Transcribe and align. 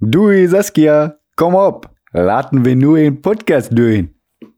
Du, 0.00 0.46
Saskia, 0.48 1.18
komm 1.34 1.54
op. 1.54 1.86
Laten 2.12 2.62
we 2.62 2.70
nu 2.70 2.98
een 3.04 3.20
podcast 3.20 3.76
doen. 3.76 4.16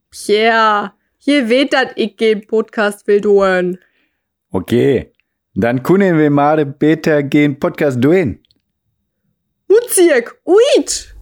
Pierre, 0.09 0.93
je 1.19 1.45
weet 1.45 1.71
dat 1.71 1.91
ik 1.95 2.13
geen 2.17 2.45
podcast 2.47 3.05
wil 3.05 3.21
doen. 3.21 3.81
Oké, 4.51 5.11
dan 5.53 5.81
kunnen 5.81 6.17
we 6.17 6.29
maar 6.29 6.77
beter 6.77 7.27
geen 7.29 7.59
podcast 7.59 8.03
doen. 8.03 8.41
Hoetsiek, 9.67 10.41
uit! 10.45 11.15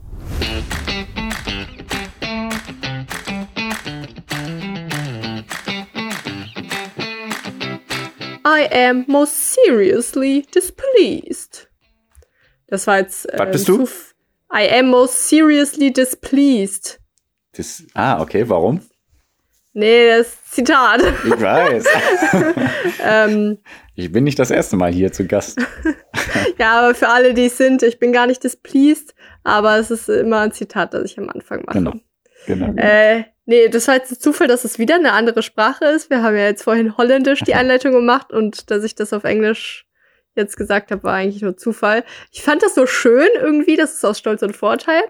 I 8.45 8.69
am 8.89 9.05
most 9.07 9.35
seriously 9.35 10.45
displeased. 10.51 11.71
Das 12.67 12.87
war 12.87 12.99
jetzt. 12.99 13.27
Äh, 13.33 13.39
Was 13.39 13.51
bist 13.51 13.69
du? 13.69 13.87
I 14.53 14.69
am 14.79 14.89
most 14.89 15.29
seriously 15.29 15.93
displeased. 15.93 16.99
Das, 17.53 17.83
ah, 17.95 18.21
okay, 18.21 18.49
warum? 18.49 18.81
Nee, 19.75 20.09
das 20.09 20.45
Zitat. 20.51 21.03
Ich 21.25 21.41
weiß. 21.41 21.85
ähm, 23.05 23.59
ich 23.95 24.11
bin 24.11 24.25
nicht 24.25 24.39
das 24.39 24.51
erste 24.51 24.77
Mal 24.77 24.93
hier 24.93 25.13
zu 25.13 25.27
Gast. 25.27 25.61
ja, 26.59 26.81
aber 26.81 26.95
für 26.95 27.09
alle, 27.09 27.35
die 27.35 27.47
es 27.47 27.59
sind, 27.59 27.83
ich 27.83 27.99
bin 27.99 28.13
gar 28.13 28.27
nicht 28.27 28.43
displeased, 28.43 29.15
aber 29.45 29.79
es 29.79 29.91
ist 29.91 30.09
immer 30.09 30.41
ein 30.41 30.53
Zitat, 30.53 30.95
das 30.95 31.05
ich 31.05 31.19
am 31.19 31.29
Anfang 31.29 31.63
mache. 31.65 31.79
Genau. 31.79 31.93
Genau. 32.47 32.75
Äh, 32.77 33.25
nee, 33.45 33.69
das 33.69 33.89
war 33.89 33.97
jetzt 33.97 34.13
ein 34.13 34.19
Zufall, 34.19 34.49
dass 34.49 34.65
es 34.65 34.79
wieder 34.79 34.95
eine 34.95 35.13
andere 35.13 35.43
Sprache 35.43 35.85
ist. 35.87 36.11
Wir 36.11 36.23
haben 36.23 36.37
ja 36.37 36.45
jetzt 36.45 36.63
vorhin 36.63 36.97
Holländisch 36.97 37.41
die 37.41 37.55
Einleitung 37.57 37.93
gemacht 37.93 38.33
und 38.33 38.71
dass 38.71 38.85
ich 38.85 38.95
das 38.95 39.13
auf 39.13 39.25
Englisch 39.25 39.88
jetzt 40.35 40.57
gesagt 40.57 40.91
habe, 40.91 41.03
war 41.03 41.15
eigentlich 41.15 41.43
nur 41.43 41.57
Zufall. 41.57 42.05
Ich 42.33 42.43
fand 42.43 42.63
das 42.63 42.75
so 42.75 42.87
schön 42.87 43.29
irgendwie, 43.35 43.77
das 43.77 43.95
ist 43.95 44.05
aus 44.05 44.19
Stolz 44.19 44.43
und 44.43 44.57
Vorteil. 44.57 45.03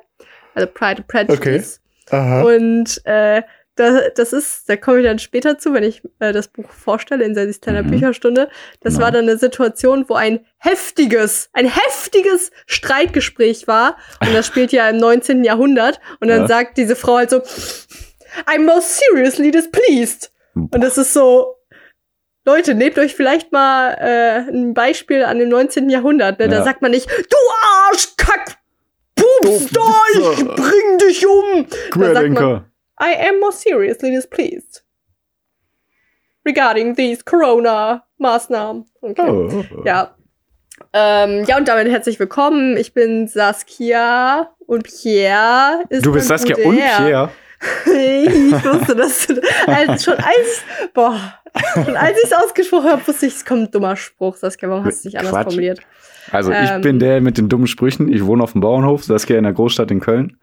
Also 0.55 0.67
Pride 0.73 0.99
and 1.03 1.07
Prejudice. 1.09 1.81
Aha. 2.11 2.43
Und 2.43 3.01
äh, 3.05 3.43
da, 3.77 4.09
das 4.17 4.33
ist, 4.33 4.69
da 4.69 4.77
komme 4.77 4.99
ich 4.99 5.05
dann 5.05 5.19
später 5.21 5.57
zu, 5.59 5.73
wenn 5.73 5.85
ich 5.85 6.03
äh, 6.19 6.33
das 6.33 6.49
Buch 6.49 6.69
vorstelle 6.71 7.25
in 7.25 7.35
Sandys 7.37 7.61
kleiner 7.61 7.83
Mhm. 7.85 7.91
Bücherstunde. 7.91 8.49
Das 8.81 8.95
Genau. 8.95 9.05
war 9.05 9.13
dann 9.13 9.29
eine 9.29 9.39
Situation, 9.39 10.05
wo 10.09 10.15
ein 10.15 10.41
heftiges, 10.57 11.49
ein 11.53 11.67
heftiges 11.67 12.51
Streitgespräch 12.67 13.69
war. 13.69 13.97
Und 14.21 14.35
das 14.35 14.47
spielt 14.49 14.73
ja 14.73 14.89
im 14.89 14.97
19. 14.97 15.45
Jahrhundert. 15.45 16.01
Und 16.21 16.29
dann 16.29 16.41
Ja. 16.43 16.49
sagt 16.49 16.77
diese 16.79 16.97
Frau 16.97 17.19
halt 17.19 17.31
so, 17.31 17.43
I'm 18.47 18.65
most 18.65 18.99
seriously 18.99 19.51
displeased. 19.51 20.33
Und 20.55 20.81
das 20.83 20.99
ist 20.99 21.13
so, 21.13 21.55
Leute, 22.45 22.75
nehmt 22.75 22.99
euch 22.99 23.15
vielleicht 23.15 23.53
mal 23.53 23.93
äh, 24.01 24.51
ein 24.51 24.73
Beispiel 24.75 25.25
an 25.25 25.39
dem 25.39 25.49
19. 25.51 25.91
Jahrhundert. 25.91 26.39
Ne? 26.39 26.49
Da 26.49 26.57
Ja. 26.59 26.65
sagt 26.65 26.81
man 26.83 26.91
nicht, 26.93 27.09
du 27.11 27.37
Arsch, 27.91 28.09
Kack, 28.17 28.57
Du- 29.17 29.25
ich 29.49 29.71
bring 30.57 30.99
dich 30.99 31.27
um. 31.27 31.67
Da 31.67 31.69
sagt 31.69 31.97
man, 31.97 32.13
Querdenker. 32.15 32.65
I 33.01 33.29
am 33.29 33.41
more 33.41 33.53
seriously 33.53 34.11
displeased. 34.11 34.85
Regarding 36.47 36.95
these 36.97 37.23
Corona-Maßnahmen. 37.25 38.87
Okay. 39.03 39.29
Oh. 39.31 39.65
Ja. 39.85 40.15
Ähm, 40.93 41.45
ja, 41.47 41.57
und 41.59 41.69
damit 41.69 41.89
herzlich 41.91 42.19
willkommen. 42.19 42.77
Ich 42.77 42.95
bin 42.95 43.29
Saskia 43.29 44.55
und 44.67 44.85
Pierre 44.85 45.83
ist 45.91 46.07
Du 46.07 46.13
bist 46.13 46.29
Saskia 46.29 46.57
und 46.65 46.77
Pierre. 46.77 47.31
Ich 47.87 48.65
wusste 48.65 48.95
das. 48.97 49.29
Als, 49.67 50.05
schon 50.05 50.15
als, 50.15 50.63
boah, 50.95 51.19
schon 51.75 51.97
als 51.97 52.17
ich 52.19 52.25
es 52.25 52.33
ausgesprochen 52.33 52.91
habe, 52.91 53.07
wusste 53.07 53.27
ich, 53.27 53.35
es 53.35 53.45
kommt 53.45 53.63
ein 53.63 53.71
dummer 53.71 53.97
Spruch. 53.97 54.37
Saskia, 54.37 54.69
warum 54.69 54.85
hast 54.85 55.05
du 55.05 55.09
dich 55.09 55.19
anders 55.19 55.33
Quatsch. 55.33 55.45
formuliert? 55.45 55.81
Also 56.31 56.53
ich 56.53 56.71
Ähm. 56.71 56.81
bin 56.83 56.99
der 56.99 57.21
mit 57.21 57.39
den 57.39 57.49
dummen 57.49 57.67
Sprüchen. 57.67 58.13
Ich 58.13 58.25
wohne 58.25 58.43
auf 58.43 58.53
dem 58.53 58.61
Bauernhof, 58.61 59.05
Saskia 59.05 59.39
in 59.39 59.45
der 59.45 59.53
Großstadt 59.55 59.91
in 59.91 60.01
Köln. 60.01 60.37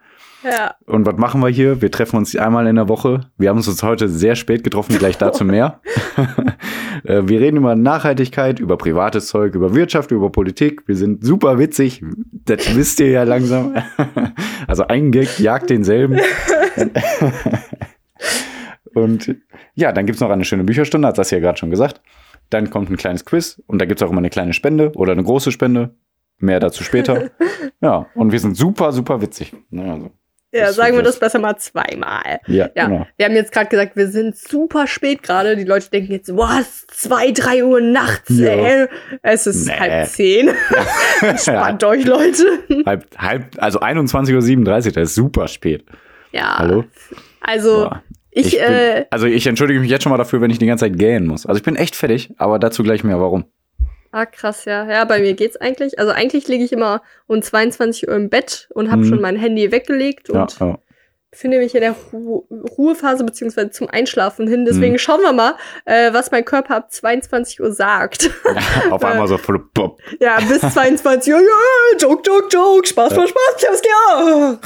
Ja. 0.45 0.75
Und 0.85 1.07
was 1.07 1.17
machen 1.17 1.41
wir 1.41 1.49
hier? 1.49 1.81
Wir 1.81 1.89
treffen 1.89 2.17
uns 2.17 2.35
einmal 2.35 2.67
in 2.67 2.75
der 2.75 2.87
Woche. 2.87 3.21
Wir 3.37 3.49
haben 3.49 3.57
uns 3.57 3.81
heute 3.81 4.07
sehr 4.07 4.35
spät 4.35 4.63
getroffen, 4.63 4.97
gleich 4.97 5.17
dazu 5.17 5.43
mehr. 5.45 5.81
Äh, 7.03 7.27
wir 7.27 7.41
reden 7.41 7.57
über 7.57 7.75
Nachhaltigkeit, 7.75 8.59
über 8.59 8.77
privates 8.77 9.27
Zeug, 9.27 9.53
über 9.53 9.75
Wirtschaft, 9.75 10.11
über 10.11 10.31
Politik. 10.31 10.87
Wir 10.87 10.95
sind 10.95 11.23
super 11.23 11.59
witzig. 11.59 12.01
Das 12.31 12.73
wisst 12.75 12.99
ihr 13.01 13.09
ja 13.09 13.23
langsam. 13.23 13.75
Also 14.67 14.87
ein 14.87 15.11
Gag 15.11 15.37
jagt 15.37 15.69
denselben. 15.69 16.19
Und 18.95 19.35
ja, 19.75 19.91
dann 19.91 20.05
gibt's 20.07 20.21
noch 20.21 20.31
eine 20.31 20.45
schöne 20.45 20.63
Bücherstunde, 20.63 21.07
hat 21.07 21.17
das 21.19 21.29
ja 21.29 21.39
gerade 21.39 21.59
schon 21.59 21.69
gesagt. 21.69 22.01
Dann 22.49 22.71
kommt 22.71 22.89
ein 22.89 22.97
kleines 22.97 23.25
Quiz 23.25 23.61
und 23.67 23.79
da 23.79 23.85
gibt's 23.85 24.01
auch 24.01 24.09
immer 24.09 24.19
eine 24.19 24.31
kleine 24.31 24.53
Spende 24.53 24.93
oder 24.95 25.11
eine 25.11 25.23
große 25.23 25.51
Spende. 25.51 25.93
Mehr 26.39 26.59
dazu 26.59 26.83
später. 26.83 27.29
Ja, 27.81 28.07
und 28.15 28.31
wir 28.31 28.39
sind 28.39 28.57
super, 28.57 28.91
super 28.91 29.21
witzig. 29.21 29.53
Also, 29.71 30.11
Ja, 30.55 30.67
Das- 30.67 30.75
sagen 30.75 30.95
wir 30.95 31.03
das- 31.03 31.19
besser 31.19 31.39
mal 31.39 31.57
zweimal. 31.57 32.39
ja, 32.47 32.69
Ja, 32.75 32.85
genau. 32.87 33.05
wir 33.17 33.25
haben 33.25 33.35
jetzt 33.35 33.51
gerade 33.51 33.67
gesagt, 33.67 33.95
wir 33.95 34.07
sind 34.07 34.37
super 34.37 34.87
spät 34.87 35.21
gerade. 35.23 35.55
Die 35.57 35.63
Leute 35.65 35.89
denken 35.89 36.11
jetzt, 36.13 36.35
was, 36.35 36.87
zwei, 36.87 37.31
drei 37.31 37.63
Uhr 37.65 37.81
nachts, 37.81 38.29
Ja. 38.29 38.47
ey. 38.49 38.87
Es 39.21 39.47
ist 39.47 39.67
Nee. 39.67 39.73
halb 39.73 40.07
zehn. 40.07 40.49
Entspannt 41.21 41.83
euch, 41.83 42.05
Leute. 42.05 42.45
halb, 42.85 43.05
halb, 43.17 43.45
also 43.57 43.79
21.37 43.79 44.87
Uhr, 44.87 44.93
das 44.93 45.09
ist 45.09 45.15
super 45.15 45.47
spät. 45.47 45.83
Ja. 46.31 46.57
Hallo? 46.57 46.83
Also, 47.41 47.85
Boah. 47.89 48.03
ich, 48.31 48.51
bin, 48.51 48.59
äh, 48.61 49.05
also 49.09 49.25
ich 49.27 49.45
entschuldige 49.47 49.79
mich 49.79 49.89
jetzt 49.89 50.03
schon 50.03 50.09
mal 50.11 50.17
dafür, 50.17 50.41
wenn 50.41 50.51
ich 50.51 50.57
die 50.59 50.65
ganze 50.67 50.85
Zeit 50.85 50.97
gähnen 50.97 51.27
muss. 51.27 51.45
Also 51.45 51.57
ich 51.57 51.63
bin 51.63 51.75
echt 51.75 51.95
fertig, 51.95 52.33
aber 52.37 52.59
dazu 52.59 52.83
gleich 52.83 53.03
mehr 53.03 53.19
warum. 53.19 53.45
Ah, 54.15 54.25
krass, 54.25 54.65
ja. 54.65 54.89
Ja, 54.89 55.03
bei 55.05 55.19
mir 55.19 55.33
geht's 55.33 55.57
eigentlich. 55.57 55.99
Also 55.99 56.11
eigentlich 56.11 56.47
liege 56.47 56.63
ich 56.63 56.71
immer 56.71 57.01
um 57.27 57.41
22 57.41 58.07
Uhr 58.07 58.15
im 58.15 58.29
Bett 58.29 58.67
und 58.73 58.89
habe 58.91 59.01
Mhm. 59.03 59.09
schon 59.09 59.21
mein 59.21 59.35
Handy 59.35 59.71
weggelegt 59.71 60.29
Ja, 60.29 60.41
und 60.43 60.59
ja. 60.59 60.77
befinde 61.31 61.57
mich 61.57 61.75
in 61.75 61.81
der 61.81 61.93
Ru 62.13 62.47
Ruhephase 62.77 63.23
beziehungsweise 63.25 63.71
zum 63.71 63.89
Einschlafen 63.89 64.47
hin. 64.47 64.63
Deswegen 64.65 64.93
Mhm. 64.93 64.97
schauen 64.99 65.21
wir 65.21 65.33
mal, 65.33 65.55
äh, 65.83 66.13
was 66.13 66.31
mein 66.31 66.45
Körper 66.45 66.77
ab 66.77 66.91
22 66.91 67.59
Uhr 67.61 67.71
sagt. 67.73 68.29
Auf 68.89 69.03
einmal 69.03 69.27
so 69.27 69.37
voll 69.37 69.59
Pop. 69.73 69.99
Ja, 70.21 70.37
bis 70.47 70.61
22 70.61 71.33
Uhr. 71.33 71.39
Ja, 71.41 71.97
Joke, 71.99 72.21
Joke, 72.25 72.47
Joke. 72.51 72.87
Spaß, 72.87 73.13
Spaß, 73.13 73.29
Spaß. 73.29 73.81
Ja. 73.85 74.57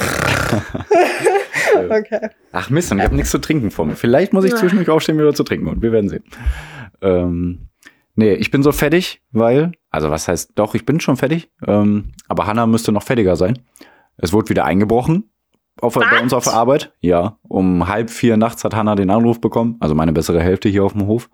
okay. 1.98 2.28
Ach 2.52 2.70
Mist, 2.70 2.92
ich 2.92 3.00
habe 3.00 3.14
nichts 3.14 3.30
zu 3.30 3.38
trinken 3.38 3.70
vor 3.70 3.86
mir. 3.86 3.96
Vielleicht 3.96 4.32
muss 4.32 4.44
ich 4.44 4.52
Ah. 4.54 4.56
zwischendurch 4.56 4.90
aufstehen, 4.90 5.18
wieder 5.18 5.34
zu 5.34 5.44
trinken 5.44 5.66
und 5.68 5.82
wir 5.82 5.92
werden 5.92 6.08
sehen. 6.08 6.24
Ähm, 7.02 7.68
nee, 8.20 8.34
ich 8.34 8.50
bin 8.50 8.62
so 8.62 8.70
fertig, 8.72 9.22
weil, 9.32 9.72
also 9.90 10.10
was 10.10 10.28
heißt, 10.28 10.52
doch, 10.54 10.74
ich 10.74 10.86
bin 10.86 11.00
schon 11.00 11.16
fertig, 11.16 11.50
ähm, 11.66 12.12
aber 12.28 12.46
Hanna 12.46 12.66
müsste 12.66 12.92
noch 12.92 13.02
fertiger 13.02 13.36
sein. 13.36 13.58
Es 14.16 14.32
wurde 14.32 14.48
wieder 14.50 14.64
eingebrochen 14.64 15.30
auf, 15.80 15.94
bei 15.94 16.20
uns 16.20 16.32
auf 16.32 16.44
der 16.44 16.52
Arbeit. 16.54 16.92
Ja, 17.00 17.38
um 17.42 17.88
halb 17.88 18.10
vier 18.10 18.36
nachts 18.36 18.62
hat 18.64 18.74
Hanna 18.74 18.94
den 18.94 19.10
Anruf 19.10 19.40
bekommen, 19.40 19.76
also 19.80 19.94
meine 19.94 20.12
bessere 20.12 20.40
Hälfte 20.42 20.68
hier 20.68 20.84
auf 20.84 20.92
dem 20.92 21.06
Hof. 21.06 21.28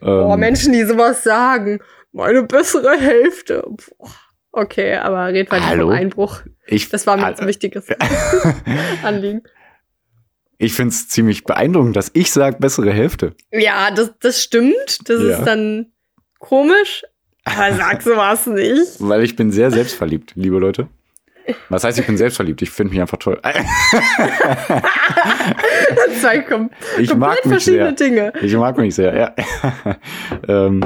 Boah, 0.00 0.34
Ähm, 0.34 0.40
Menschen, 0.40 0.72
die 0.72 0.84
sowas 0.84 1.22
sagen. 1.24 1.80
Meine 2.12 2.42
bessere 2.44 2.96
Hälfte. 2.98 3.64
Boah. 3.66 4.08
Okay, 4.52 4.94
aber 4.96 5.26
red 5.26 5.50
weiter 5.50 5.66
Hallo? 5.68 5.88
vom 5.88 5.94
Einbruch. 5.96 6.40
ich, 6.66 6.88
Das 6.88 7.06
war 7.06 7.16
mir 7.16 7.26
also, 7.26 7.42
ein 7.42 7.48
wichtiges 7.48 7.86
Anliegen. 9.02 9.42
ich 10.56 10.72
finde 10.72 10.90
es 10.94 11.08
ziemlich 11.08 11.44
beeindruckend, 11.44 11.94
dass 11.96 12.10
ich 12.14 12.32
sage 12.32 12.56
bessere 12.58 12.92
Hälfte. 12.92 13.34
Ja, 13.52 13.90
das, 13.90 14.12
das 14.20 14.42
stimmt. 14.42 15.08
Das 15.08 15.20
Ja. 15.22 15.38
ist 15.38 15.44
dann 15.44 15.92
komisch. 16.38 17.04
Aber 17.44 17.72
sag 17.74 18.02
sowas 18.08 18.46
nicht. 18.46 18.96
Weil 19.00 19.24
ich 19.24 19.36
bin 19.36 19.50
sehr 19.50 19.70
selbstverliebt, 19.70 20.32
liebe 20.34 20.58
Leute. 20.58 20.88
Was 21.70 21.84
heißt, 21.84 21.98
ich 21.98 22.06
bin 22.06 22.18
selbstverliebt? 22.18 22.60
Ich 22.60 22.70
finde 22.70 22.92
mich 22.92 23.00
einfach 23.00 23.16
toll. 23.16 23.40
Zwei 26.20 26.40
kom 26.40 26.68
Ich 26.98 27.14
mag 27.14 27.42
mich 27.44 27.52
verschiedene 27.52 27.96
sehr. 27.96 28.08
Dinge. 28.08 28.32
Ich 28.42 28.54
mag 28.54 28.76
mich 28.76 28.94
sehr, 28.94 29.16
ja. 29.16 29.34
ähm, 30.48 30.84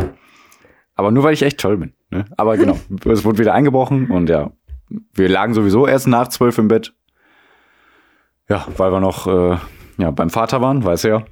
aber 0.95 1.11
nur 1.11 1.25
weil 1.25 1.35
ich 1.35 1.43
echt 1.43 1.59
toll 1.59 1.79
bin. 1.79 1.95
Ne? 2.11 2.27
Aber 2.37 2.57
genau, 2.57 2.79
es 3.07 3.25
wurde 3.25 3.39
wieder 3.39 3.55
eingebrochen 3.55 4.09
und 4.11 4.29
ja, 4.29 4.53
wir 5.15 5.29
lagen 5.29 5.55
sowieso 5.55 5.89
erst 5.89 6.07
nach 6.07 6.29
zwölf 6.29 6.59
im 6.59 6.69
Bett. 6.69 6.95
Ja, 8.49 8.67
weil 8.77 8.93
wir 8.93 9.01
noch 9.01 9.27
äh, 9.27 9.57
ja, 9.99 10.11
beim 10.11 10.31
Vater 10.31 10.61
waren, 10.61 10.85
weiß 10.85 11.05
ja. 11.05 11.25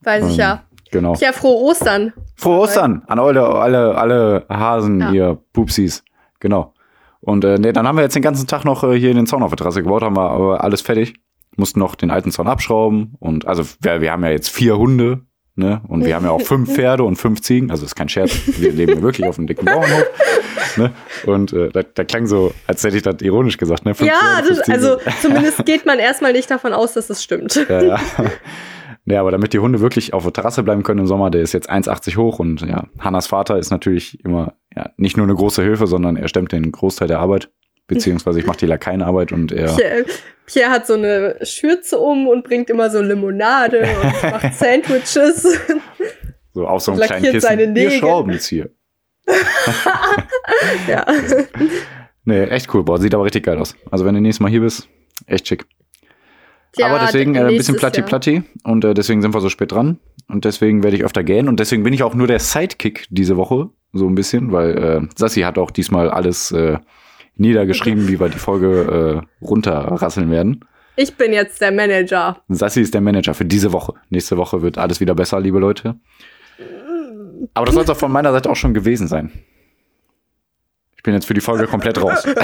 Weiß 0.00 0.24
ich 0.24 0.32
Ähm, 0.34 0.38
ja. 0.38 0.64
Genau. 0.92 1.14
Ja, 1.20 1.32
frohe 1.32 1.56
Ostern. 1.70 2.12
Frohe 2.36 2.58
Ostern 2.60 3.02
an 3.06 3.18
alle, 3.18 3.42
alle, 3.48 3.94
alle 3.96 4.44
Hasen, 4.48 5.00
Ja. 5.00 5.12
ihr 5.12 5.38
Pupsis. 5.52 6.02
Genau. 6.40 6.74
Und 7.20 7.44
äh, 7.44 7.58
nee, 7.58 7.72
dann 7.72 7.86
haben 7.86 7.96
wir 7.96 8.02
jetzt 8.02 8.14
den 8.16 8.22
ganzen 8.22 8.46
Tag 8.46 8.64
noch 8.64 8.82
äh, 8.82 8.98
hier 8.98 9.12
den 9.14 9.26
Zaun 9.26 9.42
auf 9.42 9.50
der 9.50 9.58
Terrasse 9.58 9.82
gebaut, 9.82 10.02
haben 10.02 10.16
wir 10.16 10.30
aber 10.30 10.64
alles 10.64 10.80
fertig. 10.80 11.14
Mussten 11.56 11.78
noch 11.80 11.94
den 11.94 12.10
alten 12.10 12.30
Zaun 12.30 12.48
abschrauben. 12.48 13.14
Und 13.18 13.46
also 13.46 13.62
wir, 13.82 14.00
wir 14.00 14.12
haben 14.12 14.24
ja 14.24 14.30
jetzt 14.30 14.48
vier 14.48 14.78
Hunde, 14.78 15.20
ne? 15.54 15.82
Und 15.86 16.04
wir 16.06 16.14
haben 16.14 16.24
ja 16.24 16.30
auch 16.30 16.40
fünf 16.40 16.72
Pferde 16.74 17.04
und 17.04 17.16
fünf 17.16 17.42
Ziegen. 17.42 17.70
Also 17.70 17.84
ist 17.84 17.94
kein 17.94 18.08
Scherz. 18.08 18.32
Wir 18.46 18.72
leben 18.72 18.94
ja 18.94 19.02
wirklich 19.02 19.26
auf 19.28 19.36
einem 19.36 19.46
dicken 19.48 19.66
Bauernhof. 19.66 20.06
Ne? 20.76 20.92
Und 21.26 21.52
äh, 21.52 21.68
da, 21.70 21.82
da 21.82 22.04
klang 22.04 22.26
so, 22.26 22.52
als 22.68 22.84
hätte 22.84 22.96
ich 22.96 23.02
das 23.02 23.16
ironisch 23.20 23.58
gesagt, 23.58 23.84
ne? 23.84 23.94
Fünf 23.94 24.08
Ja, 24.08 24.16
Pferde, 24.42 24.54
das, 24.54 24.68
also 24.70 24.96
zumindest 25.20 25.66
geht 25.66 25.84
man 25.84 25.98
erstmal 25.98 26.32
nicht 26.32 26.50
davon 26.50 26.72
aus, 26.72 26.94
dass 26.94 27.10
es 27.10 27.22
stimmt. 27.22 27.54
Ja, 27.68 27.82
ja. 27.82 28.00
Ja, 29.06 29.20
aber 29.20 29.30
damit 29.30 29.52
die 29.52 29.58
Hunde 29.58 29.80
wirklich 29.80 30.12
auf 30.12 30.22
der 30.24 30.32
Terrasse 30.32 30.62
bleiben 30.62 30.82
können 30.82 31.00
im 31.00 31.06
Sommer, 31.06 31.30
der 31.30 31.40
ist 31.40 31.52
jetzt 31.52 31.70
1,80 31.70 32.16
hoch 32.16 32.38
und 32.38 32.60
ja, 32.60 32.86
Hannas 32.98 33.26
Vater 33.26 33.58
ist 33.58 33.70
natürlich 33.70 34.22
immer 34.24 34.54
ja, 34.76 34.90
nicht 34.96 35.16
nur 35.16 35.26
eine 35.26 35.34
große 35.34 35.62
Hilfe, 35.62 35.86
sondern 35.86 36.16
er 36.16 36.28
stemmt 36.28 36.52
den 36.52 36.70
Großteil 36.70 37.08
der 37.08 37.18
Arbeit. 37.18 37.50
beziehungsweise 37.86 38.38
ich 38.38 38.46
mache 38.46 38.58
die 38.58 38.66
Lakaienarbeit 38.66 39.32
und 39.32 39.50
er. 39.52 39.74
Pierre, 39.74 40.04
Pierre 40.46 40.70
hat 40.70 40.86
so 40.86 40.94
eine 40.94 41.38
Schürze 41.42 41.98
um 41.98 42.28
und 42.28 42.44
bringt 42.44 42.70
immer 42.70 42.88
so 42.90 43.00
Limonade 43.00 43.80
und 43.80 44.30
macht 44.30 44.54
Sandwiches. 44.58 45.58
So 46.52 46.66
auf 46.66 46.82
so 46.82 46.92
einem 46.92 47.00
kleinen 47.00 47.40
seine 47.40 47.62
Kissen. 47.62 47.74
Wir 47.74 47.84
Nägel. 47.84 47.98
schrauben 47.98 48.32
jetzt 48.32 48.46
hier. 48.46 48.70
ja. 50.88 51.04
Nee, 52.24 52.44
echt 52.44 52.72
cool. 52.74 52.84
Boah, 52.84 52.98
sieht 53.00 53.14
aber 53.14 53.24
richtig 53.24 53.44
geil 53.44 53.58
aus. 53.58 53.74
Also 53.90 54.04
wenn 54.04 54.14
du 54.14 54.20
nächstes 54.20 54.40
Mal 54.40 54.50
hier 54.50 54.60
bist, 54.60 54.88
echt 55.26 55.48
schick. 55.48 55.64
Tja, 56.72 56.86
aber 56.86 57.00
deswegen 57.00 57.34
äh, 57.34 57.40
ein 57.40 57.46
bisschen 57.48 57.74
nächstes 57.74 57.76
platti 57.76 58.00
Jahr. 58.00 58.08
platti 58.08 58.42
und 58.64 58.84
äh, 58.84 58.94
deswegen 58.94 59.22
sind 59.22 59.34
wir 59.34 59.40
so 59.40 59.48
spät 59.48 59.72
dran 59.72 59.98
und 60.28 60.44
deswegen 60.44 60.82
werde 60.82 60.96
ich 60.96 61.04
öfter 61.04 61.24
gehen 61.24 61.48
und 61.48 61.58
deswegen 61.58 61.82
bin 61.82 61.92
ich 61.92 62.02
auch 62.02 62.14
nur 62.14 62.26
der 62.26 62.38
Sidekick 62.38 63.06
diese 63.10 63.36
Woche 63.36 63.70
so 63.92 64.06
ein 64.06 64.14
bisschen, 64.14 64.52
weil 64.52 64.78
äh, 64.78 65.00
Sassi 65.16 65.40
hat 65.40 65.58
auch 65.58 65.70
diesmal 65.70 66.10
alles 66.10 66.52
äh, 66.52 66.78
niedergeschrieben, 67.36 68.06
wie 68.08 68.20
wir 68.20 68.28
die 68.28 68.38
Folge 68.38 69.24
äh, 69.42 69.44
runterrasseln 69.44 70.30
werden. 70.30 70.64
Ich 70.96 71.16
bin 71.16 71.32
jetzt 71.32 71.60
der 71.60 71.72
Manager. 71.72 72.42
Sassi 72.48 72.82
ist 72.82 72.94
der 72.94 73.00
Manager 73.00 73.34
für 73.34 73.44
diese 73.44 73.72
Woche. 73.72 73.94
Nächste 74.10 74.36
Woche 74.36 74.62
wird 74.62 74.78
alles 74.78 75.00
wieder 75.00 75.14
besser, 75.14 75.40
liebe 75.40 75.58
Leute. 75.58 75.96
Aber 77.54 77.66
das 77.66 77.74
soll 77.74 77.84
es 77.84 77.90
auch 77.90 77.96
von 77.96 78.12
meiner 78.12 78.32
Seite 78.32 78.50
auch 78.50 78.56
schon 78.56 78.74
gewesen 78.74 79.08
sein. 79.08 79.32
Ich 80.96 81.02
bin 81.02 81.14
jetzt 81.14 81.24
für 81.24 81.34
die 81.34 81.40
Folge 81.40 81.66
komplett 81.66 82.00
raus. 82.02 82.26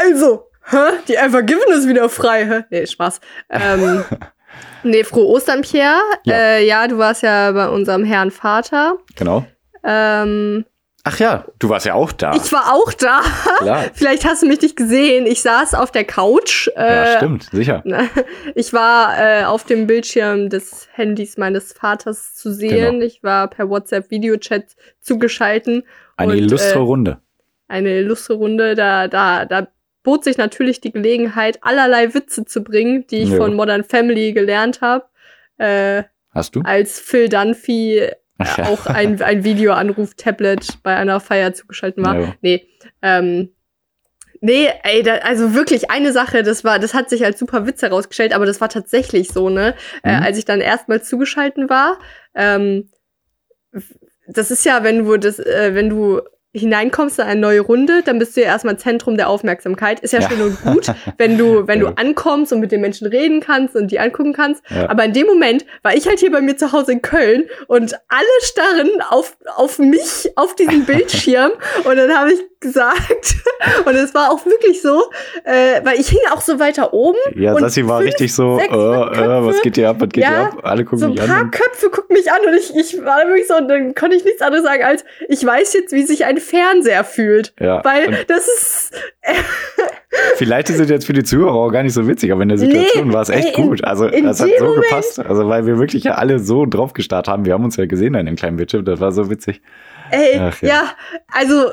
Also, 0.00 0.47
hä? 0.70 0.76
die 1.08 1.14
Evergiven 1.16 1.72
ist 1.72 1.88
wieder 1.88 2.08
frei. 2.08 2.44
Hä? 2.46 2.64
Nee, 2.70 2.86
Spaß. 2.86 3.20
Ähm, 3.50 4.04
nee, 4.82 5.04
frohe 5.04 5.26
Ostern, 5.26 5.62
Pierre. 5.62 6.00
Ja. 6.24 6.34
Ja. 6.34 6.36
Äh, 6.36 6.66
ja, 6.66 6.88
du 6.88 6.98
warst 6.98 7.22
ja 7.22 7.52
bei 7.52 7.68
unserem 7.68 8.04
Herrn 8.04 8.30
Vater. 8.30 8.96
genau. 9.16 9.44
Ähm, 9.84 10.64
Ach 11.04 11.18
ja, 11.20 11.44
du 11.58 11.70
warst 11.70 11.86
ja 11.86 11.94
auch 11.94 12.12
da. 12.12 12.34
ich 12.34 12.52
war 12.52 12.74
auch 12.74 12.92
da. 12.92 13.22
Klar. 13.58 13.84
Vielleicht 13.94 14.26
hast 14.26 14.42
du 14.42 14.46
mich 14.46 14.60
nicht 14.60 14.76
gesehen. 14.76 15.26
Ich 15.26 15.40
saß 15.40 15.72
auf 15.74 15.90
der 15.90 16.04
Couch. 16.04 16.68
Ja, 16.76 17.14
Äh, 17.14 17.16
stimmt, 17.16 17.44
sicher. 17.50 17.82
Ich 18.54 18.72
war 18.74 19.16
äh, 19.18 19.44
auf 19.44 19.64
dem 19.64 19.86
Bildschirm 19.86 20.50
des 20.50 20.88
Handys 20.92 21.38
meines 21.38 21.72
Vaters 21.72 22.34
zu 22.34 22.52
sehen. 22.52 22.94
Genau. 22.94 23.04
Ich 23.06 23.22
war 23.22 23.48
per 23.48 23.70
WhatsApp-Videochat 23.70 24.64
zugeschalten. 25.00 25.84
Eine 26.18 26.32
und, 26.32 26.38
illustre 26.38 26.74
äh, 26.78 26.82
Runde. 26.82 27.18
eine 27.68 27.90
illustre 28.00 28.34
Runde. 28.34 28.74
Da, 28.74 29.08
da, 29.08 29.46
da 29.46 29.68
bot 30.02 30.24
sich 30.24 30.38
natürlich 30.38 30.80
die 30.80 30.92
Gelegenheit, 30.92 31.58
allerlei 31.62 32.14
Witze 32.14 32.44
zu 32.44 32.62
bringen, 32.62 33.06
die 33.08 33.22
ich 33.22 33.30
Ja. 33.30 33.36
von 33.36 33.54
Modern 33.54 33.84
Family 33.84 34.32
gelernt 34.32 34.80
habe. 34.80 35.04
Äh, 35.58 36.04
Hast 36.30 36.54
du? 36.56 36.60
als 36.62 37.00
Phil 37.00 37.28
Dunphy 37.28 37.98
äh, 37.98 38.12
ja. 38.38 38.66
auch 38.68 38.86
ein, 38.86 39.20
ein 39.20 39.42
Videoanruf-Tablet 39.44 40.82
bei 40.82 40.96
einer 40.96 41.18
Feier 41.20 41.52
zugeschaltet 41.54 42.04
war. 42.04 42.18
Ja. 42.18 42.34
Nee, 42.40 42.68
ähm, 43.02 43.50
nee, 44.40 44.68
ey, 44.84 45.02
da, 45.02 45.14
also 45.16 45.54
wirklich 45.54 45.90
eine 45.90 46.12
Sache, 46.12 46.42
das 46.44 46.62
war, 46.62 46.78
das 46.78 46.94
hat 46.94 47.10
sich 47.10 47.24
als 47.24 47.38
super 47.40 47.66
Witz 47.66 47.82
herausgestellt, 47.82 48.32
aber 48.32 48.46
das 48.46 48.60
war 48.60 48.68
tatsächlich 48.68 49.28
so, 49.30 49.48
ne? 49.50 49.74
Äh, 50.04 50.16
Mhm. 50.16 50.22
als 50.22 50.38
ich 50.38 50.44
dann 50.44 50.60
erstmal 50.60 51.02
zugeschalten 51.02 51.68
war, 51.68 51.98
ähm, 52.34 52.88
das 54.28 54.50
ist 54.50 54.64
ja, 54.64 54.84
wenn 54.84 55.04
du 55.04 55.16
das, 55.16 55.38
äh, 55.38 55.74
wenn 55.74 55.88
du 55.88 56.20
hineinkommst 56.54 57.18
in 57.18 57.24
eine 57.26 57.40
neue 57.40 57.60
Runde, 57.60 58.02
dann 58.04 58.18
bist 58.18 58.36
du 58.36 58.40
ja 58.40 58.46
erstmal 58.48 58.78
Zentrum 58.78 59.16
der 59.16 59.28
Aufmerksamkeit. 59.28 60.00
Ist 60.00 60.12
ja, 60.12 60.20
Ja. 60.20 60.30
schön 60.30 60.40
und 60.40 60.60
gut, 60.62 60.86
wenn 61.18 61.36
du, 61.36 61.66
wenn 61.68 61.80
Ja. 61.82 61.90
du 61.90 61.96
ankommst 61.98 62.52
und 62.52 62.60
mit 62.60 62.72
den 62.72 62.80
Menschen 62.80 63.06
reden 63.06 63.40
kannst 63.40 63.76
und 63.76 63.90
die 63.90 63.98
angucken 64.00 64.32
kannst. 64.32 64.62
Ja. 64.70 64.88
Aber 64.88 65.04
in 65.04 65.12
dem 65.12 65.26
Moment 65.26 65.64
war 65.82 65.94
ich 65.94 66.06
halt 66.08 66.18
hier 66.20 66.30
bei 66.32 66.40
mir 66.40 66.56
zu 66.56 66.72
Hause 66.72 66.92
in 66.92 67.02
Köln 67.02 67.44
und 67.66 67.94
alle 68.08 68.26
starren 68.42 68.90
auf, 69.10 69.36
auf 69.56 69.78
mich, 69.78 70.30
auf 70.36 70.54
diesen 70.56 70.84
Bildschirm. 70.86 71.52
und 71.84 71.96
dann 71.96 72.10
habe 72.16 72.32
ich 72.32 72.40
gesagt, 72.60 73.36
und 73.86 73.94
es 73.94 74.14
war 74.14 74.30
auch 74.32 74.44
wirklich 74.44 74.82
so, 74.82 75.04
äh, 75.44 75.80
weil 75.84 75.98
ich 76.00 76.08
hing 76.08 76.18
auch 76.32 76.40
so 76.40 76.58
weiter 76.58 76.92
oben. 76.92 77.18
Ja, 77.34 77.52
und 77.54 77.60
Sassi 77.60 77.86
war 77.86 77.98
fünf, 78.00 78.12
richtig 78.12 78.34
so, 78.34 78.58
äh, 78.58 78.62
sechs 78.62 78.72
äh, 78.72 78.76
was 78.78 79.44
Köpfe. 79.46 79.60
geht 79.62 79.74
hier 79.76 79.88
ab, 79.90 79.96
was 80.00 80.08
geht 80.08 80.24
Ja, 80.24 80.30
hier 80.30 80.38
ab? 80.48 80.58
Alle 80.62 80.84
gucken 80.84 80.98
So 80.98 81.06
ein 81.06 81.10
mich 81.12 81.20
paar 81.20 81.36
an. 81.38 81.50
Köpfe 81.50 81.90
gucken 81.90 82.14
mich 82.16 82.30
an 82.32 82.38
und 82.46 82.54
ich, 82.54 82.74
ich 82.76 83.04
war 83.04 83.18
wirklich 83.26 83.46
so, 83.46 83.56
und 83.56 83.68
dann 83.68 83.94
konnte 83.94 84.16
ich 84.16 84.24
nichts 84.24 84.42
anderes 84.42 84.64
sagen 84.64 84.82
als, 84.82 85.04
ich 85.28 85.44
weiß 85.44 85.72
jetzt, 85.74 85.92
wie 85.92 86.02
sich 86.02 86.24
ein 86.24 86.38
Fernseher 86.38 87.04
fühlt. 87.04 87.52
Ja. 87.60 87.84
Weil 87.84 88.24
das 88.26 88.46
ist, 88.48 88.92
vielleicht 90.36 90.70
ist 90.70 90.80
es 90.80 90.88
jetzt 90.90 91.06
für 91.06 91.12
die 91.12 91.22
Zuhörer 91.24 91.54
auch 91.54 91.70
gar 91.70 91.82
nicht 91.82 91.92
so 91.94 92.06
witzig, 92.08 92.32
aber 92.32 92.42
in 92.42 92.48
der 92.48 92.58
Situation 92.58 93.08
Nee, 93.08 93.14
war 93.14 93.22
es 93.22 93.28
echt 93.28 93.56
in- 93.58 93.68
gut. 93.68 93.84
Also, 93.84 94.06
in 94.06 94.24
das 94.24 94.40
hat 94.40 94.48
dem 94.48 94.58
so 94.58 94.64
Moment- 94.66 94.82
gepasst. 94.88 95.18
Also, 95.20 95.48
weil 95.48 95.66
wir 95.66 95.78
wirklich 95.78 96.04
ja 96.04 96.14
alle 96.14 96.38
so 96.38 96.66
drauf 96.66 96.92
gestarrt 96.92 97.28
haben. 97.28 97.44
Wir 97.44 97.52
haben 97.54 97.64
uns 97.64 97.76
ja 97.76 97.86
gesehen 97.86 98.14
dann 98.14 98.26
im 98.26 98.36
kleinen 98.36 98.56
Bildschirm. 98.56 98.84
Das 98.84 99.00
war 99.00 99.12
so 99.12 99.30
witzig. 99.30 99.60
ey, 100.10 100.38
Ach, 100.40 100.60
ja. 100.62 100.68
ja. 100.68 100.82
also, 101.32 101.70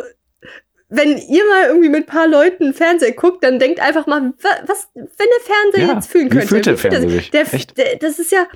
wenn 0.96 1.18
ihr 1.18 1.44
mal 1.46 1.68
irgendwie 1.68 1.90
mit 1.90 2.04
ein 2.04 2.06
paar 2.06 2.28
Leuten 2.28 2.74
Fernseher 2.74 3.12
guckt, 3.14 3.44
dann 3.44 3.60
denkt 3.60 3.80
einfach 3.80 4.08
mal, 4.08 4.22
wa- 4.42 4.64
was, 4.66 4.90
wenn 4.94 5.06
der 5.18 5.56
Fernseher 5.56 5.88
Ja, 5.88 5.94
jetzt 5.96 6.10
fühlen 6.12 6.26
wie 6.26 6.38
könnte. 6.38 6.48
fühlt 6.48 6.66
der 6.66 6.78
fühlt 6.78 6.94
er 6.94 7.00
Fernseher 7.00 7.20
sich? 7.22 7.32
Der, 7.32 7.44
der, 7.86 7.96
das 7.98 8.20
ist 8.20 8.32
ja, 8.32 8.48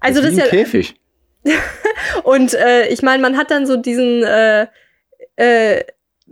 also 0.00 0.20
das 0.20 0.30
ist 0.32 0.38
ist 0.38 0.52
wie 0.52 0.56
ja, 0.56 0.62
Käfig. 0.64 0.94
Und 2.24 2.54
äh, 2.54 2.88
ich 2.88 3.02
meine, 3.02 3.22
man 3.22 3.36
hat 3.36 3.50
dann 3.50 3.66
so 3.66 3.76
diesen 3.76 4.22
äh, 4.22 4.66
äh, 5.36 5.82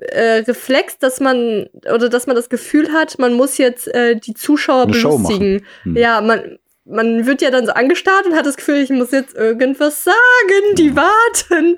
äh, 0.00 0.36
Reflex, 0.46 0.98
dass 0.98 1.20
man 1.20 1.68
oder 1.92 2.08
dass 2.08 2.26
man 2.26 2.36
das 2.36 2.48
Gefühl 2.48 2.92
hat, 2.92 3.18
man 3.18 3.32
muss 3.34 3.56
jetzt 3.58 3.88
äh, 3.88 4.16
die 4.16 4.34
Zuschauer 4.34 4.82
Eine 4.84 4.92
belustigen. 4.92 5.64
Hm. 5.84 5.96
Ja, 5.96 6.20
man 6.20 6.58
man 6.86 7.26
wird 7.26 7.42
ja 7.42 7.50
dann 7.50 7.66
so 7.66 7.72
angestarrt 7.72 8.26
und 8.26 8.34
hat 8.34 8.46
das 8.46 8.56
Gefühl, 8.56 8.76
ich 8.76 8.90
muss 8.90 9.10
jetzt 9.10 9.34
irgendwas 9.34 10.04
sagen, 10.04 10.74
die 10.78 10.94
warten. 10.94 11.76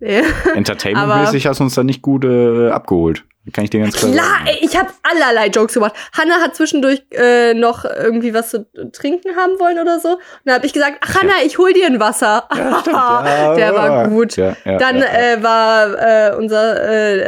Ja. 0.00 0.22
Entertainment-mäßig 0.54 1.46
hast 1.46 1.58
du 1.58 1.64
uns 1.64 1.74
da 1.74 1.82
nicht 1.82 2.02
gut 2.02 2.24
äh, 2.24 2.70
abgeholt. 2.70 3.24
Kann 3.52 3.64
ich 3.64 3.70
dir 3.70 3.80
ganz 3.80 3.94
klar 3.96 4.12
Klar, 4.12 4.24
sagen. 4.24 4.46
ey, 4.46 4.58
ich 4.60 4.76
habe 4.76 4.88
allerlei 5.02 5.46
Jokes 5.48 5.74
gemacht. 5.74 5.94
Hanna 6.16 6.36
hat 6.40 6.56
zwischendurch 6.56 7.02
äh, 7.10 7.54
noch 7.54 7.84
irgendwie 7.84 8.34
was 8.34 8.50
zu 8.50 8.66
trinken 8.92 9.36
haben 9.36 9.58
wollen 9.60 9.78
oder 9.78 10.00
so. 10.00 10.14
Und 10.14 10.20
dann 10.44 10.56
habe 10.56 10.66
ich 10.66 10.72
gesagt, 10.72 10.98
ach 11.00 11.20
Hanna, 11.20 11.32
ich 11.44 11.58
hol 11.58 11.72
dir 11.72 11.86
ein 11.86 12.00
Wasser. 12.00 12.48
Ja, 12.56 12.80
stimmt. 12.80 12.96
Ja, 13.26 13.54
Der 13.54 13.74
war 13.74 14.08
gut. 14.08 14.36
Ja, 14.36 14.56
ja, 14.64 14.78
Dann 14.78 14.98
ja, 14.98 15.04
ja. 15.04 15.32
Äh, 15.32 15.42
war 15.42 16.30
äh, 16.32 16.36
unser 16.36 16.82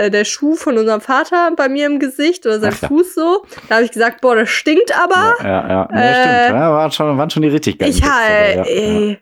äh, 0.05 0.11
der 0.11 0.25
Schuh 0.25 0.55
von 0.55 0.77
unserem 0.79 1.01
Vater 1.01 1.53
bei 1.57 1.69
mir 1.69 1.87
im 1.87 1.99
Gesicht 1.99 2.47
oder 2.47 2.61
sein 2.61 2.75
Ach 2.77 2.83
ja. 2.83 2.89
Fuß 2.89 3.15
so. 3.15 3.45
Da 3.69 3.77
habe 3.77 3.85
ich 3.85 3.91
gesagt, 3.93 4.21
boah, 4.21 4.35
das 4.37 4.49
stinkt 4.49 4.93
aber. 4.99 5.35
Ja, 5.43 5.49
ja, 5.49 5.69
ja. 5.69 6.01
Äh, 6.01 6.15
stimmt. 6.45 6.61
Ja, 6.61 6.73
waren, 6.73 6.93
schon, 6.93 7.19
waren 7.19 7.31
schon 7.31 7.43
die 7.43 7.49
richtig 7.49 7.79
geilen 7.79 7.93
ich 7.93 8.03
halt, 8.03 8.57
ja, 8.57 8.65
ja. 8.65 8.65
ey, 8.65 9.19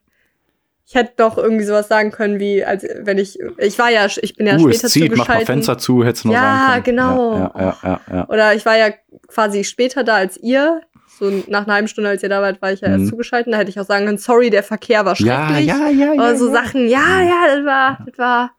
ich 0.89 0.95
hätte 0.95 1.13
doch 1.17 1.37
irgendwie 1.37 1.65
sowas 1.65 1.89
sagen 1.89 2.13
können, 2.13 2.39
wie 2.39 2.65
als 2.65 2.85
wenn 3.01 3.19
ich 3.19 3.39
ich 3.59 3.79
war 3.79 3.91
ja 3.91 4.07
ich 4.07 4.37
bin 4.37 4.47
ja 4.47 4.55
uh, 4.57 4.61
später 4.71 4.87
es 4.87 4.93
zieht, 4.93 5.17
mach 5.17 5.27
mal. 5.29 5.45
Fenster 5.45 5.79
zu, 5.79 6.05
hättest 6.05 6.25
du 6.25 6.29
noch 6.29 6.35
Ja, 6.35 6.41
sagen 6.69 6.85
können. 6.85 6.97
genau. 6.97 7.35
Ja, 7.37 7.53
ja, 7.59 7.77
ja, 7.83 8.01
ja. 8.13 8.29
Oder 8.29 8.55
ich 8.55 8.65
war 8.65 8.77
ja 8.77 8.91
quasi 9.29 9.65
später 9.65 10.05
da 10.05 10.15
als 10.17 10.37
ihr. 10.37 10.81
So 11.19 11.31
nach 11.49 11.65
einer 11.65 11.73
halben 11.75 11.89
Stunde, 11.89 12.11
als 12.11 12.23
ihr 12.23 12.29
da 12.29 12.43
wart, 12.43 12.61
war 12.61 12.73
ich 12.73 12.83
ja 12.83 12.89
Mhm. 12.89 12.95
erst 13.01 13.09
zugeschaltet. 13.09 13.53
Da 13.53 13.57
hätte 13.59 13.71
ich 13.71 13.81
auch 13.81 13.87
sagen 13.87 14.05
können, 14.05 14.19
sorry, 14.19 14.51
der 14.51 14.63
Verkehr 14.63 15.05
war 15.07 15.17
Ja, 15.19 15.49
schrecklich. 15.49 15.67
ja, 15.67 15.89
ja, 15.89 16.07
ja. 16.09 16.13
Oder 16.13 16.37
so 16.37 16.49
ja. 16.49 16.53
Sachen, 16.53 16.89
ja, 16.89 17.23
ja, 17.23 17.57
das 17.57 17.65
war, 17.65 17.99
das 18.07 18.19
war. 18.19 18.51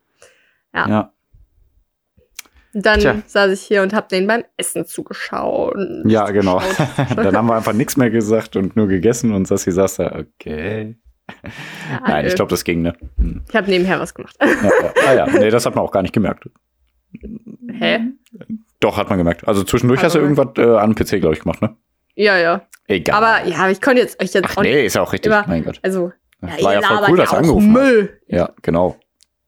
Ja. 0.73 0.89
Ja. 0.89 1.13
Dann 2.73 2.99
Tja. 2.99 3.15
saß 3.25 3.51
ich 3.51 3.61
hier 3.61 3.81
und 3.81 3.93
hab 3.93 4.09
denen 4.09 4.27
beim 4.27 4.43
Essen 4.57 4.85
zugeschaut. 4.85 5.75
Ja, 6.05 6.29
genau. 6.31 6.61
Dann 7.15 7.35
haben 7.35 7.47
wir 7.47 7.55
einfach 7.55 7.73
nichts 7.73 7.95
mehr 7.97 8.09
gesagt 8.09 8.55
und 8.55 8.75
nur 8.75 8.87
gegessen 8.87 9.33
und 9.33 9.47
Sassi 9.47 9.71
saß 9.71 9.95
da, 9.97 10.19
okay. 10.19 10.95
Ja, 11.91 11.99
Nein, 12.07 12.25
ich 12.25 12.33
äh, 12.33 12.35
glaube, 12.35 12.49
das 12.49 12.63
ging, 12.63 12.81
ne? 12.81 12.93
Hm. 13.17 13.41
ich 13.49 13.55
habe 13.55 13.69
nebenher 13.69 13.99
was 13.99 14.13
gemacht. 14.13 14.35
Ja, 14.41 14.47
ja. 14.47 14.93
Ah 15.07 15.13
ja, 15.13 15.25
nee, 15.27 15.49
das 15.49 15.65
hat 15.65 15.75
man 15.75 15.83
auch 15.83 15.91
gar 15.91 16.01
nicht 16.01 16.13
gemerkt. 16.13 16.49
Hä? 17.71 17.99
Doch, 18.79 18.97
hat 18.97 19.09
man 19.09 19.17
gemerkt. 19.17 19.47
Also 19.47 19.63
zwischendurch 19.63 19.99
Hat 19.99 20.05
hast 20.07 20.15
du 20.15 20.19
irgendwas 20.19 20.47
äh, 20.57 20.77
an 20.77 20.93
den 20.93 20.95
PC, 20.95 21.19
glaube 21.21 21.35
ich, 21.35 21.41
gemacht, 21.41 21.61
ne? 21.61 21.75
Ja, 22.15 22.37
ja. 22.37 22.67
Egal. 22.87 23.15
Aber 23.23 23.47
ja, 23.47 23.69
ich 23.69 23.81
konnte 23.81 24.01
jetzt 24.01 24.21
euch 24.21 24.33
jetzt 24.33 24.45
Ach 24.49 24.57
auch 24.57 24.63
nee, 24.63 24.85
ist 24.85 24.95
ja 24.95 25.01
auch 25.01 25.11
richtig. 25.13 25.31
immer- 25.31 25.45
mein 25.47 25.63
Gott. 25.63 25.79
Also, 25.83 26.11
ja, 26.41 26.63
War 26.63 26.73
ja 26.73 26.81
voll 26.81 27.05
cool, 27.09 27.17
dass 27.17 27.29
du 27.31 27.35
angerufen 27.37 27.73
hast. 27.75 27.83
Müll. 27.83 28.21
Ja, 28.27 28.53
genau. 28.61 28.97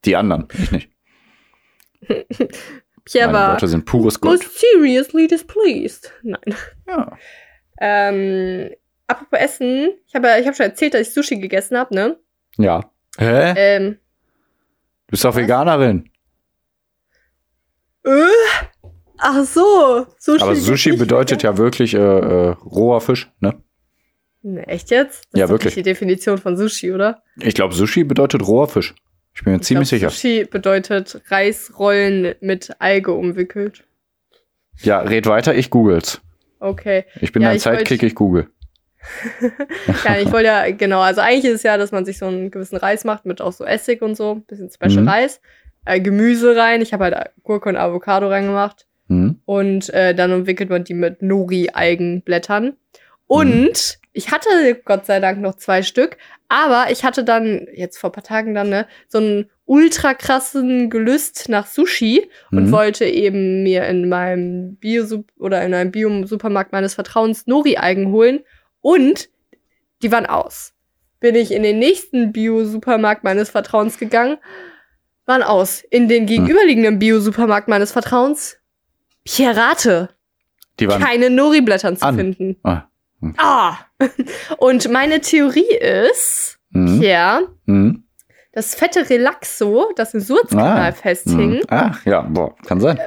Die 0.05 0.15
anderen, 0.15 0.48
ich 0.57 0.71
nicht. 0.71 0.89
Pierre 3.05 3.27
Meine 3.27 3.33
war 3.33 3.51
Worte 3.53 3.67
sind 3.67 3.86
pures 3.86 4.19
Gold. 4.19 4.41
most 4.43 4.59
seriously 4.59 5.27
displeased. 5.27 6.12
Nein. 6.24 6.55
Ja. 6.88 7.17
Ähm, 7.81 8.69
apropos 9.10 9.39
Essen, 9.39 9.92
ich 10.08 10.16
habe 10.16 10.28
ich 10.39 10.48
hab 10.48 10.56
schon 10.56 10.68
erzählt, 10.68 10.94
dass 10.94 11.01
ich 11.08 11.13
Sushi 11.13 11.39
gegessen 11.39 11.78
habe, 11.78 11.94
ne? 11.94 12.18
Ja. 12.58 12.89
Hä? 13.18 13.54
Ähm, 13.58 13.98
Du 15.08 15.12
bist 15.12 15.25
doch? 15.25 15.36
Veganerin. 15.36 16.10
äh? 18.06 18.12
Ach 19.18 19.44
so, 19.44 20.06
Sushi. 20.18 20.42
Aber 20.42 20.56
Sushi 20.56 20.96
bedeutet 20.96 21.44
ja 21.44 21.58
wirklich 21.58 21.94
äh, 21.94 21.98
äh, 21.98 22.50
roher 22.51 23.01
Fisch, 23.01 23.30
ne? 23.42 23.62
Ne, 24.42 24.66
echt 24.68 24.92
jetzt? 24.92 25.25
Das 25.32 25.39
Ja, 25.39 25.46
ist 25.46 25.51
wirklich. 25.51 25.75
nicht 25.75 25.86
die 25.86 25.89
Definition 25.89 26.38
von 26.38 26.56
Sushi, 26.56 26.94
oder? 26.94 27.22
Ich 27.42 27.54
glaube, 27.56 27.74
Sushi 27.74 28.06
bedeutet 28.06 28.48
roher 28.48 28.70
Fisch. 28.70 28.96
Ich 29.34 29.44
bin 29.44 29.54
mir 29.54 29.60
Ich 29.60 29.66
ziemlich 29.66 29.89
glaub, 29.89 30.00
sicher. 30.00 30.10
Sushi 30.12 30.46
bedeutet 30.46 31.22
Reisrollen 31.30 32.36
mit 32.39 32.72
Alge 32.80 33.12
umwickelt. 33.12 33.84
Ja, 34.82 35.00
red 35.01 35.25
weiter, 35.28 35.54
ich 35.54 35.70
googles. 35.70 36.22
Okay. 36.62 37.04
Ich 37.20 37.34
bin 37.34 37.42
Ja, 37.42 37.50
dein 37.50 37.60
Sidekick, 37.60 38.04
ich 38.04 38.16
google. 38.16 38.50
Ja, 40.06 40.18
ich 40.20 40.32
wollte 40.32 40.48
ja, 40.48 40.72
genau, 40.72 41.00
also 41.01 41.22
eigentlich 41.22 41.46
ist 41.46 41.56
es 41.58 41.63
ja, 41.63 41.77
dass 41.77 41.91
man 41.91 42.06
sich 42.06 42.18
so 42.18 42.25
einen 42.25 42.51
gewissen 42.51 42.75
Reis 42.77 43.06
macht 43.06 43.25
mit 43.25 43.41
auch 43.41 43.53
so 43.53 43.63
Essig 43.65 44.01
und 44.01 44.15
so, 44.15 44.36
bisschen 44.48 44.70
Special 44.70 45.03
Mhm. 45.03 45.08
Reis, 45.10 45.41
äh, 45.86 46.00
Gemüse 46.01 46.56
rein. 46.56 46.82
Ich 46.82 46.94
habe 46.94 47.06
halt 47.06 47.32
Gurke 47.44 47.70
und 47.70 47.77
Avocado 47.77 48.27
reingemacht. 48.27 48.86
Mhm. 49.08 49.39
Und 49.46 49.89
äh, 49.94 50.13
dann 50.13 50.32
umwickelt 50.34 50.70
man 50.70 50.84
die 50.84 50.94
mit 50.94 51.22
Nori-Eigenblättern. 51.22 52.74
Und 53.27 54.00
ich 54.13 54.32
hatte 54.32 54.50
Gott 54.86 55.06
sei 55.06 55.20
Dank 55.20 55.39
noch 55.39 55.56
zwei 55.56 55.84
Stück, 55.84 56.18
aber 56.48 56.88
ich 56.91 57.03
hatte 57.03 57.24
dann, 57.24 57.68
jetzt 57.74 57.98
vor 58.00 58.10
ein 58.10 58.13
paar 58.13 58.24
Tagen 58.24 58.56
dann, 58.56 58.70
ne, 58.70 58.88
so 59.08 59.20
einen 59.20 59.50
ultra 59.65 60.15
krassen 60.15 60.89
Gelüst 60.89 61.48
nach 61.48 61.68
Sushi 61.68 62.27
und 62.51 62.65
Mhm. 62.68 62.72
wollte 62.72 63.06
eben 63.06 63.62
mir 63.62 63.86
in 63.86 64.10
meinem 64.10 64.77
Bio 64.77 65.06
oder 65.38 65.62
in 65.63 65.75
einem 65.75 65.91
Bio-Supermarkt 65.91 66.72
meines 66.72 66.96
Vertrauens 66.96 67.46
Nori-Eigen 67.46 68.12
holen. 68.12 68.39
Und 68.81 69.29
die 70.01 70.12
waren 70.12 70.25
aus. 70.25 70.74
Bin 71.19 71.36
ich 71.36 71.51
in 71.51 71.63
den 71.63 71.79
nächsten 71.79 72.31
Bio-Supermarkt 72.31 73.24
meines 73.24 73.50
Vertrauens 73.50 73.98
gegangen, 73.98 74.38
waren 75.25 75.43
aus. 75.43 75.81
In 75.81 76.07
den 76.07 76.25
gegenüberliegenden 76.25 76.98
Bio-Supermarkt 77.00 77.67
meines 77.67 77.91
Vertrauens, 77.91 78.57
Pierate 79.25 80.09
Die 80.79 80.88
waren. 80.88 81.01
keine 81.03 81.29
Nori-Blättern 81.29 81.98
zu 81.98 82.05
an. 82.05 82.15
finden. 82.15 82.55
Ah. 82.63 82.83
Ah! 83.38 83.77
Und 84.57 84.89
meine 84.91 85.19
Theorie 85.21 85.75
ist, 85.77 86.57
Mhm. 86.71 87.01
ja, 87.01 87.41
Mhm. 87.65 88.03
das 88.53 88.75
fette 88.75 89.09
Relaxo, 89.09 89.91
das 89.95 90.13
im 90.13 90.21
Suezkanal 90.21 90.89
Ah. 90.89 90.91
festhing, 90.93 91.51
Mhm. 91.57 91.62
Ach, 91.67 92.05
ja, 92.05 92.21
boah, 92.21 92.55
kann 92.65 92.79
sein. 92.79 92.98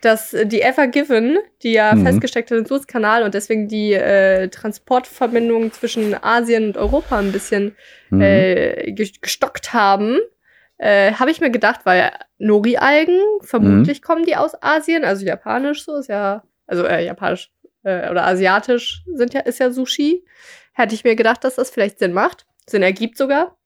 Dass 0.00 0.30
die 0.44 0.62
Ever 0.62 0.86
Given, 0.86 1.38
die 1.62 1.72
ja 1.72 1.94
Mhm. 1.94 2.02
festgesteckt 2.04 2.50
hat 2.50 2.58
im 2.58 2.66
Suezkanal 2.66 3.22
und 3.24 3.34
deswegen 3.34 3.66
die 3.68 3.92
äh, 3.94 4.48
Transportverbindungen 4.48 5.72
zwischen 5.72 6.14
Asien 6.22 6.66
und 6.68 6.76
Europa 6.76 7.18
ein 7.18 7.32
bisschen 7.32 7.76
Mhm. 8.10 8.20
äh, 8.22 8.92
ge- 8.92 9.12
gestockt 9.20 9.72
haben, 9.72 10.18
äh, 10.78 11.12
habe 11.14 11.30
ich 11.30 11.40
mir 11.40 11.50
gedacht, 11.50 11.80
weil 11.84 12.12
Nori-Algen, 12.38 13.20
vermutlich 13.40 14.00
kommen 14.02 14.24
die 14.24 14.36
aus 14.36 14.52
Asien, 14.62 15.04
also 15.04 15.26
japanisch 15.26 15.84
so 15.84 15.96
ist 15.96 16.08
ja, 16.08 16.44
also 16.66 16.84
äh, 16.84 17.04
japanisch 17.04 17.50
äh, 17.82 18.08
oder 18.10 18.24
asiatisch 18.26 19.02
sind 19.12 19.34
ja, 19.34 19.40
ist 19.40 19.58
ja 19.58 19.70
Sushi. 19.72 20.24
Hätte 20.72 20.94
ich 20.94 21.02
mir 21.02 21.16
gedacht, 21.16 21.42
dass 21.42 21.56
das 21.56 21.70
vielleicht 21.70 21.98
Sinn 21.98 22.12
macht, 22.12 22.46
Sinn 22.66 22.82
ergibt 22.82 23.16
sogar. 23.18 23.56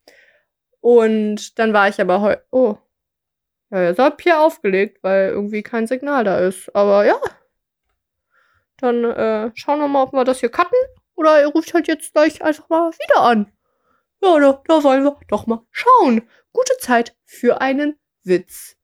Und 0.80 1.58
dann 1.58 1.72
war 1.72 1.88
ich 1.88 2.00
aber 2.00 2.20
heute, 2.22 2.42
oh, 2.50 2.76
ja, 3.72 3.84
jetzt 3.84 3.98
hab 3.98 4.20
ich 4.20 4.24
hier 4.24 4.38
aufgelegt, 4.38 5.02
weil 5.02 5.30
irgendwie 5.30 5.62
kein 5.62 5.86
Signal 5.86 6.24
da 6.24 6.38
ist. 6.38 6.74
Aber 6.76 7.06
ja, 7.06 7.18
dann 8.76 9.02
äh, 9.04 9.50
schauen 9.54 9.80
wir 9.80 9.88
mal, 9.88 10.02
ob 10.02 10.12
wir 10.12 10.24
das 10.24 10.40
hier 10.40 10.50
cutten 10.50 10.78
oder 11.14 11.40
ihr 11.40 11.48
ruft 11.48 11.72
halt 11.72 11.88
jetzt 11.88 12.12
gleich 12.12 12.42
einfach 12.42 12.68
mal 12.68 12.92
wieder 12.92 13.22
an. 13.22 13.50
Ja, 14.22 14.38
da, 14.38 14.62
da 14.68 14.84
wollen 14.84 15.04
wir 15.04 15.18
doch 15.28 15.46
mal 15.46 15.64
schauen. 15.70 16.28
Gute 16.52 16.76
Zeit 16.80 17.16
für 17.24 17.62
einen 17.62 17.98
Witz. 18.24 18.76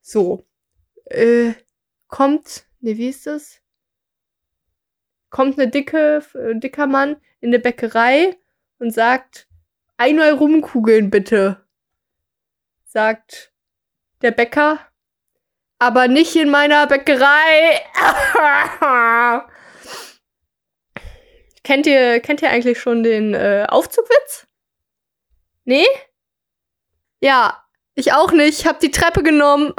So. 0.00 0.46
Äh, 1.04 1.52
kommt, 2.08 2.66
nee, 2.80 2.96
wie 2.96 3.08
ist 3.08 3.26
das? 3.26 3.60
Kommt 5.28 5.58
eine 5.58 5.70
dicke, 5.70 6.24
äh, 6.34 6.58
dicker 6.58 6.86
Mann 6.86 7.16
in 7.40 7.50
eine 7.50 7.58
Bäckerei 7.58 8.38
und 8.78 8.92
sagt, 8.92 9.46
einmal 9.98 10.32
rumkugeln 10.32 11.10
bitte. 11.10 11.66
Sagt 12.92 13.52
der 14.20 14.32
Bäcker, 14.32 14.80
aber 15.78 16.08
nicht 16.08 16.34
in 16.34 16.50
meiner 16.50 16.88
Bäckerei. 16.88 17.80
kennt 21.62 21.86
ihr, 21.86 22.18
kennt 22.18 22.42
ihr 22.42 22.50
eigentlich 22.50 22.80
schon 22.80 23.04
den 23.04 23.32
äh, 23.34 23.64
Aufzugwitz? 23.68 24.48
Nee? 25.64 25.86
Ja, 27.20 27.62
ich 27.94 28.12
auch 28.12 28.32
nicht. 28.32 28.60
Ich 28.60 28.66
hab 28.66 28.80
die 28.80 28.90
Treppe 28.90 29.22
genommen. 29.22 29.72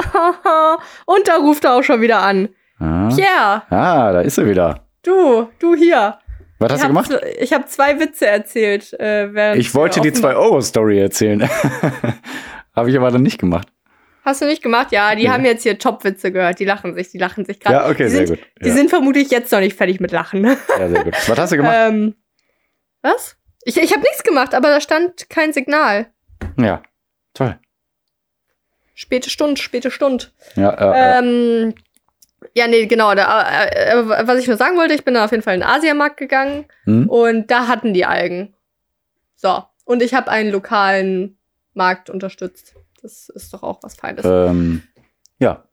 Und 1.05 1.27
da 1.27 1.35
ruft 1.35 1.65
er 1.65 1.73
auch 1.73 1.83
schon 1.83 1.99
wieder 2.01 2.19
an. 2.21 2.47
Ah. 2.79 3.09
Pierre, 3.13 3.63
ah, 3.69 4.13
da 4.13 4.21
ist 4.21 4.35
sie 4.35 4.47
wieder. 4.47 4.87
du, 5.03 5.49
du 5.59 5.75
hier. 5.75 6.17
Was 6.59 6.71
hast 6.71 6.79
ich 6.83 6.87
du 6.87 6.95
hab 6.95 7.05
gemacht? 7.07 7.11
z- 7.23 7.41
Ich 7.41 7.51
habe 7.51 7.65
zwei 7.65 7.99
Witze 7.99 8.27
erzählt. 8.27 8.93
Äh, 8.99 9.57
Ich 9.57 9.75
wollte 9.75 9.99
die 9.99 10.11
offenbar- 10.11 10.35
2-Euro-Story 10.35 10.99
erzählen. 11.01 11.49
Habe 12.81 12.89
ich 12.89 12.97
aber 12.97 13.11
dann 13.11 13.21
nicht 13.21 13.39
gemacht. 13.39 13.67
Hast 14.25 14.41
du 14.41 14.45
nicht 14.45 14.61
gemacht? 14.63 14.91
Ja, 14.91 15.13
die 15.15 15.23
Nee. 15.23 15.29
haben 15.29 15.45
jetzt 15.45 15.63
hier 15.63 15.77
Top-Witze 15.77 16.31
gehört. 16.31 16.59
Die 16.59 16.65
lachen 16.65 16.93
sich, 16.95 17.09
die 17.09 17.17
lachen 17.19 17.45
sich 17.45 17.59
gerade. 17.59 17.75
Ja, 17.77 17.89
okay, 17.89 18.03
die 18.05 18.09
sehr 18.09 18.27
sind, 18.27 18.39
gut. 18.39 18.47
Die 18.63 18.69
Ja, 18.69 18.73
sind 18.75 18.89
vermutlich 18.89 19.29
jetzt 19.31 19.51
noch 19.51 19.59
nicht 19.59 19.75
fertig 19.77 19.99
mit 19.99 20.11
Lachen. 20.11 20.43
ja, 20.45 20.89
sehr 20.89 21.03
gut. 21.03 21.13
Was 21.27 21.37
hast 21.37 21.51
du 21.51 21.57
gemacht? 21.57 21.75
ähm, 21.77 22.15
was? 23.03 23.37
Ich, 23.65 23.77
ich 23.77 23.91
habe 23.91 24.01
nichts 24.01 24.23
gemacht, 24.23 24.55
aber 24.55 24.69
da 24.69 24.81
stand 24.81 25.29
kein 25.29 25.53
Signal. 25.53 26.07
ja, 26.57 26.81
toll. 27.35 27.57
Späte 28.93 29.29
Stund, 29.29 29.59
späte 29.59 29.89
Stund. 29.91 30.33
Ja, 30.55 30.69
äh, 30.71 31.17
äh, 31.17 31.19
Ähm, 31.19 31.75
ja, 32.53 32.67
nee, 32.67 32.85
genau. 32.87 33.13
Da, 33.15 33.41
äh, 33.65 33.91
äh, 33.93 34.07
was 34.27 34.39
ich 34.39 34.47
nur 34.47 34.57
sagen 34.57 34.77
wollte, 34.77 34.93
ich 34.95 35.05
bin 35.05 35.13
da 35.13 35.25
auf 35.25 35.31
jeden 35.31 35.43
Fall 35.43 35.53
in 35.55 35.61
den 35.61 35.69
Asiamarkt 35.69 36.17
gegangen 36.17 36.65
hm? 36.85 37.09
und 37.09 37.49
da 37.51 37.67
hatten 37.67 37.93
die 37.93 38.05
Algen. 38.05 38.53
So. 39.35 39.63
Und 39.85 40.03
ich 40.03 40.13
habe 40.13 40.29
einen 40.29 40.51
lokalen 40.51 41.37
Markt 41.73 42.09
unterstützt. 42.09 42.75
Das 43.01 43.29
ist 43.29 43.53
doch 43.53 43.63
auch 43.63 43.79
was 43.81 43.95
Feines. 43.95 44.25
ähm, 44.25 44.83
ja, 45.39 45.63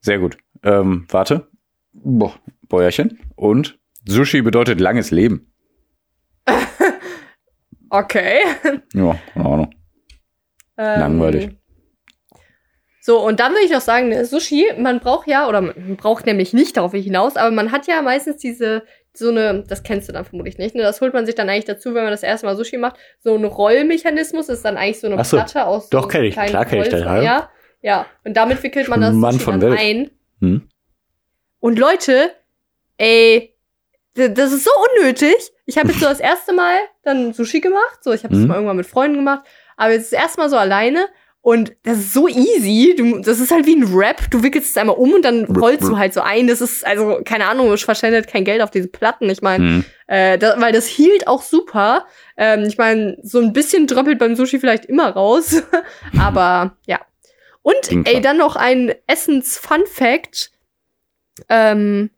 sehr 0.00 0.18
gut. 0.18 0.38
Ähm, 0.62 1.06
warte. 1.10 1.48
Boah, 1.92 2.34
Bäuerchen. 2.68 3.18
Und 3.34 3.78
Sushi 4.06 4.42
bedeutet 4.42 4.80
langes 4.80 5.10
Leben. 5.10 5.52
Okay. 7.90 8.40
Ja, 8.92 9.18
keine 9.32 9.46
Ahnung. 9.46 9.74
Ähm, 10.76 11.00
Langweilig. 11.00 11.56
So, 13.00 13.24
und 13.24 13.40
dann 13.40 13.54
will 13.54 13.64
ich 13.64 13.70
noch 13.70 13.80
sagen, 13.80 14.10
ne, 14.10 14.26
Sushi, 14.26 14.66
man 14.78 15.00
braucht 15.00 15.26
ja, 15.26 15.48
oder 15.48 15.62
man 15.62 15.96
braucht 15.96 16.26
nämlich 16.26 16.52
nicht 16.52 16.76
darauf 16.76 16.92
hinaus, 16.92 17.36
aber 17.36 17.50
man 17.50 17.72
hat 17.72 17.86
ja 17.86 18.02
meistens 18.02 18.36
diese, 18.36 18.82
so 19.18 19.30
eine, 19.30 19.64
das 19.66 19.82
kennst 19.82 20.08
du 20.08 20.12
dann 20.12 20.24
vermutlich 20.24 20.58
nicht, 20.58 20.74
ne? 20.74 20.82
Das 20.82 21.00
holt 21.00 21.12
man 21.14 21.26
sich 21.26 21.34
dann 21.34 21.48
eigentlich 21.48 21.64
dazu, 21.64 21.94
wenn 21.94 22.02
man 22.04 22.10
das 22.12 22.22
erste 22.22 22.46
Mal 22.46 22.56
Sushi 22.56 22.76
macht. 22.78 22.96
So 23.20 23.34
ein 23.34 23.44
Rollmechanismus 23.44 24.48
ist 24.48 24.64
dann 24.64 24.76
eigentlich 24.76 25.00
so 25.00 25.06
eine 25.08 25.22
so. 25.24 25.36
Platte 25.36 25.66
aus. 25.66 25.88
Doch, 25.90 26.02
so 26.04 26.08
kenn 26.08 26.24
ich. 26.24 26.34
kleinen 26.34 26.50
Klar 26.50 26.64
kenn 26.64 26.82
ich 26.82 26.88
das, 26.88 27.00
ja. 27.00 27.22
Ja, 27.22 27.50
ja. 27.82 28.06
Und 28.24 28.36
damit 28.36 28.62
wickelt 28.62 28.88
man 28.88 29.00
das 29.00 29.14
Mann 29.14 29.32
Sushi 29.32 29.44
von 29.44 29.60
dann 29.60 29.70
Welt. 29.72 29.80
ein. 29.80 30.10
Hm? 30.40 30.68
Und 31.60 31.78
Leute, 31.78 32.32
ey, 32.96 33.54
das 34.14 34.52
ist 34.52 34.64
so 34.64 34.70
unnötig. 35.00 35.34
Ich 35.66 35.78
habe 35.78 35.88
jetzt 35.88 36.00
so 36.00 36.06
das 36.06 36.20
erste 36.20 36.52
Mal 36.52 36.76
dann 37.02 37.32
Sushi 37.32 37.60
gemacht. 37.60 37.98
So, 38.02 38.12
ich 38.12 38.24
habe 38.24 38.34
das 38.34 38.42
Mhm. 38.42 38.48
mal 38.48 38.54
irgendwann 38.54 38.76
mit 38.76 38.86
Freunden 38.86 39.16
gemacht. 39.16 39.44
Aber 39.76 39.92
jetzt 39.92 40.12
das 40.12 40.20
erste 40.20 40.40
Mal 40.40 40.48
so 40.50 40.56
alleine. 40.56 41.06
Und 41.48 41.72
das 41.82 41.96
ist 41.96 42.12
so 42.12 42.28
easy. 42.28 42.94
Du, 42.94 43.20
das 43.20 43.40
ist 43.40 43.50
halt 43.50 43.64
wie 43.64 43.74
ein 43.74 43.84
Rap. 43.96 44.30
Du 44.30 44.42
wickelst 44.42 44.68
es 44.68 44.76
einmal 44.76 44.96
um 44.96 45.14
und 45.14 45.22
dann 45.24 45.46
rollst 45.46 45.88
du 45.88 45.96
halt 45.96 46.12
so 46.12 46.20
ein. 46.20 46.46
Das 46.46 46.60
ist, 46.60 46.86
also, 46.86 47.22
keine 47.24 47.46
Ahnung, 47.46 47.72
ich 47.72 47.86
verschwendet 47.86 48.26
kein 48.26 48.44
Geld 48.44 48.60
auf 48.60 48.70
diese 48.70 48.88
Platten. 48.88 49.30
Ich 49.30 49.40
meine, 49.40 49.64
Hm. 49.64 49.84
äh, 50.08 50.36
da, 50.36 50.60
weil 50.60 50.74
das 50.74 50.86
hielt 50.86 51.26
auch 51.26 51.40
super. 51.40 52.04
Ähm, 52.36 52.64
ich 52.64 52.76
meine, 52.76 53.16
so 53.22 53.40
ein 53.40 53.54
bisschen 53.54 53.86
dröppelt 53.86 54.18
beim 54.18 54.36
Sushi 54.36 54.58
vielleicht 54.60 54.84
immer 54.84 55.08
raus. 55.08 55.62
Aber 56.20 56.76
ja. 56.84 57.00
Und 57.62 57.80
Ging 57.88 58.04
ey, 58.04 58.10
klar. 58.10 58.22
dann 58.24 58.36
noch 58.36 58.54
ein 58.54 58.92
Essens-Fun-Fact. 59.06 60.50
Ähm, 61.48 62.10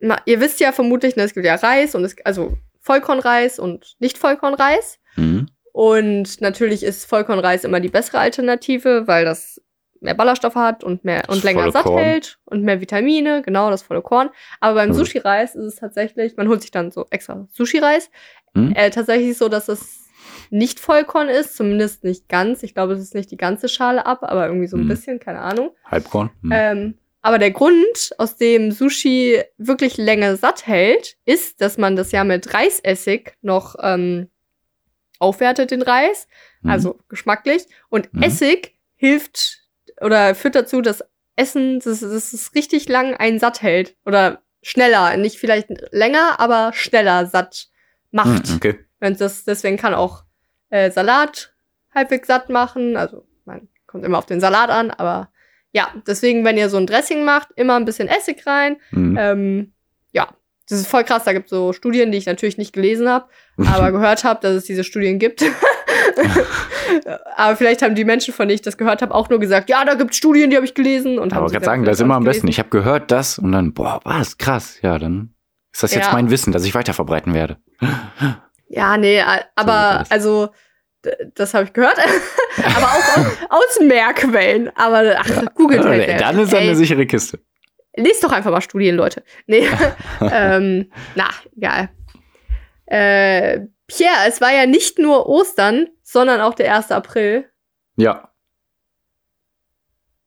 na, 0.00 0.16
ihr 0.24 0.40
wisst 0.40 0.60
ja 0.60 0.72
vermutlich, 0.72 1.16
ne, 1.16 1.24
es 1.24 1.34
gibt 1.34 1.44
ja 1.44 1.56
Reis 1.56 1.94
und 1.94 2.04
es, 2.04 2.16
also 2.24 2.56
Vollkornreis 2.80 3.58
und 3.58 3.96
Nicht-Vollkornreis. 3.98 4.98
Hm. 5.16 5.46
Und 5.74 6.40
natürlich 6.40 6.84
ist 6.84 7.04
Vollkornreis 7.04 7.64
immer 7.64 7.80
die 7.80 7.88
bessere 7.88 8.18
Alternative, 8.20 9.08
weil 9.08 9.24
das 9.24 9.60
mehr 10.00 10.14
Ballaststoffe 10.14 10.54
hat 10.54 10.84
und 10.84 11.04
mehr 11.04 11.22
Das 11.26 11.34
und 11.36 11.42
länger 11.42 11.62
volle 11.62 11.72
satt 11.72 11.82
Korn. 11.82 12.04
hält 12.04 12.38
und 12.44 12.62
mehr 12.62 12.80
Vitamine, 12.80 13.42
genau, 13.42 13.70
das 13.70 13.82
volle 13.82 14.00
Korn. 14.00 14.30
Aber 14.60 14.74
beim 14.76 14.90
Mhm. 14.90 14.94
Sushi-Reis 14.94 15.56
ist 15.56 15.64
es 15.64 15.74
tatsächlich, 15.76 16.36
man 16.36 16.46
holt 16.48 16.62
sich 16.62 16.70
dann 16.70 16.92
so 16.92 17.06
extra 17.10 17.48
Sushi-Reis. 17.50 18.08
Mhm. 18.54 18.72
Äh, 18.76 18.90
tatsächlich 18.90 19.36
so, 19.36 19.48
dass 19.48 19.66
es 19.68 20.04
nicht 20.50 20.78
Vollkorn 20.78 21.28
ist, 21.28 21.56
zumindest 21.56 22.04
nicht 22.04 22.28
ganz. 22.28 22.62
Ich 22.62 22.74
glaube, 22.74 22.92
es 22.92 23.00
ist 23.00 23.14
nicht 23.16 23.32
die 23.32 23.36
ganze 23.36 23.68
Schale 23.68 24.06
ab, 24.06 24.20
aber 24.22 24.46
irgendwie 24.46 24.68
so 24.68 24.76
ein 24.76 24.84
Mhm. 24.84 24.88
bisschen, 24.88 25.18
keine 25.18 25.40
Ahnung. 25.40 25.72
Halbkorn. 25.90 26.30
Hm. 26.42 26.50
Ähm, 26.52 26.98
aber 27.20 27.38
der 27.38 27.50
Grund, 27.50 28.14
aus 28.18 28.36
dem 28.36 28.70
Sushi 28.70 29.42
wirklich 29.58 29.96
länger 29.96 30.36
satt 30.36 30.68
hält, 30.68 31.16
ist, 31.24 31.60
dass 31.60 31.78
man 31.78 31.96
das 31.96 32.12
ja 32.12 32.22
mit 32.22 32.54
Reisessig 32.54 33.32
noch 33.42 33.74
ähm, 33.82 34.28
aufwertet, 35.24 35.70
den 35.70 35.82
Reis. 35.82 36.28
Hm. 36.62 36.70
Also 36.70 36.98
geschmacklich. 37.08 37.66
Und 37.88 38.12
Mhm. 38.14 38.22
Essig 38.22 38.74
hilft 38.94 39.62
oder 40.00 40.34
führt 40.34 40.54
dazu, 40.54 40.80
dass 40.80 41.02
Essen, 41.36 41.80
dass, 41.80 42.00
dass 42.00 42.32
es 42.32 42.54
richtig 42.54 42.88
lang 42.88 43.14
einen 43.14 43.38
satt 43.38 43.62
hält. 43.62 43.96
Oder 44.06 44.42
schneller. 44.62 45.16
Nicht 45.16 45.38
vielleicht 45.38 45.68
länger, 45.92 46.38
aber 46.38 46.72
schneller 46.72 47.26
satt 47.26 47.68
macht. 48.10 48.46
Hm, 48.48 48.56
okay. 48.56 48.78
Und 49.00 49.20
das, 49.20 49.44
deswegen 49.44 49.76
kann 49.76 49.94
auch 49.94 50.24
äh, 50.70 50.90
Salat 50.90 51.54
halbwegs 51.94 52.28
satt 52.28 52.48
machen. 52.48 52.96
Also, 52.96 53.26
man 53.44 53.68
kommt 53.86 54.04
immer 54.04 54.18
auf 54.18 54.26
den 54.26 54.40
Salat 54.40 54.70
an, 54.70 54.90
aber 54.90 55.30
ja, 55.72 55.92
deswegen, 56.06 56.44
wenn 56.44 56.56
ihr 56.56 56.70
so 56.70 56.76
ein 56.76 56.86
Dressing 56.86 57.24
macht, 57.24 57.48
immer 57.56 57.74
ein 57.76 57.84
bisschen 57.84 58.08
Essig 58.08 58.46
rein. 58.46 58.76
Hm. 58.90 59.16
Ähm, 59.18 59.72
ja, 60.12 60.28
das 60.68 60.80
ist 60.80 60.86
voll 60.86 61.04
krass. 61.04 61.24
Da 61.24 61.32
gibt 61.32 61.46
es 61.46 61.50
so 61.50 61.72
Studien, 61.72 62.10
die 62.12 62.18
ich 62.18 62.26
natürlich 62.26 62.58
nicht 62.58 62.72
gelesen 62.72 63.08
habe, 63.08 63.26
aber 63.58 63.92
gehört 63.92 64.24
habe, 64.24 64.40
dass 64.40 64.52
es 64.52 64.64
diese 64.64 64.84
Studien 64.84 65.18
gibt. 65.18 65.44
Aber 67.36 67.56
vielleicht 67.56 67.82
haben 67.82 67.94
die 67.94 68.04
Menschen, 68.04 68.32
von 68.34 68.46
denen 68.46 68.56
ich 68.56 68.62
das 68.62 68.76
gehört 68.76 69.02
habe, 69.02 69.14
auch 69.14 69.28
nur 69.28 69.40
gesagt, 69.40 69.68
ja, 69.70 69.84
da 69.84 69.94
gibt's 69.94 70.16
Studien, 70.16 70.50
die 70.50 70.56
habe 70.56 70.66
ich 70.66 70.74
gelesen. 70.74 71.18
Und 71.18 71.32
Aber 71.32 71.48
sie 71.48 71.58
sagen, 71.60 71.84
das 71.84 71.96
ist 71.96 72.02
immer 72.02 72.14
am 72.14 72.24
besten. 72.24 72.46
Ich 72.46 72.58
habe 72.58 72.68
gehört 72.68 73.10
das 73.10 73.38
und 73.38 73.52
dann, 73.52 73.72
boah, 73.72 74.00
was, 74.04 74.38
krass. 74.38 74.78
Ja, 74.82 74.98
dann 74.98 75.34
ist 75.72 75.82
das 75.82 75.94
jetzt 75.94 76.06
Ja. 76.06 76.12
mein 76.12 76.30
Wissen, 76.30 76.52
das 76.52 76.64
ich 76.64 76.74
weiterverbreiten 76.74 77.34
werde. 77.34 77.56
Ja, 78.68 78.96
nee, 78.96 79.22
aber 79.56 80.04
also 80.08 80.50
das 81.34 81.54
habe 81.54 81.64
ich 81.64 81.72
gehört. 81.72 81.98
aber 82.76 82.86
auch 82.86 83.16
aus, 83.16 83.26
aus 83.50 83.80
mehr 83.80 84.12
Quellen. 84.14 84.70
Aber 84.76 85.16
ach, 85.18 85.54
googelt 85.54 85.84
halt. 85.84 86.20
dann 86.20 86.38
ist 86.38 86.52
das 86.52 86.60
eine 86.60 86.76
sichere 86.76 87.06
Kiste. 87.06 87.40
Lest 87.96 88.24
doch 88.24 88.32
einfach 88.32 88.50
mal 88.50 88.60
Studien, 88.60 88.96
Leute. 88.96 89.22
Nee. 89.46 89.68
ähm, 90.20 90.90
na, 91.14 91.28
egal. 91.56 91.90
Äh, 92.86 93.60
Pierre, 93.86 94.26
es 94.28 94.40
war 94.40 94.52
ja 94.52 94.66
nicht 94.66 94.98
nur 94.98 95.28
Ostern, 95.28 95.88
sondern 96.02 96.40
auch 96.40 96.54
der 96.54 96.74
1. 96.74 96.90
April. 96.90 97.48
Ja. 97.96 98.30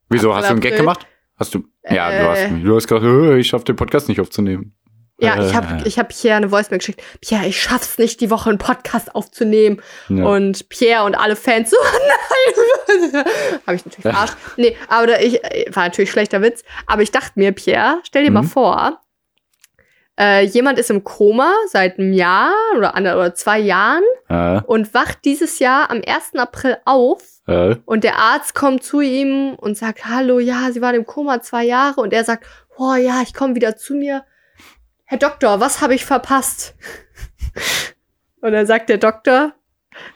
Wieso, 0.09 0.33
hast 0.33 0.45
du 0.45 0.49
einen 0.51 0.59
April. 0.59 0.71
Gag 0.71 0.79
gemacht? 0.79 1.07
Hast 1.35 1.53
du, 1.53 1.65
ja, 1.83 2.09
du 2.09 2.29
hast, 2.29 2.39
Äh. 2.39 2.49
du 2.63 2.75
hast 2.75 2.87
gesagt, 2.87 3.03
äh, 3.03 3.37
ich 3.37 3.47
schaff 3.47 3.63
den 3.63 3.75
Podcast 3.75 4.07
nicht 4.09 4.21
aufzunehmen. 4.21 4.76
Ja, 5.19 5.41
ich 5.43 5.51
Äh. 5.51 5.55
habe 5.55 5.87
ich 5.87 5.97
hab 5.97 6.09
Pierre 6.09 6.37
eine 6.37 6.51
Voicemail 6.51 6.77
geschickt. 6.77 7.01
Pierre, 7.21 7.47
ich 7.47 7.59
schaff's 7.61 7.97
nicht, 7.97 8.21
die 8.21 8.29
Woche 8.29 8.49
einen 8.49 8.59
Podcast 8.59 9.15
aufzunehmen. 9.15 9.81
Ja. 10.09 10.25
Und 10.25 10.69
Pierre 10.69 11.05
und 11.05 11.15
alle 11.15 11.35
Fans 11.35 11.71
so, 11.71 11.77
nein. 13.13 13.23
habe 13.65 13.75
ich 13.75 13.85
natürlich 13.85 14.01
verarscht. 14.01 14.35
Nee, 14.57 14.75
aber 14.87 15.07
da, 15.07 15.19
ich, 15.19 15.43
äh, 15.43 15.65
war 15.75 15.83
natürlich 15.85 16.11
schlechter 16.11 16.41
Witz. 16.41 16.63
Aber 16.85 17.01
ich 17.01 17.11
dachte 17.11 17.31
mir, 17.35 17.51
Pierre, 17.51 17.99
stell 18.03 18.23
dir 18.25 18.31
mal 18.31 18.43
Mhm. 18.43 18.47
vor, 18.47 19.01
äh, 20.19 20.43
jemand 20.45 20.79
ist 20.79 20.89
im 20.89 21.03
Koma 21.03 21.51
seit 21.67 21.99
einem 21.99 22.13
Jahr 22.13 22.51
oder, 22.75 22.95
ander, 22.95 23.15
oder 23.17 23.35
zwei 23.35 23.59
Jahren 23.59 24.03
äh, 24.29 24.61
und 24.65 24.93
wacht 24.93 25.19
dieses 25.25 25.59
Jahr 25.59 25.89
am 25.91 26.01
1. 26.05 26.35
April 26.39 26.77
auf 26.85 27.21
äh, 27.47 27.75
und 27.85 28.03
der 28.03 28.17
Arzt 28.17 28.55
kommt 28.55 28.83
zu 28.83 29.01
ihm 29.01 29.53
und 29.55 29.77
sagt, 29.77 30.05
hallo, 30.05 30.39
ja, 30.39 30.71
Sie 30.71 30.81
waren 30.81 30.95
im 30.95 31.05
Koma 31.05 31.41
zwei 31.41 31.63
Jahre 31.65 32.01
und 32.01 32.13
er 32.13 32.23
sagt, 32.23 32.45
oh 32.77 32.95
ja, 32.95 33.21
ich 33.23 33.33
komme 33.33 33.55
wieder 33.55 33.75
zu 33.77 33.93
mir. 33.95 34.23
Herr 35.09 35.17
Doktor, 35.17 35.59
was 35.59 35.81
habe 35.81 35.95
ich 35.95 36.05
verpasst? 36.05 36.75
und 38.41 38.51
dann 38.51 38.65
sagt 38.67 38.89
der 38.89 38.97
Doktor, 38.97 39.53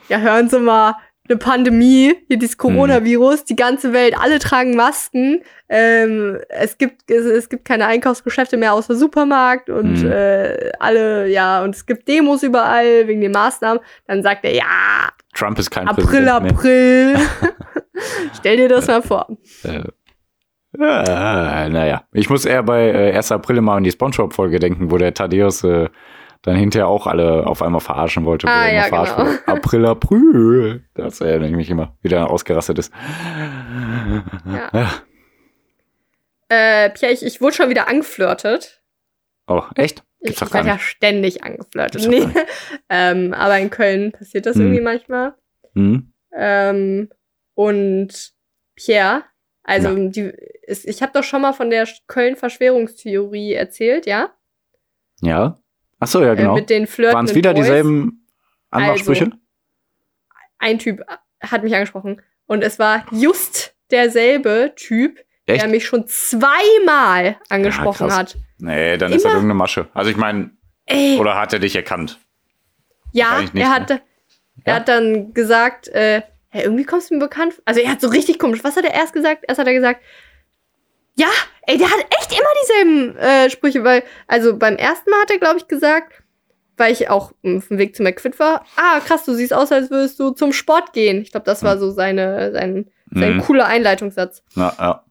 ja, 0.09 0.19
hören 0.19 0.49
Sie 0.49 0.59
mal, 0.59 0.95
eine 1.29 1.37
Pandemie, 1.37 2.13
hier 2.27 2.37
dieses 2.37 2.57
Coronavirus, 2.57 3.45
die 3.45 3.55
ganze 3.55 3.93
Welt, 3.93 4.15
alle 4.19 4.39
tragen 4.39 4.75
Masken, 4.75 5.41
ähm, 5.69 6.39
es 6.49 6.77
gibt 6.77 7.09
es, 7.09 7.25
es 7.25 7.47
gibt 7.47 7.63
keine 7.63 7.85
Einkaufsgeschäfte 7.85 8.57
mehr 8.57 8.73
außer 8.73 8.95
Supermarkt 8.95 9.69
und 9.69 10.03
Mhm. 10.03 10.11
äh, 10.11 10.71
alle, 10.79 11.27
ja, 11.29 11.63
und 11.63 11.73
es 11.73 11.85
gibt 11.85 12.07
Demos 12.09 12.43
überall 12.43 13.07
wegen 13.07 13.21
den 13.21 13.31
Maßnahmen. 13.31 13.81
Dann 14.07 14.23
sagt 14.23 14.43
er, 14.43 14.53
ja, 14.53 15.09
Trump 15.33 15.57
ist 15.57 15.71
kein 15.71 15.87
April, 15.87 16.05
Präsident. 16.05 16.51
April. 16.51 17.15
Stell 18.37 18.57
dir 18.57 18.67
das 18.67 18.87
mal 18.87 19.01
vor. 19.01 19.27
Äh, 19.63 19.83
äh, 20.73 21.69
naja, 21.69 22.03
ich 22.13 22.29
muss 22.29 22.45
eher 22.45 22.63
bei 22.63 22.89
äh, 22.91 23.13
1. 23.15 23.31
April 23.31 23.57
immer 23.57 23.73
an 23.73 23.83
die 23.83 23.91
Spongebob-Folge 23.91 24.59
denken, 24.59 24.91
wo 24.91 24.97
der 24.97 25.13
Thaddeus 25.13 25.63
äh, 25.63 25.89
dann 26.43 26.55
hinterher 26.55 26.87
auch 26.87 27.05
alle 27.07 27.45
auf 27.45 27.61
einmal 27.61 27.81
verarschen 27.81 28.25
wollte. 28.25 28.47
wo 28.47 28.51
Ah, 28.51 28.71
ja, 28.71 28.85
genau. 28.89 29.01
wurde. 29.17 29.39
April, 29.47 29.85
April. 29.85 30.83
Das 30.95 31.21
erinnere 31.21 31.49
ich 31.49 31.55
mich 31.55 31.69
immer, 31.69 31.95
wie 32.01 32.09
der 32.09 32.29
ausgerastet 32.29 32.79
ist. 32.79 32.91
Ja. 34.73 34.89
Äh, 36.49 36.89
Pierre, 36.89 37.13
ich, 37.13 37.23
ich 37.25 37.41
wurde 37.41 37.55
schon 37.55 37.69
wieder 37.69 37.87
angeflirtet. 37.87 38.81
Oh, 39.47 39.63
echt? 39.75 40.03
Ich, 40.19 40.27
Gibt's 40.29 40.41
ich 40.41 40.53
werde 40.53 40.67
ja 40.69 40.79
ständig 40.79 41.43
angeflirtet. 41.43 42.07
Nee. 42.09 42.27
ähm, 42.89 43.33
aber 43.33 43.57
in 43.59 43.69
Köln 43.69 44.11
passiert 44.11 44.45
das 44.45 44.55
Hm. 44.55 44.61
irgendwie 44.63 44.81
manchmal. 44.81 45.33
Hm? 45.75 46.11
Ähm, 46.35 47.09
und 47.55 48.31
Pierre, 48.75 49.23
also 49.63 49.89
Ja. 49.89 50.09
die, 50.09 50.31
ist, 50.63 50.85
ich 50.87 51.01
habe 51.01 51.11
doch 51.13 51.23
schon 51.23 51.41
mal 51.41 51.53
von 51.53 51.69
der 51.69 51.87
Köln-Verschwörungstheorie 52.07 53.53
erzählt, 53.53 54.05
ja? 54.05 54.31
Ja? 55.21 55.57
Ach 55.99 56.07
so, 56.07 56.23
ja, 56.23 56.33
genau. 56.33 56.55
Äh, 56.57 56.61
mit 56.61 56.69
den 56.69 56.87
Flirten. 56.87 57.15
Waren 57.15 57.25
es 57.25 57.35
wieder 57.35 57.53
dieselben 57.53 58.25
Also, 58.69 58.85
Anmachsprüche? 58.85 59.31
Ein 60.57 60.79
Typ 60.79 61.01
hat 61.41 61.63
mich 61.63 61.73
angesprochen. 61.73 62.21
Und 62.47 62.63
es 62.63 62.79
war 62.79 63.05
just 63.11 63.75
derselbe 63.91 64.73
Typ, 64.75 65.19
Echt? 65.45 65.61
der 65.61 65.69
mich 65.69 65.85
schon 65.85 66.07
zweimal 66.07 67.37
angesprochen 67.49 68.07
krass. 68.07 68.17
hat. 68.17 68.37
Nee, 68.57 68.97
dann 68.97 69.11
ist 69.11 69.17
das 69.17 69.23
immer- 69.25 69.33
irgendeine 69.35 69.57
Masche. 69.57 69.89
Also 69.93 70.09
ich 70.11 70.17
meine, 70.17 70.51
oder 71.19 71.35
hat 71.39 71.53
er 71.53 71.59
dich 71.59 71.75
erkannt? 71.75 72.19
ja, 73.13 73.41
nicht, 73.41 73.55
er 73.55 73.69
hat, 73.69 73.89
er 73.91 74.01
Ja? 74.65 74.75
hat 74.75 74.87
dann 74.87 75.33
gesagt, 75.33 75.87
äh, 75.89 76.21
hey, 76.51 76.63
irgendwie 76.63 76.83
kommst 76.83 77.09
du 77.09 77.15
mir 77.15 77.19
bekannt. 77.21 77.61
Also 77.65 77.81
er 77.81 77.89
hat 77.91 78.01
so 78.01 78.07
richtig 78.09 78.37
komisch. 78.39 78.63
Was 78.63 78.75
hat 78.75 78.85
er 78.85 78.93
erst 78.93 79.13
gesagt? 79.13 79.43
Erst 79.47 79.59
hat 79.59 79.67
er 79.67 79.73
gesagt, 79.73 80.01
ja, 81.15 81.27
ey, 81.67 81.77
der 81.77 81.89
hat 81.89 81.99
echt 82.19 82.31
immer 82.31 82.49
dieselben 82.61 83.17
äh, 83.17 83.49
Sprüche, 83.49 83.83
weil, 83.83 84.03
also 84.27 84.55
beim 84.57 84.75
ersten 84.75 85.09
Mal 85.09 85.21
hat 85.21 85.31
er, 85.31 85.39
glaube 85.39 85.57
ich, 85.57 85.67
gesagt, 85.67 86.21
weil 86.77 86.93
ich 86.93 87.09
auch 87.09 87.31
auf 87.31 87.67
dem 87.67 87.77
Weg 87.77 87.95
zu 87.95 88.03
McFit 88.03 88.39
war, 88.39 88.65
ah, 88.75 88.99
krass, 89.01 89.25
du 89.25 89.33
siehst 89.33 89.53
aus, 89.53 89.71
als 89.71 89.89
würdest 89.91 90.19
du 90.19 90.31
zum 90.31 90.53
Sport 90.53 90.93
gehen. 90.93 91.21
Ich 91.21 91.31
glaube, 91.31 91.45
das 91.45 91.63
war 91.63 91.77
so 91.77 91.91
seine, 91.91 92.51
sein, 92.53 92.89
sein 93.13 93.37
Mhm. 93.37 93.41
cooler 93.41 93.65
Einleitungssatz. 93.67 94.43
Na, 94.55 94.73
ja. 94.79 95.05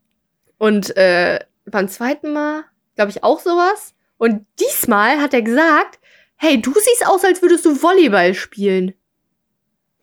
Und 0.59 0.97
äh, 0.97 1.39
beim 1.67 1.89
zweiten 1.89 2.33
Mal, 2.33 2.65
glaube 2.97 3.11
ich, 3.11 3.23
auch 3.23 3.41
sowas. 3.41 3.95
Und 4.19 4.47
diesmal 4.59 5.21
hat 5.21 5.33
er 5.33 5.43
gesagt, 5.43 5.99
hey, 6.37 6.61
du 6.61 6.73
siehst 6.75 7.07
aus, 7.07 7.25
als 7.25 7.41
würdest 7.43 7.65
du 7.65 7.81
Volleyball 7.83 8.35
spielen. 8.35 8.95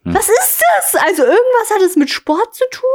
Hm. 0.08 0.15
Was 0.15 0.28
ist 0.30 0.63
das? 0.78 0.96
Also 1.04 1.24
irgendwas 1.24 1.72
hat 1.74 1.82
es 1.82 1.96
mit 1.96 2.10
Sport 2.10 2.54
zu 2.56 2.63
tun? 2.72 2.88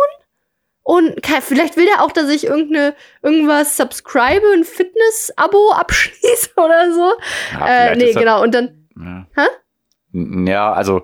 Und 0.85 1.15
vielleicht 1.43 1.77
will 1.77 1.87
er 1.87 2.03
auch, 2.03 2.11
dass 2.11 2.29
ich 2.29 2.45
irgendeine, 2.47 2.95
irgendwas 3.23 3.77
subscribe, 3.77 4.45
ein 4.55 4.65
Fitness-Abo 4.65 5.71
abschließe 5.75 6.51
oder 6.57 6.93
so. 6.93 7.13
ja 7.53 7.67
äh, 7.91 7.97
nee, 7.97 8.13
genau. 8.13 8.43
Und 8.43 8.53
dann, 8.55 8.89
Ja. 8.97 9.27
Hä? 9.37 9.49
Ja, 10.51 10.73
also 10.73 11.03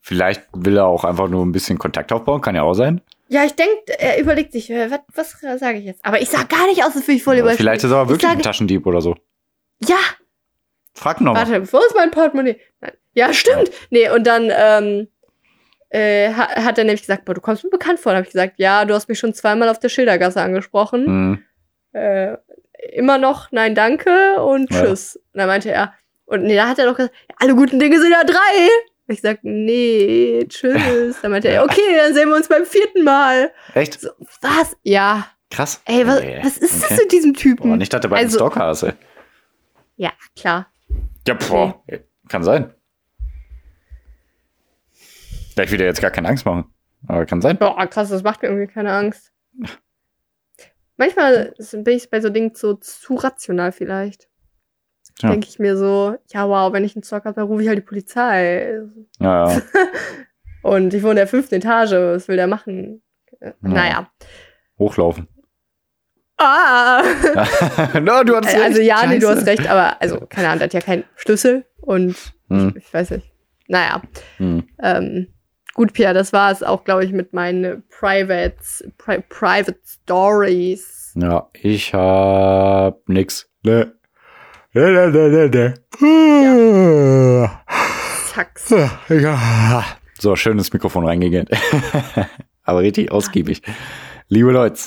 vielleicht 0.00 0.42
will 0.52 0.76
er 0.76 0.86
auch 0.86 1.04
einfach 1.04 1.28
nur 1.28 1.44
ein 1.44 1.52
bisschen 1.52 1.78
Kontakt 1.78 2.12
aufbauen, 2.12 2.40
kann 2.42 2.54
ja 2.54 2.62
auch 2.62 2.74
sein. 2.74 3.00
ja, 3.28 3.44
ich 3.44 3.54
denke, 3.56 3.98
er 3.98 4.20
überlegt 4.20 4.52
sich, 4.52 4.70
äh, 4.70 4.90
was, 5.14 5.36
was 5.42 5.60
sage 5.60 5.78
ich 5.78 5.84
jetzt? 5.86 6.04
Aber 6.04 6.20
ich 6.20 6.28
sah 6.28 6.42
gar 6.44 6.66
nicht 6.66 6.84
aus, 6.84 6.94
als 6.94 7.06
würde 7.08 7.12
ich 7.14 7.26
Volleyball 7.26 7.48
Aber 7.50 7.56
vielleicht 7.56 7.84
ist 7.84 7.90
er 7.90 7.96
aber 7.96 8.04
Ich 8.04 8.10
wirklich 8.10 8.28
ein 8.30 8.36
sage- 8.36 8.42
Taschendieb 8.42 8.86
oder 8.86 9.00
so. 9.00 9.14
Ja, 9.80 9.96
Frag 10.94 11.20
nochmal. 11.20 11.46
Warte, 11.50 11.72
wo 11.72 11.78
ist 11.78 11.94
mein 11.94 12.10
Portemonnaie? 12.10 12.58
Nein. 12.80 12.92
Ja, 13.14 13.32
stimmt. 13.32 13.70
Nee, 13.90 14.08
und 14.10 14.26
dann 14.26 14.50
ähm, 14.54 15.08
äh, 15.96 16.32
ha- 16.34 16.64
hat 16.64 16.78
er 16.78 16.84
nämlich 16.84 17.00
gesagt, 17.02 17.24
boah, 17.24 17.34
du 17.34 17.40
kommst 17.40 17.64
mir 17.64 17.70
bekannt 17.70 17.98
vor. 18.00 18.12
Da 18.12 18.16
habe 18.18 18.26
ich 18.26 18.32
gesagt, 18.32 18.54
ja, 18.58 18.84
du 18.84 18.94
hast 18.94 19.08
mich 19.08 19.18
schon 19.18 19.34
zweimal 19.34 19.68
auf 19.68 19.78
der 19.78 19.88
Schildergasse 19.88 20.40
angesprochen. 20.42 21.06
Hm. 21.06 21.42
Äh, 21.92 22.36
immer 22.92 23.18
noch, 23.18 23.50
nein, 23.52 23.74
danke 23.74 24.42
und 24.42 24.70
Ja. 24.72 24.84
tschüss. 24.84 25.16
Und 25.16 25.38
dann 25.38 25.46
meinte 25.48 25.70
er, 25.70 25.94
und 26.26 26.42
nee, 26.44 26.56
da 26.56 26.68
hat 26.68 26.78
er 26.78 26.86
doch 26.86 26.96
gesagt, 26.96 27.14
ja, 27.30 27.36
alle 27.38 27.54
guten 27.54 27.78
Dinge 27.78 27.98
sind 28.00 28.10
ja 28.12 28.24
drei. 28.24 28.68
Und 29.08 29.14
ich 29.14 29.20
sag, 29.20 29.38
nee, 29.42 30.44
tschüss. 30.48 31.20
Dann 31.22 31.30
meinte 31.30 31.48
er, 31.50 31.64
okay, 31.64 31.96
dann 31.96 32.12
sehen 32.14 32.28
wir 32.28 32.36
uns 32.36 32.48
beim 32.48 32.66
vierten 32.66 33.02
Mal. 33.04 33.52
Echt? 33.74 34.00
So, 34.00 34.10
was? 34.42 34.76
Ja. 34.82 35.26
Krass. 35.50 35.80
Ey, 35.84 36.06
was, 36.06 36.20
Nee. 36.20 36.40
was 36.42 36.58
ist 36.58 36.82
das 36.82 36.90
Okay. 36.90 37.00
mit 37.02 37.12
diesem 37.12 37.34
Typen? 37.34 37.70
Boah, 37.70 37.76
nicht, 37.76 37.92
dass 37.92 38.00
du 38.00 38.08
bei 38.08 38.16
einem 38.16 38.26
Also- 38.26 38.38
Stalker 38.38 38.66
hast, 38.66 38.82
ey. 38.82 38.92
Ja, 39.96 40.10
klar. 40.38 40.66
Ja, 41.26 41.34
boah. 41.34 41.82
Kann 42.28 42.42
sein. 42.42 42.74
Vielleicht 45.56 45.72
will 45.72 45.80
er 45.80 45.86
jetzt 45.86 46.02
gar 46.02 46.10
keine 46.10 46.28
Angst 46.28 46.44
machen. 46.44 46.72
Aber 47.08 47.24
kann 47.26 47.40
sein. 47.40 47.56
Boah, 47.58 47.86
krass, 47.86 48.10
das 48.10 48.22
macht 48.22 48.42
mir 48.42 48.48
irgendwie 48.48 48.72
keine 48.72 48.92
Angst. 48.92 49.32
Manchmal 50.98 51.54
bin 51.72 51.96
ich 51.96 52.10
bei 52.10 52.20
so 52.20 52.30
Dingen 52.30 52.52
so 52.54 52.74
zu 52.74 53.14
rational 53.14 53.72
vielleicht. 53.72 54.28
Ja. 55.20 55.30
Denke 55.30 55.46
ich 55.48 55.58
mir 55.58 55.76
so, 55.76 56.16
ja 56.32 56.48
wow, 56.48 56.72
wenn 56.72 56.84
ich 56.84 56.94
einen 56.94 57.02
Zocker 57.02 57.26
habe, 57.26 57.36
dann 57.36 57.46
rufe 57.46 57.62
ich 57.62 57.68
halt 57.68 57.78
die 57.78 57.82
Polizei. 57.82 58.80
Ja, 59.18 59.50
ja. 59.50 59.62
Und 60.62 60.92
ich 60.94 61.02
wohne 61.02 61.12
in 61.12 61.16
der 61.16 61.26
fünften 61.26 61.54
Etage, 61.54 61.92
was 61.92 62.28
will 62.28 62.36
der 62.36 62.48
machen? 62.48 63.02
Äh, 63.40 63.52
Naja. 63.60 64.10
Hochlaufen. 64.78 65.28
Ah! 66.38 67.02
no, 68.00 68.24
du 68.24 68.36
hattest 68.36 68.56
also 68.56 68.76
recht. 68.78 68.82
ja, 68.88 69.06
nee, 69.06 69.18
du 69.18 69.26
Scheiße. 69.26 69.40
hast 69.40 69.46
recht, 69.46 69.68
aber 69.70 70.02
also, 70.02 70.20
keine 70.28 70.48
Ahnung, 70.48 70.58
der 70.58 70.66
hat 70.66 70.74
ja 70.74 70.80
keinen 70.80 71.04
Schlüssel 71.14 71.64
und 71.80 72.14
Hm, 72.48 72.74
ich 72.76 72.92
weiß 72.92 73.10
nicht. 73.10 73.32
Naja. 73.68 74.02
hm. 74.36 74.68
Ähm, 74.82 75.28
gut, 75.76 75.92
Pia, 75.92 76.12
das 76.14 76.32
war 76.32 76.50
es 76.50 76.62
auch, 76.62 76.84
glaube 76.84 77.04
ich, 77.04 77.12
mit 77.12 77.32
meinen 77.34 77.84
Private, 77.90 78.56
Pri 78.98 79.22
Private 79.28 79.78
Stories. 79.84 81.12
Ja, 81.14 81.48
ich 81.52 81.92
hab 81.94 83.08
nix. 83.08 83.48
Ne. 83.62 83.92
Ne, 84.72 84.90
ne, 84.92 85.10
ne, 85.10 85.28
ne, 85.28 85.74
ne. 86.00 87.50
Zacks. 88.32 88.74
Ja. 89.08 89.84
So, 90.18 90.34
schön 90.34 90.58
ins 90.58 90.72
Mikrofon 90.72 91.06
reingegangen. 91.06 91.48
Aber 92.62 92.80
richtig 92.80 93.12
ausgiebig. 93.12 93.62
Liebe 94.28 94.50
Leute. 94.50 94.80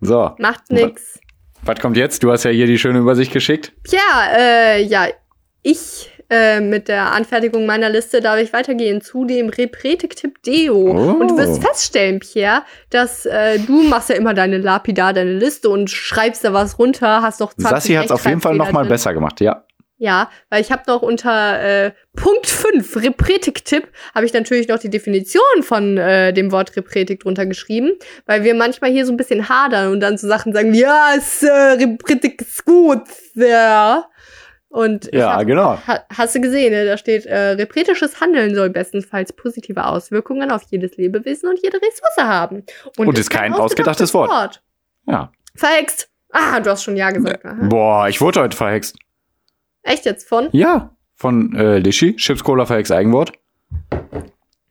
So, 0.00 0.34
Macht 0.38 0.70
nix. 0.70 1.20
was 1.62 1.78
kommt 1.80 1.96
jetzt? 1.96 2.22
Du 2.22 2.32
hast 2.32 2.44
ja 2.44 2.50
hier 2.50 2.66
die 2.66 2.78
schöne 2.78 2.98
Übersicht 2.98 3.32
geschickt. 3.32 3.72
Tja, 3.84 4.00
äh, 4.36 4.82
ja, 4.82 5.06
ich 5.62 6.11
äh, 6.32 6.60
mit 6.60 6.88
der 6.88 7.12
Anfertigung 7.12 7.66
meiner 7.66 7.90
Liste 7.90 8.22
darf 8.22 8.38
ich 8.38 8.54
weitergehen 8.54 9.02
zu 9.02 9.26
dem 9.26 9.50
Repretik-Tipp 9.50 10.42
Deo. 10.42 10.76
Oh. 10.76 11.20
Und 11.20 11.28
du 11.28 11.36
wirst 11.36 11.62
feststellen, 11.62 12.20
Pierre, 12.20 12.62
dass 12.88 13.26
äh, 13.26 13.58
du 13.58 13.82
machst 13.82 14.08
ja 14.08 14.14
immer 14.14 14.32
deine 14.32 14.56
Lapidar, 14.56 15.12
deine 15.12 15.34
Liste 15.34 15.68
und 15.68 15.90
schreibst 15.90 16.42
da 16.42 16.54
was 16.54 16.78
runter, 16.78 17.20
hast 17.20 17.40
noch 17.40 17.52
20 17.52 17.70
Sassi 17.70 17.94
hat 17.94 18.06
es 18.06 18.10
auf 18.10 18.24
jeden 18.24 18.40
Fall 18.40 18.54
noch 18.54 18.72
mal 18.72 18.80
Rechtschreibfehler 18.80 18.82
drin. 18.84 18.88
besser 18.88 19.14
gemacht, 19.14 19.40
ja. 19.42 19.64
Ja, 19.98 20.30
weil 20.50 20.62
ich 20.62 20.72
habe 20.72 20.82
noch 20.88 21.02
unter 21.02 21.62
äh, 21.62 21.92
Punkt 22.16 22.48
5, 22.48 22.96
Repretik-Tipp, 22.96 23.86
habe 24.14 24.26
ich 24.26 24.32
natürlich 24.32 24.66
noch 24.66 24.80
die 24.80 24.90
Definition 24.90 25.62
von 25.62 25.96
äh, 25.96 26.32
dem 26.32 26.50
Wort 26.50 26.74
Repretik 26.74 27.20
drunter 27.20 27.46
geschrieben, 27.46 27.92
weil 28.26 28.42
wir 28.42 28.54
manchmal 28.54 28.90
hier 28.90 29.06
so 29.06 29.12
ein 29.12 29.16
bisschen 29.16 29.48
hadern 29.48 29.92
und 29.92 30.00
dann 30.00 30.18
so 30.18 30.26
Sachen 30.26 30.52
sagen, 30.52 30.74
ja, 30.74 31.10
ist, 31.16 31.44
äh, 31.44 31.52
Repretik 31.52 32.40
ist 32.40 32.64
gut, 32.64 33.02
ja. 33.34 34.06
Und 34.72 35.10
Ja, 35.12 35.36
hab, 35.36 35.46
genau. 35.46 35.76
ha, 35.86 36.00
hast 36.08 36.34
du 36.34 36.40
gesehen, 36.40 36.72
ne? 36.72 36.86
da 36.86 36.96
steht, 36.96 37.26
äh, 37.26 37.50
repretisches 37.50 38.22
Handeln 38.22 38.54
soll 38.54 38.70
bestenfalls 38.70 39.30
positive 39.34 39.84
Auswirkungen 39.84 40.50
auf 40.50 40.62
jedes 40.70 40.96
Lebewesen 40.96 41.50
und 41.50 41.62
jede 41.62 41.76
Ressource 41.76 42.16
haben. 42.16 42.64
Und 42.96 43.18
ist 43.18 43.28
kein 43.28 43.52
ausgedachtes 43.52 44.14
Wort. 44.14 44.62
Ja. 45.06 45.30
Verhext. 45.54 46.08
Ah, 46.30 46.58
du 46.58 46.70
hast 46.70 46.84
schon 46.84 46.96
Ja 46.96 47.10
gesagt. 47.10 47.44
Aha. 47.44 47.66
Boah, 47.68 48.08
ich 48.08 48.22
wurde 48.22 48.40
heute 48.40 48.56
verhext. 48.56 48.96
Echt 49.82 50.06
jetzt 50.06 50.26
von? 50.26 50.48
Ja. 50.52 50.96
Von 51.16 51.54
äh, 51.54 51.76
Lischi, 51.78 52.16
Chips 52.16 52.42
Cola 52.42 52.64
verhext 52.64 52.92
Eigenwort. 52.92 53.32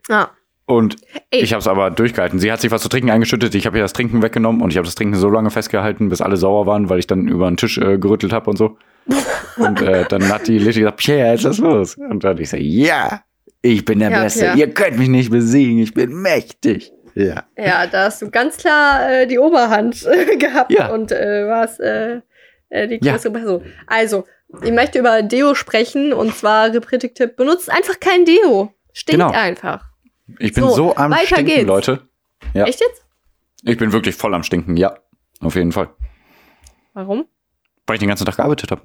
Ah. 0.09 0.29
Und 0.65 0.95
Ey. 1.29 1.41
ich 1.41 1.53
habe 1.53 1.59
es 1.59 1.67
aber 1.67 1.91
durchgehalten. 1.91 2.39
Sie 2.39 2.51
hat 2.51 2.59
sich 2.59 2.71
was 2.71 2.81
zu 2.81 2.89
trinken 2.89 3.11
eingeschüttet, 3.11 3.53
ich 3.53 3.67
habe 3.67 3.77
ihr 3.77 3.83
das 3.83 3.93
Trinken 3.93 4.23
weggenommen 4.23 4.63
und 4.63 4.71
ich 4.71 4.77
habe 4.77 4.85
das 4.85 4.95
Trinken 4.95 5.15
so 5.15 5.29
lange 5.29 5.51
festgehalten, 5.51 6.09
bis 6.09 6.21
alle 6.21 6.37
sauer 6.37 6.65
waren, 6.65 6.89
weil 6.89 6.97
ich 6.97 7.05
dann 7.05 7.27
über 7.27 7.47
den 7.47 7.57
Tisch 7.57 7.77
äh, 7.77 7.99
gerüttelt 7.99 8.33
habe 8.33 8.49
und 8.49 8.57
so. 8.57 8.77
Und 9.57 9.81
äh, 9.81 10.05
dann 10.07 10.27
hat 10.29 10.47
die 10.47 10.57
Lischi 10.59 10.79
gesagt, 10.79 10.97
Pierre, 10.97 11.33
ist 11.35 11.45
das 11.45 11.57
los? 11.57 11.95
Und 11.95 12.23
dann 12.23 12.37
ich 12.37 12.49
so, 12.49 12.57
ja, 12.57 13.23
ich 13.61 13.83
bin 13.85 13.99
der 13.99 14.11
Ja, 14.11 14.21
Beste. 14.23 14.39
Pierre. 14.41 14.57
Ihr 14.57 14.73
könnt 14.73 14.97
mich 14.97 15.09
nicht 15.09 15.31
besiegen, 15.31 15.79
ich 15.79 15.93
bin 15.93 16.13
mächtig. 16.13 16.91
Ja. 17.15 17.43
Ja, 17.57 17.87
da 17.87 18.05
hast 18.05 18.21
du 18.21 18.29
ganz 18.31 18.57
klar 18.57 19.09
äh, 19.11 19.27
die 19.27 19.37
Oberhand 19.37 20.05
äh, 20.05 20.37
gehabt 20.37 20.71
Ja. 20.71 20.93
und 20.93 21.11
äh, 21.11 21.45
warst 21.47 21.79
äh, 21.81 22.21
äh, 22.69 22.87
die 22.87 22.99
Ja. 23.05 23.13
größere 23.13 23.33
Person. 23.33 23.63
Also, 23.87 24.25
ich 24.63 24.71
möchte 24.71 24.99
über 24.99 25.21
Deo 25.21 25.53
sprechen 25.55 26.13
und 26.13 26.35
zwar 26.35 26.73
Repretik-Tipp, 26.73 27.35
benutzt 27.35 27.69
einfach 27.69 27.99
kein 27.99 28.23
Deo. 28.25 28.73
Stinkt 28.93 29.19
Genau. 29.21 29.31
einfach. 29.31 29.85
Ich 30.39 30.53
bin 30.53 30.63
So, 30.63 30.69
so, 30.75 30.95
am 30.95 31.13
Stinken, 31.13 31.45
geht's. 31.45 31.67
Leute. 31.67 32.01
Ja. 32.53 32.65
Echt 32.65 32.79
jetzt? 32.81 33.05
Ich 33.63 33.77
bin 33.77 33.91
wirklich 33.91 34.15
voll 34.15 34.33
am 34.33 34.43
Stinken, 34.43 34.77
ja. 34.77 34.95
Auf 35.41 35.55
jeden 35.55 35.71
Fall. 35.71 35.89
Warum? 36.93 37.25
Weil 37.91 37.95
ich 37.95 37.99
den 37.99 38.07
ganzen 38.07 38.25
Tag 38.25 38.37
gearbeitet 38.37 38.71
habe. 38.71 38.83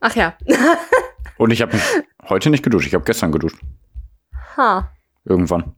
Ach 0.00 0.16
ja. 0.16 0.32
Und 1.36 1.50
ich 1.50 1.60
habe 1.60 1.74
mich 1.74 1.82
heute 2.26 2.48
nicht 2.48 2.64
geduscht. 2.64 2.86
Ich 2.86 2.94
habe 2.94 3.04
gestern 3.04 3.32
geduscht. 3.32 3.58
ha. 4.56 4.90
Irgendwann. 5.26 5.74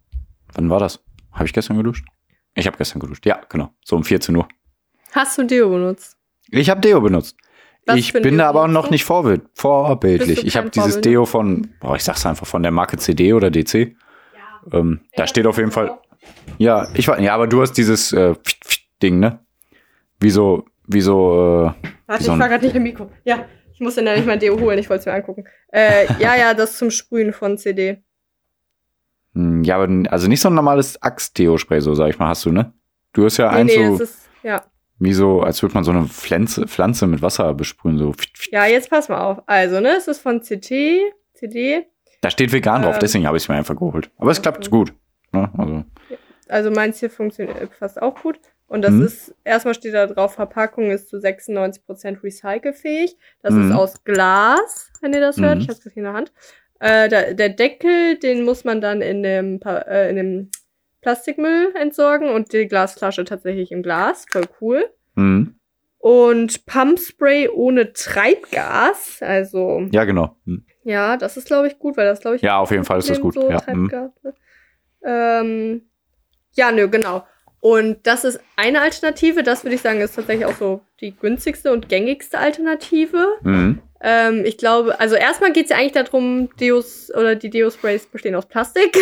Wann 0.54 0.70
war 0.70 0.78
das? 0.78 1.02
Habe 1.32 1.46
ich 1.46 1.52
gestern 1.52 1.76
geduscht? 1.76 2.06
Ich 2.54 2.68
habe 2.68 2.76
gestern 2.76 3.00
geduscht. 3.00 3.26
Ja, 3.26 3.40
genau. 3.48 3.70
So 3.84 3.96
um 3.96 4.04
14 4.04 4.36
Uhr. 4.36 4.46
Hast 5.10 5.38
du 5.38 5.44
Deo 5.44 5.70
benutzt? 5.70 6.16
Ich 6.52 6.70
habe 6.70 6.80
Deo 6.80 7.00
benutzt. 7.00 7.36
Was 7.84 7.96
ich 7.96 8.12
bin 8.12 8.22
Deo 8.22 8.36
da 8.36 8.48
aber 8.50 8.68
noch 8.68 8.90
nicht 8.90 9.04
vorbild, 9.04 9.42
vorbildlich. 9.54 10.46
Ich 10.46 10.56
habe 10.56 10.70
dieses? 10.70 11.00
Deo 11.00 11.26
von, 11.26 11.68
boah, 11.80 11.96
ich 11.96 12.04
sag's 12.04 12.24
einfach, 12.26 12.46
von 12.46 12.62
der 12.62 12.70
Marke 12.70 12.96
CD 12.96 13.32
oder 13.32 13.50
DC. 13.50 13.96
Ähm, 14.70 15.00
da 15.16 15.26
steht 15.26 15.48
auf 15.48 15.58
jeden 15.58 15.72
Fall, 15.72 15.98
ja, 16.58 16.86
ich 16.94 17.08
war, 17.08 17.18
ja, 17.18 17.34
aber 17.34 17.48
du 17.48 17.60
hast 17.60 17.72
dieses 17.72 18.12
äh, 18.12 18.36
Ding, 19.02 19.18
ne? 19.18 19.40
Wie 20.20 20.30
so, 20.30 20.64
wie 20.86 21.00
so, 21.00 21.74
äh, 21.82 21.88
Warte, 22.12 22.24
ich 22.24 22.38
war 22.38 22.48
gerade 22.48 22.64
nicht 22.64 22.76
im 22.76 22.82
Mikro. 22.82 23.10
Ja, 23.24 23.46
ich 23.72 23.80
musste 23.80 24.02
nämlich 24.02 24.26
mein 24.26 24.38
Deo 24.38 24.58
holen, 24.60 24.78
ich 24.78 24.88
wollte 24.90 25.00
es 25.00 25.06
mir 25.06 25.14
angucken. 25.14 25.44
Äh, 25.72 26.06
ja, 26.20 26.36
ja, 26.36 26.54
das 26.54 26.76
zum 26.76 26.90
Sprühen 26.90 27.32
von 27.32 27.58
CD. 27.58 28.02
hm, 29.34 29.62
ja, 29.64 29.76
aber 29.78 30.10
also 30.10 30.28
nicht 30.28 30.40
so 30.40 30.48
ein 30.48 30.54
normales 30.54 31.00
Axt-Deo-Spray, 31.02 31.80
so 31.80 31.94
sag 31.94 32.10
ich 32.10 32.18
mal, 32.18 32.28
hast 32.28 32.44
du, 32.44 32.52
ne? 32.52 32.72
Du 33.12 33.24
hast 33.24 33.36
ja 33.38 33.50
Nee, 33.52 33.58
eins 33.60 33.76
nee, 33.76 33.84
so, 33.86 33.98
das 33.98 34.00
ist, 34.10 34.28
ja. 34.42 34.64
wie 34.98 35.12
so, 35.12 35.40
als 35.42 35.62
würde 35.62 35.74
man 35.74 35.84
so 35.84 35.90
eine 35.90 36.04
Pflanze, 36.06 36.66
Pflanze 36.66 37.06
mit 37.06 37.22
Wasser 37.22 37.52
besprühen, 37.54 37.98
so. 37.98 38.12
Ja, 38.50 38.66
jetzt 38.66 38.90
pass 38.90 39.08
mal 39.08 39.20
auf. 39.20 39.42
Also, 39.46 39.80
ne, 39.80 39.96
es 39.96 40.06
ist 40.08 40.20
von 40.20 40.40
CT, 40.40 41.00
CD. 41.34 41.86
Da 42.20 42.30
steht 42.30 42.52
vegan 42.52 42.82
drauf, 42.82 42.94
Ähm. 42.94 43.00
deswegen 43.00 43.26
habe 43.26 43.36
ich 43.36 43.42
es 43.44 43.48
mir 43.48 43.56
einfach 43.56 43.76
geholt. 43.76 44.10
Aber 44.18 44.30
es 44.30 44.40
klappt 44.42 44.58
Okay. 44.68 44.70
gut. 44.70 44.94
Ne? 45.32 45.50
Also, 45.56 45.84
Also 46.48 46.70
meins 46.70 47.00
hier 47.00 47.10
funktioniert 47.10 47.72
fast 47.78 48.00
auch 48.00 48.20
gut. 48.22 48.38
Und 48.72 48.82
das 48.82 48.92
Mhm. 48.92 49.02
ist, 49.04 49.34
erstmal 49.44 49.74
steht 49.74 49.92
da 49.92 50.06
drauf, 50.06 50.34
Verpackung 50.34 50.90
ist 50.90 51.10
zu 51.10 51.18
96% 51.18 52.22
recycelfähig. 52.22 53.18
Das 53.42 53.52
Mhm. 53.52 53.68
ist 53.70 53.76
aus 53.76 54.02
Glas, 54.04 54.90
wenn 55.02 55.12
ihr 55.12 55.20
das 55.20 55.38
hört. 55.38 55.56
Mhm. 55.56 55.60
Ich 55.60 55.68
hab's 55.68 55.80
gerade 55.82 55.92
hier 55.94 56.00
in 56.00 56.04
der 56.04 56.12
Hand. 56.14 56.32
Äh, 56.80 57.08
der, 57.10 57.34
der 57.34 57.50
Deckel, 57.50 58.16
den 58.18 58.44
muss 58.44 58.64
man 58.64 58.80
dann 58.80 59.02
in 59.02 59.22
dem, 59.22 59.60
äh, 59.64 60.08
in 60.08 60.16
dem 60.16 60.50
Plastikmüll 61.02 61.74
entsorgen 61.78 62.30
und 62.30 62.52
die 62.54 62.66
Glasflasche 62.66 63.24
tatsächlich 63.24 63.72
im 63.72 63.82
Glas. 63.82 64.24
Voll 64.30 64.46
cool. 64.60 64.84
mhm. 65.16 65.56
Und 65.98 66.66
Pumpspray 66.66 67.48
ohne 67.50 67.92
Treibgas. 67.92 69.18
Also, 69.20 69.86
ja, 69.92 70.04
genau. 70.04 70.34
Mhm. 70.46 70.64
ja, 70.82 71.16
das 71.18 71.36
ist, 71.36 71.46
glaube 71.46 71.68
ich, 71.68 71.78
gut, 71.78 71.96
weil 71.96 72.06
das, 72.06 72.20
glaube 72.20 72.36
ich, 72.36 72.42
Ja, 72.42 72.58
auf 72.58 72.70
jeden 72.72 72.84
Fall 72.84 72.98
ist 72.98 73.10
das 73.10 73.20
gut. 73.20 73.34
So 73.34 73.48
Ja, 73.50 73.62
mhm. 73.72 73.88
Treibgase. 73.88 74.34
Ähm, 75.04 75.82
ja, 76.54 76.72
nö, 76.72 76.88
genau. 76.88 77.24
Und 77.62 78.08
das 78.08 78.24
ist 78.24 78.40
eine 78.56 78.80
Alternative. 78.80 79.44
Das 79.44 79.62
würde 79.62 79.76
ich 79.76 79.82
sagen, 79.82 80.00
ist 80.00 80.16
tatsächlich 80.16 80.46
auch 80.46 80.56
so 80.56 80.80
die 81.00 81.16
günstigste 81.16 81.72
und 81.72 81.88
gängigste 81.88 82.36
Alternative. 82.38 83.24
Mhm. 83.42 83.80
Ähm, 84.00 84.44
ich 84.44 84.58
glaube, 84.58 84.98
also 84.98 85.14
erstmal 85.14 85.52
geht 85.52 85.66
es 85.66 85.70
ja 85.70 85.76
eigentlich 85.76 85.92
darum, 85.92 86.50
Deos 86.58 87.12
oder 87.14 87.36
die 87.36 87.50
Deo-Sprays 87.50 88.06
bestehen 88.06 88.34
aus 88.34 88.46
Plastik. 88.46 88.98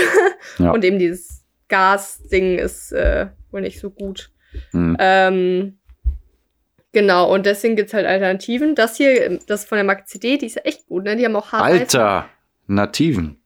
Ja. 0.59 0.71
Und 0.75 0.85
eben 0.85 0.99
dieses 0.99 1.43
Gas-Ding 1.69 2.59
ist 2.59 2.93
äh, 2.93 3.29
wohl 3.51 3.63
nicht 3.63 3.81
so 3.81 3.89
gut. 3.89 4.31
Mhm. 4.73 4.95
Ähm, 5.01 5.79
genau, 6.93 7.33
und 7.33 7.47
deswegen 7.47 7.77
gibt's 7.77 7.95
halt 7.95 8.05
Alternativen. 8.05 8.75
Das 8.75 8.97
hier, 8.97 9.39
das 9.47 9.65
von 9.65 9.77
der 9.77 9.85
Marke 9.85 10.05
CD, 10.05 10.37
die 10.37 10.47
ist 10.47 10.57
ja 10.57 10.63
echt 10.63 10.87
gut, 10.87 11.05
ne? 11.05 11.17
Die 11.17 11.25
haben 11.25 11.37
auch 11.37 11.53
Haarreifen. 11.53 11.81
Alter, 11.81 12.29
Nativen. 12.67 13.40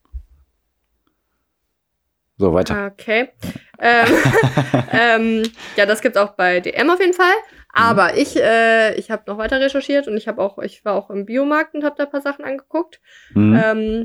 So, 2.45 2.55
weiter. 2.55 2.93
Okay. 2.93 3.31
Ähm, 3.79 4.07
ähm, 4.93 5.43
ja, 5.77 5.87
das 5.87 6.01
gibt's 6.03 6.19
auch 6.19 6.33
bei 6.33 6.61
DM 6.61 6.91
auf 6.91 7.01
jeden 7.01 7.15
Fall. 7.15 7.33
Aber 7.73 8.17
ich, 8.17 8.37
äh, 8.37 8.95
ich 8.97 9.11
habe 9.11 9.25
noch 9.27 9.39
weiter 9.39 9.61
recherchiert 9.61 10.07
und 10.07 10.17
ich 10.17 10.29
habe 10.29 10.43
auch, 10.43 10.59
ich 10.59 10.85
war 10.85 10.95
auch 10.95 11.11
im 11.11 11.25
Biomarkt 11.25 11.75
und 11.75 11.85
habe 11.85 11.97
da 11.97 12.05
ein 12.05 12.11
paar 12.11 12.21
Sachen 12.21 12.45
angeguckt. 12.45 13.01
Mhm. 13.33 13.61
Ähm, 13.65 14.05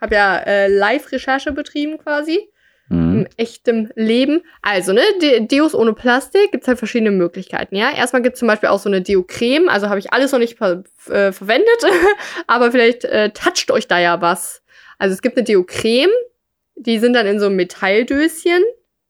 habe 0.00 0.14
ja 0.14 0.36
äh, 0.38 0.68
Live-Recherche 0.68 1.52
betrieben 1.52 1.98
quasi 1.98 2.50
Mhm. 2.88 3.20
im 3.20 3.26
echtem 3.36 3.90
Leben. 3.96 4.42
Also, 4.62 4.92
ne, 4.92 5.00
De 5.20 5.44
Deos 5.46 5.74
ohne 5.74 5.92
Plastik 5.92 6.52
gibt's 6.52 6.68
halt 6.68 6.78
verschiedene 6.78 7.10
Möglichkeiten, 7.10 7.74
ja. 7.74 7.90
Erstmal 7.90 8.22
gibt's 8.22 8.38
zum 8.38 8.46
Beispiel 8.46 8.68
auch 8.68 8.78
so 8.78 8.88
eine 8.88 9.02
Deo-Creme, 9.02 9.68
also 9.68 9.88
habe 9.88 9.98
ich 9.98 10.12
alles 10.12 10.30
noch 10.30 10.38
nicht 10.38 10.60
äh, 10.60 11.32
verwendet, 11.32 11.82
aber 12.46 12.70
vielleicht 12.70 13.04
äh, 13.04 13.30
toucht 13.30 13.72
euch 13.72 13.88
da 13.88 13.98
ja 13.98 14.20
was. 14.20 14.62
Also 14.98 15.14
es 15.14 15.22
gibt 15.22 15.36
eine 15.36 15.44
Deo-Creme, 15.44 16.10
die 16.76 16.98
sind 16.98 17.14
dann 17.14 17.26
in 17.26 17.40
so 17.40 17.46
einem 17.46 17.56
Metalldöschen 17.56 18.62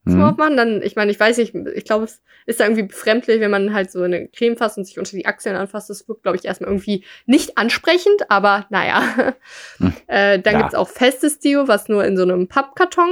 zum 0.09 0.19
Mhm. 0.19 0.23
Aufmachen. 0.25 0.57
Dann, 0.57 0.83
ich 0.83 0.95
meine, 0.95 1.11
ich 1.11 1.19
weiß 1.19 1.37
nicht, 1.39 1.53
ich 1.55 1.85
glaube, 1.85 2.05
es 2.05 2.23
ist 2.47 2.61
da 2.61 2.65
irgendwie 2.65 2.85
befremdlich, 2.85 3.41
wenn 3.41 3.51
man 3.51 3.75
halt 3.75 3.91
so 3.91 4.03
eine 4.03 4.29
Creme 4.29 4.57
fasst 4.57 4.79
und 4.79 4.85
sich 4.85 5.01
unter 5.01 5.17
die 5.17 5.27
Achseln 5.27 5.57
anfasst. 5.57 5.91
Das 5.91 6.09
wirkt, 6.09 6.23
glaube 6.23 6.37
ich, 6.37 6.45
erstmal 6.45 6.71
irgendwie 6.71 7.05
nicht 7.27 7.59
ansprechend, 7.59 8.31
aber 8.31 8.67
naja. 8.71 9.03
Hm. 9.79 9.93
äh, 10.07 10.39
dann 10.39 10.55
Ja. 10.55 10.61
gibt's 10.61 10.77
auch 10.77 10.89
festes 10.89 11.41
Deo, 11.41 11.67
was 11.67 11.89
nur 11.89 12.05
in 12.05 12.17
so 12.17 12.23
einem 12.23 12.47
Pappkarton, 12.47 13.09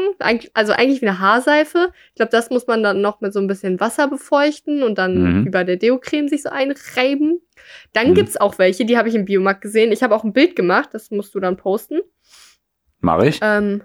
also 0.54 0.72
eigentlich 0.72 1.02
wie 1.02 1.08
eine 1.08 1.18
Haarseife. 1.18 1.88
Ich 2.10 2.14
glaube, 2.14 2.30
das 2.30 2.50
muss 2.50 2.68
man 2.68 2.84
dann 2.84 3.00
noch 3.00 3.20
mit 3.20 3.32
so 3.32 3.40
ein 3.40 3.48
bisschen 3.48 3.80
Wasser 3.80 4.06
befeuchten 4.06 4.84
und 4.84 4.96
dann 4.96 5.42
Mhm. 5.42 5.50
bei 5.50 5.64
der 5.64 5.76
Deo-Creme 5.76 6.28
sich 6.28 6.44
so 6.44 6.50
einreiben. 6.50 7.40
Dann 7.92 8.10
Mhm. 8.10 8.14
gibt's 8.14 8.36
auch 8.36 8.58
welche, 8.58 8.84
die 8.84 8.96
habe 8.96 9.08
ich 9.08 9.16
im 9.16 9.24
Biomarkt 9.24 9.62
gesehen. 9.62 9.90
Ich 9.90 10.04
habe 10.04 10.14
auch 10.14 10.22
ein 10.22 10.32
Bild 10.32 10.54
gemacht, 10.54 10.90
das 10.92 11.10
musst 11.10 11.34
du 11.34 11.40
dann 11.40 11.56
posten. 11.56 12.02
Mach 13.00 13.20
ich? 13.22 13.40
Ähm, 13.42 13.82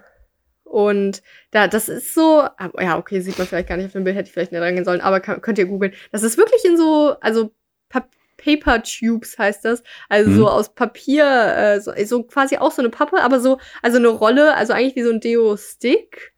und 0.70 1.22
da, 1.50 1.66
das 1.66 1.88
ist 1.88 2.14
so, 2.14 2.42
ah, 2.42 2.70
ja, 2.80 2.96
okay, 2.96 3.20
sieht 3.20 3.36
man 3.38 3.46
vielleicht 3.48 3.68
gar 3.68 3.76
nicht 3.76 3.86
auf 3.86 3.92
dem 3.92 4.04
Bild, 4.04 4.14
hätte 4.16 4.28
ich 4.28 4.32
vielleicht 4.32 4.52
nicht 4.52 4.60
reingehen 4.60 4.84
sollen, 4.84 5.00
aber 5.00 5.18
kann, 5.20 5.40
könnt 5.40 5.58
ihr 5.58 5.66
googeln. 5.66 5.92
Das 6.12 6.22
ist 6.22 6.38
wirklich 6.38 6.64
in 6.64 6.76
so, 6.76 7.16
also 7.20 7.50
Pa- 7.88 8.06
Paper 8.36 8.82
Tubes 8.82 9.36
heißt 9.36 9.64
das. 9.64 9.82
Also 10.08 10.30
Mhm. 10.30 10.36
so 10.36 10.48
aus 10.48 10.72
Papier, 10.74 11.24
äh, 11.56 11.80
so, 11.80 11.92
so 12.04 12.22
quasi 12.22 12.56
auch 12.56 12.70
so 12.70 12.82
eine 12.82 12.90
Pappe, 12.90 13.20
aber 13.20 13.40
so, 13.40 13.58
also 13.82 13.98
eine 13.98 14.08
Rolle, 14.08 14.54
also 14.54 14.72
eigentlich 14.72 14.94
wie 14.94 15.02
so 15.02 15.10
ein 15.10 15.20
Deo-Stick. 15.20 16.32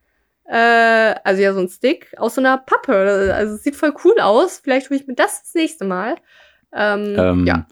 Äh, 0.47 1.15
also 1.25 1.43
ja, 1.43 1.53
so 1.53 1.61
ein 1.61 1.69
Stick 1.69 2.13
aus 2.17 2.35
so 2.37 2.41
einer 2.41 2.57
Pappe. 2.59 3.33
Also 3.35 3.55
es 3.55 3.63
sieht 3.63 3.77
voll 3.77 3.95
cool 4.05 4.19
aus. 4.19 4.59
Vielleicht 4.65 4.89
hole 4.91 4.99
ich 4.99 5.07
mir 5.07 5.15
das 5.15 5.43
das 5.43 5.55
nächste 5.55 5.85
Mal. 5.85 6.17
Ähm, 6.75 7.15
Ähm, 7.19 7.47
ja. 7.47 7.67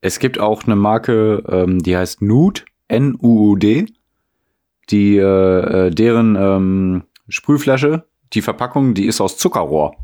Es 0.00 0.18
gibt 0.18 0.38
auch 0.38 0.64
eine 0.64 0.76
Marke, 0.76 1.42
ähm, 1.48 1.78
die 1.78 1.96
heißt 1.96 2.20
Nude, 2.20 2.62
N-U-U-D, 2.88 3.86
die, 4.90 5.16
äh, 5.16 5.86
äh, 5.86 5.90
deren 5.90 6.36
ähm, 6.36 7.02
Sprühflasche, 7.28 8.04
die 8.32 8.42
Verpackung, 8.42 8.94
die 8.94 9.06
ist 9.06 9.20
aus 9.20 9.36
Zuckerrohr. 9.38 9.94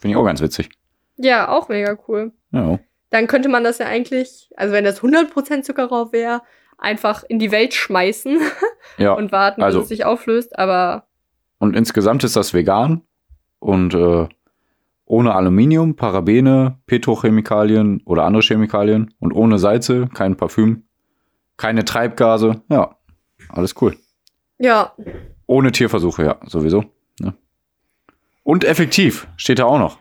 Finde 0.00 0.12
ich 0.14 0.16
auch 0.16 0.24
ganz 0.24 0.40
witzig. 0.40 0.68
Ja, 1.16 1.48
auch 1.48 1.68
mega 1.68 1.96
cool. 2.08 2.32
Ja. 2.52 2.78
dann 3.10 3.26
könnte 3.26 3.48
man 3.48 3.62
das 3.64 3.78
ja 3.78 3.86
eigentlich, 3.86 4.50
also 4.56 4.72
wenn 4.72 4.84
das 4.84 5.02
100% 5.02 5.62
Zuckerrohr 5.62 6.12
wäre, 6.12 6.42
einfach 6.78 7.22
in 7.24 7.38
die 7.38 7.50
Welt 7.52 7.74
schmeißen 7.74 8.38
Ja. 8.98 9.12
und 9.12 9.30
warten, 9.32 9.62
also- 9.62 9.78
bis 9.78 9.84
es 9.84 9.88
sich 9.90 10.04
auflöst. 10.04 10.58
Aber 10.58 11.06
Und 11.58 11.76
insgesamt 11.76 12.24
ist 12.24 12.36
das 12.36 12.52
vegan 12.54 13.02
und 13.60 13.94
äh, 13.94 14.28
ohne 15.04 15.34
Aluminium, 15.34 15.94
Parabene, 15.94 16.78
Petrochemikalien 16.86 18.02
oder 18.06 18.24
andere 18.24 18.42
Chemikalien 18.42 19.14
und 19.20 19.32
ohne 19.32 19.58
Salze, 19.58 20.08
kein 20.12 20.36
Parfüm, 20.36 20.84
keine 21.58 21.84
Treibgase. 21.84 22.62
Ja, 22.70 22.96
alles 23.50 23.74
cool. 23.82 23.94
Ja, 24.62 24.92
Ohne 25.46 25.72
Tierversuche, 25.72 26.24
ja, 26.24 26.36
sowieso. 26.46 26.84
Ne? 27.20 27.34
Und 28.44 28.64
effektiv, 28.64 29.26
steht 29.36 29.58
da 29.58 29.64
auch 29.64 29.78
noch. 29.78 29.98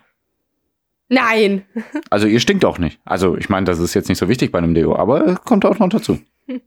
nein. 1.09 1.65
Also 2.09 2.27
ihr 2.27 2.39
stinkt 2.39 2.63
auch 2.65 2.77
nicht. 2.79 2.99
Also 3.05 3.35
ich 3.37 3.49
meine, 3.49 3.65
das 3.65 3.79
ist 3.79 3.93
jetzt 3.93 4.07
nicht 4.09 4.17
so 4.19 4.27
wichtig 4.29 4.51
bei 4.51 4.59
einem 4.59 4.73
Deo, 4.73 4.95
aber 4.95 5.35
kommt 5.35 5.65
auch 5.65 5.79
noch 5.79 5.89
dazu. 5.89 6.19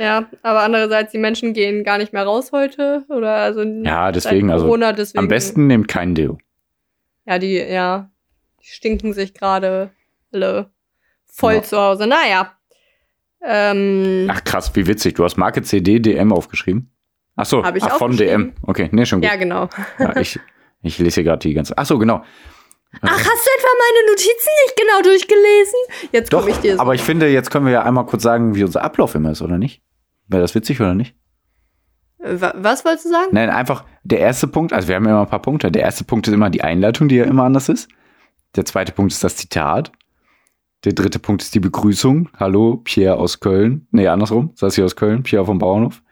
Ja, 0.00 0.28
aber 0.42 0.60
andererseits, 0.60 1.10
die 1.10 1.18
Menschen 1.18 1.54
gehen 1.54 1.82
gar 1.82 1.98
nicht 1.98 2.12
mehr 2.12 2.22
raus 2.22 2.52
heute. 2.52 3.04
Oder 3.08 3.34
also 3.34 3.62
Ja, 3.62 4.12
deswegen, 4.12 4.48
also 4.48 4.66
Corona, 4.66 4.92
deswegen, 4.92 5.18
am 5.18 5.26
besten 5.28 5.66
nehmt 5.66 5.88
kein 5.88 6.14
Deo. 6.14 6.38
Ja, 7.26 7.40
die, 7.40 7.56
ja, 7.56 8.08
die 8.62 8.66
stinken 8.68 9.12
sich 9.12 9.34
gerade 9.34 9.90
alle 10.32 10.70
voll 11.26 11.54
Ja. 11.54 11.62
zu 11.64 11.76
Hause. 11.76 12.06
Naja. 12.06 12.52
Ähm, 13.42 14.26
Ach 14.30 14.42
krass, 14.44 14.72
wie 14.74 14.86
witzig. 14.86 15.14
Du 15.14 15.24
hast 15.24 15.36
Marke 15.36 15.62
CD 15.62 16.00
DM 16.00 16.32
aufgeschrieben. 16.32 16.90
Ach 17.36 17.46
so, 17.46 17.64
Hab 17.64 17.76
ich 17.76 17.84
ach, 17.84 17.96
von. 17.98 18.16
DM. 18.16 18.52
Okay, 18.62 18.88
nee, 18.92 19.06
schon 19.06 19.20
gut. 19.20 19.30
ja, 19.30 19.36
genau. 19.36 19.68
Ja, 19.98 20.16
ich, 20.16 20.38
ich 20.82 20.98
lese 20.98 21.16
hier 21.16 21.24
gerade 21.24 21.38
die 21.38 21.54
ganze. 21.54 21.78
Ach 21.78 21.86
so, 21.86 21.98
genau. 21.98 22.22
Ach, 23.02 23.10
hast 23.10 23.22
du 23.24 23.50
etwa 23.58 23.68
meine 23.78 24.10
Notizen 24.10 24.50
nicht 24.64 24.76
genau 24.76 25.02
durchgelesen? 25.02 25.78
Jetzt 26.10 26.30
komme 26.30 26.50
ich 26.50 26.56
dir 26.58 26.76
so. 26.76 26.80
aber 26.80 26.94
ich 26.94 27.02
finde, 27.02 27.28
jetzt 27.28 27.50
können 27.50 27.66
wir 27.66 27.72
ja 27.72 27.82
einmal 27.82 28.06
kurz 28.06 28.22
sagen, 28.22 28.54
wie 28.54 28.64
unser 28.64 28.82
Ablauf 28.82 29.14
immer 29.14 29.30
ist, 29.32 29.42
oder 29.42 29.58
nicht? 29.58 29.82
Wäre 30.26 30.42
das 30.42 30.54
witzig 30.54 30.80
oder 30.80 30.94
nicht? 30.94 31.14
Wa- 32.18 32.54
Was 32.56 32.84
wolltest 32.84 33.04
du 33.04 33.10
sagen? 33.10 33.28
Nein, 33.32 33.50
einfach 33.50 33.84
der 34.02 34.18
erste 34.20 34.48
Punkt, 34.48 34.72
also 34.72 34.88
wir 34.88 34.96
haben 34.96 35.04
ja 35.04 35.10
immer 35.12 35.20
ein 35.22 35.28
paar 35.28 35.42
Punkte. 35.42 35.70
Der 35.70 35.82
erste 35.82 36.04
Punkt 36.04 36.26
ist 36.26 36.34
immer 36.34 36.50
die 36.50 36.62
Einleitung, 36.64 37.08
die 37.08 37.16
ja 37.16 37.24
immer 37.24 37.44
anders 37.44 37.68
ist. 37.68 37.88
Der 38.56 38.64
zweite 38.64 38.92
Punkt 38.92 39.12
ist 39.12 39.22
das 39.22 39.36
Zitat. 39.36 39.92
Der 40.84 40.92
dritte 40.92 41.18
Punkt 41.18 41.42
ist 41.42 41.54
die 41.54 41.60
Begrüßung. 41.60 42.28
Hallo, 42.38 42.76
Pierre 42.84 43.16
aus 43.16 43.40
Köln. 43.40 43.86
Nee, 43.90 44.06
andersrum. 44.06 44.52
Sassi 44.54 44.82
aus 44.82 44.94
Köln, 44.96 45.22
Pierre 45.24 45.44
vom 45.44 45.58
Bauernhof. 45.58 46.02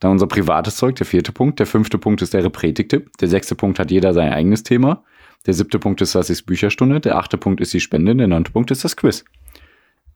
Dann 0.00 0.10
unser 0.10 0.26
privates 0.26 0.76
Zeug, 0.76 0.96
der 0.96 1.06
vierte 1.06 1.32
Punkt. 1.32 1.58
Der 1.58 1.66
fünfte 1.66 1.96
Punkt 1.96 2.20
ist 2.22 2.34
der 2.34 2.44
Repretik-Tipp. 2.44 3.10
Der 3.20 3.28
sechste 3.28 3.54
Punkt 3.54 3.78
hat 3.78 3.90
jeder 3.90 4.12
sein 4.14 4.32
eigenes 4.32 4.62
Thema. 4.62 5.04
Der 5.46 5.54
siebte 5.54 5.78
Punkt 5.78 6.00
ist 6.00 6.12
Sassis 6.12 6.42
Bücherstunde. 6.42 7.00
Der 7.00 7.16
achte 7.16 7.38
Punkt 7.38 7.60
ist 7.60 7.72
die 7.72 7.80
Spende. 7.80 8.14
Der 8.16 8.26
neunte 8.26 8.50
Punkt 8.50 8.70
ist 8.72 8.84
das 8.84 8.96
Quiz. 8.96 9.24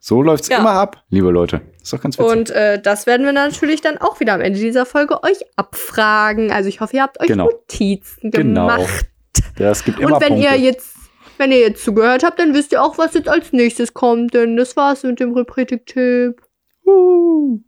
So 0.00 0.22
läuft's 0.22 0.48
Ja. 0.48 0.58
immer 0.58 0.70
ab, 0.72 1.02
liebe 1.10 1.30
Leute. 1.30 1.60
Ist 1.80 1.92
doch 1.92 2.00
ganz 2.00 2.18
witzig. 2.18 2.32
Und 2.36 2.50
äh, 2.50 2.80
das 2.82 3.06
werden 3.06 3.24
wir 3.24 3.32
natürlich 3.32 3.80
dann 3.80 3.96
auch 3.98 4.18
wieder 4.18 4.32
am 4.34 4.40
Ende 4.40 4.58
dieser 4.58 4.86
Folge 4.86 5.22
euch 5.22 5.38
abfragen. 5.56 6.50
Also 6.50 6.68
ich 6.68 6.80
hoffe, 6.80 6.96
ihr 6.96 7.02
habt 7.02 7.20
euch 7.20 7.28
Genau. 7.28 7.44
Notizen 7.44 8.30
Genau. 8.30 8.66
gemacht. 8.66 9.06
Ja, 9.58 9.70
es 9.70 9.84
gibt 9.84 10.00
immer 10.00 10.14
Und 10.16 10.22
wenn 10.22 10.34
Punkte. 10.34 10.48
ihr 10.48 10.58
jetzt, 10.58 10.89
wenn 11.40 11.50
ihr 11.50 11.58
jetzt 11.58 11.82
zugehört 11.84 12.22
habt, 12.22 12.38
dann 12.38 12.54
wisst 12.54 12.70
ihr 12.70 12.82
auch, 12.82 12.98
was 12.98 13.14
jetzt 13.14 13.28
als 13.28 13.52
nächstes 13.52 13.94
kommt. 13.94 14.34
Denn 14.34 14.56
das 14.56 14.76
war's 14.76 15.02
mit 15.02 15.18
dem 15.18 15.32
Repretik-Tipp. 15.32 16.40
Uh. 16.86 17.60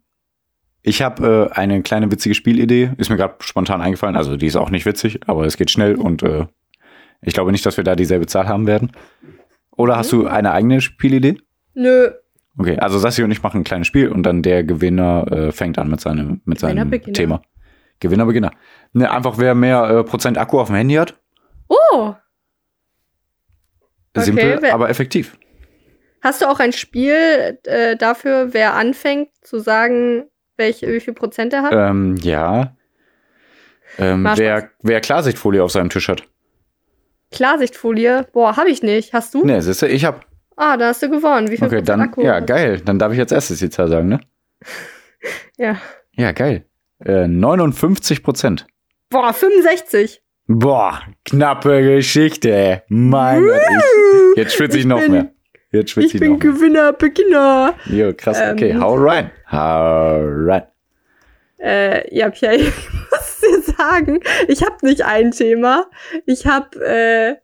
Ich 0.82 1.00
habe 1.00 1.48
äh, 1.50 1.54
eine 1.54 1.82
kleine 1.82 2.10
witzige 2.10 2.34
Spielidee. 2.34 2.92
Ist 2.98 3.08
mir 3.08 3.16
gerade 3.16 3.36
spontan 3.40 3.80
eingefallen. 3.80 4.16
Also 4.16 4.36
die 4.36 4.46
ist 4.46 4.56
auch 4.56 4.70
nicht 4.70 4.84
witzig, 4.84 5.20
aber 5.26 5.46
es 5.46 5.56
geht 5.56 5.70
schnell 5.70 5.94
und 5.96 6.22
äh, 6.22 6.46
ich 7.22 7.34
glaube 7.34 7.52
nicht, 7.52 7.64
dass 7.64 7.76
wir 7.76 7.84
da 7.84 7.96
dieselbe 7.96 8.26
Zahl 8.26 8.46
haben 8.46 8.66
werden. 8.66 8.92
Oder 9.76 9.96
hast 9.96 10.12
du 10.12 10.26
eine 10.26 10.52
eigene 10.52 10.80
Spielidee? 10.80 11.38
Nö. 11.74 12.10
Okay, 12.58 12.78
also 12.78 12.98
Sassi 12.98 13.22
und 13.22 13.30
ich 13.30 13.42
machen 13.42 13.62
ein 13.62 13.64
kleines 13.64 13.86
Spiel 13.86 14.08
und 14.08 14.24
dann 14.24 14.42
der 14.42 14.64
Gewinner 14.64 15.26
äh, 15.32 15.52
fängt 15.52 15.78
an 15.78 15.88
mit 15.88 16.00
seinem, 16.00 16.42
mit 16.44 16.58
Gewinner, 16.58 16.80
seinem 16.80 16.90
Beginner. 16.90 17.14
Thema. 17.14 17.42
Gewinner, 18.00 18.26
Beginner. 18.26 18.50
Ne, 18.92 19.10
einfach 19.10 19.38
wer 19.38 19.54
mehr 19.54 19.84
äh, 19.84 20.04
Prozent 20.04 20.36
Akku 20.36 20.60
auf 20.60 20.66
dem 20.66 20.76
Handy 20.76 20.96
hat. 20.96 21.18
Oh, 21.68 22.14
Okay, 24.14 24.24
Simpel, 24.26 24.70
aber 24.70 24.90
effektiv. 24.90 25.36
hast 26.20 26.42
du 26.42 26.46
auch 26.48 26.60
ein 26.60 26.72
Spiel 26.72 27.58
äh, 27.64 27.96
dafür, 27.96 28.52
wer 28.52 28.74
anfängt 28.74 29.30
zu 29.42 29.58
sagen, 29.58 30.24
welche, 30.56 30.92
wie 30.92 31.00
viel 31.00 31.14
Prozent 31.14 31.52
er 31.52 31.62
hat? 31.62 31.72
Ähm, 31.72 32.16
ja. 32.22 32.76
Ähm, 33.98 34.28
wer, 34.36 34.70
wer 34.82 35.00
Klarsichtfolie 35.00 35.62
auf 35.62 35.70
seinem 35.72 35.90
Tisch 35.90 36.08
hat. 36.08 36.22
Klarsichtfolie? 37.30 38.26
Boah, 38.32 38.56
habe 38.56 38.70
ich 38.70 38.82
nicht. 38.82 39.12
Hast 39.12 39.34
du? 39.34 39.44
Ne, 39.44 39.62
siehste, 39.62 39.88
ich 39.88 40.04
hab. 40.04 40.26
Ah, 40.56 40.76
da 40.76 40.88
hast 40.88 41.02
du 41.02 41.08
gewonnen. 41.10 41.48
Wie 41.50 41.56
viel 41.56 41.66
Okay, 41.66 41.76
Prozent 41.76 41.88
dann, 41.88 42.00
Akku? 42.02 42.22
ja, 42.22 42.40
geil. 42.40 42.80
Dann 42.84 42.98
darf 42.98 43.12
ich 43.12 43.18
als 43.18 43.32
erstes 43.32 43.58
die 43.58 43.70
Zahl 43.70 43.88
sagen, 43.88 44.08
ne? 44.08 44.20
Ja. 45.56 45.80
Ja, 46.12 46.32
geil. 46.32 46.64
Äh, 47.04 47.26
59 47.28 48.22
Prozent. 48.22 48.66
Boah, 49.08 49.32
65. 49.32 50.21
Boah, 50.46 51.00
knappe 51.24 51.82
Geschichte. 51.82 52.82
Mein 52.88 53.42
Gott, 53.44 53.60
ich, 53.60 54.36
jetzt 54.38 54.54
schwitze 54.54 54.76
ich, 54.78 54.82
Ich 54.82 54.88
noch 54.88 55.00
bin- 55.00 55.12
mehr. 55.12 55.32
Jetzt 55.70 55.90
schwitze 55.92 56.08
Ich 56.08 56.14
ich, 56.14 56.20
bin 56.20 56.32
noch 56.32 56.38
mehr. 56.38 56.52
Gewinner, 56.52 56.92
Beginner. 56.92 57.74
Jo, 57.86 58.12
krass, 58.14 58.38
okay, 58.52 58.70
Ähm. 58.70 58.80
hau 58.82 58.94
rein. 58.94 59.30
Hau 59.50 60.20
rein. 60.22 60.64
Äh, 61.58 62.14
ja, 62.16 62.28
Pierre, 62.30 62.56
ich 62.56 62.72
muss 63.10 63.40
dir 63.40 63.62
sagen, 63.74 64.20
ich 64.48 64.62
habe 64.62 64.74
nicht 64.82 65.04
ein 65.04 65.30
Thema. 65.30 65.86
Ich 66.26 66.44
habe 66.46 66.84
äh, 66.84 67.36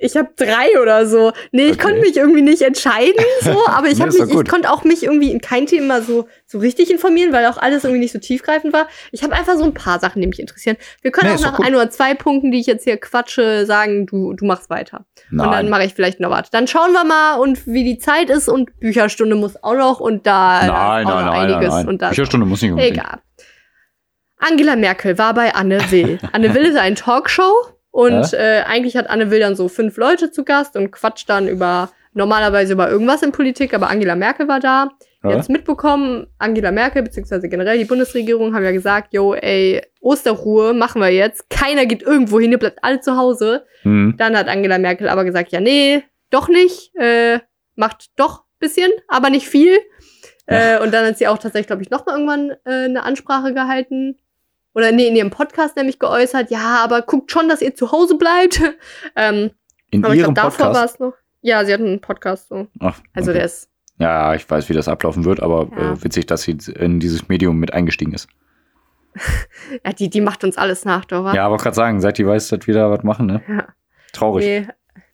ich 0.00 0.16
habe 0.16 0.28
drei 0.36 0.80
oder 0.80 1.06
so. 1.06 1.32
Nee, 1.50 1.66
ich 1.66 1.72
Okay. 1.72 1.82
konnte 1.82 2.00
mich 2.00 2.16
irgendwie 2.16 2.42
nicht 2.42 2.62
entscheiden, 2.62 3.22
so, 3.42 3.66
aber 3.66 3.88
ich 3.88 3.98
doch 3.98 4.06
mich, 4.06 4.18
ich 4.20 4.48
konnte 4.48 4.70
auch 4.70 4.84
mich 4.84 5.02
irgendwie 5.02 5.32
in 5.32 5.40
kein 5.40 5.66
Thema 5.66 6.02
so 6.02 6.28
so 6.46 6.58
richtig 6.58 6.90
informieren, 6.90 7.32
weil 7.32 7.44
auch 7.46 7.58
alles 7.58 7.84
irgendwie 7.84 8.00
nicht 8.00 8.12
so 8.12 8.18
tiefgreifend 8.18 8.72
war. 8.72 8.86
Ich 9.12 9.22
habe 9.24 9.34
einfach 9.34 9.56
so 9.56 9.64
ein 9.64 9.74
paar 9.74 9.98
Sachen, 10.00 10.22
die 10.22 10.28
mich 10.28 10.38
interessieren. 10.40 10.76
Wir 11.02 11.10
können 11.10 11.30
Nee, 11.30 11.36
auch 11.36 11.42
nach 11.42 11.56
gut. 11.56 11.66
ein 11.66 11.74
oder 11.74 11.90
zwei 11.90 12.14
Punkten, 12.14 12.50
die 12.52 12.60
ich 12.60 12.66
jetzt 12.66 12.84
hier 12.84 12.96
quatsche, 12.96 13.66
sagen, 13.66 14.06
du 14.06 14.32
du 14.34 14.44
machst 14.44 14.70
weiter. 14.70 15.04
Und 15.30 15.38
dann 15.38 15.50
Nein, 15.50 15.68
mache 15.68 15.84
ich 15.84 15.94
vielleicht 15.94 16.20
noch 16.20 16.30
was. 16.30 16.48
Dann 16.50 16.66
schauen 16.68 16.92
wir 16.92 17.04
mal 17.04 17.34
und 17.40 17.66
wie 17.66 17.84
die 17.84 17.98
Zeit 17.98 18.30
ist 18.30 18.48
und 18.48 18.78
Bücherstunde 18.80 19.34
muss 19.36 19.62
auch 19.62 19.74
noch 19.74 20.00
und 20.00 20.26
da 20.26 20.60
nein, 20.60 20.70
auch 20.70 20.74
nein, 20.76 21.04
noch 21.04 21.32
nein, 21.32 21.40
einiges 21.52 21.68
nein, 21.74 21.84
nein. 21.84 21.88
und 21.88 22.02
da 22.02 22.08
Bücherstunde 22.10 22.46
muss 22.46 22.62
nicht 22.62 22.70
unbedingt. 22.70 22.98
Egal. 22.98 23.18
Angela 24.38 24.76
Merkel 24.76 25.18
war 25.18 25.34
bei 25.34 25.54
Anne 25.54 25.80
Will. 25.90 26.18
Anne 26.32 26.54
Will 26.54 26.66
ist 26.66 26.76
eine 26.76 26.94
Talkshow 26.94 27.52
und 27.98 28.32
äh, 28.32 28.62
eigentlich 28.64 28.96
hat 28.96 29.10
Anne 29.10 29.32
Will 29.32 29.40
dann 29.40 29.56
so 29.56 29.66
fünf 29.66 29.96
Leute 29.96 30.30
zu 30.30 30.44
Gast 30.44 30.76
und 30.76 30.92
quatscht 30.92 31.28
dann 31.28 31.48
über 31.48 31.90
normalerweise 32.12 32.74
über 32.74 32.88
irgendwas 32.88 33.22
in 33.22 33.32
Politik, 33.32 33.74
aber 33.74 33.90
Angela 33.90 34.14
Merkel 34.14 34.46
war 34.46 34.60
da. 34.60 34.90
Ja? 35.24 35.30
Jetzt 35.30 35.50
mitbekommen, 35.50 36.28
Angela 36.38 36.70
Merkel 36.70 37.02
beziehungsweise 37.02 37.48
generell 37.48 37.76
die 37.76 37.86
Bundesregierung 37.86 38.54
haben 38.54 38.62
ja 38.62 38.70
gesagt, 38.70 39.12
yo, 39.14 39.34
ey, 39.34 39.82
Osterruhe 40.00 40.74
machen 40.74 41.02
wir 41.02 41.08
jetzt. 41.08 41.50
Keiner 41.50 41.86
geht 41.86 42.04
irgendwo 42.04 42.38
hin, 42.38 42.52
ihr 42.52 42.58
bleibt 42.58 42.84
alle 42.84 43.00
zu 43.00 43.16
Hause. 43.16 43.66
Hm. 43.82 44.14
Dann 44.16 44.38
hat 44.38 44.46
Angela 44.46 44.78
Merkel 44.78 45.08
aber 45.08 45.24
gesagt, 45.24 45.50
ja, 45.50 45.58
nee, 45.58 46.04
doch 46.30 46.48
nicht. 46.48 46.94
Äh, 46.94 47.40
macht 47.74 48.10
doch 48.14 48.44
bisschen, 48.60 48.92
aber 49.08 49.28
nicht 49.28 49.48
viel. 49.48 49.76
Äh, 50.46 50.78
und 50.78 50.94
dann 50.94 51.04
hat 51.04 51.18
sie 51.18 51.26
auch 51.26 51.38
tatsächlich, 51.38 51.66
glaube 51.66 51.82
ich, 51.82 51.90
noch 51.90 52.06
mal 52.06 52.12
irgendwann 52.12 52.50
äh, 52.64 52.84
eine 52.84 53.02
Ansprache 53.02 53.52
gehalten. 53.54 54.20
Oder 54.74 54.92
nee, 54.92 55.08
in 55.08 55.16
ihrem 55.16 55.30
Podcast 55.30 55.76
nämlich 55.76 55.98
geäußert, 55.98 56.50
ja, 56.50 56.76
aber 56.84 57.02
guckt 57.02 57.32
schon, 57.32 57.48
dass 57.48 57.62
ihr 57.62 57.74
zu 57.74 57.90
Hause 57.92 58.16
bleibt. 58.16 58.60
ähm, 59.16 59.50
In 59.90 60.04
aber 60.04 60.14
ich 60.14 60.20
ihrem 60.20 60.34
glaube, 60.34 60.50
davor 60.50 60.66
war 60.66 60.72
Podcast. 60.72 60.94
es 60.94 61.00
noch. 61.00 61.14
Ja, 61.40 61.64
sie 61.64 61.72
hat 61.72 61.80
einen 61.80 62.00
Podcast 62.00 62.48
so. 62.48 62.66
Ach, 62.80 63.00
Also 63.14 63.30
okay. 63.30 63.38
der 63.38 63.46
ist. 63.46 63.70
Ja, 63.98 64.34
ich 64.34 64.48
weiß, 64.48 64.68
wie 64.68 64.74
das 64.74 64.86
ablaufen 64.88 65.24
wird, 65.24 65.40
aber 65.42 65.68
Ja. 65.76 65.92
äh, 65.92 66.04
witzig, 66.04 66.26
dass 66.26 66.42
sie 66.42 66.56
in 66.74 67.00
dieses 67.00 67.28
Medium 67.28 67.56
mit 67.58 67.72
eingestiegen 67.72 68.12
ist. 68.12 68.28
Ja, 69.84 69.92
die, 69.92 70.08
die 70.10 70.20
macht 70.20 70.44
uns 70.44 70.56
alles 70.56 70.84
nach, 70.84 71.04
Dora. 71.04 71.34
Ja, 71.34 71.44
aber 71.46 71.56
gerade 71.56 71.74
sagen, 71.74 72.00
seit 72.00 72.18
die 72.18 72.26
weiß, 72.26 72.48
dass 72.48 72.66
wir 72.66 72.74
da 72.74 72.90
was 72.90 73.02
machen, 73.02 73.26
ne? 73.26 73.42
Ja. 73.48 73.68
Traurig. 74.12 74.44
Nee, 74.44 74.68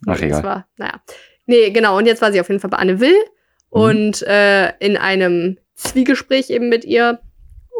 Ach, 0.06 0.12
das 0.12 0.22
egal. 0.22 0.42
war, 0.44 0.66
naja. 0.76 1.00
Nee, 1.46 1.70
genau. 1.70 1.96
Und 1.96 2.06
jetzt 2.06 2.20
war 2.22 2.32
sie 2.32 2.40
auf 2.40 2.48
jeden 2.48 2.60
Fall 2.60 2.70
bei 2.70 2.76
Anne 2.78 3.00
Will 3.00 3.14
Mhm. 3.14 3.80
und 3.80 4.22
äh, 4.22 4.76
in 4.78 4.96
einem 4.96 5.58
Zwiegespräch 5.74 6.50
eben 6.50 6.68
mit 6.68 6.84
ihr. 6.84 7.20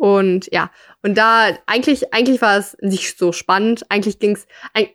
Und 0.01 0.49
ja, 0.53 0.71
und 1.05 1.17
da 1.17 1.51
eigentlich, 1.67 2.12
eigentlich 2.12 2.40
war 2.43 2.57
es 2.59 2.77
nicht 2.81 3.17
so 3.19 3.31
spannend. 3.31 3.85
Eigentlich 3.90 4.19
ging's, 4.19 4.47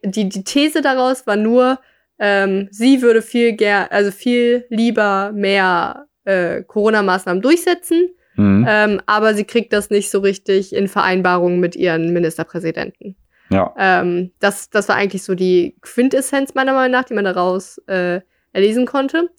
die, 0.03 0.27
die 0.27 0.43
These 0.43 0.81
daraus 0.81 1.25
war 1.27 1.35
nur, 1.37 1.79
ähm, 2.19 2.67
sie 2.71 3.01
würde 3.01 3.21
viel 3.21 3.53
ger 3.53 3.91
also 3.91 4.11
viel 4.11 4.65
lieber 4.69 5.31
mehr 5.33 6.07
äh, 6.25 6.63
Corona-Maßnahmen 6.63 7.41
durchsetzen, 7.41 8.09
Mhm. 8.35 8.65
ähm, 8.69 9.01
aber 9.05 9.33
sie 9.33 9.43
kriegt 9.43 9.73
das 9.73 9.89
nicht 9.89 10.09
so 10.09 10.19
richtig 10.19 10.73
in 10.73 10.87
Vereinbarung 10.87 11.59
mit 11.59 11.75
ihren 11.75 12.13
Ministerpräsidenten. 12.13 13.15
ja. 13.49 13.73
Ähm, 13.77 14.31
das, 14.39 14.69
das 14.69 14.87
war 14.87 14.95
eigentlich 14.95 15.23
so 15.23 15.35
die 15.35 15.75
Quintessenz 15.81 16.53
meiner 16.55 16.71
Meinung 16.73 16.91
nach, 16.91 17.03
die 17.05 17.15
man 17.15 17.25
daraus 17.25 17.79
äh, 17.87 18.21
erlesen 18.53 18.85
konnte. 18.85 19.29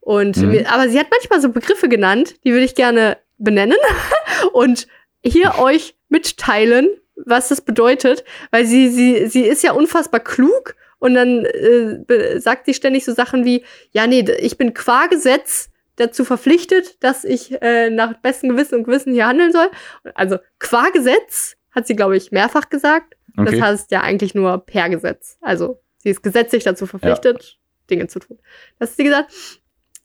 Und 0.00 0.36
Mhm. 0.36 0.50
mir, 0.50 0.72
aber 0.72 0.88
sie 0.88 0.98
hat 1.00 1.08
manchmal 1.10 1.40
so 1.40 1.48
Begriffe 1.48 1.88
genannt, 1.88 2.36
die 2.44 2.52
würde 2.52 2.64
ich 2.64 2.74
gerne 2.76 3.16
benennen 3.38 3.78
und 4.52 4.86
hier 5.24 5.58
euch 5.58 5.95
mitteilen, 6.08 6.88
was 7.16 7.48
das 7.48 7.60
bedeutet, 7.60 8.24
weil 8.50 8.66
sie, 8.66 8.88
sie, 8.88 9.26
sie 9.26 9.42
ist 9.42 9.62
ja 9.62 9.72
unfassbar 9.72 10.20
klug 10.20 10.74
und 10.98 11.14
dann 11.14 11.44
äh, 11.44 12.40
sagt 12.40 12.66
sie 12.66 12.74
ständig 12.74 13.04
so 13.04 13.12
Sachen 13.12 13.44
wie, 13.44 13.64
ja, 13.92 14.06
nee, 14.06 14.24
ich 14.38 14.58
bin 14.58 14.74
qua 14.74 15.06
Gesetz 15.06 15.70
dazu 15.96 16.24
verpflichtet, 16.24 17.02
dass 17.02 17.24
ich 17.24 17.60
äh, 17.62 17.90
nach 17.90 18.14
bestem 18.18 18.50
Gewissen 18.50 18.76
und 18.76 18.84
Gewissen 18.84 19.12
hier 19.12 19.26
handeln 19.26 19.52
soll. 19.52 19.70
Also 20.14 20.38
qua 20.58 20.90
Gesetz 20.90 21.56
hat 21.70 21.86
sie, 21.86 21.96
glaube 21.96 22.16
ich, 22.16 22.32
mehrfach 22.32 22.68
gesagt. 22.68 23.16
Okay. 23.36 23.52
Das 23.52 23.60
heißt 23.60 23.90
ja 23.90 24.02
eigentlich 24.02 24.34
nur 24.34 24.64
per 24.64 24.88
Gesetz. 24.88 25.38
Also 25.40 25.80
sie 25.98 26.10
ist 26.10 26.22
gesetzlich 26.22 26.64
dazu 26.64 26.86
verpflichtet, 26.86 27.58
Dinge 27.90 28.06
zu 28.08 28.18
tun. 28.18 28.38
Das 28.78 28.90
hat 28.90 28.96
sie 28.96 29.04
gesagt. 29.04 29.32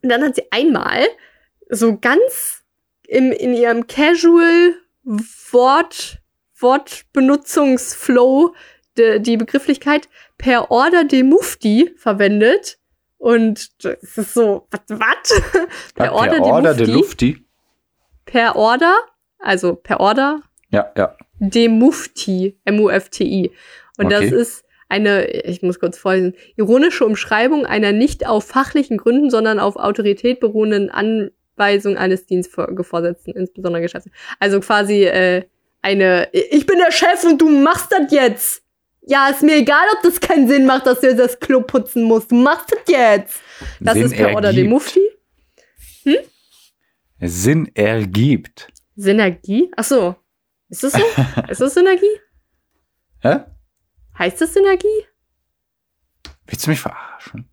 Und 0.01 0.09
dann 0.09 0.23
hat 0.23 0.35
sie 0.35 0.51
einmal 0.51 1.05
so 1.69 1.97
ganz 1.97 2.63
im, 3.07 3.31
in 3.31 3.53
ihrem 3.53 3.87
Casual 3.87 4.75
Wort, 5.03 6.21
Wortbenutzungsflow 6.59 8.53
de, 8.97 9.19
die 9.19 9.37
Begrifflichkeit 9.37 10.09
per 10.37 10.71
Order 10.71 11.03
de 11.03 11.23
Mufti 11.23 11.91
verwendet. 11.97 12.77
Und 13.17 13.83
das 13.83 14.17
ist 14.17 14.33
so, 14.33 14.67
was, 14.71 14.81
was? 14.89 15.41
per 15.95 16.13
Order, 16.13 16.37
per 16.37 16.45
Order 16.45 16.73
de 16.73 16.87
Lufti. 16.87 17.45
Per 18.25 18.55
Order, 18.55 18.95
also 19.39 19.75
per 19.75 19.99
Order. 19.99 20.41
Ja, 20.69 20.91
ja. 20.97 21.15
De 21.39 21.67
Mufti, 21.67 22.59
M-U-F-T-I. 22.65 23.51
Und 23.97 24.05
okay. 24.05 24.29
das 24.29 24.31
ist 24.31 24.65
eine, 24.89 25.27
ich 25.27 25.61
muss 25.61 25.79
kurz 25.79 25.97
vorlesen, 25.97 26.35
ironische 26.57 27.05
Umschreibung 27.05 27.65
einer 27.65 27.91
nicht 27.91 28.27
auf 28.27 28.45
fachlichen 28.45 28.97
Gründen, 28.97 29.29
sondern 29.29 29.59
auf 29.59 29.75
Autorität 29.77 30.39
beruhenden 30.39 30.89
Anweisung 31.61 31.97
eines 31.97 32.25
Dienstvorgesetzten, 32.25 33.35
insbesondere 33.35 33.83
Geschäfts. 33.83 34.09
Also 34.39 34.59
quasi 34.59 35.03
äh, 35.03 35.45
eine, 35.81 36.29
ich 36.33 36.65
bin 36.65 36.79
der 36.79 36.91
Chef 36.91 37.23
und 37.23 37.39
du 37.39 37.49
machst 37.49 37.91
das 37.91 38.11
jetzt. 38.11 38.63
Ja, 39.01 39.29
ist 39.29 39.43
mir 39.43 39.57
egal, 39.57 39.83
ob 39.95 40.03
das 40.03 40.19
keinen 40.19 40.47
Sinn 40.47 40.65
macht, 40.65 40.85
dass 40.85 41.01
du 41.01 41.15
das 41.15 41.39
Klo 41.39 41.61
putzen 41.61 42.03
musst. 42.03 42.31
Du 42.31 42.35
machst 42.35 42.71
das 42.71 42.81
jetzt. 42.87 43.39
Das 43.79 43.93
Sinn 43.93 44.03
ist 44.03 44.15
per 44.15 44.33
Order 44.33 44.53
de 44.53 44.67
Mufti. 44.67 45.01
Hm? 46.03 46.17
Sinn 47.19 47.71
ergibt. 47.75 48.67
Synergie? 48.95 49.71
Ach 49.75 49.83
so. 49.83 50.15
Ist 50.69 50.83
das 50.83 50.93
so? 50.93 50.99
ist 51.49 51.61
das 51.61 51.73
Synergie? 51.73 52.19
Hä? 53.21 53.39
Heißt 54.17 54.41
das 54.41 54.53
Synergie? 54.53 55.05
Willst 56.45 56.65
du 56.65 56.71
mich 56.71 56.79
verarschen? 56.79 57.50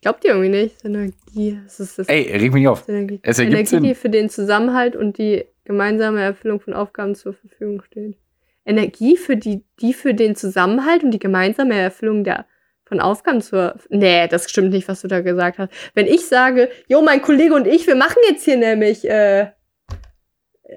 Ich 0.00 0.02
glaube 0.02 0.18
dir 0.20 0.28
irgendwie 0.28 0.48
nicht. 0.48 0.80
Synergie. 0.80 1.60
Das 1.62 1.78
ist 1.78 1.98
das 1.98 2.08
Ey, 2.08 2.22
reg 2.34 2.54
mich 2.54 2.66
auf. 2.66 2.84
Synergie. 2.84 3.20
Es 3.22 3.38
ergibt 3.38 3.54
Energie, 3.54 3.68
Sinn. 3.68 3.82
die 3.82 3.94
für 3.94 4.08
den 4.08 4.30
Zusammenhalt 4.30 4.96
und 4.96 5.18
die 5.18 5.44
gemeinsame 5.64 6.22
Erfüllung 6.22 6.58
von 6.58 6.72
Aufgaben 6.72 7.14
zur 7.14 7.34
Verfügung 7.34 7.82
steht. 7.82 8.16
Energie 8.64 9.18
für 9.18 9.36
die, 9.36 9.62
die 9.82 9.92
für 9.92 10.14
den 10.14 10.36
Zusammenhalt 10.36 11.04
und 11.04 11.10
die 11.10 11.18
gemeinsame 11.18 11.74
Erfüllung 11.74 12.24
der 12.24 12.46
von 12.86 12.98
Aufgaben 12.98 13.42
zur. 13.42 13.78
Nee, 13.90 14.26
das 14.26 14.48
stimmt 14.48 14.70
nicht, 14.70 14.88
was 14.88 15.02
du 15.02 15.08
da 15.08 15.20
gesagt 15.20 15.58
hast. 15.58 15.70
Wenn 15.92 16.06
ich 16.06 16.24
sage, 16.24 16.70
jo, 16.88 17.02
mein 17.02 17.20
Kollege 17.20 17.52
und 17.52 17.66
ich, 17.66 17.86
wir 17.86 17.94
machen 17.94 18.22
jetzt 18.26 18.46
hier 18.46 18.56
nämlich 18.56 19.06
äh, 19.06 19.50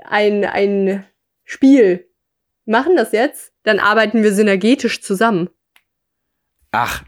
ein, 0.03 0.43
ein 0.43 1.05
Spiel, 1.45 2.09
machen 2.65 2.97
das 2.97 3.13
jetzt, 3.13 3.53
dann 3.63 3.79
arbeiten 3.79 4.21
wir 4.21 4.33
synergetisch 4.33 5.01
zusammen. 5.01 5.49
Ach. 6.71 7.05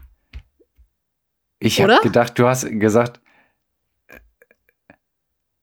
Ich 1.58 1.80
habe 1.80 1.98
gedacht, 2.02 2.38
du 2.38 2.46
hast 2.46 2.68
gesagt. 2.80 3.20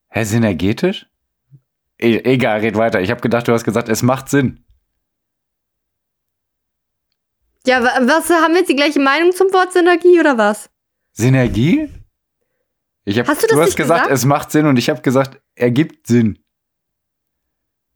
Hä, 0.10 0.23
synergetisch? 0.23 1.08
E 1.99 2.17
egal, 2.23 2.60
red 2.60 2.75
weiter. 2.75 3.01
Ich 3.01 3.10
habe 3.10 3.21
gedacht, 3.21 3.47
du 3.47 3.53
hast 3.53 3.63
gesagt, 3.63 3.89
es 3.89 4.03
macht 4.03 4.29
Sinn. 4.29 4.63
Ja, 7.65 7.82
was 7.82 8.29
haben 8.29 8.53
wir 8.53 8.60
jetzt 8.60 8.69
die 8.69 8.75
gleiche 8.75 8.99
Meinung 8.99 9.32
zum 9.32 9.51
Wort 9.53 9.71
Synergie 9.71 10.19
oder 10.19 10.38
was? 10.38 10.69
Synergie? 11.13 11.89
Ich 13.06 13.19
hab, 13.19 13.27
hast 13.27 13.43
du, 13.43 13.47
das 13.47 13.56
du 13.56 13.62
hast 13.62 13.75
gesagt, 13.75 14.03
gesagt, 14.03 14.12
es 14.12 14.25
macht 14.25 14.51
Sinn 14.51 14.65
und 14.65 14.77
ich 14.77 14.89
habe 14.89 15.01
gesagt, 15.01 15.41
ergibt 15.56 16.08
Sinn. 16.08 16.42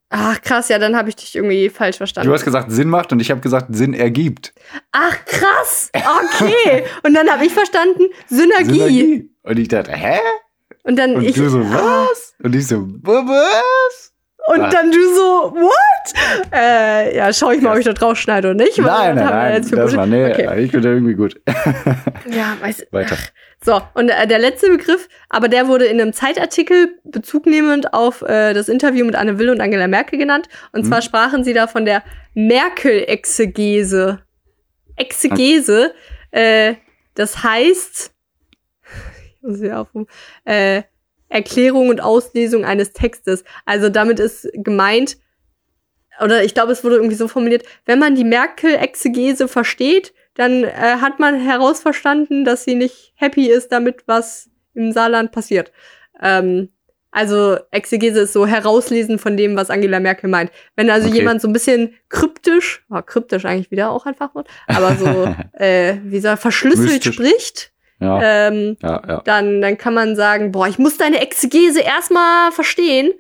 Ach 0.09 0.41
krass, 0.41 0.69
ja, 0.69 0.79
dann 0.79 0.95
habe 0.95 1.09
ich 1.09 1.17
dich 1.17 1.35
irgendwie 1.35 1.69
falsch 1.69 1.97
verstanden. 1.97 2.29
Du 2.29 2.33
hast 2.33 2.45
gesagt, 2.45 2.71
Sinn 2.71 2.89
macht 2.89 3.11
und 3.11 3.19
ich 3.19 3.29
habe 3.29 3.41
gesagt, 3.41 3.67
Sinn 3.75 3.93
ergibt. 3.93 4.53
Ach 4.93 5.17
krass, 5.25 5.91
okay. 5.93 6.85
und 7.03 7.13
dann 7.13 7.29
habe 7.29 7.45
ich 7.45 7.53
verstanden, 7.53 8.03
Synergie. 8.27 8.73
Synergie. 8.73 9.29
Und 9.43 9.59
ich 9.59 9.67
dachte, 9.67 9.91
hä? 9.91 10.19
Und 10.83 10.95
dann 10.97 11.15
und 11.15 11.25
ich. 11.25 11.35
du 11.35 11.49
so, 11.49 11.59
was? 11.59 12.33
Und 12.41 12.55
ich 12.55 12.67
so, 12.67 12.87
was? 13.01 14.06
Und 14.47 14.61
ah. 14.61 14.69
dann 14.69 14.91
du 14.91 15.01
so, 15.13 15.53
what? 15.55 16.53
Äh, 16.53 17.17
ja, 17.17 17.33
schau 17.33 17.51
ich 17.51 17.61
mal, 17.61 17.73
ob 17.73 17.79
ich 17.79 17.85
da 17.85 17.91
drauf 17.91 18.17
schneide 18.17 18.51
oder 18.51 18.63
nicht. 18.63 18.77
Nein, 18.77 19.15
nein, 19.15 19.25
nein, 19.25 19.69
das 19.69 19.95
war, 19.95 20.05
nee, 20.05 20.31
okay. 20.31 20.63
ich 20.63 20.71
bin 20.71 20.81
da 20.81 20.89
irgendwie 20.89 21.15
gut. 21.15 21.41
ja, 22.29 22.55
weiß 22.61 22.87
Weiter. 22.91 23.17
So, 23.61 23.81
und 23.93 24.07
äh, 24.07 24.25
der 24.25 24.39
letzte 24.39 24.69
Begriff, 24.69 25.09
aber 25.27 25.49
der 25.49 25.67
wurde 25.67 25.83
in 25.85 25.99
einem 25.99 26.13
Zeitartikel 26.13 26.97
bezugnehmend 27.03 27.93
auf 27.93 28.21
äh, 28.21 28.53
das 28.53 28.69
Interview 28.69 29.05
mit 29.05 29.15
Anne 29.15 29.37
Will 29.37 29.49
und 29.49 29.59
Angela 29.59 29.87
Merkel 29.87 30.17
genannt. 30.17 30.47
Und 30.71 30.83
hm. 30.83 30.87
zwar 30.87 31.01
sprachen 31.01 31.43
sie 31.43 31.53
da 31.53 31.67
von 31.67 31.83
der 31.83 32.03
Merkel-Exegese. 32.33 34.19
Exegese, 34.95 35.93
äh, 36.31 36.75
das 37.15 37.43
heißt, 37.43 38.13
ich 39.35 39.41
muss 39.41 39.59
hier 39.59 39.79
aufrufen, 39.79 40.07
äh, 40.45 40.83
Erklärung 41.29 41.89
und 41.89 42.01
Auslesung 42.01 42.65
eines 42.65 42.93
Textes. 42.93 43.43
Also 43.65 43.89
damit 43.89 44.19
ist 44.19 44.47
gemeint, 44.53 45.17
oder 46.23 46.43
ich 46.43 46.53
glaube, 46.53 46.71
es 46.71 46.83
wurde 46.83 46.95
irgendwie 46.95 47.15
so 47.15 47.27
formuliert, 47.27 47.63
wenn 47.85 47.99
man 47.99 48.15
die 48.15 48.23
Merkel-Exegese 48.23 49.47
versteht, 49.47 50.13
dann 50.33 50.63
äh, 50.63 50.69
hat 51.01 51.19
man 51.19 51.39
herausverstanden, 51.39 52.45
dass 52.45 52.63
sie 52.63 52.75
nicht 52.75 53.13
happy 53.15 53.47
ist 53.49 53.71
damit, 53.71 54.03
was 54.07 54.49
im 54.73 54.91
Saarland 54.91 55.31
passiert. 55.31 55.71
Ähm, 56.21 56.69
also 57.11 57.57
Exegese 57.71 58.19
ist 58.19 58.33
so 58.33 58.45
herauslesen 58.45 59.17
von 59.17 59.37
dem, 59.37 59.55
was 59.55 59.71
Angela 59.71 59.99
Merkel 59.99 60.29
meint. 60.29 60.51
Wenn 60.75 60.89
also 60.91 61.07
okay. 61.07 61.17
jemand 61.17 61.41
so 61.41 61.47
ein 61.47 61.53
bisschen 61.53 61.95
kryptisch, 62.09 62.85
oh, 62.91 63.01
kryptisch 63.01 63.45
eigentlich 63.45 63.71
wieder 63.71 63.89
auch 63.89 64.05
ein 64.05 64.13
Fachwort, 64.13 64.47
aber 64.67 64.95
so, 64.95 65.35
äh, 65.59 65.97
wie 66.03 66.19
soll 66.19 66.37
verschlüsselt 66.37 67.05
Mystisch. 67.05 67.15
spricht, 67.15 67.71
ja. 67.99 68.47
Ähm, 68.47 68.77
ja, 68.81 69.01
ja. 69.07 69.21
Dann, 69.25 69.61
dann 69.61 69.77
kann 69.77 69.93
man 69.93 70.15
sagen, 70.15 70.51
boah, 70.51 70.67
ich 70.67 70.77
muss 70.77 70.97
deine 70.97 71.21
Exegese 71.21 71.81
erstmal 71.81 72.51
verstehen. 72.51 73.13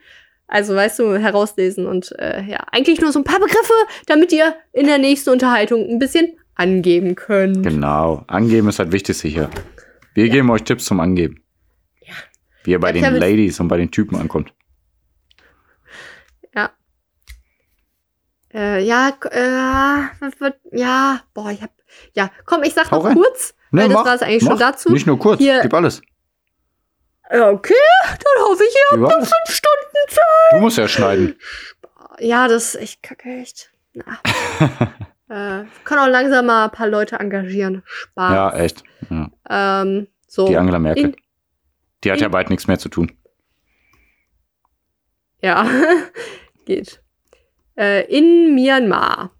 Also, 0.47 0.75
weißt 0.75 0.99
du, 0.99 1.17
herauslesen 1.17 1.85
und 1.85 2.13
äh, 2.19 2.41
ja, 2.43 2.59
eigentlich 2.71 3.01
nur 3.01 3.11
so 3.11 3.19
ein 3.19 3.25
paar 3.25 3.39
Begriffe, 3.39 3.73
damit 4.05 4.31
ihr 4.31 4.55
in 4.71 4.87
der 4.87 4.97
nächsten 4.97 5.31
Unterhaltung 5.31 5.85
ein 5.89 5.99
bisschen 5.99 6.37
angeben 6.55 7.15
könnt. 7.15 7.63
Genau, 7.63 8.23
angeben 8.27 8.69
ist 8.69 8.79
halt 8.79 8.91
wichtig 8.91 9.17
sicher. 9.17 9.49
Wir 10.13 10.29
geben 10.29 10.49
euch 10.49 10.63
Tipps 10.63 10.85
zum 10.85 10.99
Angeben. 10.99 11.43
Ja. 12.01 12.13
Wie 12.63 12.71
ihr 12.71 12.79
bei 12.79 12.91
den 12.91 13.03
Ladies 13.15 13.59
und 13.59 13.67
bei 13.67 13.77
den 13.77 13.91
Typen 13.91 14.15
ankommt. 14.15 14.53
Ja. 16.55 16.71
Äh, 18.53 18.83
ja, 18.83 19.09
äh, 19.29 20.77
ja, 20.77 21.21
boah, 21.33 21.51
ich 21.51 21.61
hab, 21.61 21.71
ja, 22.13 22.31
komm, 22.45 22.63
ich 22.63 22.73
sag 22.73 22.89
Hau 22.89 22.97
noch 22.97 23.05
rein. 23.05 23.15
kurz, 23.15 23.53
Nee, 23.71 23.81
weil 23.81 23.89
das 23.89 24.05
war 24.05 24.15
es 24.15 24.21
eigentlich 24.21 24.43
mach. 24.43 24.51
schon 24.51 24.59
dazu. 24.59 24.91
Nicht 24.91 25.07
nur 25.07 25.19
kurz, 25.19 25.39
Hier- 25.39 25.61
gib 25.61 25.73
alles. 25.73 26.01
Ja, 27.31 27.49
Okay, 27.49 27.73
dann 28.03 28.45
hoffe 28.45 28.63
ich, 28.63 28.73
ihr 28.73 28.81
habt 28.91 29.01
noch 29.01 29.11
fünf 29.11 29.49
Stunden 29.55 30.09
Zeit. 30.09 30.23
Du 30.51 30.57
musst 30.59 30.77
ja 30.77 30.87
schneiden. 30.87 31.35
Ja, 32.19 32.47
das 32.47 32.73
ist 32.73 32.81
echt 32.81 33.03
kacke, 33.03 33.29
echt. 33.29 33.69
Na. 33.93 34.19
äh, 35.61 35.65
können 35.83 35.99
auch 36.01 36.07
langsam 36.07 36.45
mal 36.45 36.65
ein 36.65 36.71
paar 36.71 36.87
Leute 36.87 37.17
engagieren. 37.19 37.83
Spaß. 37.85 38.33
ja, 38.33 38.55
echt. 38.57 38.83
Ja. 39.09 39.81
Ähm, 39.81 40.07
so. 40.27 40.47
Die 40.47 40.55
Angela 40.57 40.79
Merkel. 40.79 41.03
In- 41.05 41.15
Die 42.03 42.11
hat 42.11 42.19
ja 42.21 42.27
in- 42.27 42.31
bald 42.31 42.49
nichts 42.49 42.67
mehr 42.67 42.79
zu 42.79 42.87
tun. 42.89 43.11
Ja, 45.41 45.69
geht. 46.65 47.01
Äh, 47.77 48.05
in 48.11 48.55
Myanmar 48.55 49.31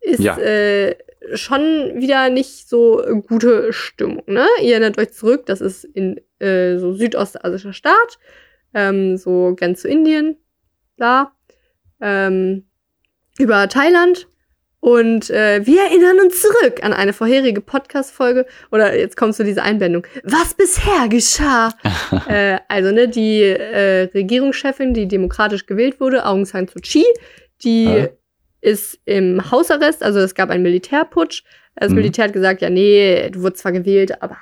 ist 0.00 0.20
Ja. 0.20 0.36
äh, 0.38 0.96
schon 1.34 1.92
wieder 1.96 2.30
nicht 2.30 2.68
so 2.68 3.02
gute 3.26 3.72
Stimmung. 3.72 4.22
Ne? 4.26 4.46
Ihr 4.62 4.72
erinnert 4.72 4.98
euch 4.98 5.12
zurück, 5.12 5.46
das 5.46 5.60
ist 5.60 5.84
in 5.84 6.20
äh, 6.38 6.78
so 6.78 6.92
südostasischer 6.92 7.72
Staat, 7.72 8.18
ähm, 8.74 9.16
so 9.16 9.54
grenzt 9.56 9.82
zu 9.82 9.88
Indien, 9.88 10.36
da, 10.96 11.32
ähm, 12.00 12.66
über 13.38 13.68
Thailand. 13.68 14.28
Und 14.80 15.28
äh, 15.30 15.66
wir 15.66 15.82
erinnern 15.82 16.20
uns 16.20 16.40
zurück 16.40 16.84
an 16.84 16.92
eine 16.92 17.12
vorherige 17.12 17.60
Podcast-Folge. 17.60 18.46
Oder 18.70 18.96
jetzt 18.96 19.16
kommt 19.16 19.34
so 19.34 19.42
diese 19.42 19.62
Einblendung. 19.62 20.06
Was 20.22 20.54
bisher 20.54 21.08
geschah? 21.08 21.72
äh, 22.28 22.58
also, 22.68 22.92
ne, 22.92 23.08
die 23.08 23.42
äh, 23.42 24.08
Regierungschefin, 24.14 24.94
die 24.94 25.08
demokratisch 25.08 25.66
gewählt 25.66 25.98
wurde, 25.98 26.24
Aung 26.24 26.44
San 26.44 26.68
Suu 26.68 26.80
Kyi, 26.80 27.04
die. 27.64 28.08
Ist 28.60 28.98
im 29.04 29.50
Hausarrest, 29.50 30.02
also 30.02 30.18
es 30.20 30.34
gab 30.34 30.50
einen 30.50 30.62
Militärputsch. 30.62 31.42
Das 31.76 31.90
Mhm. 31.90 31.96
Militär 31.96 32.24
hat 32.24 32.32
gesagt, 32.32 32.60
ja, 32.60 32.70
nee, 32.70 33.30
du 33.30 33.42
wurdest 33.42 33.62
zwar 33.62 33.72
gewählt, 33.72 34.20
aber, 34.22 34.36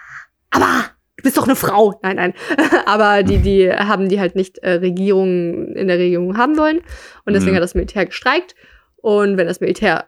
aber, 0.50 0.86
du 1.16 1.22
bist 1.22 1.36
doch 1.36 1.44
eine 1.44 1.56
Frau. 1.56 1.98
Nein, 2.02 2.16
nein. 2.16 2.34
aber 2.86 3.22
die, 3.22 3.38
die 3.38 3.70
haben 3.70 4.08
die 4.08 4.20
halt 4.20 4.36
nicht 4.36 4.58
äh, 4.58 4.72
Regierung 4.74 5.74
in 5.74 5.88
der 5.88 5.98
Regierung 5.98 6.36
haben 6.38 6.56
wollen. 6.56 6.80
Und 7.24 7.34
deswegen 7.34 7.52
Mhm. 7.52 7.56
hat 7.56 7.62
das 7.64 7.74
Militär 7.74 8.06
gestreikt. 8.06 8.54
Und 8.96 9.36
wenn 9.36 9.46
das 9.46 9.60
Militär 9.60 10.06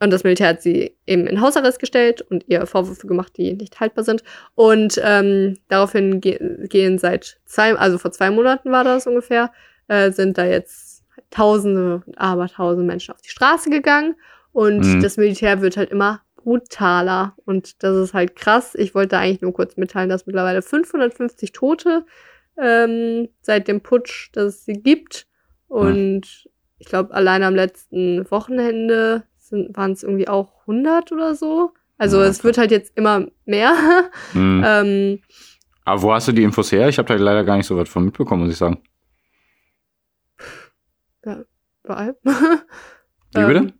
und 0.00 0.12
das 0.12 0.22
Militär 0.22 0.48
hat 0.48 0.62
sie 0.62 0.96
eben 1.06 1.26
in 1.26 1.40
Hausarrest 1.40 1.80
gestellt 1.80 2.22
und 2.22 2.44
ihr 2.46 2.66
Vorwürfe 2.66 3.08
gemacht, 3.08 3.32
die 3.36 3.54
nicht 3.54 3.80
haltbar 3.80 4.04
sind. 4.04 4.22
Und 4.54 5.00
ähm, 5.02 5.56
daraufhin 5.68 6.20
ge 6.20 6.38
gehen 6.68 6.98
seit 6.98 7.40
zwei, 7.46 7.74
also 7.74 7.98
vor 7.98 8.12
zwei 8.12 8.30
Monaten 8.30 8.70
war 8.70 8.84
das 8.84 9.08
ungefähr, 9.08 9.50
äh, 9.88 10.12
sind 10.12 10.38
da 10.38 10.44
jetzt 10.44 10.87
Tausende, 11.30 12.02
aber 12.16 12.48
Tausende 12.48 12.84
Menschen 12.86 13.14
auf 13.14 13.20
die 13.22 13.28
Straße 13.30 13.70
gegangen. 13.70 14.14
Und 14.52 14.80
Mhm. 14.80 15.02
das 15.02 15.16
Militär 15.16 15.60
wird 15.60 15.76
halt 15.76 15.90
immer 15.90 16.20
brutaler. 16.36 17.34
Und 17.44 17.82
das 17.82 17.96
ist 17.96 18.14
halt 18.14 18.34
krass. 18.36 18.74
Ich 18.74 18.94
wollte 18.94 19.18
eigentlich 19.18 19.42
nur 19.42 19.52
kurz 19.52 19.76
mitteilen, 19.76 20.08
dass 20.08 20.26
mittlerweile 20.26 20.62
550 20.62 21.52
Tote 21.52 22.04
ähm, 22.60 23.28
seit 23.40 23.68
dem 23.68 23.80
Putsch, 23.82 24.30
dass 24.32 24.46
es 24.46 24.64
sie 24.64 24.72
gibt. 24.72 25.26
Und 25.68 26.48
ich 26.78 26.86
glaube, 26.88 27.14
allein 27.14 27.42
am 27.42 27.54
letzten 27.54 28.28
Wochenende 28.30 29.24
waren 29.50 29.92
es 29.92 30.02
irgendwie 30.02 30.28
auch 30.28 30.60
100 30.62 31.12
oder 31.12 31.34
so. 31.34 31.72
Also 31.98 32.20
Ja, 32.20 32.26
es 32.26 32.42
wird 32.44 32.58
halt 32.58 32.70
jetzt 32.70 32.96
immer 32.96 33.26
mehr. 33.44 33.72
Mhm. 34.34 34.62
ähm, 34.66 35.18
Aber 35.84 36.02
wo 36.02 36.12
hast 36.12 36.28
du 36.28 36.32
die 36.32 36.42
Infos 36.42 36.70
her? 36.72 36.88
Ich 36.88 36.98
habe 36.98 37.08
da 37.08 37.14
leider 37.14 37.44
gar 37.44 37.56
nicht 37.56 37.66
so 37.66 37.76
was 37.76 37.88
von 37.88 38.04
mitbekommen, 38.04 38.42
muss 38.42 38.52
ich 38.52 38.58
sagen. 38.58 38.78
Überall. 41.84 42.16
Wie 42.24 43.44
bitte? 43.44 43.58
Ähm, 43.58 43.72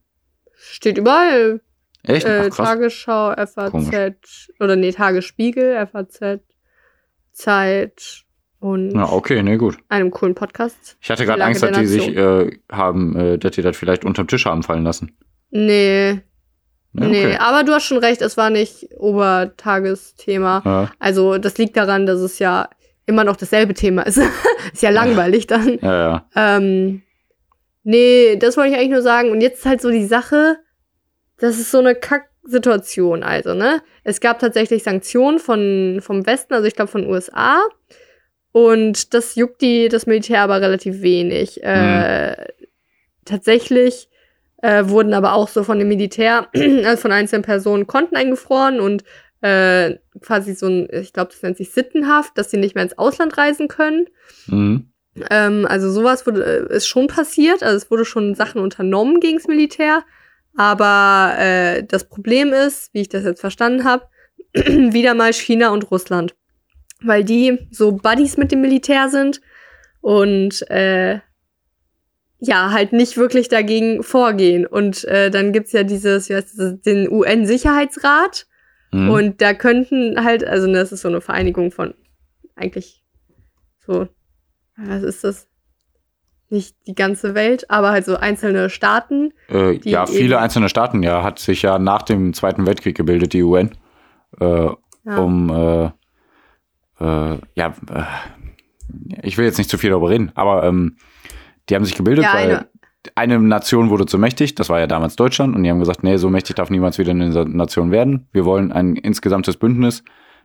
steht 0.55 0.99
überall. 0.99 1.61
Echt? 2.05 2.26
Äh, 2.26 2.49
Ach. 2.51 2.57
Tagesschau, 2.57 3.34
FAZ, 3.34 3.70
Komisch. 3.70 4.51
oder 4.61 4.76
nee, 4.76 4.92
Tagesspiegel, 4.92 5.86
FAZ, 5.86 6.40
Zeit 7.32 8.24
und 8.61 8.92
Ja, 8.92 9.11
okay, 9.11 9.42
nee, 9.42 9.57
gut. 9.57 9.78
einem 9.88 10.11
coolen 10.11 10.34
Podcast. 10.34 10.96
Ich 11.01 11.11
hatte 11.11 11.24
gerade 11.26 11.44
Angst, 11.44 11.62
dass 11.62 11.76
die 11.78 11.86
sich 11.86 12.09
äh, 12.16 12.51
haben, 12.70 13.16
äh, 13.16 13.38
dass 13.38 13.53
die 13.53 13.62
das 13.62 13.76
vielleicht 13.76 14.05
unterm 14.05 14.26
Tisch 14.28 14.46
haben 14.46 14.62
fallen 14.62 14.84
lassen. 14.84 15.16
Nee, 15.51 16.11
Ja, 16.11 17.07
nee, 17.07 17.26
okay. 17.26 17.36
aber 17.38 17.62
du 17.64 17.72
hast 17.72 17.84
schon 17.84 17.99
recht, 17.99 18.22
es 18.22 18.36
war 18.36 18.51
nicht 18.51 18.88
Obertagesthema. 18.96 20.62
Ja, 20.64 20.90
Also 20.99 21.38
das 21.38 21.59
liegt 21.59 21.76
daran, 21.76 22.07
dass 22.07 22.20
es 22.20 22.38
ja 22.38 22.68
immer 23.07 23.24
noch 23.24 23.36
dasselbe 23.36 23.74
Thema 23.74 24.03
ist. 24.03 24.18
ist 24.72 24.82
ja 24.82 24.90
langweilig 24.90 25.46
dann. 25.46 25.78
ja, 25.80 25.94
ja. 26.11 26.28
Ähm, 26.57 27.03
nee, 27.89 28.36
das 28.36 28.57
wollte 28.57 28.70
ich 28.70 28.76
eigentlich 28.76 28.91
nur 28.91 29.03
sagen. 29.03 29.30
Und 29.30 29.41
jetzt 29.41 29.61
ist 29.61 29.66
halt 29.66 29.80
so 29.80 29.91
die 29.91 30.05
Sache, 30.05 30.59
das 31.39 31.59
ist 31.59 31.70
so 31.70 31.78
eine 31.78 31.95
Kack-Situation. 31.95 33.22
Also, 33.22 33.55
ne? 33.55 33.82
Es 34.05 34.20
gab 34.20 34.39
tatsächlich 34.39 34.82
Sanktionen 34.82 35.39
von, 35.39 36.01
vom 36.03 36.26
Westen, 36.26 36.53
also 36.53 36.66
ich 36.66 36.74
glaube 36.74 36.91
von 36.91 37.07
USA. 37.07 37.61
Und 38.53 39.14
das 39.14 39.36
juckt 39.36 39.62
die, 39.62 39.89
das 39.89 40.07
Militär 40.07 40.43
aber 40.43 40.61
relativ 40.61 41.01
wenig. 41.01 41.62
Äh, 41.62 42.36
tatsächlich 43.24 44.09
äh, 44.62 44.84
wurden 44.86 45.14
aber 45.14 45.32
auch 45.32 45.49
so 45.49 45.64
von 45.64 45.78
dem 45.78 45.89
Militär, 45.89 46.49
also 46.84 47.01
von 47.01 47.12
einzelnen 47.12 47.43
Personen 47.43 47.86
Konten 47.86 48.16
eingefroren 48.16 48.80
und 48.80 49.05
äh, 49.41 49.97
quasi 50.20 50.55
so 50.55 50.66
ein, 50.66 50.89
ich 50.93 51.14
glaube, 51.14 51.30
das 51.30 51.43
nennt 51.43 51.57
sich 51.57 51.70
Sittenhaft, 51.70 52.36
dass 52.36 52.51
sie 52.51 52.59
nicht 52.59 52.74
mehr 52.74 52.84
ins 52.84 52.99
Ausland 52.99 53.39
reisen 53.39 53.68
können. 53.68 54.09
Mhm. 54.47 54.91
Ähm, 55.30 55.66
also 55.68 55.90
sowas 55.90 56.26
wurde, 56.26 56.68
äh, 56.70 56.76
ist 56.76 56.86
schon 56.86 57.06
passiert. 57.06 57.62
Also 57.62 57.76
es 57.76 57.90
wurde 57.90 58.04
schon 58.04 58.34
Sachen 58.34 58.60
unternommen 58.60 59.20
gegens 59.20 59.46
Militär. 59.46 60.04
Aber 60.56 61.34
äh, 61.38 61.84
das 61.84 62.04
Problem 62.04 62.52
ist, 62.52 62.92
wie 62.92 63.02
ich 63.02 63.08
das 63.08 63.24
jetzt 63.24 63.40
verstanden 63.40 63.84
habe, 63.84 64.06
wieder 64.54 65.14
mal 65.14 65.32
China 65.32 65.70
und 65.70 65.90
Russland. 65.90 66.34
Weil 67.00 67.24
die 67.24 67.68
so 67.70 67.92
Buddies 67.92 68.36
mit 68.36 68.50
dem 68.50 68.60
Militär 68.60 69.08
sind 69.08 69.40
und 70.00 70.68
äh, 70.70 71.20
ja, 72.40 72.72
halt 72.72 72.92
nicht 72.92 73.16
wirklich 73.16 73.48
dagegen 73.48 74.02
vorgehen. 74.02 74.66
Und 74.66 75.04
äh, 75.04 75.30
dann 75.30 75.52
gibt's 75.52 75.72
ja 75.72 75.82
dieses, 75.82 76.28
wie 76.28 76.34
heißt 76.34 76.58
das, 76.58 76.80
den 76.80 77.10
UN-Sicherheitsrat. 77.10 78.46
Mhm. 78.92 79.10
Und 79.10 79.40
da 79.40 79.54
könnten 79.54 80.24
halt, 80.24 80.44
also 80.44 80.72
das 80.72 80.92
ist 80.92 81.02
so 81.02 81.08
eine 81.08 81.20
Vereinigung 81.20 81.70
von 81.70 81.94
eigentlich 82.54 83.04
so, 83.86 84.08
was 84.79 85.03
ist 85.03 85.24
das? 85.24 85.49
Nicht 86.51 86.76
die 86.87 86.95
ganze 86.95 87.35
Welt, 87.35 87.70
aber 87.70 87.91
halt 87.91 88.07
so 88.07 88.16
einzelne 88.16 88.70
Staaten. 88.70 89.33
Äh, 89.51 89.79
ja, 89.89 90.07
viele 90.07 90.39
einzelne 90.39 90.70
Staaten, 90.70 91.03
ja, 91.03 91.22
hat 91.22 91.39
sich 91.39 91.61
ja 91.62 91.79
nach 91.79 92.03
dem 92.03 92.33
Zweiten 92.33 92.66
Weltkrieg 92.66 92.97
gebildet, 92.97 93.35
die 93.35 93.43
UN, 93.43 93.72
äh, 94.41 94.45
Ja. 94.45 94.79
um, 95.18 95.51
äh, 95.51 95.85
äh, 97.01 97.39
ja, 97.55 97.74
äh, 97.93 98.03
ich 99.22 99.37
will 99.37 99.45
jetzt 99.45 99.59
nicht 99.59 99.68
zu 99.70 99.76
viel 99.79 99.91
darüber 99.91 100.09
reden, 100.11 100.33
aber 100.35 100.64
ähm, 100.64 100.97
die 101.68 101.74
haben 101.74 101.85
sich 101.85 101.95
gebildet, 101.97 102.24
Ja, 102.24 102.33
weil 102.35 102.51
eine- 102.57 102.68
eine 103.14 103.39
Nation 103.39 103.91
wurde 103.91 104.07
zu 104.07 104.18
mächtig, 104.18 104.55
das 104.55 104.68
war 104.70 104.81
ja 104.81 104.87
damals 104.87 105.16
Deutschland, 105.16 105.55
und 105.55 105.62
die 105.62 105.70
haben 105.70 105.79
gesagt, 105.81 106.03
nee, 106.03 106.16
so 106.16 106.31
mächtig 106.31 106.57
darf 106.57 106.70
niemals 106.70 106.99
wieder 106.99 107.11
eine 107.12 107.29
Nation 107.47 107.91
werden. 107.91 108.26
Wir 108.33 108.45
wollen 108.45 108.72
ein 108.72 108.97
insgesamtes 108.97 109.57
Bündnis, 109.57 110.03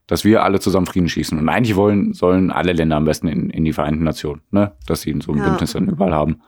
dass 0.07 0.23
wir 0.25 0.43
alle 0.43 0.59
zusammen 0.59 0.85
Frieden 0.85 1.07
schießen. 1.09 1.37
Und 1.37 1.47
eigentlich 1.49 1.75
wollen, 1.75 2.13
sollen 2.13 2.51
alle 2.51 2.73
Länder 2.73 2.97
am 2.97 3.05
besten 3.05 3.27
in, 3.27 3.49
in 3.49 3.63
die 3.63 3.73
Vereinten 3.73 4.03
Nationen, 4.03 4.41
ne? 4.51 4.73
Dass 4.85 5.01
sie 5.01 5.15
so 5.23 5.31
ein 5.31 5.37
Ja. 5.39 5.43
Bündnis 5.45 5.73
dann 5.73 5.87
überall 5.87 6.13
haben. 6.13 6.41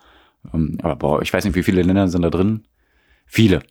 Ähm, 0.53 0.77
aber 0.81 0.95
boah, 0.95 1.21
ich 1.21 1.33
weiß 1.33 1.45
nicht, 1.45 1.55
wie 1.55 1.63
viele 1.63 1.81
Länder 1.81 2.07
sind 2.07 2.21
da 2.21 2.29
drin? 2.29 2.65
Viele. 3.25 3.61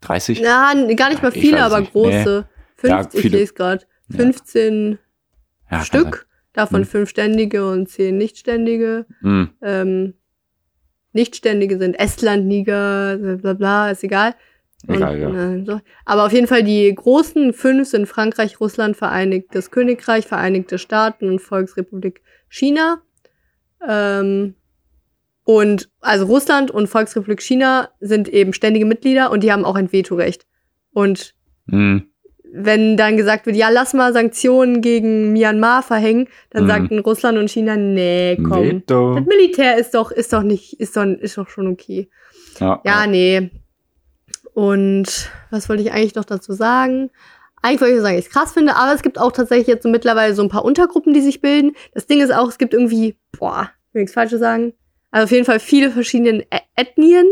30? 0.00 0.40
Na, 0.42 0.72
n- 0.72 0.94
gar 0.96 1.10
nicht 1.10 1.22
mal 1.22 1.32
Ich 1.34 1.40
viele, 1.40 1.62
aber 1.62 1.80
nicht. 1.80 1.92
große. 1.92 2.46
Ja, 2.84 2.98
Fünf, 3.02 3.14
ich 3.14 3.20
viele. 3.22 3.38
lese 3.38 3.52
gerade. 3.54 3.84
Ja. 4.08 4.16
15 4.16 4.98
Ja, 5.70 5.84
Stück, 5.84 6.26
davon 6.52 6.80
Hm. 6.82 6.86
fünf 6.86 7.10
ständige 7.10 7.68
und 7.70 7.88
zehn 7.88 8.16
nichtständige. 8.16 9.06
sein. 9.20 9.50
Ähm, 9.62 10.14
Nichtständige 11.12 11.78
sind 11.78 11.94
Estland, 11.98 12.46
Niger, 12.46 13.16
bla 13.40 13.54
bla, 13.54 13.90
ist 13.90 14.04
egal. 14.04 14.34
Egal, 14.86 15.18
ja. 15.18 15.54
äh. 15.54 15.80
Aber 16.04 16.24
auf 16.26 16.32
jeden 16.32 16.46
Fall 16.46 16.62
die 16.62 16.94
großen 16.94 17.52
fünf 17.52 17.88
sind 17.88 18.06
Frankreich, 18.06 18.60
Russland, 18.60 18.96
Vereinigtes 18.96 19.70
Königreich, 19.70 20.26
Vereinigte 20.26 20.78
Staaten 20.78 21.28
und 21.28 21.40
Volksrepublik 21.40 22.20
China. 22.48 23.02
Ähm, 23.86 24.54
und 25.44 25.88
also 26.00 26.26
Russland 26.26 26.70
und 26.70 26.88
Volksrepublik 26.88 27.40
China 27.42 27.88
sind 28.00 28.28
eben 28.28 28.52
ständige 28.52 28.84
Mitglieder 28.84 29.30
und 29.30 29.42
die 29.42 29.50
haben 29.52 29.64
auch 29.64 29.74
ein 29.76 29.92
Vetorecht. 29.92 30.46
Und 30.92 31.34
Mhm. 31.66 32.04
wenn 32.50 32.96
dann 32.96 33.16
gesagt 33.16 33.46
wird, 33.46 33.56
ja, 33.56 33.68
lass 33.70 33.94
mal 33.94 34.12
Sanktionen 34.12 34.80
gegen 34.80 35.32
Myanmar 35.32 35.82
verhängen, 35.82 36.28
dann 36.50 36.64
Mhm. 36.64 36.68
sagten 36.68 36.98
Russland 37.00 37.36
und 37.38 37.50
China, 37.50 37.76
nee, 37.76 38.36
komm. 38.36 38.62
Veto. 38.62 39.14
Das 39.16 39.26
Militär 39.26 39.76
ist 39.76 39.94
doch, 39.94 40.10
ist 40.10 40.32
doch 40.32 40.42
nicht, 40.42 40.78
ist 40.80 40.96
doch, 40.96 41.04
ist 41.04 41.36
doch 41.36 41.48
schon 41.48 41.66
okay. 41.66 42.08
Ja, 42.60 42.80
Ja, 42.84 43.06
nee. 43.06 43.50
Und 44.62 45.30
was 45.52 45.68
wollte 45.68 45.82
ich 45.84 45.92
eigentlich 45.92 46.16
noch 46.16 46.24
dazu 46.24 46.52
sagen? 46.52 47.10
Eigentlich 47.62 47.80
wollte 47.80 47.92
ich 47.94 47.98
nur 47.98 48.06
sagen, 48.06 48.18
ich 48.18 48.26
es 48.26 48.32
krass 48.32 48.52
finde, 48.52 48.74
aber 48.74 48.92
es 48.92 49.02
gibt 49.02 49.16
auch 49.20 49.30
tatsächlich 49.30 49.68
jetzt 49.68 49.84
so 49.84 49.88
mittlerweile 49.88 50.34
so 50.34 50.42
ein 50.42 50.48
paar 50.48 50.64
Untergruppen, 50.64 51.14
die 51.14 51.20
sich 51.20 51.40
bilden. 51.40 51.76
Das 51.94 52.06
Ding 52.08 52.20
ist 52.20 52.32
auch, 52.34 52.48
es 52.48 52.58
gibt 52.58 52.74
irgendwie, 52.74 53.16
boah, 53.38 53.70
ich 53.88 53.94
will 53.94 54.02
nichts 54.02 54.14
Falsches 54.14 54.40
sagen. 54.40 54.72
Also 55.12 55.24
auf 55.24 55.30
jeden 55.30 55.44
Fall 55.44 55.60
viele 55.60 55.90
verschiedene 55.90 56.42
Ä- 56.50 56.60
Ethnien 56.74 57.26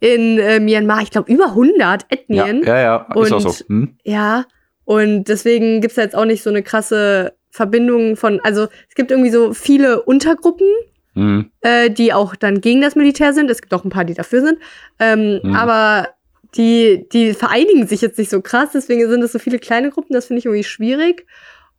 in 0.00 0.38
äh, 0.38 0.58
Myanmar. 0.58 1.02
Ich 1.02 1.12
glaube 1.12 1.32
über 1.32 1.46
100 1.50 1.78
ja, 1.78 1.98
Ethnien. 2.08 2.62
ja, 2.64 2.78
ja, 2.80 3.06
ist 3.22 3.32
auch 3.32 3.40
so. 3.40 3.64
Hm? 3.68 3.96
Ja, 4.02 4.44
und 4.84 5.24
deswegen 5.28 5.80
gibt's 5.80 5.94
da 5.94 6.02
jetzt 6.02 6.16
auch 6.16 6.24
nicht 6.24 6.42
so 6.42 6.50
eine 6.50 6.64
krasse 6.64 7.34
Verbindung 7.50 8.16
von, 8.16 8.40
also 8.42 8.66
es 8.88 8.96
gibt 8.96 9.12
irgendwie 9.12 9.30
so 9.30 9.54
viele 9.54 10.02
Untergruppen, 10.02 10.66
Mhm. 11.16 11.52
äh, 11.60 11.90
die 11.90 12.12
auch 12.12 12.34
dann 12.34 12.60
gegen 12.60 12.80
das 12.80 12.96
Militär 12.96 13.32
sind. 13.32 13.48
Es 13.48 13.62
gibt 13.62 13.72
auch 13.72 13.84
ein 13.84 13.90
paar, 13.90 14.04
die 14.04 14.14
dafür 14.14 14.40
sind. 14.42 14.58
Ähm, 14.98 15.38
Mhm. 15.44 15.54
Aber 15.54 16.08
die, 16.56 17.06
die 17.12 17.34
vereinigen 17.34 17.86
sich 17.86 18.00
jetzt 18.00 18.18
nicht 18.18 18.30
so 18.30 18.40
krass, 18.40 18.70
deswegen 18.74 19.08
sind 19.08 19.22
es 19.22 19.32
so 19.32 19.38
viele 19.38 19.58
kleine 19.58 19.90
Gruppen, 19.90 20.14
das 20.14 20.26
finde 20.26 20.38
ich 20.38 20.46
irgendwie 20.46 20.64
schwierig. 20.64 21.26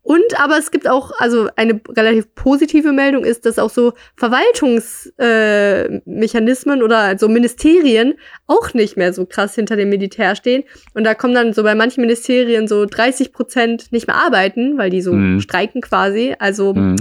Und 0.02 0.40
aber 0.40 0.60
es 0.60 0.70
gibt 0.70 0.88
auch, 0.88 1.12
also 1.18 1.50
eine 1.56 1.82
relativ 1.98 2.36
positive 2.36 2.92
Meldung 2.92 3.26
ist, 3.26 3.48
dass 3.48 3.58
auch 3.58 3.72
so 3.72 3.94
Verwaltungsmechanismen 4.16 6.80
äh, 6.80 6.84
oder 6.84 7.18
so 7.18 7.28
Ministerien 7.28 8.14
auch 8.46 8.76
nicht 8.76 8.98
mehr 8.98 9.14
so 9.14 9.26
krass 9.26 9.56
hinter 9.56 9.76
dem 9.76 9.90
Militär 9.90 10.36
stehen. 10.36 10.64
Und 10.94 11.06
da 11.06 11.16
kommen 11.16 11.34
dann 11.34 11.54
so 11.54 11.64
bei 11.64 11.74
manchen 11.74 12.02
Ministerien 12.02 12.68
so 12.68 12.86
30 12.86 13.34
Prozent 13.34 13.92
nicht 13.92 14.06
mehr 14.06 14.18
arbeiten, 14.18 14.78
weil 14.78 14.92
die 14.92 15.02
so 15.02 15.14
Mhm. 15.14 15.42
streiken 15.42 15.82
quasi. 15.82 16.36
Also 16.38 16.76
Mhm. 16.76 16.98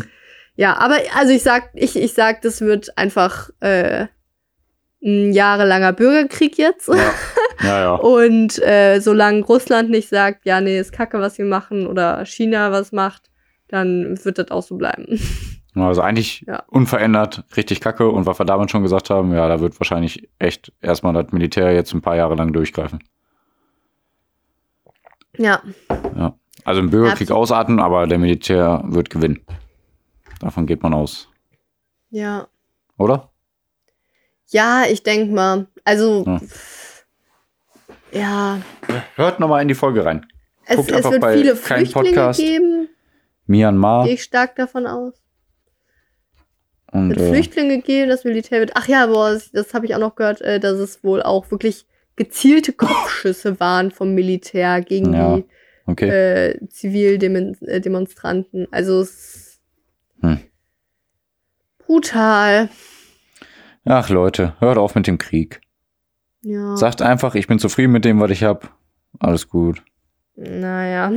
ja, 0.57 0.75
aber 0.79 0.97
also 1.14 1.35
ich 1.35 1.43
sag, 1.43 1.70
ich, 1.75 1.97
ich 1.97 2.14
sag, 2.14 2.41
das 2.43 2.62
wird 2.62 2.97
einfach 2.97 3.51
äh, 3.61 4.07
ein 5.05 5.33
jahrelanger 5.33 5.93
Bürgerkrieg 5.93 6.57
jetzt. 6.59 6.89
Ja, 6.89 6.95
ja. 7.63 7.81
ja. 7.81 7.95
Und 7.97 8.59
äh, 8.63 9.01
solange 9.01 9.43
Russland 9.45 9.91
nicht 9.91 10.09
sagt, 10.09 10.47
ja, 10.47 10.61
nee, 10.61 10.79
ist 10.79 10.93
kacke, 10.93 11.21
was 11.21 11.37
wir 11.39 11.45
machen, 11.45 11.87
oder 11.87 12.25
China 12.25 12.73
was 12.73 12.91
macht, 12.93 13.31
dann 13.69 14.19
wird 14.25 14.39
das 14.39 14.51
auch 14.51 14.63
so 14.63 14.77
bleiben. 14.77 15.19
Also 15.75 16.01
eigentlich 16.03 16.41
Ja. 16.47 16.63
unverändert, 16.69 17.45
richtig 17.57 17.81
kacke. 17.81 18.09
Und 18.09 18.27
was 18.27 18.39
wir 18.39 18.47
damals 18.47 18.71
schon 18.71 18.83
gesagt 18.83 19.11
haben, 19.11 19.33
ja, 19.35 19.47
da 19.49 19.61
wird 19.61 19.79
wahrscheinlich 19.79 20.29
echt 20.39 20.73
erstmal 20.81 21.13
das 21.13 21.33
Militär 21.33 21.73
jetzt 21.75 21.93
ein 21.93 22.01
paar 22.01 22.17
Jahre 22.17 22.35
lang 22.37 22.53
durchgreifen. 22.53 23.01
Ja, 25.37 25.63
Also 26.65 26.81
im 26.81 26.91
Bürgerkrieg 26.91 27.23
Absolut. 27.29 27.43
ausarten, 27.43 27.81
aber 27.81 28.07
der 28.07 28.19
Militär 28.19 28.83
wird 28.87 29.11
gewinnen. 29.11 29.41
Davon 30.41 30.67
geht 30.67 30.83
man 30.83 30.95
aus. 30.95 31.29
ja. 32.11 32.47
Oder? 32.97 33.31
Ja, 34.49 34.85
ich 34.89 35.03
denk 35.03 35.33
mal. 35.33 35.67
Also, 35.85 36.25
Ja. 38.13 38.61
Ja. 38.89 39.05
Hört 39.17 39.41
noch 39.41 39.49
mal 39.49 39.61
in 39.61 39.69
die 39.69 39.75
Folge 39.75 40.05
rein. 40.05 40.27
Es, 40.67 40.77
Guckt 40.77 40.93
es 40.93 41.05
wird 41.05 41.25
viele 41.33 41.57
Flüchtlinge 41.57 42.09
Podcast. 42.11 42.41
geben. 42.41 42.89
Myanmar. 43.47 44.05
Gehe 44.05 44.15
ich 44.15 44.23
stark 44.23 44.57
davon 44.57 44.87
aus. 44.87 45.15
Und, 46.93 47.11
wird 47.11 47.21
äh, 47.21 47.29
Flüchtlinge 47.31 47.83
geben, 47.83 48.09
das 48.09 48.25
Militär 48.25 48.61
wird. 48.61 48.73
Ach 48.75 48.87
ja, 48.87 49.07
boah, 49.07 49.33
das, 49.33 49.51
das 49.51 49.75
habe 49.75 49.87
ich 49.87 49.95
auch 49.95 49.99
noch 50.01 50.15
gehört, 50.15 50.41
äh, 50.43 50.61
dass 50.61 50.79
es 50.79 51.03
wohl 51.03 51.23
auch 51.23 51.51
wirklich 51.51 51.87
gezielte 52.17 52.73
Kopfschüsse 52.73 53.59
waren 53.59 53.91
vom 53.91 54.15
Militär 54.15 54.81
gegen 54.81 55.13
Ja, 55.13 55.37
die 55.37 55.45
okay. 55.87 56.51
äh, 56.53 56.69
Zivildemonstranten. 56.69 58.69
Also 58.71 59.01
es 59.01 59.59
Hm. 60.21 60.39
brutal. 61.85 62.69
Ach 63.85 64.09
Leute, 64.09 64.55
hört 64.61 64.78
auf 64.78 64.95
mit 64.95 65.07
dem 65.07 65.18
Krieg. 65.18 65.61
Ja. 66.43 66.76
Sagt 66.76 67.03
einfach, 67.03 67.35
ich 67.35 67.47
bin 67.47 67.59
zufrieden 67.59 67.93
mit 67.93 68.05
dem, 68.05 68.20
was 68.20 68.30
ich 68.30 68.45
hab. 68.45 68.76
Alles 69.20 69.49
gut. 69.49 69.82
Naja, 70.37 71.12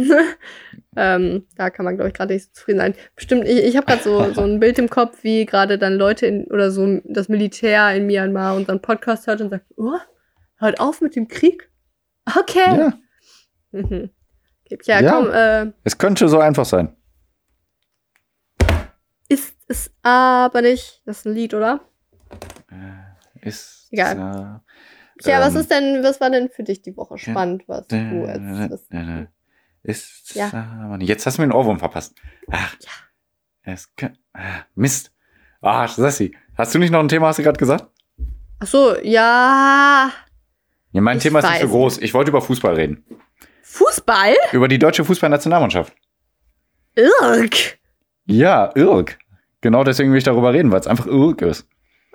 ähm, 0.95 1.47
da 1.55 1.69
kann 1.71 1.85
man, 1.85 1.95
glaube 1.95 2.09
ich, 2.09 2.13
gerade 2.13 2.33
nicht 2.33 2.45
so 2.45 2.51
zufrieden 2.53 2.79
sein. 2.79 2.93
Bestimmt, 3.15 3.47
ich, 3.47 3.63
ich 3.63 3.75
habe 3.75 3.87
gerade 3.87 4.03
so, 4.03 4.31
so 4.33 4.41
ein 4.41 4.59
Bild 4.59 4.77
im 4.77 4.89
Kopf, 4.89 5.23
wie 5.23 5.45
gerade 5.45 5.79
dann 5.79 5.93
Leute 5.95 6.27
in, 6.27 6.45
oder 6.51 6.69
so 6.69 7.01
das 7.05 7.27
Militär 7.27 7.95
in 7.95 8.05
Myanmar 8.05 8.55
unseren 8.55 8.79
Podcast 8.81 9.25
hört 9.25 9.41
und 9.41 9.49
sagt, 9.49 9.65
oh, 9.75 9.97
hört 10.57 10.79
auf 10.79 11.01
mit 11.01 11.15
dem 11.15 11.27
Krieg? 11.27 11.71
Okay. 12.37 12.77
Ja, 12.77 12.93
Mhm. 13.71 14.09
Ja, 14.85 15.01
Ja. 15.01 15.11
komm, 15.11 15.31
äh, 15.31 15.71
es 15.83 15.97
könnte 15.97 16.27
so 16.29 16.39
einfach 16.39 16.65
sein. 16.65 16.95
ist 19.29 19.55
es 19.67 19.91
aber 20.03 20.61
nicht. 20.61 21.01
Das 21.05 21.19
ist 21.19 21.25
ein 21.25 21.33
Lied, 21.33 21.53
oder? 21.53 21.81
Ist 23.47 23.87
Egal. 23.91 24.61
äh, 24.61 25.23
Tja, 25.23 25.39
was 25.39 25.55
ähm, 25.55 25.61
ist 25.61 25.71
denn, 25.71 26.03
was 26.03 26.21
war 26.21 26.29
denn 26.29 26.49
für 26.49 26.63
dich 26.63 26.81
die 26.81 26.95
Woche 26.95 27.15
ja, 27.15 27.31
spannend, 27.31 27.63
was 27.67 27.87
du 27.87 27.95
jetzt 27.95 28.71
was, 28.91 29.27
Ist 29.83 30.35
Ja. 30.35 30.97
nicht. 30.97 31.07
Jetzt 31.07 31.25
hast 31.25 31.37
du 31.37 31.41
mir 31.41 31.45
einen 31.45 31.53
Ohrwurm 31.53 31.79
verpasst. 31.79 32.15
Ach, 32.51 32.75
es 33.63 33.95
kann, 33.95 34.17
ah, 34.33 34.63
Mist. 34.75 35.11
Ah, 35.61 35.87
Sassi, 35.87 36.35
hast 36.55 36.75
du 36.75 36.79
nicht 36.79 36.91
noch 36.91 36.99
ein 36.99 37.07
Thema, 37.07 37.27
hast 37.27 37.39
du 37.39 37.43
gerade 37.43 37.57
gesagt? 37.57 37.87
Ach 38.59 38.67
so, 38.67 38.95
ja. 39.01 40.11
Ja, 40.91 41.01
mein 41.01 41.17
Ich 41.17 41.23
Thema 41.23 41.39
ist 41.39 41.49
nicht 41.49 41.61
so 41.61 41.69
groß. 41.69 41.97
Ich 41.99 42.13
wollte 42.13 42.29
über 42.29 42.41
Fußball 42.41 42.75
reden. 42.75 43.03
Fußball? 43.63 44.35
Über 44.51 44.67
die 44.67 44.79
deutsche 44.79 45.03
Fußballnationalmannschaft. 45.03 45.93
Irk. 46.95 47.79
Ja, 48.25 48.71
irg. 48.75 49.17
Genau 49.61 49.83
deswegen 49.83 50.11
will 50.11 50.17
ich 50.17 50.23
darüber 50.23 50.53
reden, 50.53 50.71
weil 50.71 50.79
es 50.79 50.87
einfach 50.87 51.05
irg 51.07 51.41
ist. 51.41 51.67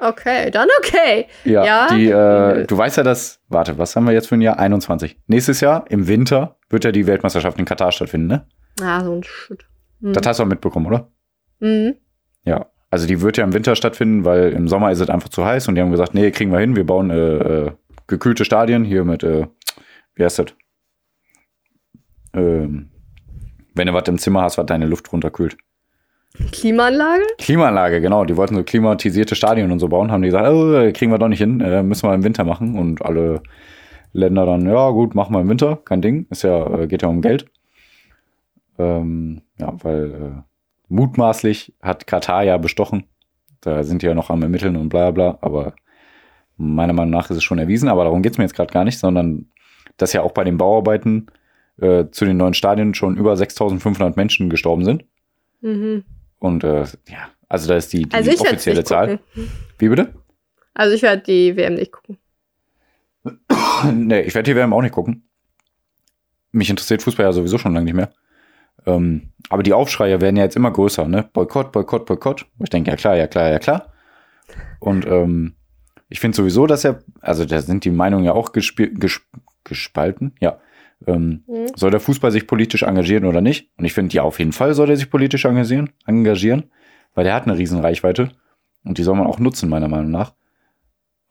Okay, 0.04 0.50
dann 0.50 0.68
okay. 0.80 1.26
Ja, 1.44 1.64
Ja. 1.64 1.86
die, 1.94 2.08
äh, 2.08 2.66
du 2.66 2.76
weißt 2.76 2.96
ja, 2.96 3.02
dass, 3.04 3.40
warte, 3.48 3.78
was 3.78 3.94
haben 3.94 4.04
wir 4.04 4.12
jetzt 4.12 4.28
für 4.28 4.34
ein 4.34 4.40
Jahr? 4.40 4.58
21. 4.58 5.16
Nächstes 5.28 5.60
Jahr, 5.60 5.84
im 5.90 6.08
Winter, 6.08 6.56
wird 6.70 6.84
ja 6.84 6.90
die 6.90 7.06
Weltmeisterschaft 7.06 7.58
in 7.58 7.64
Katar 7.64 7.92
stattfinden, 7.92 8.26
ne? 8.26 8.46
Ah, 8.82 9.04
so 9.04 9.12
ein 9.14 9.22
Shit. 9.22 9.64
Mhm. 10.00 10.12
Das 10.14 10.26
hast 10.26 10.38
du 10.40 10.42
auch 10.42 10.48
mitbekommen, 10.48 10.86
oder? 10.86 11.08
Mhm. 11.60 11.94
Ja. 12.44 12.66
Also 12.90 13.06
die 13.06 13.20
wird 13.20 13.36
ja 13.36 13.44
im 13.44 13.52
Winter 13.54 13.76
stattfinden, 13.76 14.24
weil 14.24 14.52
im 14.52 14.68
Sommer 14.68 14.90
ist 14.90 15.00
es 15.00 15.08
einfach 15.08 15.28
zu 15.30 15.44
heiß 15.44 15.68
und 15.68 15.76
die 15.76 15.80
haben 15.80 15.90
gesagt, 15.92 16.14
nee, 16.14 16.30
kriegen 16.30 16.50
wir 16.52 16.58
hin, 16.58 16.74
wir 16.76 16.84
bauen 16.84 17.10
äh, 17.10 17.36
äh, 17.66 17.70
gekühlte 18.06 18.44
Stadien 18.44 18.84
hier 18.84 19.04
mit, 19.04 19.22
äh, 19.22 19.46
wie 20.14 20.24
heißt 20.24 20.40
das? 20.40 20.46
Ähm, 22.34 22.90
wenn 23.74 23.86
du 23.86 23.94
was 23.94 24.08
im 24.08 24.18
Zimmer 24.18 24.42
hast, 24.42 24.58
was 24.58 24.66
deine 24.66 24.86
Luft 24.86 25.10
runterkühlt. 25.12 25.56
Klimaanlage? 26.50 27.22
Klimaanlage, 27.38 28.00
genau. 28.00 28.24
Die 28.24 28.36
wollten 28.36 28.54
so 28.54 28.62
klimatisierte 28.62 29.34
Stadien 29.34 29.70
und 29.70 29.78
so 29.78 29.88
bauen, 29.88 30.10
haben 30.10 30.22
die 30.22 30.28
gesagt, 30.28 30.48
oh, 30.48 30.90
kriegen 30.92 31.10
wir 31.10 31.18
doch 31.18 31.28
nicht 31.28 31.38
hin, 31.38 31.60
äh, 31.60 31.82
müssen 31.82 32.08
wir 32.08 32.14
im 32.14 32.24
Winter 32.24 32.44
machen. 32.44 32.78
Und 32.78 33.02
alle 33.02 33.42
Länder 34.12 34.46
dann, 34.46 34.66
ja 34.66 34.90
gut, 34.90 35.14
machen 35.14 35.34
wir 35.34 35.40
im 35.40 35.48
Winter, 35.48 35.76
kein 35.84 36.02
Ding. 36.02 36.26
Ist 36.30 36.42
ja, 36.42 36.80
äh, 36.80 36.86
geht 36.86 37.02
ja 37.02 37.08
um 37.08 37.20
Geld. 37.20 37.46
Ähm, 38.78 39.42
ja, 39.58 39.74
weil 39.82 40.14
äh, 40.14 40.42
mutmaßlich 40.88 41.74
hat 41.82 42.06
Katar 42.06 42.44
ja 42.44 42.56
bestochen. 42.56 43.04
Da 43.60 43.84
sind 43.84 44.02
die 44.02 44.06
ja 44.06 44.14
noch 44.14 44.30
am 44.30 44.42
Ermitteln 44.42 44.76
und 44.76 44.88
bla 44.88 45.10
bla, 45.10 45.38
aber 45.40 45.74
meiner 46.56 46.92
Meinung 46.92 47.10
nach 47.10 47.30
ist 47.30 47.36
es 47.36 47.44
schon 47.44 47.58
erwiesen, 47.58 47.88
aber 47.88 48.04
darum 48.04 48.22
geht's 48.22 48.38
mir 48.38 48.44
jetzt 48.44 48.54
gerade 48.54 48.72
gar 48.72 48.84
nicht, 48.84 48.98
sondern 48.98 49.46
dass 49.96 50.12
ja 50.12 50.22
auch 50.22 50.32
bei 50.32 50.44
den 50.44 50.58
Bauarbeiten 50.58 51.26
äh, 51.80 52.06
zu 52.10 52.24
den 52.24 52.36
neuen 52.36 52.54
Stadien 52.54 52.94
schon 52.94 53.16
über 53.16 53.36
6500 53.36 54.16
Menschen 54.16 54.50
gestorben 54.50 54.84
sind. 54.84 55.04
Mhm. 55.60 56.04
Und 56.42 56.64
äh, 56.64 56.80
ja, 57.08 57.30
also 57.48 57.68
da 57.68 57.76
ist 57.76 57.92
die, 57.92 58.02
die 58.02 58.12
Also 58.12 58.32
offizielle 58.32 58.82
Zahl. 58.82 59.18
gucken. 59.18 59.50
Wie 59.78 59.88
bitte? 59.88 60.12
Also 60.74 60.92
ich 60.96 61.02
werde 61.02 61.22
die 61.22 61.56
WM 61.56 61.74
nicht 61.74 61.92
gucken. 61.92 62.18
nee, 63.92 64.22
ich 64.22 64.34
werde 64.34 64.50
die 64.50 64.56
WM 64.56 64.72
auch 64.72 64.82
nicht 64.82 64.94
gucken. 64.94 65.28
Mich 66.50 66.68
interessiert 66.68 67.00
Fußball 67.00 67.26
ja 67.26 67.32
sowieso 67.32 67.58
schon 67.58 67.74
lange 67.74 67.84
nicht 67.84 67.94
mehr. 67.94 68.12
Ähm, 68.86 69.30
aber 69.50 69.62
die 69.62 69.72
Aufschreie 69.72 70.20
werden 70.20 70.36
ja 70.36 70.42
jetzt 70.42 70.56
immer 70.56 70.72
größer, 70.72 71.06
ne? 71.06 71.30
Boykott, 71.32 71.70
Boykott, 71.70 72.06
Boykott. 72.06 72.46
Ich 72.58 72.70
denke, 72.70 72.90
ja 72.90 72.96
klar, 72.96 73.14
ja 73.14 73.28
klar, 73.28 73.48
ja 73.50 73.60
klar. 73.60 73.92
Und 74.80 75.06
ähm, 75.06 75.54
ich 76.08 76.18
finde 76.18 76.36
sowieso, 76.36 76.66
dass 76.66 76.84
er, 76.84 77.04
also 77.20 77.44
da 77.44 77.62
sind 77.62 77.84
die 77.84 77.92
Meinungen 77.92 78.24
ja 78.24 78.32
auch 78.32 78.50
gesp 78.50 78.80
gespalten, 79.62 80.34
ja. 80.40 80.58
Ähm, 81.06 81.44
Mhm. 81.46 81.66
Soll 81.76 81.90
der 81.90 82.00
Fußball 82.00 82.30
sich 82.30 82.46
politisch 82.46 82.82
engagieren 82.82 83.24
oder 83.24 83.40
nicht? 83.40 83.70
Und 83.76 83.84
ich 83.84 83.92
finde, 83.92 84.14
ja, 84.14 84.22
auf 84.22 84.38
jeden 84.38 84.52
Fall 84.52 84.74
soll 84.74 84.90
er 84.90 84.96
sich 84.96 85.10
politisch 85.10 85.44
engagieren, 85.44 85.90
engagieren, 86.06 86.64
weil 87.14 87.24
der 87.24 87.34
hat 87.34 87.44
eine 87.44 87.56
riesen 87.58 87.80
Reichweite 87.80 88.30
und 88.84 88.98
die 88.98 89.02
soll 89.02 89.16
man 89.16 89.26
auch 89.26 89.38
nutzen, 89.38 89.68
meiner 89.68 89.88
Meinung 89.88 90.10
nach. 90.10 90.34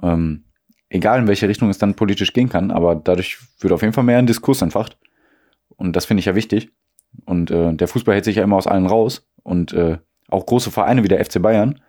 Ähm, 0.01 0.45
egal 0.89 1.19
in 1.19 1.27
welche 1.27 1.47
Richtung 1.47 1.69
es 1.69 1.77
dann 1.77 1.95
politisch 1.95 2.33
gehen 2.33 2.49
kann, 2.49 2.71
aber 2.71 2.95
dadurch 2.95 3.39
wird 3.59 3.73
auf 3.73 3.81
jeden 3.81 3.93
Fall 3.93 4.03
mehr 4.03 4.17
ein 4.17 4.27
Diskurs 4.27 4.61
entfacht. 4.61 4.97
Und 5.75 5.95
das 5.95 6.05
finde 6.05 6.19
ich 6.19 6.25
ja 6.25 6.35
wichtig. 6.35 6.71
Und 7.25 7.51
äh, 7.51 7.73
der 7.73 7.87
Fußball 7.87 8.15
hält 8.15 8.25
sich 8.25 8.35
ja 8.37 8.43
immer 8.43 8.57
aus 8.57 8.67
allen 8.67 8.85
raus. 8.85 9.27
Und 9.43 9.73
äh, 9.73 9.97
auch 10.29 10.45
große 10.45 10.71
Vereine 10.71 11.03
wie 11.03 11.07
der 11.07 11.23
FC 11.23 11.41
Bayern, 11.41 11.81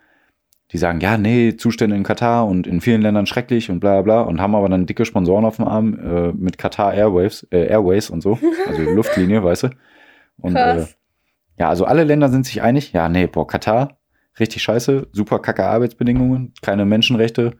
die 0.73 0.79
sagen, 0.79 0.99
ja, 1.01 1.19
nee, 1.19 1.55
Zustände 1.55 1.95
in 1.95 2.01
Katar 2.03 2.47
und 2.47 2.65
in 2.65 2.81
vielen 2.81 3.03
Ländern 3.03 3.27
schrecklich 3.27 3.69
und 3.69 3.79
bla 3.79 4.01
bla 4.01 4.21
und 4.21 4.41
haben 4.41 4.55
aber 4.55 4.67
dann 4.69 4.87
dicke 4.87 5.05
Sponsoren 5.05 5.45
auf 5.45 5.57
dem 5.57 5.67
Arm 5.67 5.93
äh, 5.99 6.31
mit 6.33 6.57
Katar 6.57 6.95
Airwaves, 6.95 7.47
äh, 7.51 7.67
Airways 7.67 8.09
und 8.09 8.21
so, 8.21 8.39
also 8.67 8.81
Luftlinie, 8.81 9.43
weißt 9.43 9.63
du. 9.63 9.69
Und 10.37 10.55
äh, 10.55 10.87
ja, 11.59 11.69
also 11.69 11.85
alle 11.85 12.03
Länder 12.03 12.29
sind 12.29 12.47
sich 12.47 12.63
einig, 12.63 12.91
ja, 12.91 13.07
nee, 13.07 13.27
boah, 13.27 13.45
Katar, 13.45 13.99
richtig 14.39 14.63
scheiße, 14.63 15.09
super 15.11 15.37
kacke 15.37 15.63
Arbeitsbedingungen, 15.63 16.53
keine 16.63 16.85
Menschenrechte. 16.85 17.51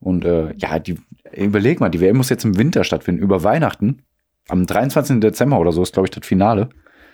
Und 0.00 0.24
äh, 0.24 0.52
ja, 0.56 0.80
die, 0.80 0.98
überleg 1.32 1.78
mal, 1.78 1.88
die 1.88 2.00
WM 2.00 2.16
muss 2.16 2.30
jetzt 2.30 2.44
im 2.44 2.58
Winter 2.58 2.82
stattfinden, 2.82 3.22
über 3.22 3.44
Weihnachten. 3.44 4.02
Am 4.48 4.66
23. 4.66 5.20
Dezember 5.20 5.60
oder 5.60 5.70
so 5.70 5.82
ist, 5.82 5.92
glaube 5.92 6.08
ich, 6.08 6.10
das 6.10 6.26
Finale. 6.26 6.68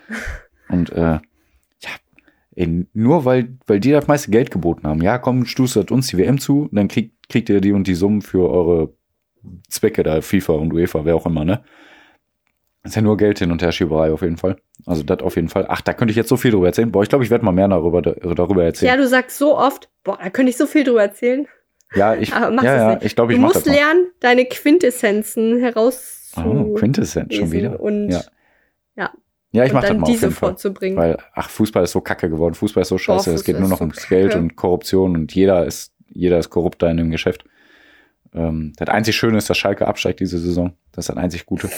Und 0.71 0.91
äh, 0.93 1.19
ey, 2.57 2.87
nur 2.93 3.25
weil, 3.25 3.57
weil 3.67 3.81
die 3.81 3.91
das 3.93 4.07
meiste 4.07 4.31
Geld 4.31 4.51
geboten 4.51 4.87
haben, 4.87 5.01
ja, 5.03 5.19
komm, 5.19 5.45
stustet 5.47 5.91
uns 5.91 6.07
die 6.09 6.19
WM 6.19 6.39
zu, 6.39 6.69
dann 6.73 6.89
kriegt, 6.89 7.29
kriegt 7.29 7.49
ihr 7.49 7.61
die 7.61 7.73
und 7.73 7.87
die 7.87 7.95
Summen 7.95 8.23
für 8.23 8.49
eure 8.51 8.93
Zwecke 9.69 10.03
da, 10.03 10.21
FIFA 10.21 10.55
und 10.55 10.73
UEFA, 10.73 11.05
wer 11.05 11.17
auch 11.17 11.27
immer, 11.27 11.45
ne? 11.45 11.65
Ist 12.85 12.97
ja 12.97 13.03
nur 13.03 13.17
Geld 13.17 13.39
hin 13.39 13.53
und 13.53 13.63
her 13.63 13.71
Schieberei 13.71 14.13
auf 14.13 14.23
jeden 14.23 14.37
Fall. 14.39 14.57
Also 14.87 15.05
das 15.05 15.21
auf 15.21 15.37
jeden 15.37 15.49
Fall. 15.49 15.67
Ach, 15.69 15.81
da 15.83 15.93
könnte 15.95 16.11
ich 16.11 16.17
jetzt 16.17 16.29
so 16.29 16.37
viel 16.37 16.51
drüber 16.51 16.67
erzählen. 16.67 16.91
Boah, 16.91 17.05
ich 17.05 17.09
glaube, 17.09 17.23
ich 17.25 17.31
werde 17.31 17.45
mal 17.45 17.53
mehr 17.53 17.69
darüber, 17.69 18.03
darüber 18.03 18.63
Ja, 18.63 18.67
erzählen. 18.67 18.99
du 18.99 19.07
sagst 19.07 19.39
so 19.39 19.57
oft, 19.57 19.89
boah, 20.03 20.19
da 20.21 20.31
könnte 20.31 20.51
ich 20.51 20.57
so 20.57 20.67
viel 20.67 20.83
drüber 20.83 21.03
erzählen. 21.03 21.47
Ja, 21.95 22.15
ich, 22.17 22.31
ja, 22.31 22.51
ja, 22.51 23.01
ich 23.03 23.15
glaube, 23.15 23.33
ich 23.35 23.39
du 23.39 23.45
musst 23.45 23.67
das 23.67 23.67
lernen, 23.67 24.07
deine 24.19 24.47
Quintessenzen 24.47 25.61
herauszu 25.61 26.41
Oh, 26.41 26.75
Quintessenz 26.75 27.35
schon 27.35 27.53
wieder. 27.53 27.79
und, 27.81 28.09
Ja. 28.11 28.23
ja, 28.97 29.11
Ja, 29.53 29.65
ich 29.65 29.73
mache 29.73 29.89
das 29.89 29.97
mal 29.97 30.03
auf 30.03 30.09
diese 30.09 30.27
jeden 30.27 30.35
Fall. 30.35 30.49
vorzubringen. 30.51 30.99
Weil, 30.99 31.19
ach, 31.35 31.51
Fußball 31.51 31.85
ist 31.85 31.93
so 31.93 32.01
kacke 32.01 32.31
geworden. 32.31 32.55
Fußball 32.55 32.83
ist 32.83 32.89
so 32.89 32.99
scheiße. 32.99 33.31
es 33.31 33.41
Fußball 33.41 33.55
geht 33.55 33.61
nur 33.61 33.69
noch 33.69 33.79
so 33.79 33.85
ums 33.85 34.09
Geld 34.09 34.31
kacke. 34.31 34.43
und 34.43 34.57
Korruption 34.57 35.15
und 35.15 35.35
jeder 35.35 35.67
ist, 35.67 35.93
jeder 36.09 36.39
ist 36.39 36.51
korrupt 36.51 36.83
da 36.83 36.91
in 36.91 36.97
dem 36.97 37.11
Geschäft. 37.11 37.45
Ähm, 38.35 38.73
das 38.77 38.89
einzig 38.89 39.15
Schöne 39.15 39.37
ist, 39.37 39.51
dass 39.51 39.59
Schalke 39.59 39.87
absteigt 39.87 40.21
diese 40.21 40.39
Saison. 40.39 40.73
Das 40.93 41.05
ist 41.05 41.09
das 41.11 41.17
einzig 41.17 41.45
Gute. 41.45 41.69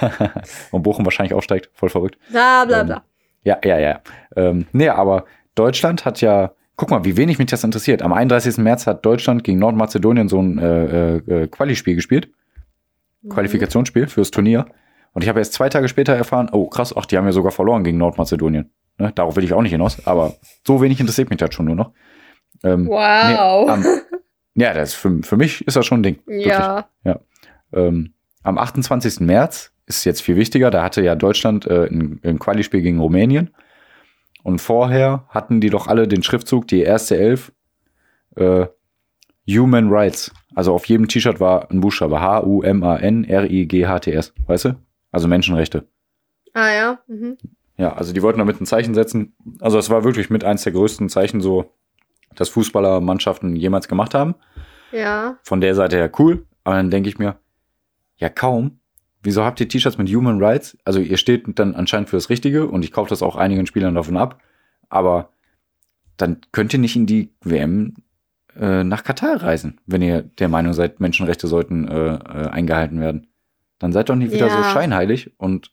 und 0.72 0.82
Bochum 0.82 1.04
wahrscheinlich 1.04 1.34
aufsteigt. 1.34 1.70
Voll 1.72 1.88
verrückt. 1.88 2.18
bla 2.30 2.64
bla 2.64 2.80
ähm, 2.80 2.86
bla. 2.86 3.04
Ja, 3.44 3.58
ja, 3.62 3.78
ja. 3.78 4.00
Ähm, 4.36 4.66
nee, 4.72 4.88
aber 4.88 5.24
Deutschland 5.54 6.04
hat 6.04 6.20
ja, 6.20 6.52
guck 6.76 6.90
mal, 6.90 7.04
wie 7.04 7.16
wenig 7.16 7.38
mich 7.38 7.48
das 7.48 7.62
interessiert. 7.62 8.02
Am 8.02 8.12
31. 8.12 8.58
März 8.58 8.86
hat 8.86 9.04
Deutschland 9.06 9.44
gegen 9.44 9.58
Nordmazedonien 9.58 10.28
so 10.28 10.40
ein 10.40 10.58
äh, 10.58 11.16
äh, 11.16 11.42
äh, 11.42 11.46
Quali-Spiel 11.46 11.94
gespielt. 11.94 12.30
Mhm. 13.22 13.28
Qualifikationsspiel 13.28 14.08
fürs 14.08 14.30
Turnier. 14.30 14.66
Und 15.14 15.22
ich 15.22 15.28
habe 15.28 15.38
erst 15.38 15.52
zwei 15.54 15.68
Tage 15.68 15.88
später 15.88 16.14
erfahren, 16.14 16.48
oh 16.52 16.66
krass, 16.66 16.94
ach, 16.96 17.06
die 17.06 17.16
haben 17.16 17.26
ja 17.26 17.32
sogar 17.32 17.52
verloren 17.52 17.84
gegen 17.84 17.98
Nordmazedonien. 17.98 18.70
Ne? 18.98 19.12
Darauf 19.14 19.36
will 19.36 19.44
ich 19.44 19.52
auch 19.52 19.62
nicht 19.62 19.72
hinaus, 19.72 20.06
aber 20.06 20.34
so 20.66 20.82
wenig 20.82 21.00
interessiert 21.00 21.30
mich 21.30 21.38
das 21.38 21.54
schon 21.54 21.66
nur 21.66 21.76
noch. 21.76 21.92
Ähm, 22.62 22.88
Wow. 22.88 23.66
nee, 23.66 23.72
am, 23.72 23.84
ja, 24.54 24.74
das 24.74 24.90
ist 24.90 24.94
für, 24.96 25.22
für 25.22 25.36
mich 25.36 25.66
ist 25.66 25.76
das 25.76 25.86
schon 25.86 26.00
ein 26.00 26.02
Ding. 26.02 26.18
Wirklich. 26.26 26.46
ja. 27.04 27.20
Ähm, 27.72 28.12
am 28.42 28.58
28. 28.58 29.20
März 29.20 29.72
ist 29.86 30.04
jetzt 30.04 30.22
viel 30.22 30.36
wichtiger, 30.36 30.70
da 30.70 30.82
hatte 30.82 31.02
ja 31.02 31.14
Deutschland 31.14 31.66
äh, 31.66 31.86
ein, 31.86 32.20
ein 32.24 32.38
Quali-Spiel 32.38 32.82
gegen 32.82 33.00
Rumänien. 33.00 33.50
Und 34.42 34.60
vorher 34.60 35.24
hatten 35.30 35.60
die 35.60 35.70
doch 35.70 35.86
alle 35.86 36.06
den 36.06 36.22
Schriftzug, 36.22 36.68
die 36.68 36.82
erste 36.82 37.16
Elf, 37.16 37.52
äh, 38.36 38.66
Human 39.48 39.88
Rights. 39.90 40.32
Also 40.54 40.74
auf 40.74 40.84
jedem 40.86 41.08
T-Shirt 41.08 41.40
war 41.40 41.70
ein 41.70 41.80
Buchstabe 41.80 42.20
H-U-M-A-N-R-I-G-H-T-S, 42.20 44.34
weißt 44.46 44.64
du? 44.66 44.74
Also 45.14 45.28
Menschenrechte. 45.28 45.86
Ah 46.54 46.72
ja. 46.72 46.98
Mhm. 47.06 47.38
Ja, 47.76 47.92
also 47.92 48.12
die 48.12 48.20
wollten 48.20 48.40
damit 48.40 48.60
ein 48.60 48.66
Zeichen 48.66 48.94
setzen. 48.94 49.36
Also 49.60 49.78
es 49.78 49.88
war 49.88 50.02
wirklich 50.02 50.28
mit 50.28 50.42
eins 50.42 50.64
der 50.64 50.72
größten 50.72 51.08
Zeichen 51.08 51.40
so, 51.40 51.70
dass 52.34 52.48
Fußballermannschaften 52.48 53.54
jemals 53.54 53.86
gemacht 53.86 54.12
haben. 54.12 54.34
Ja. 54.90 55.38
Von 55.44 55.60
der 55.60 55.76
Seite 55.76 55.96
her 55.98 56.10
cool. 56.18 56.46
Aber 56.64 56.74
dann 56.74 56.90
denke 56.90 57.08
ich 57.08 57.16
mir, 57.16 57.36
ja 58.16 58.28
kaum. 58.28 58.80
Wieso 59.22 59.44
habt 59.44 59.60
ihr 59.60 59.68
T-Shirts 59.68 59.98
mit 59.98 60.08
Human 60.08 60.42
Rights? 60.42 60.76
Also 60.84 60.98
ihr 60.98 61.16
steht 61.16 61.44
dann 61.60 61.76
anscheinend 61.76 62.10
für 62.10 62.16
das 62.16 62.28
Richtige 62.28 62.66
und 62.66 62.84
ich 62.84 62.90
kaufe 62.90 63.10
das 63.10 63.22
auch 63.22 63.36
einigen 63.36 63.66
Spielern 63.66 63.94
davon 63.94 64.16
ab. 64.16 64.42
Aber 64.88 65.28
dann 66.16 66.40
könnt 66.50 66.72
ihr 66.72 66.80
nicht 66.80 66.96
in 66.96 67.06
die 67.06 67.32
WM 67.40 67.94
äh, 68.58 68.82
nach 68.82 69.04
Katar 69.04 69.40
reisen, 69.44 69.80
wenn 69.86 70.02
ihr 70.02 70.22
der 70.22 70.48
Meinung 70.48 70.72
seid, 70.72 70.98
Menschenrechte 70.98 71.46
sollten 71.46 71.86
äh, 71.86 72.14
äh, 72.14 72.48
eingehalten 72.48 73.00
werden. 73.00 73.28
Dann 73.78 73.92
seid 73.92 74.08
doch 74.08 74.14
nicht 74.16 74.32
wieder 74.32 74.46
Ja. 74.48 74.56
so 74.56 74.62
scheinheilig 74.70 75.32
und 75.38 75.70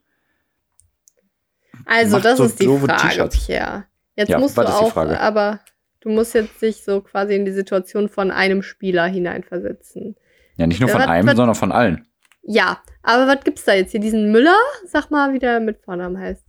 Also, 1.86 2.20
das 2.20 2.38
so 2.38 2.46
ist 2.46 2.60
die 2.60 2.66
Frage. 2.68 3.30
Pierre. 3.30 3.86
Jetzt 4.16 4.30
Ja, 4.30 4.40
musst 4.40 4.58
du 4.58 4.62
ist 4.62 4.70
auch, 4.70 4.92
Frage? 4.92 5.20
aber 5.20 5.60
du 6.02 6.10
musst 6.10 6.34
jetzt 6.36 6.62
dich 6.62 6.84
so 6.84 7.02
quasi 7.02 7.36
in 7.36 7.46
die 7.46 7.52
Situation 7.52 8.10
von 8.10 8.30
einem 8.32 8.62
Spieler 8.62 9.06
hineinversetzen. 9.08 10.16
ja 10.58 10.68
nicht 10.68 10.80
nur 10.80 10.90
Ja, 10.90 10.96
von 10.96 11.02
was- 11.04 11.10
einem, 11.10 11.28
was- 11.28 11.36
sondern 11.38 11.56
von 11.56 11.72
allen. 11.72 12.06
Ja, 12.44 12.82
aber 13.04 13.26
was 13.28 13.44
gibt's 13.44 13.64
da 13.66 13.74
jetzt 13.74 13.92
hier? 13.92 14.00
Diesen 14.00 14.32
Müller? 14.32 14.58
Sag 14.86 15.10
mal, 15.10 15.34
wie 15.34 15.40
der 15.40 15.60
mit 15.60 15.80
Vornamen 15.80 16.20
heißt. 16.20 16.44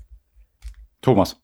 Thomas. 1.01 1.41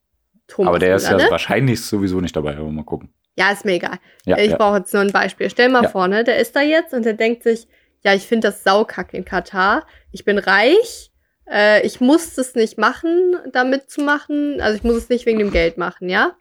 Thomas 0.48 0.68
aber 0.68 0.78
der 0.78 0.96
ist 0.96 1.06
Müller, 1.08 1.18
ja 1.20 1.24
ne? 1.26 1.30
wahrscheinlich 1.30 1.82
sowieso 1.84 2.20
nicht 2.20 2.34
dabei, 2.34 2.56
aber 2.56 2.70
mal 2.70 2.84
gucken. 2.84 3.12
Ja, 3.38 3.52
ist 3.52 3.64
mir 3.64 3.72
egal. 3.74 3.98
Ja, 4.26 4.36
ich 4.38 4.50
ja. 4.50 4.56
brauche 4.56 4.78
jetzt 4.78 4.92
nur 4.92 5.02
ein 5.02 5.12
Beispiel. 5.12 5.48
Stell 5.48 5.68
mal 5.68 5.84
Ja. 5.84 5.88
vor, 5.90 6.08
ne, 6.08 6.24
der 6.24 6.38
ist 6.38 6.56
da 6.56 6.60
jetzt 6.60 6.92
und 6.92 7.04
der 7.04 7.12
denkt 7.14 7.42
sich, 7.44 7.68
ja, 8.04 8.14
ich 8.14 8.26
finde 8.26 8.48
das 8.48 8.62
saukacke 8.64 9.16
in 9.16 9.24
Katar. 9.24 9.86
Ich 10.12 10.24
bin 10.24 10.38
reich. 10.38 11.10
Äh, 11.50 11.86
ich 11.86 12.00
muss 12.00 12.34
das 12.34 12.54
nicht 12.54 12.78
machen, 12.78 13.36
da 13.52 13.64
mitzumachen. 13.64 14.60
Also 14.60 14.76
ich 14.76 14.84
muss 14.84 14.96
es 14.96 15.08
nicht 15.08 15.26
wegen 15.26 15.38
dem 15.38 15.50
Geld 15.50 15.78
machen, 15.78 16.08
ja? 16.08 16.32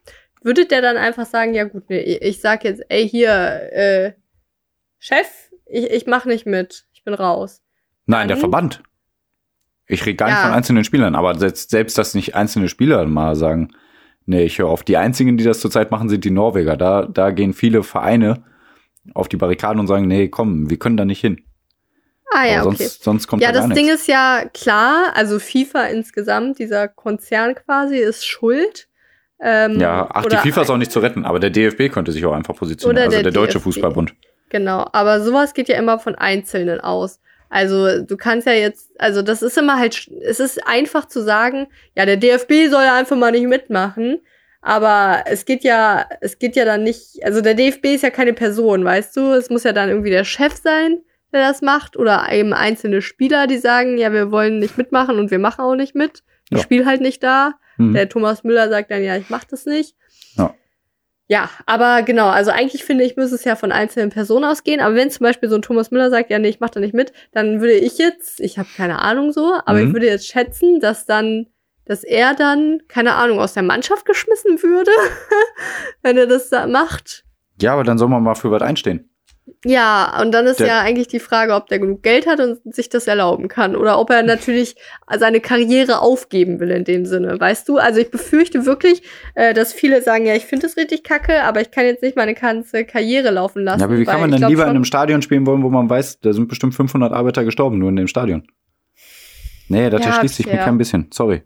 Würde 0.42 0.66
der 0.66 0.82
dann 0.82 0.96
einfach 0.96 1.26
sagen, 1.26 1.54
ja 1.54 1.64
gut, 1.64 1.88
nee, 1.88 1.98
ich 2.00 2.40
sag 2.40 2.62
jetzt, 2.64 2.82
ey, 2.88 3.08
hier, 3.08 3.30
äh, 3.72 4.12
Chef, 4.98 5.26
ich, 5.66 5.90
ich 5.90 6.06
mach 6.06 6.24
nicht 6.26 6.46
mit. 6.46 6.84
Ich 6.92 7.02
bin 7.04 7.14
raus. 7.14 7.62
Nein, 8.06 8.28
der 8.28 8.36
Dann- 8.36 8.40
Verband. 8.40 8.82
Ich 9.86 10.04
rede 10.04 10.16
gar 10.16 10.26
nicht 10.26 10.36
Ja. 10.36 10.42
von 10.44 10.52
einzelnen 10.52 10.84
Spielern, 10.84 11.14
aber 11.14 11.34
selbst, 11.38 11.70
selbst 11.70 11.96
dass 11.96 12.14
nicht 12.14 12.34
einzelne 12.34 12.68
Spieler 12.68 13.06
mal 13.06 13.34
sagen, 13.36 13.70
nee, 14.26 14.44
ich 14.44 14.58
höre 14.58 14.68
auf. 14.68 14.82
Die 14.84 14.98
einzigen, 14.98 15.38
die 15.38 15.44
das 15.44 15.60
zurzeit 15.60 15.90
machen, 15.90 16.10
sind 16.10 16.24
die 16.24 16.30
Norweger. 16.30 16.76
Da, 16.76 17.06
da 17.06 17.30
gehen 17.30 17.54
viele 17.54 17.82
Vereine 17.82 18.44
auf 19.14 19.28
die 19.28 19.38
Barrikaden 19.38 19.80
und 19.80 19.86
sagen, 19.86 20.06
nee, 20.06 20.28
komm, 20.28 20.68
wir 20.68 20.78
können 20.78 20.98
da 20.98 21.06
nicht 21.06 21.20
hin. 21.22 21.42
Ah 22.32 22.46
ja, 22.46 22.60
aber 22.60 22.68
okay. 22.70 22.76
sonst, 22.84 23.04
sonst 23.04 23.26
kommt 23.26 23.42
Ja, 23.42 23.52
da 23.52 23.60
das 23.60 23.68
Ding 23.70 23.86
nichts. 23.86 24.02
ist 24.02 24.06
ja 24.08 24.44
klar, 24.52 25.12
also 25.14 25.38
FIFA 25.38 25.84
insgesamt, 25.86 26.58
dieser 26.58 26.88
Konzern 26.88 27.54
quasi, 27.54 27.96
ist 27.96 28.26
schuld. 28.26 28.88
Ähm, 29.40 29.78
Ja, 29.80 30.08
ach, 30.12 30.26
die 30.26 30.36
FIFA 30.36 30.62
ist 30.62 30.70
auch 30.70 30.76
nicht 30.76 30.92
zu 30.92 30.98
retten, 31.00 31.24
aber 31.24 31.40
der 31.40 31.50
DFB 31.50 31.90
könnte 31.92 32.12
sich 32.12 32.24
auch 32.26 32.32
einfach 32.34 32.54
positionieren. 32.56 33.04
Also 33.04 33.16
der 33.16 33.22
der, 33.22 33.32
Deutsche 33.32 33.54
DFB. 33.58 33.64
Fußballbund. 33.64 34.14
Genau, 34.50 34.86
aber 34.92 35.20
sowas 35.20 35.54
geht 35.54 35.68
ja 35.68 35.76
immer 35.78 35.98
von 35.98 36.14
Einzelnen 36.16 36.80
aus. 36.80 37.20
Also 37.50 38.02
du 38.02 38.16
kannst 38.16 38.46
ja 38.46 38.52
jetzt, 38.52 38.90
also 38.98 39.22
das 39.22 39.40
ist 39.42 39.56
immer 39.56 39.78
halt, 39.78 40.08
es 40.22 40.38
ist 40.40 40.66
einfach 40.66 41.06
zu 41.06 41.22
sagen, 41.22 41.68
ja, 41.96 42.04
der 42.04 42.16
DFB 42.18 42.68
soll 42.70 42.84
ja 42.84 42.94
einfach 42.96 43.16
mal 43.16 43.30
nicht 43.32 43.46
mitmachen. 43.46 44.20
Aber 44.60 45.22
es 45.26 45.44
geht 45.44 45.62
ja, 45.64 46.04
es 46.20 46.38
geht 46.38 46.56
ja 46.56 46.64
dann 46.64 46.82
nicht, 46.82 47.24
also 47.24 47.40
der 47.40 47.54
DFB 47.54 47.86
ist 47.94 48.02
ja 48.02 48.10
keine 48.10 48.34
Person, 48.34 48.84
weißt 48.84 49.16
du? 49.16 49.32
Es 49.32 49.48
muss 49.50 49.62
ja 49.64 49.72
dann 49.72 49.88
irgendwie 49.88 50.10
der 50.10 50.24
Chef 50.24 50.56
sein, 50.56 50.98
der 51.32 51.48
das 51.48 51.62
macht, 51.62 51.96
oder 51.96 52.26
eben 52.32 52.52
einzelne 52.52 53.02
Spieler, 53.02 53.46
die 53.46 53.58
sagen, 53.58 53.98
ja, 53.98 54.12
wir 54.12 54.30
wollen 54.30 54.58
nicht 54.58 54.78
mitmachen 54.78 55.18
und 55.18 55.30
wir 55.30 55.38
machen 55.38 55.60
auch 55.62 55.74
nicht 55.74 55.94
mit. 55.94 56.22
Ich 56.50 56.58
Ja. 56.58 56.62
spiele 56.64 56.86
halt 56.86 57.00
nicht 57.00 57.22
da. 57.22 57.54
Hm. 57.76 57.92
Der 57.94 58.08
Thomas 58.08 58.44
Müller 58.44 58.68
sagt 58.68 58.90
dann, 58.90 59.02
ja, 59.02 59.16
ich 59.16 59.28
mach 59.30 59.44
das 59.44 59.66
nicht. 59.66 59.94
Ja. 60.36 60.54
Ja, 61.30 61.50
aber 61.66 62.02
genau, 62.02 62.28
also 62.28 62.50
eigentlich 62.50 62.84
finde 62.84 63.04
ich, 63.04 63.16
muss 63.18 63.32
es 63.32 63.44
ja 63.44 63.54
von 63.54 63.70
einzelnen 63.70 64.08
Personen 64.08 64.46
ausgehen. 64.46 64.80
Aber 64.80 64.94
wenn 64.94 65.10
zum 65.10 65.24
Beispiel 65.24 65.50
so 65.50 65.56
ein 65.56 65.62
Thomas 65.62 65.90
Müller 65.90 66.08
sagt, 66.08 66.30
ja, 66.30 66.38
nee, 66.38 66.48
ich 66.48 66.60
mach 66.60 66.70
da 66.70 66.80
nicht 66.80 66.94
mit, 66.94 67.12
dann 67.32 67.60
würde 67.60 67.74
ich 67.74 67.98
jetzt, 67.98 68.40
ich 68.40 68.58
habe 68.58 68.68
keine 68.74 69.00
Ahnung 69.00 69.32
so, 69.32 69.52
aber 69.66 69.78
Mhm. 69.80 69.88
ich 69.88 69.92
würde 69.92 70.06
jetzt 70.06 70.26
schätzen, 70.26 70.80
dass 70.80 71.04
dann, 71.04 71.46
dass 71.84 72.02
er 72.02 72.34
dann, 72.34 72.80
keine 72.88 73.14
Ahnung, 73.14 73.40
aus 73.40 73.52
der 73.52 73.62
Mannschaft 73.62 74.06
geschmissen 74.06 74.62
würde, 74.62 74.90
wenn 76.02 76.16
er 76.16 76.26
das 76.26 76.48
da 76.48 76.66
macht. 76.66 77.24
Ja, 77.60 77.74
aber 77.74 77.84
dann 77.84 77.98
soll 77.98 78.08
man 78.08 78.22
mal 78.22 78.34
für 78.34 78.50
was 78.50 78.62
einstehen. 78.62 79.10
Ja, 79.64 80.20
und 80.22 80.30
dann 80.32 80.46
ist 80.46 80.60
Der- 80.60 80.66
ja 80.68 80.80
eigentlich 80.82 81.08
die 81.08 81.18
Frage, 81.18 81.52
ob 81.54 81.66
der 81.66 81.80
genug 81.80 82.02
Geld 82.04 82.28
hat 82.28 82.38
und 82.38 82.60
sich 82.74 82.88
das 82.88 83.08
erlauben 83.08 83.48
kann. 83.48 83.74
Oder 83.74 83.98
ob 83.98 84.08
er 84.10 84.22
natürlich 84.22 84.76
seine 85.18 85.40
Karriere 85.40 86.00
aufgeben 86.00 86.60
will 86.60 86.70
in 86.70 86.84
dem 86.84 87.06
Sinne. 87.06 87.40
Weißt 87.40 87.68
du? 87.68 87.76
Also 87.76 87.98
ich 88.00 88.10
befürchte 88.12 88.66
wirklich, 88.66 89.02
äh, 89.34 89.54
dass 89.54 89.72
viele 89.72 90.00
sagen, 90.00 90.26
ja, 90.26 90.34
ich 90.36 90.46
finde 90.46 90.66
das 90.68 90.76
richtig 90.76 91.02
kacke, 91.02 91.42
aber 91.42 91.60
ich 91.60 91.72
kann 91.72 91.86
jetzt 91.86 92.02
nicht 92.04 92.16
meine 92.16 92.34
ganze 92.34 92.84
Karriere 92.84 93.30
laufen 93.30 93.64
lassen. 93.64 93.80
Ja, 93.80 93.86
aber 93.86 93.98
wie 93.98 94.04
kann 94.04 94.20
man 94.20 94.30
glaub 94.30 94.48
lieber 94.48 94.62
in 94.62 94.68
schon- 94.68 94.76
einem 94.76 94.84
Stadion 94.84 95.22
spielen 95.22 95.44
wollen, 95.44 95.64
wo 95.64 95.70
man 95.70 95.90
weiß, 95.90 96.20
da 96.20 96.32
sind 96.32 96.46
bestimmt 96.46 96.74
500 96.76 97.12
Arbeiter 97.12 97.44
gestorben, 97.44 97.78
nur 97.78 97.88
in 97.88 97.96
dem 97.96 98.06
Stadion? 98.06 98.46
Nee, 99.68 99.90
das 99.90 100.00
Ja, 100.02 100.08
erschließt 100.08 100.36
sich 100.36 100.46
mir 100.46 100.58
kein 100.58 100.78
bisschen. 100.78 101.08
Sorry. 101.12 101.42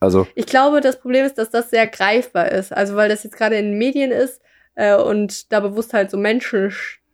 Also, 0.00 0.26
Ich 0.34 0.46
glaube, 0.46 0.80
das 0.80 0.98
Problem 1.00 1.24
ist, 1.24 1.38
dass 1.38 1.50
das 1.50 1.70
sehr 1.70 1.86
greifbar 1.86 2.50
ist. 2.50 2.72
Also 2.72 2.96
weil 2.96 3.08
das 3.08 3.22
jetzt 3.22 3.36
gerade 3.36 3.56
in 3.56 3.66
den 3.66 3.78
Medien 3.78 4.10
ist 4.10 4.40
äh, 4.74 4.96
und 4.96 5.52
da 5.52 5.60
bewusst 5.60 5.94
halt 5.94 6.10
so 6.10 6.16
Menschen 6.18 6.72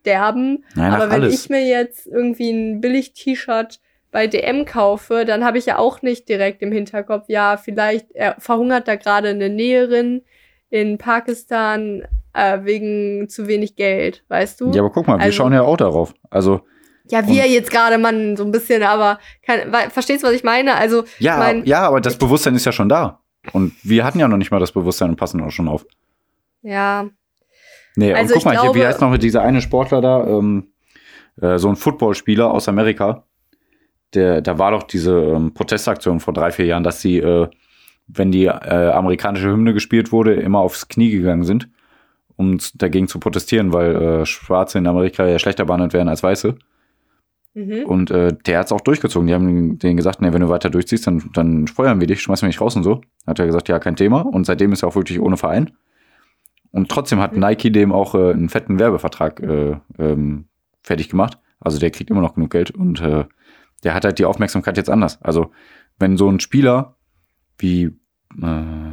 sterben. 0.09 0.63
nein, 0.75 0.93
Aber 0.93 1.05
wenn 1.11 1.21
alles. 1.21 1.33
ich 1.43 1.49
mir 1.49 1.65
jetzt 1.65 2.07
irgendwie 2.07 2.51
ein 2.51 2.81
Billig-T-Shirt 2.81 3.79
bei 4.11 4.27
DM 4.27 4.65
kaufe, 4.65 5.23
dann 5.25 5.45
habe 5.45 5.57
ich 5.59 5.65
ja 5.67 5.77
auch 5.77 6.01
nicht 6.01 6.27
direkt 6.29 6.61
im 6.61 6.71
Hinterkopf, 6.71 7.25
ja, 7.27 7.57
vielleicht 7.57 8.11
er 8.13 8.35
verhungert 8.39 8.87
da 8.87 8.95
gerade 8.95 9.29
eine 9.29 9.49
Näherin 9.49 10.23
in 10.71 10.97
Pakistan 10.97 12.03
äh, 12.33 12.59
wegen 12.63 13.27
zu 13.29 13.47
wenig 13.47 13.75
Geld, 13.75 14.23
weißt 14.27 14.61
du? 14.61 14.71
Ja, 14.71 14.81
aber 14.81 14.91
guck 14.91 15.07
mal, 15.07 15.17
wir 15.17 15.25
Also- 15.25 15.37
schauen 15.37 15.53
ja 15.53 15.61
auch 15.63 15.77
darauf. 15.77 16.13
Also, 16.29 16.61
Ja, 17.11 17.27
wir 17.27 17.47
jetzt 17.47 17.71
gerade, 17.71 17.97
Mann, 17.97 18.35
so 18.37 18.43
ein 18.43 18.51
bisschen, 18.51 18.83
aber 18.83 19.19
weil, 19.67 19.89
verstehst 19.89 20.23
du, 20.23 20.27
was 20.27 20.33
ich 20.35 20.43
meine? 20.43 20.75
Also, 20.75 21.03
ja, 21.17 21.37
mein, 21.37 21.65
ja, 21.65 21.81
aber 21.87 22.01
das 22.01 22.17
Bewusstsein 22.17 22.55
ist 22.55 22.65
ja 22.65 22.71
schon 22.71 22.89
da. 22.89 23.19
Und 23.53 23.73
wir 23.83 24.03
hatten 24.03 24.19
ja 24.19 24.27
noch 24.27 24.37
nicht 24.37 24.51
mal 24.51 24.59
das 24.59 24.71
Bewusstsein 24.71 25.09
und 25.09 25.15
passen 25.15 25.41
auch 25.41 25.49
schon 25.51 25.67
auf. 25.67 25.85
ja, 26.61 27.07
Nee, 27.99 28.13
Also 28.13 28.35
und 28.35 28.43
guck 28.43 28.45
mal, 28.45 28.59
hier, 28.59 28.69
wie 28.69 28.73
glaube- 28.73 28.87
heißt 28.87 29.01
noch 29.01 29.17
dieser 29.17 29.41
eine 29.41 29.61
Sportler 29.61 29.99
da, 30.01 30.25
ähm, 30.25 30.67
äh, 31.41 31.57
so 31.57 31.67
ein 31.69 31.75
Footballspieler 31.75 32.49
aus 32.51 32.67
Amerika. 32.69 33.25
Der, 34.13 34.41
da 34.41 34.57
war 34.57 34.71
doch 34.71 34.83
diese 34.83 35.15
ähm, 35.19 35.53
Protestaktion 35.53 36.19
vor 36.19 36.33
drei, 36.33 36.51
vier 36.51 36.65
Jahren, 36.65 36.83
dass 36.83 37.01
sie, 37.01 37.17
äh, 37.19 37.47
wenn 38.07 38.31
die 38.31 38.45
äh, 38.45 38.49
amerikanische 38.91 39.51
Hymne 39.51 39.73
gespielt 39.73 40.11
wurde, 40.11 40.33
immer 40.33 40.59
aufs 40.59 40.87
Knie 40.87 41.11
gegangen 41.11 41.43
sind, 41.43 41.69
um 42.37 42.57
dagegen 42.75 43.07
zu 43.07 43.19
protestieren, 43.19 43.73
weil 43.73 43.95
äh, 43.95 44.25
Schwarze 44.25 44.77
in 44.79 44.87
Amerika 44.87 45.27
ja 45.27 45.37
schlechter 45.37 45.65
behandelt 45.65 45.93
werden 45.93 46.07
als 46.09 46.23
Weiße. 46.23 46.55
mhm. 47.53 47.83
Und 47.85 48.11
äh, 48.11 48.33
der 48.47 48.59
hat's 48.59 48.71
auch 48.71 48.81
durchgezogen. 48.81 49.27
Die 49.27 49.33
haben 49.33 49.77
denen 49.77 49.97
gesagt, 49.97 50.21
nee, 50.21 50.31
wenn 50.33 50.41
du 50.41 50.49
weiter 50.49 50.69
durchziehst, 50.69 51.05
dann, 51.05 51.29
dann 51.33 51.67
feuern 51.67 51.99
wir 51.99 52.07
dich, 52.07 52.21
schmeißen 52.21 52.47
wir 52.47 52.51
dich 52.51 52.61
raus 52.61 52.75
und 52.77 52.83
so. 52.83 53.01
Hat 53.27 53.39
er 53.39 53.45
gesagt, 53.45 53.67
ja, 53.67 53.77
kein 53.77 53.95
Thema. 53.97 54.21
Und 54.21 54.45
seitdem 54.45 54.71
ist 54.71 54.83
er 54.83 54.87
auch 54.89 54.95
wirklich 54.95 55.19
ohne 55.19 55.35
Verein. 55.37 55.71
Und 56.71 56.89
trotzdem 56.89 57.19
hat 57.19 57.33
Mhm. 57.33 57.39
Nike 57.39 57.71
dem 57.71 57.91
auch 57.91 58.15
äh, 58.15 58.31
einen 58.31 58.49
fetten 58.49 58.79
Werbevertrag 58.79 59.39
äh, 59.41 59.77
ähm, 59.97 60.45
fertig 60.83 61.09
gemacht. 61.09 61.39
Also 61.59 61.79
der 61.79 61.91
kriegt 61.91 62.09
immer 62.09 62.21
noch 62.21 62.35
genug 62.35 62.51
Geld 62.51 62.71
und 62.71 63.01
äh, 63.01 63.25
der 63.83 63.93
hat 63.93 64.05
halt 64.05 64.19
die 64.19 64.25
Aufmerksamkeit 64.25 64.77
jetzt 64.77 64.89
anders. 64.89 65.21
Also 65.21 65.51
wenn 65.99 66.15
so 66.17 66.29
ein 66.29 66.39
Spieler 66.39 66.95
wie 67.57 67.85
äh, 68.41 68.91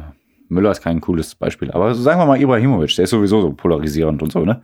Müller 0.49 0.71
ist 0.71 0.81
kein 0.81 1.01
cooles 1.01 1.35
Beispiel, 1.35 1.71
aber 1.71 1.93
sagen 1.93 2.19
wir 2.19 2.25
mal 2.25 2.41
Ibrahimovic, 2.41 2.95
der 2.95 3.03
ist 3.03 3.09
sowieso 3.11 3.41
so 3.41 3.53
polarisierend 3.53 4.21
und 4.23 4.31
so, 4.31 4.43
ne? 4.45 4.61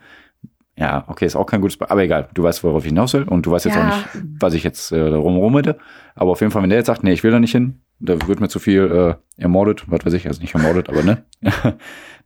Ja, 0.76 1.04
okay, 1.08 1.26
ist 1.26 1.36
auch 1.36 1.46
kein 1.46 1.62
gutes 1.62 1.78
Beispiel, 1.78 1.92
aber 1.92 2.04
egal, 2.04 2.30
du 2.34 2.42
weißt, 2.44 2.64
worauf 2.64 2.84
ich 2.84 2.90
hinaus 2.90 3.14
will 3.14 3.24
und 3.24 3.46
du 3.46 3.52
weißt 3.52 3.66
jetzt 3.66 3.76
Ja. 3.76 3.82
auch 3.82 3.86
nicht, 3.86 4.08
was 4.40 4.54
ich 4.56 4.64
jetzt 4.64 4.92
äh, 4.92 5.10
darum 5.12 5.38
rummete. 5.38 5.78
Aber 6.16 6.32
auf 6.32 6.42
jeden 6.42 6.52
Fall, 6.52 6.64
wenn 6.64 6.70
der 6.70 6.80
jetzt 6.80 6.88
sagt, 6.88 7.04
nee, 7.04 7.12
ich 7.14 7.24
will 7.24 7.32
da 7.32 7.40
nicht 7.40 7.52
hin, 7.52 7.82
da 8.06 8.28
wird 8.28 8.40
mir 8.40 8.50
zu 8.50 8.60
viel 8.60 9.18
äh, 9.38 9.42
ermordet, 9.42 9.84
was 9.88 10.06
weiß 10.06 10.14
ich, 10.14 10.28
also 10.28 10.42
nicht 10.42 10.54
ermordet, 10.54 10.90
aber 10.90 11.04
ne, 11.04 11.24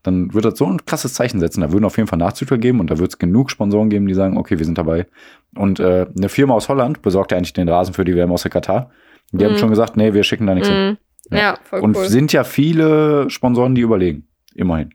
dann 0.03 0.33
wird 0.33 0.45
das 0.45 0.57
so 0.57 0.65
ein 0.65 0.85
krasses 0.85 1.13
Zeichen 1.13 1.39
setzen. 1.39 1.61
Da 1.61 1.71
würden 1.71 1.85
auf 1.85 1.97
jeden 1.97 2.07
Fall 2.07 2.19
Nachzügler 2.19 2.57
geben 2.57 2.79
und 2.79 2.89
da 2.89 2.97
wird 2.97 3.09
es 3.11 3.17
genug 3.19 3.51
Sponsoren 3.51 3.89
geben, 3.89 4.07
die 4.07 4.13
sagen, 4.13 4.37
okay, 4.37 4.57
wir 4.57 4.65
sind 4.65 4.77
dabei. 4.77 5.05
Und 5.55 5.79
äh, 5.79 6.07
eine 6.17 6.29
Firma 6.29 6.53
aus 6.53 6.69
Holland 6.69 7.01
besorgt 7.01 7.31
ja 7.31 7.37
eigentlich 7.37 7.53
den 7.53 7.69
Rasen 7.69 7.93
für 7.93 8.05
die 8.05 8.15
WM 8.15 8.31
aus 8.31 8.41
der 8.43 8.51
Katar. 8.51 8.89
Die 9.31 9.43
haben 9.45 9.53
Mhm. 9.53 9.57
schon 9.57 9.69
gesagt, 9.69 9.97
nee, 9.97 10.13
wir 10.13 10.23
schicken 10.23 10.47
da 10.47 10.53
nichts 10.55 10.69
hin. 10.69 10.97
Mhm. 11.31 11.37
Ja, 11.37 11.57
voll 11.63 11.81
Und 11.81 11.97
cool. 11.97 12.07
sind 12.07 12.31
ja 12.33 12.43
viele 12.43 13.29
Sponsoren, 13.29 13.75
die 13.75 13.81
überlegen. 13.81 14.27
Immerhin. 14.55 14.91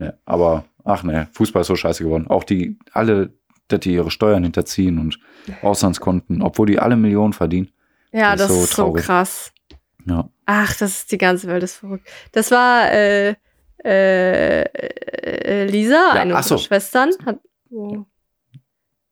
Ja, 0.00 0.14
aber, 0.24 0.64
ach 0.84 1.04
ne, 1.04 1.28
Fußball 1.32 1.60
ist 1.62 1.68
so 1.68 1.76
scheiße 1.76 2.02
geworden. 2.02 2.26
Auch 2.26 2.42
die, 2.44 2.76
alle, 2.92 3.32
dass 3.68 3.80
die 3.80 3.92
ihre 3.94 4.10
Steuern 4.10 4.42
hinterziehen 4.42 4.98
und 4.98 5.18
Auslandskonten, 5.62 6.42
obwohl 6.42 6.66
die 6.66 6.78
alle 6.78 6.96
Millionen 6.96 7.32
verdienen. 7.32 7.70
Ja, 8.12 8.32
Das 8.36 8.48
das, 8.48 8.50
ist 8.50 8.56
so 8.56 8.64
ist 8.64 8.70
so 8.74 8.82
traurig. 8.82 9.04
krass. 9.04 9.52
Ja. 10.06 10.28
Ach, 10.46 10.76
das 10.76 10.90
ist 10.90 11.12
die 11.12 11.18
ganze 11.18 11.46
Welt 11.48 11.62
ist 11.62 11.76
verrückt. 11.76 12.06
Das 12.32 12.50
war 12.50 12.90
äh, 12.92 13.34
äh, 13.84 14.62
äh, 14.62 15.64
Lisa, 15.66 16.12
Ja, 16.14 16.20
eine 16.22 16.34
ach 16.36 16.42
so. 16.42 16.54
unserer 16.54 16.66
Schwestern. 16.68 17.10
Hat, 17.24 17.38
oh. 17.70 18.04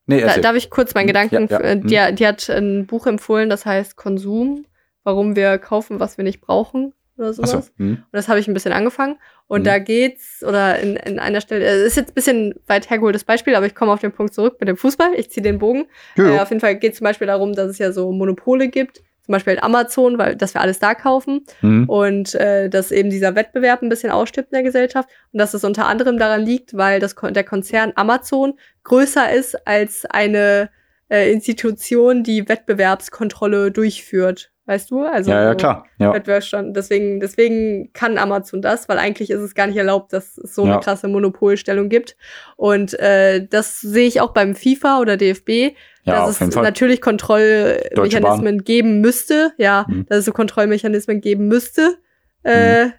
Nee, 0.06 0.20
Da, 0.20 0.36
darf 0.38 0.56
ich 0.56 0.68
kurz 0.70 0.94
meinen 0.94 1.06
Gedanken? 1.06 1.46
Ja, 1.50 1.60
ja. 1.60 1.66
äh, 1.70 1.80
Die, 2.10 2.14
die 2.16 2.26
hat 2.26 2.48
ein 2.50 2.86
Buch 2.86 3.06
empfohlen, 3.06 3.48
das 3.48 3.64
heißt 3.64 3.96
Konsum, 3.96 4.66
warum 5.04 5.36
wir 5.36 5.58
kaufen, 5.58 6.00
was 6.00 6.16
wir 6.18 6.24
nicht 6.24 6.40
brauchen 6.40 6.92
oder 7.16 7.32
sowas. 7.32 7.54
Achso. 7.54 7.68
Hm. 7.78 7.88
Und 7.96 8.06
das 8.12 8.28
habe 8.28 8.40
ich 8.40 8.48
ein 8.48 8.54
bisschen 8.54 8.72
angefangen. 8.72 9.16
Und 9.46 9.60
Mhm. 9.60 9.64
da 9.64 9.78
geht's, 9.78 10.42
oder 10.42 10.78
in, 10.80 10.96
in 10.96 11.18
einer 11.18 11.40
Stelle, 11.40 11.64
es 11.64 11.86
ist 11.88 11.96
jetzt 11.96 12.10
ein 12.12 12.14
bisschen 12.14 12.54
weit 12.66 12.88
hergeholtes 12.90 13.24
Beispiel, 13.24 13.54
aber 13.54 13.66
ich 13.66 13.74
komme 13.74 13.92
auf 13.92 14.00
den 14.00 14.12
Punkt 14.12 14.34
zurück 14.34 14.56
mit 14.60 14.68
dem 14.68 14.76
Fußball. 14.76 15.12
Ich 15.16 15.30
ziehe 15.30 15.42
den 15.42 15.58
Bogen. 15.58 15.86
Äh, 16.16 16.38
auf 16.38 16.48
jeden 16.50 16.60
Fall 16.60 16.76
geht 16.76 16.92
es 16.92 16.98
zum 16.98 17.04
Beispiel 17.04 17.26
darum, 17.26 17.54
dass 17.54 17.68
es 17.68 17.78
ja 17.78 17.92
so 17.92 18.10
Monopole 18.12 18.68
gibt. 18.68 19.02
Zum 19.24 19.32
Beispiel 19.32 19.54
halt 19.54 19.64
Amazon, 19.64 20.18
weil 20.18 20.36
dass 20.36 20.54
wir 20.54 20.60
alles 20.60 20.78
da 20.78 20.94
kaufen. 20.94 21.44
Hm. 21.60 21.88
Und 21.88 22.34
äh, 22.34 22.68
dass 22.68 22.90
eben 22.90 23.10
dieser 23.10 23.34
Wettbewerb 23.34 23.82
ein 23.82 23.88
bisschen 23.88 24.10
ausstirbt 24.10 24.50
in 24.50 24.56
der 24.56 24.62
Gesellschaft. 24.62 25.08
Und 25.32 25.38
dass 25.40 25.54
es 25.54 25.64
unter 25.64 25.86
anderem 25.86 26.18
daran 26.18 26.42
liegt, 26.44 26.76
weil 26.76 27.00
das, 27.00 27.14
Kon- 27.16 27.34
der 27.34 27.44
Konzern 27.44 27.92
Amazon 27.96 28.54
größer 28.84 29.32
ist 29.32 29.66
als 29.66 30.04
eine 30.06 30.70
äh, 31.08 31.32
Institution, 31.32 32.22
die 32.22 32.48
Wettbewerbskontrolle 32.48 33.70
durchführt. 33.70 34.51
Weißt 34.64 34.92
du? 34.92 35.02
Also 35.04 35.30
Ja, 35.32 35.42
ja, 35.42 35.54
klar. 35.56 35.86
Ja. 35.98 36.14
Wettbewerbsstand. 36.14 36.76
Deswegen, 36.76 37.18
deswegen 37.18 37.92
kann 37.92 38.16
Amazon 38.16 38.62
das, 38.62 38.88
weil 38.88 38.98
eigentlich 38.98 39.30
ist 39.30 39.40
es 39.40 39.54
gar 39.56 39.66
nicht 39.66 39.76
erlaubt, 39.76 40.12
dass 40.12 40.38
es 40.38 40.54
so 40.54 40.64
Ja. 40.66 40.74
eine 40.74 40.80
krasse 40.80 41.08
Monopolstellung 41.08 41.88
gibt. 41.88 42.16
Und 42.56 42.96
äh, 43.00 43.44
das 43.44 43.80
sehe 43.80 44.06
ich 44.06 44.20
auch 44.20 44.32
beim 44.32 44.54
FIFA 44.54 45.00
oder 45.00 45.16
DFB, 45.16 45.74
Ja, 46.04 46.26
dass 46.26 46.40
es 46.40 46.54
Fall. 46.54 46.62
natürlich 46.62 47.00
Kontrollmechanismen 47.00 48.64
geben 48.64 49.00
müsste. 49.00 49.52
Ja, 49.58 49.84
Mhm. 49.88 50.06
dass 50.08 50.18
es 50.18 50.24
so 50.26 50.32
Kontrollmechanismen 50.32 51.20
geben 51.20 51.48
müsste. 51.48 51.98
Äh, 52.44 52.90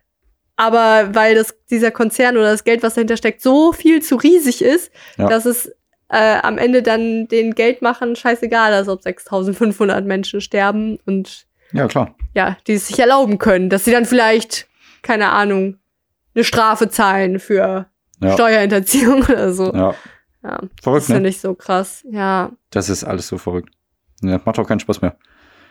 aber 0.56 1.14
weil 1.16 1.36
das, 1.36 1.56
dieser 1.70 1.92
Konzern 1.92 2.38
oder 2.38 2.52
das 2.52 2.64
Geld, 2.64 2.84
was 2.84 2.94
dahinter 2.96 3.18
steckt, 3.18 3.42
so 3.42 3.72
viel 3.74 4.02
zu 4.02 4.16
riesig 4.16 4.62
ist, 4.62 4.92
Ja. 5.18 5.28
dass 5.28 5.46
es 5.46 5.74
äh, 6.10 6.38
am 6.44 6.60
Ende 6.60 6.84
dann 6.84 7.28
den 7.28 7.56
Geldmachern 7.56 8.16
scheißegal 8.16 8.80
ist, 8.80 8.88
ob 8.88 9.02
6500 9.02 10.06
Menschen 10.06 10.42
sterben 10.42 11.00
und 11.08 11.48
Ja, 11.74 11.88
klar. 11.88 12.16
ja, 12.34 12.58
die 12.68 12.74
es 12.74 12.88
sich 12.88 13.00
erlauben 13.00 13.38
können, 13.40 13.70
dass 13.70 13.86
sie 13.86 13.92
dann 13.92 14.06
vielleicht, 14.06 14.68
keine 15.02 15.30
Ahnung, 15.32 15.78
eine 16.36 16.44
Strafe 16.44 16.90
zahlen 16.90 17.40
für 17.40 17.88
Ja. 18.22 18.34
Steuerhinterziehung 18.34 19.24
oder 19.30 19.54
so. 19.54 19.74
Ja. 19.74 19.96
Ja, 20.44 20.58
das 20.60 20.70
Verrückt, 20.84 21.06
finde 21.06 21.22
ne? 21.22 21.28
ich 21.30 21.40
so 21.40 21.56
krass. 21.56 22.06
Ja. 22.12 22.52
Das 22.70 22.90
ist 22.90 23.04
alles 23.06 23.28
so 23.28 23.38
verrückt. 23.38 23.70
Ja, 24.22 24.42
macht 24.44 24.60
auch 24.60 24.68
keinen 24.68 24.80
Spaß 24.82 25.02
mehr. 25.02 25.16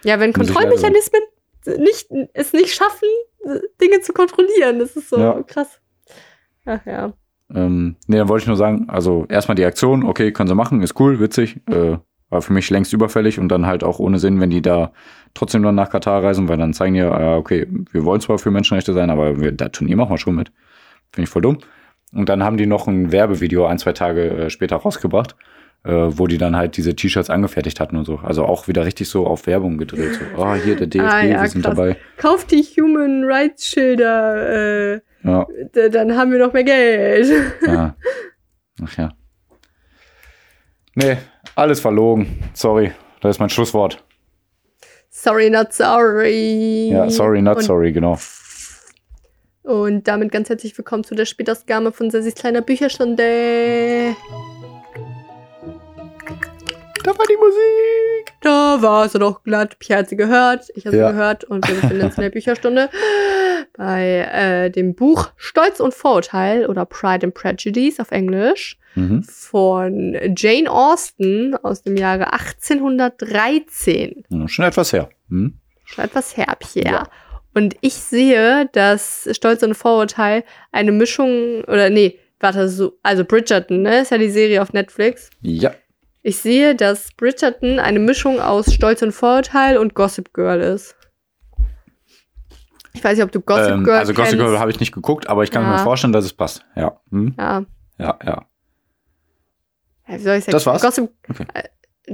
Ja, 0.02 0.18
wenn 0.18 0.30
Muss 0.30 0.36
Kontrollmechanismen 0.48 1.20
nicht, 1.78 2.08
es 2.32 2.52
nicht 2.54 2.74
schaffen, 2.74 3.08
Dinge 3.80 4.00
zu 4.00 4.12
kontrollieren, 4.12 4.78
das 4.78 4.96
ist 4.96 5.10
so 5.10 5.18
Ja. 5.18 5.42
krass. 5.42 5.78
Ach 6.64 6.80
ja. 6.86 7.12
Ähm, 7.54 7.96
nee, 8.06 8.16
dann 8.16 8.28
wollte 8.28 8.44
ich 8.44 8.48
nur 8.48 8.56
sagen, 8.56 8.88
also 8.88 9.26
erstmal 9.28 9.56
die 9.56 9.64
Aktion, 9.64 10.04
okay, 10.04 10.32
können 10.32 10.48
sie 10.48 10.54
machen, 10.54 10.82
ist 10.82 10.98
cool, 10.98 11.20
witzig, 11.20 11.60
äh, 11.68 11.98
war 12.32 12.42
für 12.42 12.52
mich 12.52 12.68
längst 12.70 12.92
überfällig 12.92 13.38
und 13.38 13.48
dann 13.48 13.66
halt 13.66 13.84
auch 13.84 13.98
ohne 13.98 14.18
Sinn, 14.18 14.40
wenn 14.40 14.50
die 14.50 14.62
da 14.62 14.92
trotzdem 15.34 15.62
dann 15.62 15.74
nach 15.74 15.90
Katar 15.90 16.24
reisen, 16.24 16.48
weil 16.48 16.56
dann 16.58 16.72
zeigen 16.72 16.94
die, 16.94 17.00
ja, 17.00 17.36
okay, 17.36 17.66
wir 17.92 18.04
wollen 18.04 18.20
zwar 18.20 18.38
für 18.38 18.50
Menschenrechte 18.50 18.92
sein, 18.92 19.10
aber 19.10 19.38
wir, 19.40 19.52
da 19.52 19.68
Turnier 19.68 19.96
machen 19.96 20.10
wir 20.10 20.18
schon 20.18 20.34
mit. 20.34 20.50
Finde 21.12 21.24
ich 21.24 21.28
voll 21.30 21.42
dumm. 21.42 21.58
Und 22.14 22.28
dann 22.28 22.42
haben 22.42 22.56
die 22.56 22.66
noch 22.66 22.88
ein 22.88 23.12
Werbevideo 23.12 23.66
ein, 23.66 23.78
zwei 23.78 23.92
Tage 23.92 24.22
äh, 24.30 24.50
später 24.50 24.76
rausgebracht, 24.76 25.36
äh, 25.84 25.90
wo 25.92 26.26
die 26.26 26.38
dann 26.38 26.56
halt 26.56 26.76
diese 26.76 26.94
T-Shirts 26.96 27.30
angefertigt 27.30 27.80
hatten 27.80 27.96
und 27.96 28.04
so. 28.04 28.16
Also 28.18 28.44
auch 28.44 28.66
wieder 28.68 28.84
richtig 28.84 29.08
so 29.08 29.26
auf 29.26 29.46
Werbung 29.46 29.78
gedreht. 29.78 30.14
So, 30.14 30.42
oh, 30.42 30.54
hier 30.54 30.76
der 30.76 30.86
DFB, 30.88 31.06
Ah, 31.10 31.22
ja, 31.22 31.42
wir 31.42 31.48
sind 31.48 31.62
krass. 31.64 31.74
dabei. 31.76 31.96
Kauft 32.18 32.50
die 32.50 32.62
Human 32.62 33.24
Rights 33.24 33.66
Schilder, 33.66 34.94
äh, 34.94 35.00
Ja, 35.22 35.46
dann 35.90 36.16
haben 36.16 36.32
wir 36.32 36.38
noch 36.38 36.52
mehr 36.52 36.64
Geld. 36.64 37.28
ja. 37.66 37.94
Ach 38.82 38.96
ja. 38.98 39.10
Nee, 40.94 41.16
alles 41.54 41.80
verlogen. 41.80 42.42
Sorry, 42.54 42.92
das 43.20 43.36
ist 43.36 43.40
mein 43.40 43.50
Schlusswort. 43.50 44.02
Sorry, 45.10 45.50
not 45.50 45.72
sorry. 45.72 46.88
Ja, 46.90 47.10
sorry, 47.10 47.42
not 47.42 47.58
Und 47.58 47.62
sorry, 47.64 47.92
genau. 47.92 48.18
Und 49.62 50.08
damit 50.08 50.32
ganz 50.32 50.48
herzlich 50.48 50.76
willkommen 50.76 51.04
zu 51.04 51.14
der 51.14 51.26
Spätausgabe 51.26 51.92
von 51.92 52.10
Sessis 52.10 52.34
kleiner 52.34 52.62
Bücherstunde. 52.62 54.16
Da 57.04 57.10
war 57.10 57.26
die 57.28 57.36
Musik. 57.36 58.32
Da 58.40 58.78
war 58.80 59.04
es 59.06 59.12
doch 59.12 59.42
glatt. 59.44 59.78
Pierre 59.78 60.00
hat 60.00 60.08
sie 60.08 60.16
gehört, 60.16 60.70
ich 60.74 60.86
habe 60.86 60.96
Ja. 60.96 61.08
sie 61.08 61.12
gehört 61.14 61.44
und 61.44 61.66
wir 61.68 61.74
befinden 61.76 62.02
uns 62.04 62.16
in 62.16 62.22
der 62.22 62.30
Bücherstunde 62.30 62.88
bei 63.76 64.28
äh, 64.32 64.70
dem 64.70 64.94
Buch 64.94 65.30
Stolz 65.36 65.80
und 65.80 65.94
Vorurteil 65.94 66.66
oder 66.66 66.84
Pride 66.86 67.26
and 67.26 67.34
Prejudice 67.34 68.00
auf 68.00 68.10
Englisch 68.10 68.78
Mhm. 68.94 69.22
von 69.22 70.14
Jane 70.36 70.70
Austen 70.70 71.56
aus 71.56 71.80
dem 71.82 71.96
Jahre 71.96 72.30
1813. 73.26 74.24
Ja, 74.28 74.48
Schon 74.48 74.64
etwas 74.64 74.92
her. 74.92 75.08
Hm? 75.28 75.54
Schon 75.84 76.04
etwas 76.04 76.36
her, 76.36 76.54
Pierre. 76.58 76.88
Ja. 76.90 77.08
Und 77.54 77.76
ich 77.80 77.94
sehe, 77.94 78.68
dass 78.72 79.28
Stolz 79.32 79.62
und 79.62 79.74
Vorurteil 79.74 80.44
eine 80.72 80.92
Mischung, 80.92 81.62
oder 81.64 81.90
nee, 81.90 82.18
warte, 82.40 82.68
so, 82.68 82.98
also 83.02 83.24
Bridgerton, 83.24 83.82
ne, 83.82 84.00
ist 84.00 84.10
ja 84.10 84.18
die 84.18 84.30
Serie 84.30 84.62
auf 84.62 84.72
Netflix. 84.72 85.30
Ja. 85.40 85.72
Ich 86.22 86.38
sehe, 86.38 86.74
dass 86.74 87.08
Bridgerton 87.16 87.78
eine 87.78 87.98
Mischung 87.98 88.40
aus 88.40 88.72
Stolz 88.72 89.02
und 89.02 89.12
Vorurteil 89.12 89.76
und 89.76 89.94
Gossip 89.94 90.32
Girl 90.32 90.60
ist. 90.60 90.96
Ich 92.94 93.02
weiß 93.02 93.16
nicht, 93.16 93.24
ob 93.24 93.32
du 93.32 93.40
Gossip 93.40 93.70
Ähm, 93.72 93.84
Girl 93.84 93.98
also 93.98 94.12
Gossip. 94.12 94.38
Girl 94.38 94.58
habe 94.58 94.70
ich 94.70 94.78
nicht 94.80 94.92
geguckt, 94.92 95.28
aber 95.28 95.42
ich 95.44 95.50
kann 95.50 95.62
Ja. 95.62 95.72
mir 95.72 95.78
vorstellen, 95.78 96.12
dass 96.12 96.24
es 96.24 96.32
passt. 96.32 96.64
Ja. 96.76 97.00
Hm? 97.10 97.34
Ja, 97.38 97.64
Ja, 97.98 98.18
ja. 98.24 98.46
ja, 100.08 100.14
wie 100.14 100.18
soll 100.18 100.36
ich 100.36 100.44
sagen? 100.44 100.52
Das 100.52 100.66
war's? 100.66 100.82
Gossip 100.82 101.10
Okay. 101.30 101.46
äh, 101.54 101.62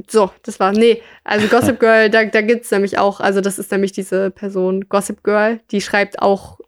so, 0.06 0.30
das 0.44 0.60
war, 0.60 0.72
nee, 0.72 1.02
also 1.24 1.48
Gossip 1.48 1.80
Girl, 1.80 2.10
da, 2.10 2.24
da 2.24 2.42
gibt's 2.42 2.70
nämlich 2.70 2.98
auch, 2.98 3.20
also 3.20 3.40
das 3.40 3.58
ist 3.58 3.72
nämlich 3.72 3.92
diese 3.92 4.30
Person, 4.30 4.88
Gossip 4.88 5.24
Girl, 5.24 5.60
die 5.70 5.80
schreibt 5.80 6.20
auch, 6.20 6.58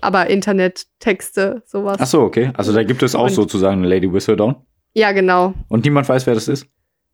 aber 0.00 0.28
Internettexte, 0.28 1.62
sowas. 1.66 1.98
Ach 2.00 2.06
so, 2.06 2.22
okay. 2.22 2.52
Also 2.56 2.72
da 2.72 2.82
gibt 2.82 3.02
es 3.02 3.14
auch 3.14 3.24
Und- 3.24 3.30
sozusagen 3.30 3.78
eine 3.78 3.88
Lady 3.88 4.12
Whistledown. 4.12 4.56
Ja, 4.92 5.12
genau, 5.12 5.54
Und 5.68 5.84
niemand 5.84 6.08
weiß, 6.08 6.26
wer 6.26 6.34
das 6.34 6.48
ist. 6.48 6.66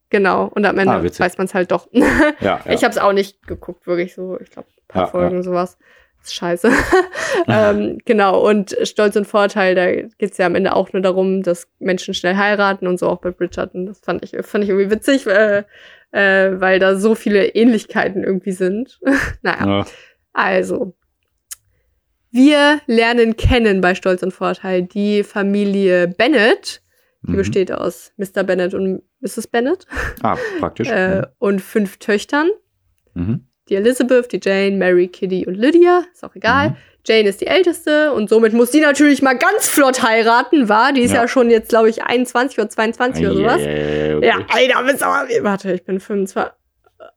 genau. 0.09 0.45
Und 0.47 0.65
am 0.65 0.79
Ende 0.79 0.95
Ah, 0.95 1.03
weiß 1.03 1.37
man 1.37 1.47
es 1.47 1.53
halt 1.55 1.71
doch. 1.73 1.89
Ja, 1.93 2.07
ja. 2.41 2.61
Ich 2.71 2.83
habe 2.85 2.93
es 2.93 2.99
auch 2.99 3.13
nicht 3.13 3.47
geguckt, 3.47 3.87
wirklich 3.87 4.15
so, 4.15 4.39
ich 4.41 4.51
glaube, 4.51 4.69
ein 4.71 4.89
paar 4.89 5.03
Ja, 5.03 5.09
Folgen, 5.09 5.43
sowas. 5.43 5.77
Scheiße. 6.35 6.71
ähm, 7.49 7.99
genau, 8.05 8.47
und 8.47 8.77
Stolz 8.83 9.17
und 9.17 9.27
Vorteil, 9.27 9.75
da 9.75 10.09
geht's 10.19 10.39
ja 10.39 10.47
am 10.47 10.55
Ende 10.55 10.75
auch 10.75 10.93
nur 10.93 11.03
darum, 11.03 11.43
dass 11.43 11.69
Menschen 11.79 12.15
schnell 12.15 12.37
heiraten 12.37 12.87
und 12.87 12.99
so 12.99 13.09
auch 13.09 13.21
bei 13.21 13.31
Bridgerton. 13.31 13.87
Das 13.87 14.01
fand 14.01 14.25
ich, 14.25 14.37
fand 14.47 14.65
ich 14.65 14.71
irgendwie 14.71 14.91
witzig, 14.91 15.27
äh, 15.27 15.65
äh, 16.13 16.61
weil 16.61 16.79
da 16.79 16.97
so 16.97 17.15
viele 17.15 17.47
Ähnlichkeiten 17.49 18.25
irgendwie 18.25 18.53
sind. 18.53 18.99
naja, 19.43 19.67
ja. 19.67 19.87
also. 20.33 20.95
Wir 22.33 22.81
lernen 22.87 23.37
kennen 23.37 23.81
bei 23.81 23.95
Stolz 23.95 24.23
und 24.23 24.33
Vorteil 24.33 24.83
die 24.83 25.23
Familie 25.23 26.07
Bennett. 26.09 26.83
Die 27.23 27.33
Mhm. 27.33 27.37
besteht 27.37 27.73
aus 27.73 28.13
Mr. 28.17 28.45
Bennett 28.45 28.75
und 28.75 29.03
Mrs. 29.21 29.47
Bennett 29.49 29.87
Ah, 30.23 30.37
praktisch. 30.59 30.89
äh, 30.91 31.27
und 31.39 31.61
fünf 31.61 31.99
Töchtern 31.99 32.49
mhm. 33.15 33.47
Die 33.69 33.75
Elizabeth, 33.77 34.31
die 34.33 34.41
Jane, 34.43 34.77
Mary, 34.77 35.09
Kitty 35.09 35.47
und 35.47 35.55
Lydia. 35.55 36.05
Ist 36.13 36.25
auch 36.25 36.35
egal. 36.35 36.71
Mhm. 36.71 36.77
Jane 37.05 37.29
ist 37.29 37.41
die 37.41 37.47
älteste 37.47 38.13
und 38.13 38.29
somit 38.29 38.53
muss 38.53 38.73
die 38.73 38.81
natürlich 38.81 39.23
mal 39.23 39.37
ganz 39.39 39.69
flott 39.69 40.03
heiraten, 40.03 40.69
war. 40.69 40.93
Die 40.93 41.03
ist 41.03 41.13
ja, 41.13 41.23
Ja. 41.23 41.29
schon 41.29 41.51
jetzt, 41.51 41.69
glaube 41.69 41.89
ich, 41.89 42.03
21 42.03 42.59
oder 42.59 42.69
22 42.69 43.27
oder 43.27 43.35
sowas. 43.37 43.61
Ja, 43.61 44.17
okay. 44.17 44.27
Ja, 44.27 44.39
Alter, 44.49 44.83
bist 44.85 45.03
aber. 45.03 45.29
Warte, 45.43 45.73
ich 45.73 45.85
bin 45.85 46.01
25. 46.01 46.53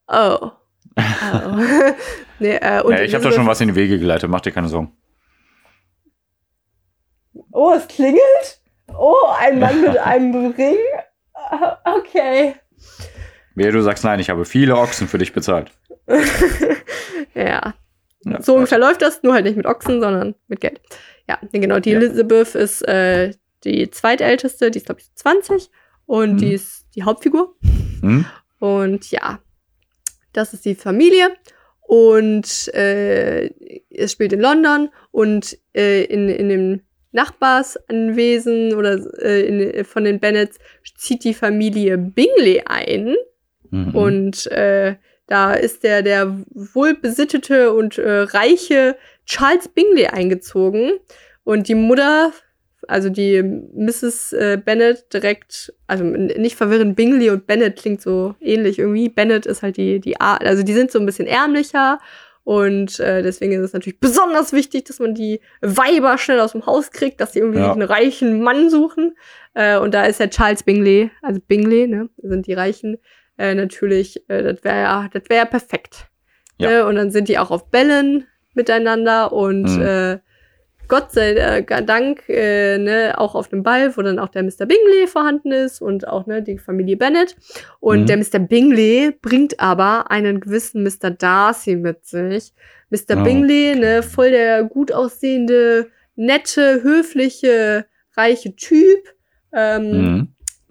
Oh. 0.07 0.13
oh. 0.51 0.51
nee, 2.39 2.55
äh, 2.55 2.81
und 2.81 2.93
ja, 2.93 3.01
ich 3.01 3.13
habe 3.15 3.23
da 3.23 3.31
schon 3.31 3.47
was 3.47 3.61
in 3.61 3.69
die 3.69 3.75
Wege 3.75 3.97
geleitet, 3.97 4.29
mach 4.29 4.41
dir 4.41 4.51
keine 4.51 4.67
Sorgen. 4.67 4.91
Oh, 7.51 7.73
es 7.75 7.87
klingelt? 7.87 8.61
Oh, 8.97 9.15
ein 9.39 9.59
Mann 9.59 9.81
mit 9.81 9.97
einem 10.03 10.51
Ring? 10.51 10.75
Okay. 11.83 12.55
Wehe, 13.55 13.71
du 13.71 13.81
sagst 13.81 14.03
nein, 14.03 14.19
ich 14.19 14.29
habe 14.29 14.45
viele 14.45 14.77
Ochsen 14.77 15.07
für 15.07 15.17
dich 15.17 15.33
bezahlt. 15.33 15.71
ja. 17.35 17.73
Ja, 18.25 18.41
So 18.41 18.55
ungefähr 18.55 18.79
läuft 18.79 19.01
das, 19.01 19.23
nur 19.23 19.33
halt 19.33 19.45
nicht 19.45 19.55
mit 19.55 19.65
Ochsen, 19.65 20.01
sondern 20.01 20.35
mit 20.47 20.59
Geld. 20.59 20.81
Ja, 21.29 21.39
genau. 21.53 21.79
Die 21.79 21.91
Ja. 21.91 21.99
Elizabeth 21.99 22.53
ist 22.55 22.81
äh, 22.87 23.31
die 23.63 23.89
zweitälteste, 23.91 24.71
die 24.71 24.79
ist, 24.79 24.85
glaube 24.87 24.99
ich, 25.01 25.13
20 25.15 25.69
und 26.05 26.33
Mhm. 26.33 26.37
die 26.37 26.53
ist 26.53 26.85
die 26.95 27.03
Hauptfigur. 27.03 27.55
Hm? 28.01 28.25
Und 28.59 29.09
ja, 29.11 29.39
das 30.33 30.53
ist 30.53 30.65
die 30.65 30.75
Familie. 30.75 31.29
Und 31.81 32.67
äh, 32.73 33.47
es 33.89 34.11
spielt 34.11 34.33
in 34.33 34.41
London 34.41 34.89
und 35.11 35.57
äh, 35.73 36.03
in, 36.03 36.27
in 36.29 36.49
dem 36.49 36.81
Nachbarsanwesen 37.11 38.75
oder 38.75 38.99
äh, 39.23 39.41
in, 39.47 39.85
von 39.85 40.03
den 40.03 40.19
Bennets 40.19 40.57
zieht 40.97 41.23
die 41.23 41.33
Familie 41.33 41.97
Bingley 41.97 42.61
ein. 42.65 43.15
Mhm. 43.71 43.95
Und 43.95 44.47
äh, 44.51 44.95
da 45.29 45.53
ist 45.53 45.83
der, 45.83 46.01
der 46.01 46.35
wohlbesittete 46.49 47.71
und 47.71 47.97
äh, 47.97 48.21
reiche 48.21 48.97
Charles 49.25 49.67
Bingley 49.69 50.07
eingezogen. 50.07 50.99
Und 51.43 51.67
die 51.67 51.75
Mutter 51.75 52.33
also 52.87 53.09
die 53.09 53.43
Mrs. 53.43 54.33
Äh, 54.33 54.59
Bennett 54.63 55.13
direkt, 55.13 55.73
also 55.85 56.03
nicht 56.03 56.55
verwirren, 56.55 56.95
Bingley 56.95 57.29
und 57.29 57.45
Bennett 57.45 57.77
klingt 57.77 58.01
so 58.01 58.35
ähnlich 58.39 58.79
irgendwie. 58.79 59.09
Bennett 59.09 59.45
ist 59.45 59.61
halt 59.61 59.77
die, 59.77 59.99
die 59.99 60.19
Art, 60.19 60.43
also 60.43 60.63
die 60.63 60.73
sind 60.73 60.89
so 60.89 60.99
ein 60.99 61.05
bisschen 61.05 61.27
ärmlicher 61.27 61.99
und 62.43 62.99
äh, 62.99 63.21
deswegen 63.21 63.53
ist 63.53 63.61
es 63.61 63.73
natürlich 63.73 63.99
besonders 63.99 64.53
wichtig, 64.53 64.85
dass 64.85 64.99
man 64.99 65.13
die 65.13 65.39
Weiber 65.61 66.17
schnell 66.17 66.39
aus 66.39 66.53
dem 66.53 66.65
Haus 66.65 66.89
kriegt, 66.89 67.21
dass 67.21 67.33
sie 67.33 67.39
irgendwie 67.39 67.59
ja. 67.59 67.71
einen 67.71 67.83
reichen 67.83 68.41
Mann 68.41 68.71
suchen. 68.71 69.15
Äh, 69.53 69.77
und 69.77 69.93
da 69.93 70.05
ist 70.05 70.19
ja 70.19 70.27
Charles 70.27 70.63
Bingley, 70.63 71.11
also 71.21 71.39
Bingley, 71.47 71.87
ne, 71.87 72.09
sind 72.17 72.47
die 72.47 72.53
Reichen, 72.53 72.97
äh, 73.39 73.55
natürlich, 73.55 74.29
äh, 74.29 74.43
das 74.43 74.63
wäre 74.63 74.81
ja, 74.81 75.09
das 75.11 75.23
wäre 75.29 75.39
ja 75.39 75.45
perfekt. 75.45 76.07
Ja. 76.57 76.69
Ne? 76.69 76.85
Und 76.85 76.95
dann 76.95 77.09
sind 77.09 77.29
die 77.29 77.39
auch 77.39 77.51
auf 77.51 77.71
Bällen 77.71 78.27
miteinander 78.53 79.31
und 79.31 79.63
mhm. 79.63 79.81
äh, 79.81 80.17
Gott 80.89 81.11
sei 81.11 81.33
äh, 81.33 81.85
Dank 81.85 82.27
äh, 82.27 82.77
ne, 82.77 83.13
auch 83.17 83.35
auf 83.35 83.47
dem 83.47 83.63
Ball, 83.63 83.95
wo 83.95 84.01
dann 84.01 84.19
auch 84.19 84.29
der 84.29 84.43
Mr. 84.43 84.65
Bingley 84.65 85.07
vorhanden 85.07 85.51
ist 85.51 85.81
und 85.81 86.07
auch 86.07 86.25
ne, 86.25 86.41
die 86.41 86.57
Familie 86.57 86.97
Bennett. 86.97 87.37
Und 87.79 88.01
mhm. 88.01 88.05
der 88.07 88.17
Mr. 88.17 88.39
Bingley 88.39 89.11
bringt 89.21 89.59
aber 89.59 90.11
einen 90.11 90.41
gewissen 90.41 90.83
Mr. 90.83 91.11
Darcy 91.11 91.75
mit 91.75 92.05
sich. 92.05 92.53
Mr. 92.89 93.17
Oh. 93.17 93.23
Bingley, 93.23 93.75
ne, 93.75 94.03
voll 94.03 94.31
der 94.31 94.63
gut 94.63 94.91
aussehende, 94.91 95.89
nette, 96.15 96.81
höfliche, 96.83 97.85
reiche 98.17 98.55
Typ. 98.55 99.13
Ähm, 99.53 99.91
mhm. 99.91 100.27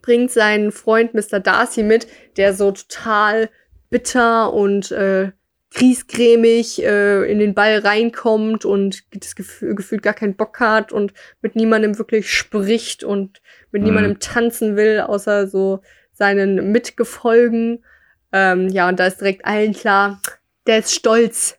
Bringt 0.09 0.31
seinen 0.31 0.73
Freund 0.73 1.13
Mr. 1.13 1.39
Darcy 1.39 1.83
mit, 1.83 2.07
der 2.39 2.55
so 2.55 2.73
total 2.73 3.51
bitter 3.91 4.55
und 4.55 4.91
äh, 4.91 5.33
griesgrämig 5.75 6.83
äh, 6.83 7.31
in 7.31 7.39
den 7.39 7.53
Ball 7.53 7.81
reinkommt 7.81 8.65
und 8.65 9.05
das 9.15 9.37
Gefühl, 9.37 9.75
gefühlt 9.75 10.03
gar 10.03 10.15
keinen 10.15 10.35
Bock 10.35 10.61
hat 10.61 10.93
und 10.93 11.13
mit 11.43 11.57
niemandem 11.57 11.99
wirklich 11.99 12.33
spricht 12.33 13.05
und 13.05 13.43
mit 13.71 13.83
mhm. 13.83 13.89
niemandem 13.89 14.19
tanzen 14.19 14.77
will, 14.77 15.01
außer 15.01 15.47
so 15.47 15.81
seinen 16.15 16.73
Mitgefolgen. 16.73 17.85
Ähm, 18.33 18.71
ja, 18.71 18.89
und 18.89 18.99
da 18.99 19.09
ist 19.09 19.21
direkt 19.21 19.45
allen 19.45 19.75
klar, 19.75 20.23
der 20.67 20.79
ist 20.79 20.95
stolz 20.95 21.59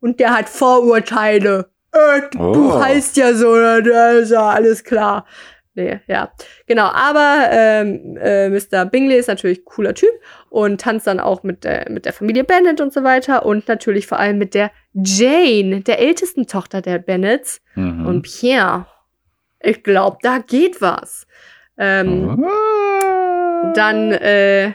und 0.00 0.20
der 0.20 0.34
hat 0.34 0.48
Vorurteile. 0.48 1.68
Äh, 1.92 2.22
oh. 2.38 2.52
Du 2.54 2.82
heißt 2.82 3.18
ja 3.18 3.34
so, 3.34 3.54
da 3.54 4.12
ist 4.12 4.30
ja 4.30 4.48
alles 4.48 4.84
klar. 4.84 5.26
Nee, 5.74 6.00
ja. 6.08 6.32
Genau, 6.66 6.86
aber 6.86 7.48
ähm, 7.50 8.16
äh, 8.20 8.48
Mr. 8.48 8.86
Bingley 8.86 9.16
ist 9.16 9.28
natürlich 9.28 9.64
cooler 9.64 9.94
Typ 9.94 10.10
und 10.48 10.80
tanzt 10.80 11.06
dann 11.06 11.20
auch 11.20 11.44
mit 11.44 11.62
der, 11.62 11.88
mit 11.90 12.04
der 12.06 12.12
Familie 12.12 12.42
Bennett 12.42 12.80
und 12.80 12.92
so 12.92 13.04
weiter 13.04 13.46
und 13.46 13.68
natürlich 13.68 14.06
vor 14.06 14.18
allem 14.18 14.38
mit 14.38 14.54
der 14.54 14.72
Jane, 14.94 15.80
der 15.82 16.00
ältesten 16.00 16.46
Tochter 16.48 16.82
der 16.82 16.98
Bennets. 16.98 17.62
Mhm. 17.76 18.04
Und 18.04 18.22
Pierre, 18.22 18.86
ich 19.60 19.84
glaube, 19.84 20.18
da 20.22 20.38
geht 20.38 20.80
was. 20.80 21.26
Ähm, 21.78 22.44
oh. 22.44 23.72
Dann, 23.74 24.12
äh, 24.12 24.72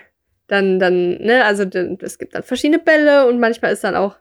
dann, 0.48 0.80
dann, 0.80 1.18
ne, 1.18 1.43
also 1.43 1.64
es 2.02 2.18
gibt 2.18 2.36
dann 2.36 2.43
verschiedene 2.43 2.80
Bälle 2.80 3.28
und 3.28 3.39
manchmal 3.39 3.74
ist 3.74 3.84
dann 3.84 3.96
auch 3.96 4.16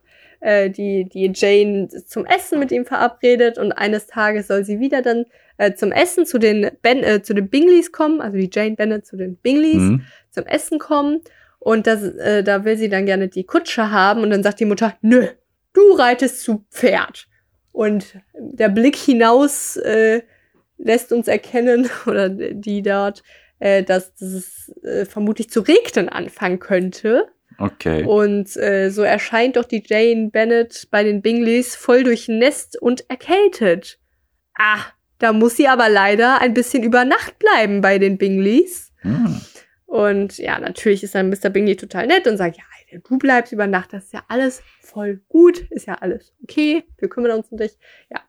äh, 0.44 0.70
die, 0.70 1.08
die 1.08 1.32
Jane 1.34 1.88
zum 1.88 2.26
Essen 2.26 2.58
mit 2.58 2.70
ihm 2.70 2.84
verabredet 2.84 3.58
und 3.58 3.72
eines 3.72 4.06
Tages 4.06 4.48
soll 4.48 4.64
sie 4.64 4.78
wieder 4.78 5.02
dann 5.02 5.24
äh, 5.56 5.74
zum 5.74 5.90
Essen 5.90 6.26
zu 6.26 6.38
den, 6.38 6.70
ben, 6.82 7.02
äh, 7.02 7.22
zu 7.22 7.34
den 7.34 7.48
Bingleys 7.48 7.92
kommen, 7.92 8.20
also 8.20 8.36
die 8.36 8.50
Jane 8.52 8.76
Bennett 8.76 9.06
zu 9.06 9.16
den 9.16 9.36
Bingleys 9.36 9.76
mhm. 9.76 10.02
zum 10.30 10.44
Essen 10.46 10.78
kommen 10.78 11.22
und 11.58 11.86
das, 11.86 12.02
äh, 12.02 12.44
da 12.44 12.64
will 12.64 12.76
sie 12.76 12.90
dann 12.90 13.06
gerne 13.06 13.28
die 13.28 13.44
Kutsche 13.44 13.90
haben 13.90 14.22
und 14.22 14.30
dann 14.30 14.42
sagt 14.42 14.60
die 14.60 14.66
Mutter, 14.66 14.94
nö, 15.00 15.26
du 15.72 15.92
reitest 15.92 16.42
zu 16.42 16.66
Pferd. 16.70 17.26
Und 17.72 18.20
der 18.38 18.68
Blick 18.68 18.96
hinaus 18.96 19.76
äh, 19.78 20.22
lässt 20.76 21.10
uns 21.10 21.26
erkennen, 21.26 21.88
oder 22.06 22.28
die 22.28 22.82
dort, 22.82 23.22
äh, 23.60 23.82
dass 23.82 24.20
es 24.20 24.72
äh, 24.84 25.06
vermutlich 25.06 25.48
zu 25.48 25.60
regnen 25.60 26.10
anfangen 26.10 26.58
könnte. 26.58 27.28
Okay. 27.58 28.04
Und 28.04 28.56
äh, 28.56 28.90
so 28.90 29.02
erscheint 29.02 29.56
doch 29.56 29.64
die 29.64 29.82
Jane 29.84 30.30
Bennett 30.30 30.88
bei 30.90 31.04
den 31.04 31.22
Bingleys 31.22 31.76
voll 31.76 32.04
durchnässt 32.04 32.80
und 32.80 33.08
erkältet. 33.08 33.98
Ah, 34.58 34.80
da 35.18 35.32
muss 35.32 35.56
sie 35.56 35.68
aber 35.68 35.88
leider 35.88 36.40
ein 36.40 36.54
bisschen 36.54 36.82
über 36.82 37.04
Nacht 37.04 37.38
bleiben 37.38 37.80
bei 37.80 37.98
den 37.98 38.18
Bingleys. 38.18 38.92
Hm. 39.02 39.40
Und 39.86 40.38
ja, 40.38 40.58
natürlich 40.58 41.04
ist 41.04 41.14
dann 41.14 41.30
Mr. 41.30 41.50
Bingley 41.50 41.76
total 41.76 42.08
nett 42.08 42.26
und 42.26 42.36
sagt, 42.36 42.56
ja, 42.56 42.98
du 42.98 43.16
bleibst 43.16 43.52
über 43.52 43.68
Nacht, 43.68 43.92
das 43.92 44.06
ist 44.06 44.12
ja 44.12 44.24
alles 44.26 44.60
voll 44.80 45.22
gut, 45.28 45.60
ist 45.70 45.86
ja 45.86 45.94
alles 45.94 46.34
okay, 46.42 46.82
wir 46.98 47.08
kümmern 47.08 47.38
uns 47.38 47.48
um 47.50 47.58
dich. 47.58 47.78
Ja. 48.10 48.20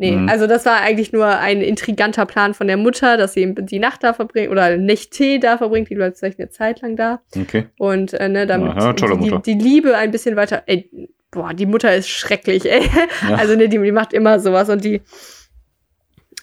Nee, 0.00 0.12
mhm. 0.12 0.28
also 0.28 0.46
das 0.46 0.64
war 0.64 0.80
eigentlich 0.80 1.12
nur 1.12 1.26
ein 1.26 1.60
intriganter 1.60 2.24
Plan 2.24 2.54
von 2.54 2.68
der 2.68 2.76
Mutter, 2.76 3.16
dass 3.16 3.32
sie 3.32 3.52
die 3.52 3.80
Nacht 3.80 4.04
da 4.04 4.14
verbringt 4.14 4.48
oder 4.48 4.76
Nächte 4.76 5.40
da 5.40 5.58
verbringt, 5.58 5.90
die 5.90 5.96
bleibt 5.96 6.18
vielleicht 6.18 6.38
eine 6.38 6.50
Zeit 6.50 6.82
lang 6.82 6.94
da. 6.94 7.20
Okay. 7.36 7.66
Und 7.78 8.14
äh, 8.14 8.28
ne, 8.28 8.46
damit 8.46 8.76
Aha, 8.76 8.92
die, 8.92 9.42
die, 9.42 9.54
Liebe 9.54 9.96
ein 9.96 10.12
bisschen 10.12 10.36
weiter. 10.36 10.62
Ey, 10.66 10.88
boah, 11.32 11.52
die 11.52 11.66
Mutter 11.66 11.92
ist 11.94 12.08
schrecklich, 12.08 12.70
ey. 12.70 12.88
Ja. 13.28 13.36
Also 13.36 13.56
ne, 13.56 13.68
die, 13.68 13.78
die 13.78 13.92
macht 13.92 14.12
immer 14.12 14.38
sowas 14.38 14.68
und 14.68 14.84
die. 14.84 15.02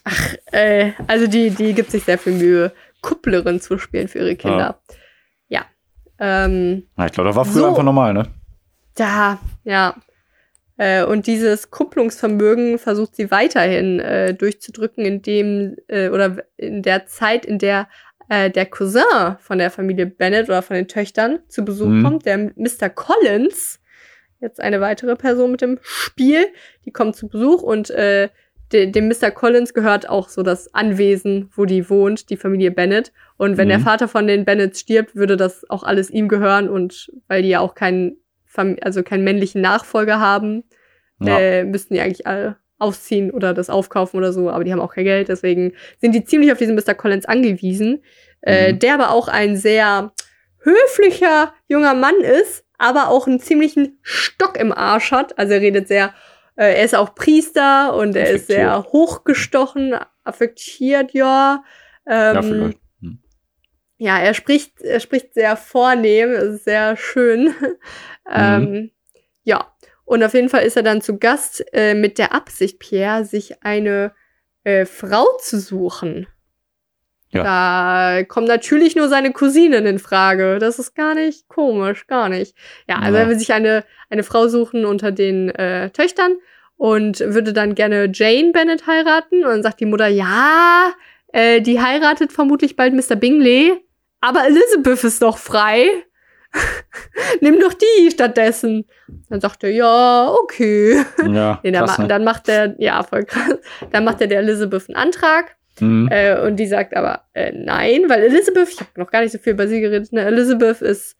Ach, 0.04 0.36
äh, 0.52 0.92
also 1.08 1.26
die, 1.26 1.50
die 1.50 1.74
gibt 1.74 1.92
sich 1.92 2.04
sehr 2.04 2.18
viel 2.18 2.34
Mühe. 2.34 2.74
Kupplerin 3.02 3.62
zu 3.62 3.78
spielen 3.78 4.10
für 4.10 4.20
ihre 4.20 4.36
Kinder. 4.36 4.82
Ja. 5.48 5.66
ja. 6.20 6.46
Ähm, 6.46 6.88
ich 7.06 7.12
glaube, 7.14 7.30
das 7.30 7.38
war 7.38 7.46
früher 7.46 7.62
so, 7.62 7.68
einfach 7.70 7.84
normal, 7.84 8.14
ne? 8.14 8.28
Da, 8.96 9.40
ja. 9.64 9.96
Äh, 10.78 11.06
und 11.06 11.28
dieses 11.28 11.72
Kupplungsvermögen 11.72 12.80
versucht 12.80 13.16
sie 13.16 13.32
weiterhin 13.32 14.00
äh, 14.00 14.34
durchzudrücken, 14.34 15.06
indem, 15.06 15.76
äh, 15.88 16.10
oder 16.10 16.44
in 16.58 16.82
der 16.82 17.08
Zeit, 17.08 17.46
in 17.46 17.60
der 17.60 17.88
äh, 18.30 18.50
der 18.50 18.66
Cousin 18.66 19.38
von 19.40 19.58
der 19.58 19.72
Familie 19.72 20.08
Bennett 20.08 20.50
oder 20.50 20.62
von 20.62 20.76
den 20.76 20.88
Töchtern 20.88 21.40
zu 21.48 21.64
Besuch 21.64 21.88
mhm. 21.88 22.04
kommt, 22.04 22.26
der 22.26 22.38
Mr. 22.56 22.90
Collins, 22.90 23.80
jetzt 24.42 24.60
eine 24.60 24.82
weitere 24.82 25.16
Person 25.16 25.52
mit 25.52 25.62
dem 25.62 25.80
Spiel, 25.82 26.48
die 26.86 26.92
kommt 26.92 27.16
zu 27.16 27.28
Besuch 27.28 27.62
und 27.62 27.90
äh, 27.92 28.30
de, 28.72 28.88
dem 28.88 29.08
Mr. 29.08 29.32
Collins 29.32 29.74
gehört 29.74 30.10
auch 30.10 30.30
so 30.30 30.44
das 30.44 30.74
Anwesen, 30.74 31.50
wo 31.56 31.66
die 31.66 31.90
wohnt, 31.90 32.30
die 32.30 32.38
Familie 32.38 32.72
Bennett. 32.72 33.12
Und 33.38 33.58
wenn 33.58 33.68
mhm. 33.68 33.74
der 33.74 33.80
Vater 33.82 34.08
von 34.08 34.28
den 34.28 34.46
Bennetts 34.46 34.82
stirbt, 34.82 35.16
würde 35.16 35.38
das 35.38 35.70
auch 35.70 35.84
alles 35.84 36.10
ihm 36.10 36.28
gehören. 36.28 36.70
Und 36.70 37.12
weil 37.28 37.42
die 37.44 37.50
ja 37.50 37.60
auch 37.60 37.76
keinen, 37.76 38.18
also 38.58 39.04
keinen 39.04 39.24
männlichen 39.24 39.62
Nachfolger 39.62 40.20
haben, 40.20 40.64
ja. 41.20 41.40
äh, 41.40 41.64
müssten 41.64 41.94
die 41.94 42.02
eigentlich 42.02 42.28
alle 42.28 42.58
ausziehen 42.78 43.32
oder 43.32 43.54
das 43.54 43.70
aufkaufen 43.70 44.18
oder 44.18 44.34
so. 44.34 44.50
Aber 44.50 44.64
die 44.64 44.72
haben 44.72 44.82
auch 44.82 44.94
kein 44.94 45.06
Geld. 45.06 45.30
Deswegen 45.30 45.74
sind 46.00 46.14
die 46.14 46.26
ziemlich 46.26 46.52
auf 46.52 46.58
diesen 46.58 46.76
Mr. 46.76 46.94
Collins 46.94 47.26
angewiesen. 47.26 48.04
Äh, 48.42 48.74
mhm. 48.74 48.80
Der 48.80 48.94
aber 48.96 49.12
auch 49.12 49.28
ein 49.28 49.56
sehr 49.56 50.12
höflicher 50.60 51.54
junger 51.68 51.94
Mann 51.94 52.20
ist, 52.22 52.66
aber 52.78 53.08
auch 53.08 53.28
einen 53.28 53.40
ziemlichen 53.40 54.00
Stock 54.02 54.58
im 54.58 54.74
Arsch 54.74 55.12
hat. 55.12 55.38
Also 55.40 55.54
er 55.54 55.62
redet 55.62 55.88
sehr 55.88 56.14
äh, 56.56 56.76
er 56.76 56.84
ist 56.84 56.96
auch 56.96 57.16
Priester 57.16 57.96
und 57.96 58.16
er 58.16 58.30
ist 58.30 58.48
sehr 58.48 58.84
hochgestochen, 58.84 59.96
affektiert, 60.24 61.14
ja. 61.14 61.64
Ähm, 62.08 62.36
ja, 62.36 62.42
vielleicht. 62.42 62.80
Ja, 64.06 64.20
er 64.20 64.36
spricht, 64.36 64.82
er 64.82 65.00
spricht 65.00 65.34
sehr 65.34 65.58
vornehm, 65.58 66.58
sehr 66.58 66.96
schön. 66.96 67.56
ähm, 68.32 68.62
mhm. 68.62 68.92
Ja, 69.44 69.74
und 70.04 70.24
auf 70.24 70.36
jeden 70.36 70.50
Fall 70.50 70.62
ist 70.64 70.78
er 70.78 70.84
dann 70.84 71.02
zu 71.02 71.18
Gast 71.18 71.66
äh, 71.74 71.96
mit 71.96 72.20
der 72.20 72.32
Absicht, 72.32 72.78
Pierre, 72.78 73.26
sich 73.26 73.64
eine 73.64 74.14
äh, 74.64 74.86
Frau 74.86 75.26
zu 75.40 75.60
suchen. 75.60 76.28
Ja. 77.32 77.44
Da 78.20 78.24
kommen 78.26 78.46
natürlich 78.46 78.96
nur 78.96 79.10
seine 79.10 79.32
Cousinen 79.32 79.88
in 79.88 79.98
Frage. 79.98 80.60
Das 80.60 80.78
ist 80.78 80.94
gar 80.94 81.16
nicht 81.16 81.48
komisch, 81.48 82.06
gar 82.06 82.30
nicht. 82.30 82.56
Ja, 82.88 83.00
also 83.00 83.18
ja. 83.18 83.24
er 83.24 83.30
will 83.30 83.40
sich 83.40 83.54
eine, 83.54 83.86
eine 84.12 84.22
Frau 84.22 84.48
suchen 84.48 84.86
unter 84.86 85.12
den 85.12 85.50
äh, 85.50 85.90
Töchtern 85.90 86.36
und 86.78 87.22
würde 87.22 87.54
dann 87.54 87.74
gerne 87.74 88.12
Jane 88.14 88.52
Bennett 88.52 88.86
heiraten. 88.86 89.44
Und 89.44 89.50
dann 89.50 89.64
sagt 89.64 89.80
die 89.80 89.88
Mutter, 89.88 90.08
ja, 90.08 90.94
äh, 91.34 91.60
die 91.60 91.82
heiratet 91.82 92.32
vermutlich 92.32 92.76
bald 92.76 92.94
Mr. 92.94 93.16
Bingley, 93.16 93.85
aber 94.28 94.46
Elizabeth 94.46 95.04
ist 95.04 95.22
doch 95.22 95.38
frei. 95.38 95.88
Nimm 97.42 97.60
doch 97.60 97.74
die 97.74 98.12
stattdessen. 98.12 98.86
Dann 99.30 99.42
sagt 99.42 99.64
er, 99.64 99.72
ja, 99.72 100.34
okay. 100.42 101.04
Ja, 101.30 101.60
nee, 101.64 101.72
dann, 101.72 101.86
ma 101.86 101.98
ne? 101.98 102.08
dann 102.08 102.24
macht 102.24 102.48
er, 102.48 102.76
ja, 102.80 103.04
voll 103.04 103.26
krass. 103.26 103.56
Dann 103.92 104.06
macht 104.06 104.22
er 104.22 104.28
der 104.28 104.40
Elizabeth 104.40 104.88
einen 104.88 104.96
Antrag 104.96 105.56
Mhm. 105.80 106.08
Äh, 106.12 106.40
und 106.42 106.58
die 106.58 106.68
sagt 106.68 106.96
aber 106.96 107.24
äh, 107.34 107.52
nein, 107.52 108.04
weil 108.08 108.24
Elizabeth, 108.24 108.70
ich 108.70 108.80
habe 108.80 108.90
noch 108.96 109.12
gar 109.12 109.22
nicht 109.22 109.32
so 109.32 109.38
viel 109.38 109.54
über 109.54 109.68
sie 109.68 109.82
geredet, 109.82 110.12
ne? 110.14 110.22
Elizabeth 110.22 110.82
ist 110.82 111.18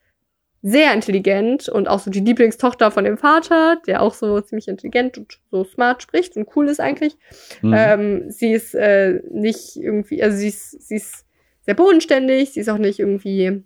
sehr 0.62 0.92
intelligent 0.94 1.68
und 1.68 1.86
auch 1.86 2.00
so 2.00 2.10
die 2.10 2.20
Lieblingstochter 2.20 2.90
von 2.90 3.04
dem 3.04 3.18
Vater, 3.18 3.80
der 3.86 4.02
auch 4.02 4.14
so 4.14 4.40
ziemlich 4.40 4.66
intelligent 4.66 5.18
und 5.18 5.38
so 5.50 5.64
smart 5.64 6.02
spricht 6.02 6.36
und 6.36 6.48
cool 6.56 6.68
ist 6.68 6.80
eigentlich. 6.80 7.16
Mhm. 7.62 7.74
Ähm, 7.76 8.30
sie 8.30 8.52
ist 8.52 8.74
äh, 8.74 9.20
nicht 9.30 9.76
irgendwie, 9.76 10.22
also 10.22 10.36
sie 10.36 10.48
ist, 10.48 10.88
sie 10.88 10.96
ist 10.96 11.25
sehr 11.66 11.74
bodenständig, 11.74 12.52
sie 12.52 12.60
ist 12.60 12.68
auch 12.70 12.78
nicht 12.78 12.98
irgendwie, 12.98 13.62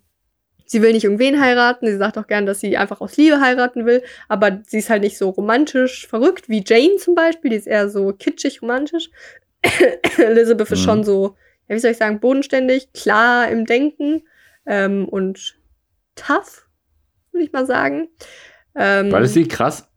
sie 0.65 0.81
will 0.81 0.91
nicht 0.93 1.03
irgendwen 1.05 1.39
heiraten, 1.39 1.87
sie 1.87 1.97
sagt 1.97 2.17
auch 2.17 2.27
gern, 2.27 2.45
dass 2.45 2.59
sie 2.59 2.75
einfach 2.77 2.99
aus 3.01 3.15
Liebe 3.17 3.39
heiraten 3.39 3.85
will, 3.85 4.03
aber 4.27 4.61
sie 4.67 4.79
ist 4.79 4.89
halt 4.89 5.03
nicht 5.03 5.17
so 5.17 5.29
romantisch 5.29 6.07
verrückt 6.07 6.49
wie 6.49 6.63
Jane 6.65 6.97
zum 6.97 7.15
Beispiel, 7.15 7.51
die 7.51 7.57
ist 7.57 7.67
eher 7.67 7.89
so 7.89 8.11
kitschig 8.13 8.61
romantisch. 8.61 9.09
Elizabeth 10.17 10.71
ist 10.71 10.79
Mhm. 10.81 10.83
schon 10.83 11.03
so, 11.03 11.35
ja, 11.67 11.75
wie 11.75 11.79
soll 11.79 11.91
ich 11.91 11.97
sagen, 11.97 12.19
bodenständig, 12.19 12.91
klar 12.93 13.47
im 13.49 13.65
Denken 13.65 14.23
ähm, 14.65 15.07
und 15.07 15.57
tough, 16.15 16.67
würde 17.31 17.45
ich 17.45 17.51
mal 17.53 17.65
sagen. 17.65 18.09
Ähm, 18.75 19.11
War 19.11 19.21
das 19.21 19.33
die 19.33 19.47
krass? 19.47 19.87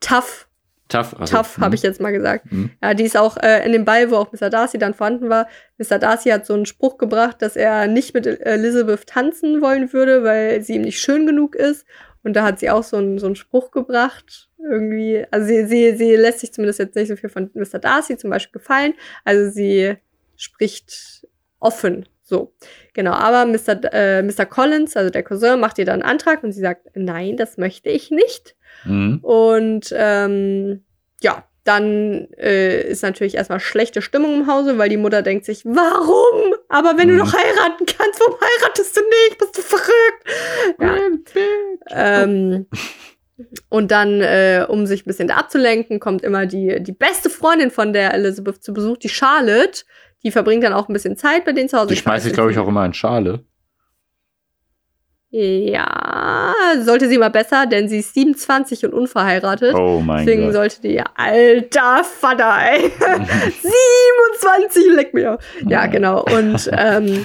tough, 0.00 0.45
Tough. 0.88 1.18
also, 1.18 1.36
tough, 1.36 1.58
habe 1.58 1.74
ich 1.74 1.82
jetzt 1.82 2.00
mal 2.00 2.12
gesagt. 2.12 2.50
Mhm. 2.50 2.70
Ja, 2.80 2.94
die 2.94 3.04
ist 3.04 3.16
auch 3.16 3.36
äh, 3.38 3.64
in 3.66 3.72
dem 3.72 3.84
Ball, 3.84 4.10
wo 4.10 4.16
auch 4.16 4.32
Mr. 4.32 4.50
Darcy 4.50 4.78
dann 4.78 4.94
vorhanden 4.94 5.28
war. 5.28 5.48
Mr. 5.78 5.98
Darcy 5.98 6.30
hat 6.30 6.46
so 6.46 6.54
einen 6.54 6.66
Spruch 6.66 6.96
gebracht, 6.96 7.42
dass 7.42 7.56
er 7.56 7.88
nicht 7.88 8.14
mit 8.14 8.26
Elizabeth 8.26 9.06
tanzen 9.06 9.60
wollen 9.60 9.92
würde, 9.92 10.22
weil 10.22 10.62
sie 10.62 10.76
ihm 10.76 10.82
nicht 10.82 11.00
schön 11.00 11.26
genug 11.26 11.56
ist. 11.56 11.86
Und 12.22 12.34
da 12.34 12.44
hat 12.44 12.60
sie 12.60 12.70
auch 12.70 12.82
so 12.82 12.96
einen, 12.98 13.18
so 13.18 13.26
einen 13.26 13.36
Spruch 13.36 13.70
gebracht. 13.72 14.48
Irgendwie, 14.58 15.24
also 15.30 15.46
sie, 15.46 15.66
sie, 15.66 15.96
sie 15.96 16.16
lässt 16.16 16.40
sich 16.40 16.52
zumindest 16.52 16.78
jetzt 16.78 16.94
nicht 16.94 17.08
so 17.08 17.16
viel 17.16 17.30
von 17.30 17.50
Mr. 17.54 17.78
Darcy 17.78 18.16
zum 18.16 18.30
Beispiel 18.30 18.60
gefallen. 18.60 18.94
Also 19.24 19.50
sie 19.50 19.96
spricht 20.36 21.26
offen. 21.58 22.08
So, 22.28 22.52
genau. 22.92 23.12
Aber 23.12 23.46
Mr. 23.46 23.78
Äh, 23.92 24.22
Mr. 24.22 24.46
Collins, 24.46 24.96
also 24.96 25.10
der 25.10 25.22
Cousin, 25.22 25.60
macht 25.60 25.78
ihr 25.78 25.84
dann 25.84 26.02
einen 26.02 26.10
Antrag 26.10 26.42
und 26.42 26.50
sie 26.50 26.60
sagt, 26.60 26.88
nein, 26.96 27.36
das 27.36 27.56
möchte 27.56 27.88
ich 27.88 28.10
nicht. 28.10 28.56
Mhm. 28.84 29.20
Und 29.22 29.94
ähm, 29.96 30.84
ja, 31.20 31.44
dann 31.62 32.28
äh, 32.36 32.82
ist 32.82 33.02
natürlich 33.04 33.36
erstmal 33.36 33.60
schlechte 33.60 34.02
Stimmung 34.02 34.34
im 34.42 34.46
Hause, 34.48 34.76
weil 34.76 34.88
die 34.88 34.96
Mutter 34.96 35.22
denkt 35.22 35.44
sich, 35.44 35.64
warum? 35.64 36.54
Aber 36.68 36.98
wenn 36.98 37.08
Mhm. 37.08 37.18
du 37.18 37.24
doch 37.24 37.32
heiraten 37.32 37.86
kannst, 37.86 38.20
warum 38.20 38.34
heiratest 38.40 38.96
du 38.96 39.00
nicht? 39.02 39.38
Bist 39.38 39.58
du 39.58 39.62
verrückt? 39.62 40.80
Ja. 40.80 40.96
Ähm, 41.90 42.66
und 43.68 43.90
dann, 43.90 44.20
äh, 44.22 44.64
um 44.68 44.86
sich 44.86 45.02
ein 45.02 45.08
bisschen 45.08 45.30
abzulenken, 45.30 46.00
kommt 46.00 46.22
immer 46.22 46.46
die, 46.46 46.82
die 46.82 46.92
beste 46.92 47.28
Freundin 47.30 47.70
von 47.70 47.92
der 47.92 48.14
Elizabeth 48.14 48.62
zu 48.64 48.72
Besuch, 48.72 48.96
die 48.96 49.10
Charlotte. 49.10 49.84
Die 50.26 50.32
verbringt 50.32 50.64
dann 50.64 50.72
auch 50.72 50.88
ein 50.88 50.92
bisschen 50.92 51.16
Zeit 51.16 51.44
bei 51.44 51.52
denen 51.52 51.68
zu 51.68 51.78
Hause. 51.78 51.86
Die 51.86 51.94
schmeiße 51.96 52.26
ich, 52.26 52.34
glaube 52.34 52.50
ich, 52.50 52.58
auch 52.58 52.66
immer 52.66 52.84
in 52.84 52.92
Schale. 52.92 53.44
Ja, 55.30 56.52
sollte 56.80 57.08
sie 57.08 57.16
mal 57.16 57.30
besser, 57.30 57.66
denn 57.66 57.88
sie 57.88 57.98
ist 58.00 58.12
27 58.14 58.86
und 58.86 58.92
unverheiratet. 58.92 59.72
Oh 59.76 60.00
mein 60.00 60.26
Deswegen 60.26 60.46
Gott. 60.46 60.54
sollte 60.54 60.80
die, 60.82 61.00
alter 61.14 62.02
Vater, 62.02 62.56
ey. 62.72 62.90
27, 64.40 64.94
leck 64.96 65.14
mir. 65.14 65.38
Ja, 65.64 65.86
genau. 65.86 66.24
Und 66.24 66.68
ähm, 66.72 67.24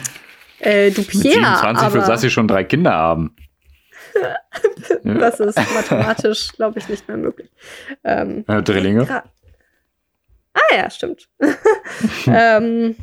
äh, 0.60 0.92
du 0.92 1.02
Mit 1.02 1.10
Pierre, 1.10 1.58
27 1.58 1.94
wird 1.94 2.06
Sassi 2.06 2.30
schon 2.30 2.48
drei 2.48 2.64
Kinder 2.66 2.92
haben. 2.92 3.36
das 5.04 5.40
ist 5.40 5.58
mathematisch, 5.74 6.50
glaube 6.54 6.78
ich, 6.78 6.88
nicht 6.88 7.08
mehr 7.08 7.18
möglich. 7.18 7.50
Ähm, 8.04 8.46
Äh, 8.48 8.62
Drillinge. 8.62 9.24
Ah 10.54 10.76
ja, 10.76 10.90
stimmt. 10.90 11.30
ähm, 12.28 12.96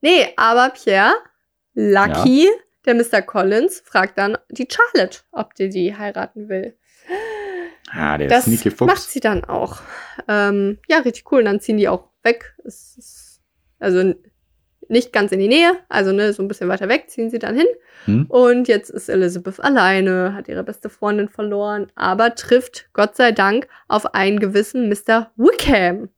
nee, 0.00 0.32
aber 0.36 0.70
Pierre, 0.70 1.14
Lucky, 1.74 2.48
der 2.84 2.94
Mr. 2.94 3.22
Collins, 3.22 3.80
fragt 3.84 4.18
dann 4.18 4.36
die 4.50 4.68
Charlotte, 4.70 5.20
ob 5.32 5.54
die 5.54 5.68
die 5.68 5.96
heiraten 5.96 6.48
will. 6.48 6.76
Ah, 7.92 8.16
der 8.18 8.28
Das 8.28 8.44
sneaky 8.44 8.70
macht 8.84 8.98
Fuchs. 8.98 9.12
sie 9.12 9.20
dann 9.20 9.44
auch. 9.44 9.80
Ähm, 10.28 10.78
ja, 10.88 10.98
richtig 10.98 11.30
cool. 11.32 11.40
Und 11.40 11.46
dann 11.46 11.60
ziehen 11.60 11.76
die 11.76 11.88
auch 11.88 12.08
weg. 12.22 12.54
Ist, 12.64 13.40
also 13.80 14.14
nicht 14.90 15.12
ganz 15.12 15.32
in 15.32 15.38
die 15.38 15.48
Nähe, 15.48 15.72
also 15.88 16.12
ne, 16.12 16.32
so 16.32 16.42
ein 16.42 16.48
bisschen 16.48 16.68
weiter 16.68 16.88
weg 16.88 17.08
ziehen 17.08 17.30
sie 17.30 17.38
dann 17.38 17.56
hin. 17.56 17.66
Hm? 18.06 18.26
Und 18.28 18.68
jetzt 18.68 18.90
ist 18.90 19.08
Elizabeth 19.08 19.60
alleine, 19.60 20.34
hat 20.34 20.48
ihre 20.48 20.64
beste 20.64 20.88
Freundin 20.90 21.28
verloren, 21.28 21.90
aber 21.94 22.34
trifft 22.34 22.88
Gott 22.92 23.16
sei 23.16 23.32
Dank 23.32 23.68
auf 23.88 24.14
einen 24.14 24.40
gewissen 24.40 24.88
Mr. 24.88 25.30
Wickham. 25.36 26.08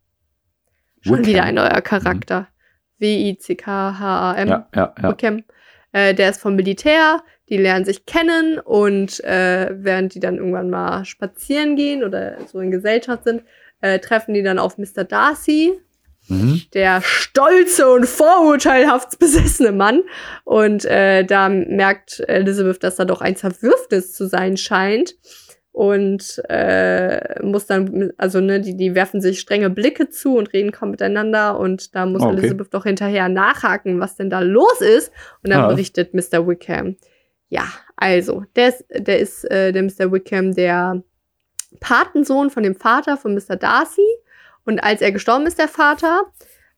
Schon 1.01 1.19
Wickham. 1.19 1.27
wieder 1.27 1.43
ein 1.45 1.55
neuer 1.57 1.81
Charakter. 1.81 2.49
W-I-C-K-H-A-M. 2.99 4.49
Ja, 4.49 4.69
ja, 4.75 4.95
ja. 5.03 5.11
Wickham. 5.11 5.45
Äh, 5.93 6.15
der 6.15 6.31
ist 6.31 6.41
vom 6.41 6.57
Militär, 6.57 7.23
die 7.49 7.59
lernen 7.59 7.85
sich 7.85 8.07
kennen 8.07 8.59
und 8.59 9.23
äh, 9.25 9.71
während 9.75 10.15
die 10.15 10.21
dann 10.21 10.39
irgendwann 10.39 10.71
mal 10.71 11.05
spazieren 11.05 11.77
gehen 11.77 12.03
oder 12.03 12.39
so 12.47 12.61
in 12.61 12.71
Gesellschaft 12.71 13.25
sind, 13.25 13.43
äh, 13.83 13.99
treffen 13.99 14.33
die 14.33 14.43
dann 14.43 14.59
auf 14.59 14.79
Mr. 14.79 15.05
Darcy, 15.05 15.73
Mhm. 16.33 16.63
der 16.75 17.01
stolze 17.03 17.89
und 17.91 18.07
vorurteilhaft 18.07 19.19
besessene 19.19 19.73
Mann. 19.73 20.03
Und 20.45 20.85
äh, 20.85 21.25
da 21.25 21.49
merkt 21.49 22.21
Elizabeth, 22.29 22.83
dass 22.83 22.97
da 22.97 23.05
doch 23.05 23.21
ein 23.21 23.37
Zerwürfnis 23.37 24.13
zu 24.13 24.27
sein 24.27 24.57
scheint. 24.57 25.15
Und 25.75 26.43
äh, 26.51 27.43
muss 27.43 27.65
dann, 27.65 28.13
also 28.19 28.41
ne, 28.41 28.61
die, 28.61 28.77
die 28.77 28.95
werfen 28.95 29.23
sich 29.23 29.41
strenge 29.41 29.71
Blicke 29.71 30.11
zu 30.11 30.37
und 30.37 30.53
reden 30.53 30.71
kaum 30.71 30.91
miteinander. 30.91 31.59
Und 31.59 31.95
da 31.95 32.05
muss 32.05 32.21
okay. 32.21 32.37
Elizabeth 32.37 32.75
doch 32.75 32.85
hinterher 32.85 33.31
nachhaken, 33.31 33.99
was 33.99 34.17
denn 34.17 34.29
da 34.29 34.41
los 34.41 34.81
ist. 34.83 35.13
Und 35.43 35.51
dann 35.51 35.63
Ah. 35.63 35.69
berichtet 35.69 36.13
Mr. 36.13 36.47
Wickham. 36.47 36.97
Ja, 37.49 37.65
also, 37.97 38.45
der 38.57 38.69
ist, 38.69 38.85
der 38.91 39.19
ist 39.19 39.51
äh, 39.51 39.73
der 39.73 39.83
Mr. 39.83 40.13
Wickham, 40.13 40.55
der 40.55 41.03
Patensohn 41.81 42.51
von 42.51 42.63
dem 42.63 42.75
Vater 42.75 43.17
von 43.17 43.35
Mr. 43.35 43.57
Darcy. 43.57 44.07
Und 44.65 44.83
als 44.83 45.01
er 45.01 45.13
gestorben 45.13 45.47
ist, 45.47 45.59
der 45.59 45.69
Vater, 45.69 46.23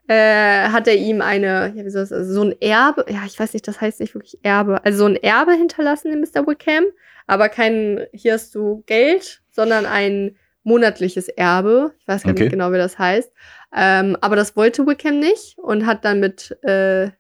äh, 0.09 0.69
hat 0.69 0.87
er 0.87 0.97
ihm 0.97 1.21
eine, 1.23 1.73
ja, 1.75 1.85
wie 1.85 1.91
soll 1.91 2.03
das, 2.03 2.13
also 2.13 2.33
so 2.33 2.43
ein 2.43 2.55
Erbe, 2.61 3.07
ja, 3.09 3.23
ich 3.27 3.39
weiß 3.39 3.53
nicht, 3.55 3.67
das 3.67 3.81
heißt 3.81 4.01
nicht 4.01 4.15
wirklich 4.15 4.39
Erbe, 4.43 4.85
also 4.85 4.99
so 4.99 5.07
ein 5.07 5.17
Erbe 5.17 5.53
hinterlassen, 5.53 6.11
dem 6.11 6.21
Mr. 6.21 6.47
Wickham, 6.47 6.85
aber 7.27 7.49
kein, 7.49 8.07
hier 8.13 8.35
hast 8.35 8.55
du 8.55 8.83
Geld, 8.87 9.43
sondern 9.51 9.87
ein 9.87 10.37
monatliches 10.63 11.29
Erbe. 11.29 11.93
Ich 12.01 12.09
weiß 12.09 12.23
gar 12.23 12.33
Okay. 12.33 12.45
nicht 12.45 12.53
genau, 12.53 12.73
wie 12.73 12.79
das 12.79 12.99
heißt. 12.99 13.33
Ähm, 13.77 14.17
aber 14.21 14.37
das 14.37 14.57
wollte 14.57 14.87
Wickham 14.87 15.21
nicht 15.21 15.59
und 15.59 15.87
hat 15.87 16.05
dann 16.05 16.21
mit, 16.21 16.57
äh, 16.63 17.11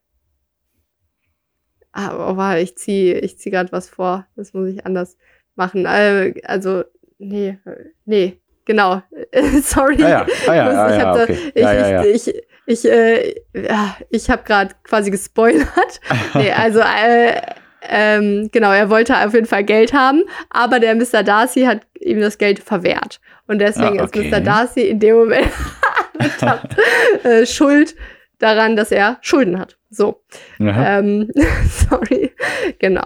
ah, 1.92 2.30
oh, 2.32 2.36
warte, 2.36 2.60
ich 2.60 2.76
ziehe 2.76 3.18
ich 3.20 3.38
zieh 3.38 3.50
gerade 3.50 3.72
was 3.72 3.88
vor. 3.88 4.26
Das 4.36 4.52
muss 4.52 4.68
ich 4.68 4.84
anders 4.86 5.16
machen. 5.56 5.84
Äh, 5.86 6.34
also, 6.44 6.84
nee, 7.18 7.58
nee, 8.04 8.40
genau. 8.64 9.02
Sorry. 9.62 10.02
Ah 10.02 10.08
ja, 10.08 10.26
ah 10.48 10.54
ja, 10.54 10.66
ah 10.68 10.90
ich 10.90 10.98
ja, 10.98 11.06
hab 11.06 11.14
da- 11.16 11.22
okay. 11.24 11.38
ich, 11.54 11.62
Ja, 11.62 11.72
ja, 11.72 11.88
ja. 11.88 12.04
ich, 12.04 12.28
ich, 12.28 12.42
ich, 12.66 12.84
äh, 12.90 13.34
ja, 13.54 13.96
ich 14.10 14.30
habe 14.30 14.42
gerade 14.44 14.74
quasi 14.84 15.10
gespoilert. 15.10 16.00
nee, 16.34 16.50
also, 16.52 16.80
äh, 16.80 17.40
ähm, 17.86 18.48
genau, 18.50 18.72
er 18.72 18.88
wollte 18.88 19.14
auf 19.18 19.34
jeden 19.34 19.44
Fall 19.46 19.62
Geld 19.64 19.92
haben, 19.92 20.22
aber 20.48 20.80
der 20.80 20.94
Mr. 20.94 21.22
Darcy 21.22 21.62
hat 21.64 21.82
ihm 22.00 22.20
das 22.20 22.38
Geld 22.38 22.58
verwehrt. 22.60 23.20
Und 23.46 23.58
deswegen 23.58 24.00
Ah, 24.00 24.04
ist 24.04 24.16
okay. 24.16 24.30
Mr. 24.30 24.40
Darcy 24.40 24.80
in 24.88 25.00
dem 25.00 25.16
Moment 25.16 25.48
verdammt, 26.38 26.74
äh, 27.24 27.44
schuld 27.44 27.94
daran, 28.38 28.74
dass 28.76 28.90
er 28.90 29.18
Schulden 29.20 29.58
hat. 29.58 29.76
So. 29.90 30.22
Ähm, 30.58 31.30
sorry. 31.90 32.32
Genau. 32.78 33.04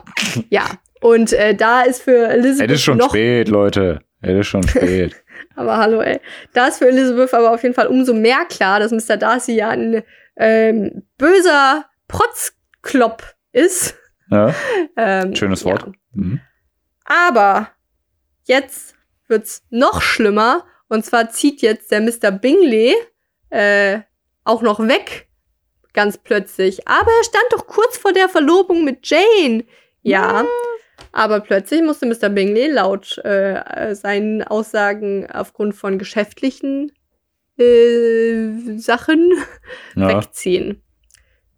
Ja. 0.49 0.65
Und 1.01 1.33
äh, 1.33 1.55
da 1.55 1.83
ist 1.83 2.03
für 2.03 2.29
Elizabeth 2.29 2.71
Es 2.71 2.77
ist 2.77 2.83
schon 2.85 3.01
spät, 3.03 3.49
Leute. 3.49 4.01
Es 4.21 4.31
ist 4.39 4.47
schon 4.47 4.67
spät. 4.67 5.17
Aber 5.59 5.77
hallo, 5.77 6.01
ey. 6.01 6.21
Da 6.53 6.69
ist 6.69 6.79
für 6.79 6.89
Elizabeth 6.89 7.35
aber 7.35 7.51
auf 7.51 7.63
jeden 7.63 7.75
Fall 7.75 7.89
umso 7.89 8.15
mehr 8.15 8.45
klar, 8.45 8.79
dass 8.81 8.93
Mr. 8.93 9.17
Darcy 9.17 9.57
ja 9.57 9.71
ein 9.71 10.03
ähm, 10.37 11.03
böser 11.19 11.85
Protzklopp 12.07 13.35
ist. 13.53 13.97
Ja, 14.31 14.55
Ähm, 14.97 15.35
schönes 15.35 15.65
Wort. 15.65 15.87
Ja. 15.87 15.93
Mhm. 16.13 16.41
Aber 17.05 17.71
jetzt 18.45 18.95
wird's 19.27 19.63
noch 19.71 20.01
schlimmer. 20.03 20.65
Und 20.89 21.05
zwar 21.05 21.31
zieht 21.31 21.61
jetzt 21.61 21.91
der 21.91 22.01
Mr. 22.01 22.31
Bingley 22.31 22.95
äh, 23.51 24.01
auch 24.45 24.63
noch 24.63 24.79
weg. 24.81 25.29
Ganz 25.93 26.19
plötzlich. 26.19 26.87
Aber 26.87 27.11
er 27.11 27.25
stand 27.25 27.47
doch 27.51 27.67
kurz 27.67 27.99
vor 27.99 28.13
der 28.13 28.29
Verlobung 28.29 28.85
mit 28.85 29.09
Jane. 29.09 29.65
Ja. 30.03 30.45
Aber 31.13 31.41
plötzlich 31.41 31.83
musste 31.83 32.07
Mr. 32.07 32.29
Bingley 32.29 32.71
laut 32.71 33.19
äh, 33.25 33.95
seinen 33.95 34.43
Aussagen 34.43 35.27
aufgrund 35.31 35.75
von 35.75 35.99
geschäftlichen 35.99 36.93
äh, 37.59 38.77
Sachen 38.79 39.33
Ja, 39.95 40.09
wegziehen. 40.09 40.83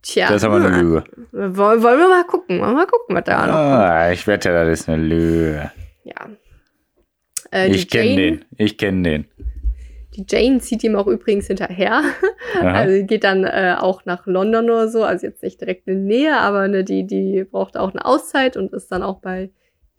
Tja. 0.02 0.28
das 0.28 0.36
ist 0.38 0.44
aber 0.44 0.56
eine 0.56 0.80
Lüge. 0.80 1.04
Wollen, 1.32 1.82
wollen 1.82 1.98
wir 1.98 2.08
mal 2.08 2.24
gucken. 2.24 2.58
Wollen 2.60 2.70
wir 2.70 2.76
mal 2.76 2.86
gucken, 2.86 3.16
was 3.16 3.24
da 3.24 3.46
noch. 3.46 3.54
Ah, 3.54 4.10
ich 4.12 4.26
wette, 4.26 4.48
das 4.50 4.80
ist 4.80 4.88
eine 4.88 5.02
Lüge. 5.02 5.70
Ja. 6.04 6.28
Äh, 7.52 7.68
Ich 7.68 7.88
kenne 7.90 8.16
den. 8.16 8.44
Ich 8.56 8.78
kenne 8.78 9.02
den. 9.02 9.26
Die 10.16 10.26
Jane 10.28 10.58
zieht 10.58 10.82
ihm 10.82 10.96
auch 10.96 11.06
übrigens 11.06 11.46
hinterher. 11.46 12.02
Aha. 12.60 12.72
Also 12.72 13.04
geht 13.06 13.22
dann 13.24 13.44
äh, 13.44 13.76
auch 13.78 14.04
nach 14.04 14.26
London 14.26 14.64
oder 14.70 14.88
so, 14.88 15.04
also 15.04 15.26
jetzt 15.26 15.42
nicht 15.42 15.60
direkt 15.60 15.86
in 15.86 16.08
die 16.08 16.16
Nähe, 16.16 16.36
aber 16.36 16.66
ne, 16.68 16.82
die, 16.84 17.06
die 17.06 17.44
braucht 17.44 17.76
auch 17.76 17.92
eine 17.92 18.04
Auszeit 18.04 18.56
und 18.56 18.72
ist 18.72 18.90
dann 18.90 19.02
auch 19.04 19.20
bei 19.20 19.50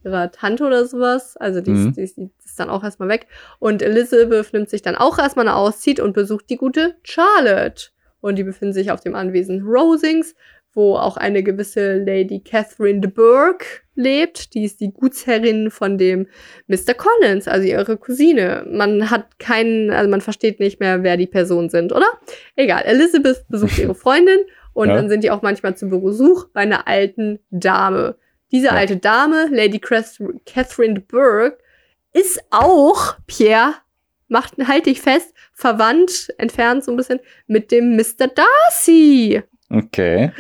ihrer 0.03 0.31
Tante 0.31 0.65
oder 0.65 0.85
sowas. 0.85 1.37
Also 1.37 1.61
die, 1.61 1.71
Mhm. 1.71 1.93
ist, 1.95 2.17
die, 2.17 2.25
die 2.25 2.31
ist 2.43 2.59
dann 2.59 2.69
auch 2.69 2.83
erstmal 2.83 3.07
weg. 3.09 3.27
Und 3.59 3.81
Elizabeth 3.81 4.51
nimmt 4.53 4.69
sich 4.69 4.81
dann 4.81 4.95
auch 4.95 5.17
erstmal 5.17 5.47
eine 5.47 5.55
Auszeit 5.55 5.99
und 5.99 6.13
besucht 6.13 6.49
die 6.49 6.57
gute 6.57 6.95
Charlotte. 7.03 7.89
Und 8.19 8.35
die 8.37 8.43
befinden 8.43 8.73
sich 8.73 8.91
auf 8.91 8.99
dem 9.01 9.15
Anwesen 9.15 9.61
Rosings, 9.63 10.35
wo 10.73 10.95
auch 10.95 11.17
eine 11.17 11.43
gewisse 11.43 11.97
Lady 11.97 12.39
Catherine 12.39 13.01
de 13.01 13.11
Bourgh 13.11 13.63
lebt. 13.95 14.53
Die 14.53 14.63
ist 14.63 14.79
die 14.79 14.93
Gutsherrin 14.93 15.69
von 15.69 15.97
dem 15.97 16.27
Mr. 16.67 16.93
Collins, 16.93 17.47
also 17.47 17.67
ihre 17.67 17.97
Cousine. 17.97 18.65
Man 18.69 19.09
hat 19.09 19.39
keinen, 19.39 19.91
also 19.91 20.09
man 20.09 20.21
versteht 20.21 20.59
nicht 20.59 20.79
mehr, 20.79 21.03
wer 21.03 21.17
die 21.17 21.27
Personen 21.27 21.69
sind, 21.69 21.91
oder? 21.91 22.07
Egal. 22.55 22.83
Elizabeth 22.85 23.45
besucht 23.49 23.77
ihre 23.77 23.95
Freundin 23.95 24.39
und 24.73 24.89
ja. 24.89 24.95
dann 24.95 25.09
sind 25.09 25.23
die 25.23 25.31
auch 25.31 25.41
manchmal 25.41 25.75
zu 25.75 25.89
Besuch 25.89 26.45
bei 26.53 26.61
einer 26.61 26.87
alten 26.87 27.39
Dame. 27.49 28.15
Diese 28.51 28.67
ja. 28.67 28.73
alte 28.73 28.97
Dame, 28.97 29.47
Lady 29.51 29.79
Catherine 29.79 30.93
de 30.95 31.03
Bourgh, 31.03 31.57
ist 32.13 32.41
auch, 32.49 33.15
Pierre, 33.27 33.75
macht, 34.27 34.55
halt 34.65 34.85
dich 34.85 35.01
fest, 35.01 35.33
verwandt, 35.53 36.33
entfernt 36.37 36.83
so 36.83 36.91
ein 36.91 36.97
bisschen 36.97 37.19
mit 37.47 37.71
dem 37.71 37.95
Mr. 37.95 38.27
Darcy. 38.27 39.43
Okay. 39.71 40.31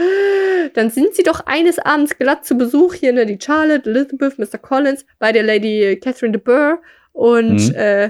Dann 0.73 0.89
sind 0.89 1.15
sie 1.15 1.23
doch 1.23 1.45
eines 1.45 1.79
Abends 1.79 2.17
glatt 2.17 2.45
zu 2.45 2.55
Besuch 2.55 2.93
hier, 2.93 3.13
ne, 3.13 3.25
die 3.25 3.39
Charlotte, 3.41 3.89
Elizabeth, 3.89 4.37
Mr. 4.37 4.57
Collins, 4.57 5.05
bei 5.19 5.31
der 5.31 5.43
Lady 5.43 5.99
Catherine 6.01 6.33
de 6.33 6.41
Bourgh 6.41 6.81
und 7.13 7.69
mhm. 7.69 7.75
äh, 7.75 8.09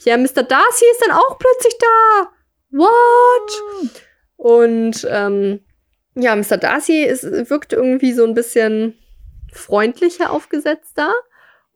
ja, 0.00 0.16
Mr. 0.16 0.42
Darcy 0.42 0.84
ist 0.92 1.02
dann 1.06 1.16
auch 1.16 1.38
plötzlich 1.38 1.74
da. 1.78 2.28
What? 2.70 3.92
Und 4.36 5.06
ähm, 5.10 5.60
ja, 6.14 6.36
Mr. 6.36 6.58
Darcy 6.58 7.04
ist, 7.04 7.24
wirkt 7.50 7.72
irgendwie 7.72 8.12
so 8.12 8.24
ein 8.24 8.34
bisschen 8.34 8.98
freundlicher 9.52 10.30
aufgesetzt 10.30 10.92
da. 10.96 11.12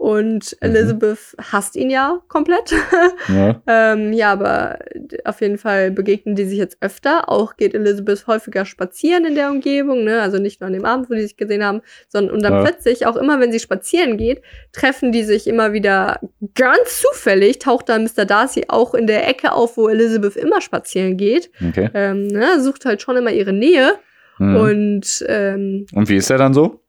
Und 0.00 0.56
mhm. 0.62 0.68
Elizabeth 0.70 1.18
mhm. 1.36 1.52
hasst 1.52 1.76
ihn 1.76 1.90
ja 1.90 2.22
komplett. 2.28 2.74
Ja. 3.28 3.60
ähm, 3.66 4.12
ja, 4.12 4.32
aber 4.32 4.78
auf 5.24 5.40
jeden 5.40 5.58
Fall 5.58 5.90
begegnen 5.90 6.34
die 6.34 6.44
sich 6.44 6.58
jetzt 6.58 6.78
öfter. 6.80 7.28
Auch 7.28 7.56
geht 7.56 7.74
Elizabeth 7.74 8.26
häufiger 8.26 8.64
spazieren 8.64 9.24
in 9.24 9.34
der 9.34 9.50
Umgebung, 9.50 10.04
ne? 10.04 10.20
Also 10.22 10.38
nicht 10.38 10.60
nur 10.60 10.68
an 10.68 10.72
dem 10.72 10.84
Abend, 10.84 11.10
wo 11.10 11.14
die 11.14 11.22
sich 11.22 11.36
gesehen 11.36 11.62
haben, 11.64 11.82
sondern 12.08 12.34
und 12.34 12.42
dann 12.42 12.54
ja. 12.54 12.62
plötzlich, 12.62 13.06
auch 13.06 13.16
immer 13.16 13.40
wenn 13.40 13.52
sie 13.52 13.60
spazieren 13.60 14.16
geht, 14.16 14.42
treffen 14.72 15.12
die 15.12 15.22
sich 15.22 15.46
immer 15.46 15.72
wieder 15.72 16.20
ganz 16.54 17.02
zufällig, 17.02 17.58
taucht 17.58 17.88
dann 17.88 18.04
Mr. 18.04 18.24
Darcy 18.24 18.64
auch 18.68 18.94
in 18.94 19.06
der 19.06 19.28
Ecke 19.28 19.52
auf, 19.52 19.76
wo 19.76 19.88
Elizabeth 19.88 20.36
immer 20.36 20.60
spazieren 20.60 21.16
geht. 21.16 21.50
Okay. 21.68 21.90
Ähm, 21.94 22.26
ne? 22.26 22.60
Sucht 22.60 22.86
halt 22.86 23.02
schon 23.02 23.16
immer 23.16 23.32
ihre 23.32 23.52
Nähe. 23.52 23.92
Mhm. 24.38 24.56
Und, 24.56 25.24
ähm, 25.28 25.86
und 25.92 26.08
wie 26.08 26.16
ist 26.16 26.30
er 26.30 26.38
dann 26.38 26.54
so? 26.54 26.80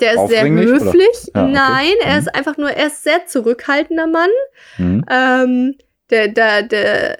Der 0.00 0.14
ist 0.14 0.28
sehr 0.28 0.44
höflich. 0.44 1.30
Ja, 1.34 1.44
okay. 1.44 1.52
Nein, 1.52 1.92
er 2.02 2.12
mhm. 2.12 2.18
ist 2.18 2.34
einfach 2.34 2.56
nur, 2.56 2.70
er 2.70 2.88
ist 2.88 3.02
sehr 3.02 3.26
zurückhaltender 3.26 4.06
Mann. 4.06 4.30
Mhm. 4.78 5.04
Ähm, 5.10 5.74
der, 6.10 6.28
der, 6.28 6.62
der, 6.62 7.18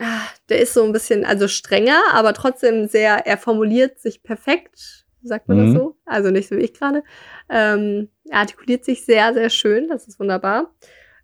ah, 0.00 0.22
der 0.48 0.60
ist 0.60 0.74
so 0.74 0.84
ein 0.84 0.92
bisschen, 0.92 1.24
also 1.24 1.48
strenger, 1.48 2.00
aber 2.12 2.32
trotzdem 2.32 2.88
sehr, 2.88 3.26
er 3.26 3.36
formuliert 3.36 4.00
sich 4.00 4.22
perfekt, 4.22 5.04
sagt 5.22 5.48
man 5.48 5.58
mhm. 5.58 5.74
das 5.74 5.82
so? 5.82 5.96
Also 6.06 6.30
nicht 6.30 6.48
so 6.48 6.56
wie 6.56 6.62
ich 6.62 6.74
gerade. 6.74 7.02
Ähm, 7.48 8.08
er 8.28 8.38
artikuliert 8.38 8.84
sich 8.84 9.04
sehr, 9.04 9.34
sehr 9.34 9.50
schön, 9.50 9.88
das 9.88 10.08
ist 10.08 10.18
wunderbar. 10.18 10.74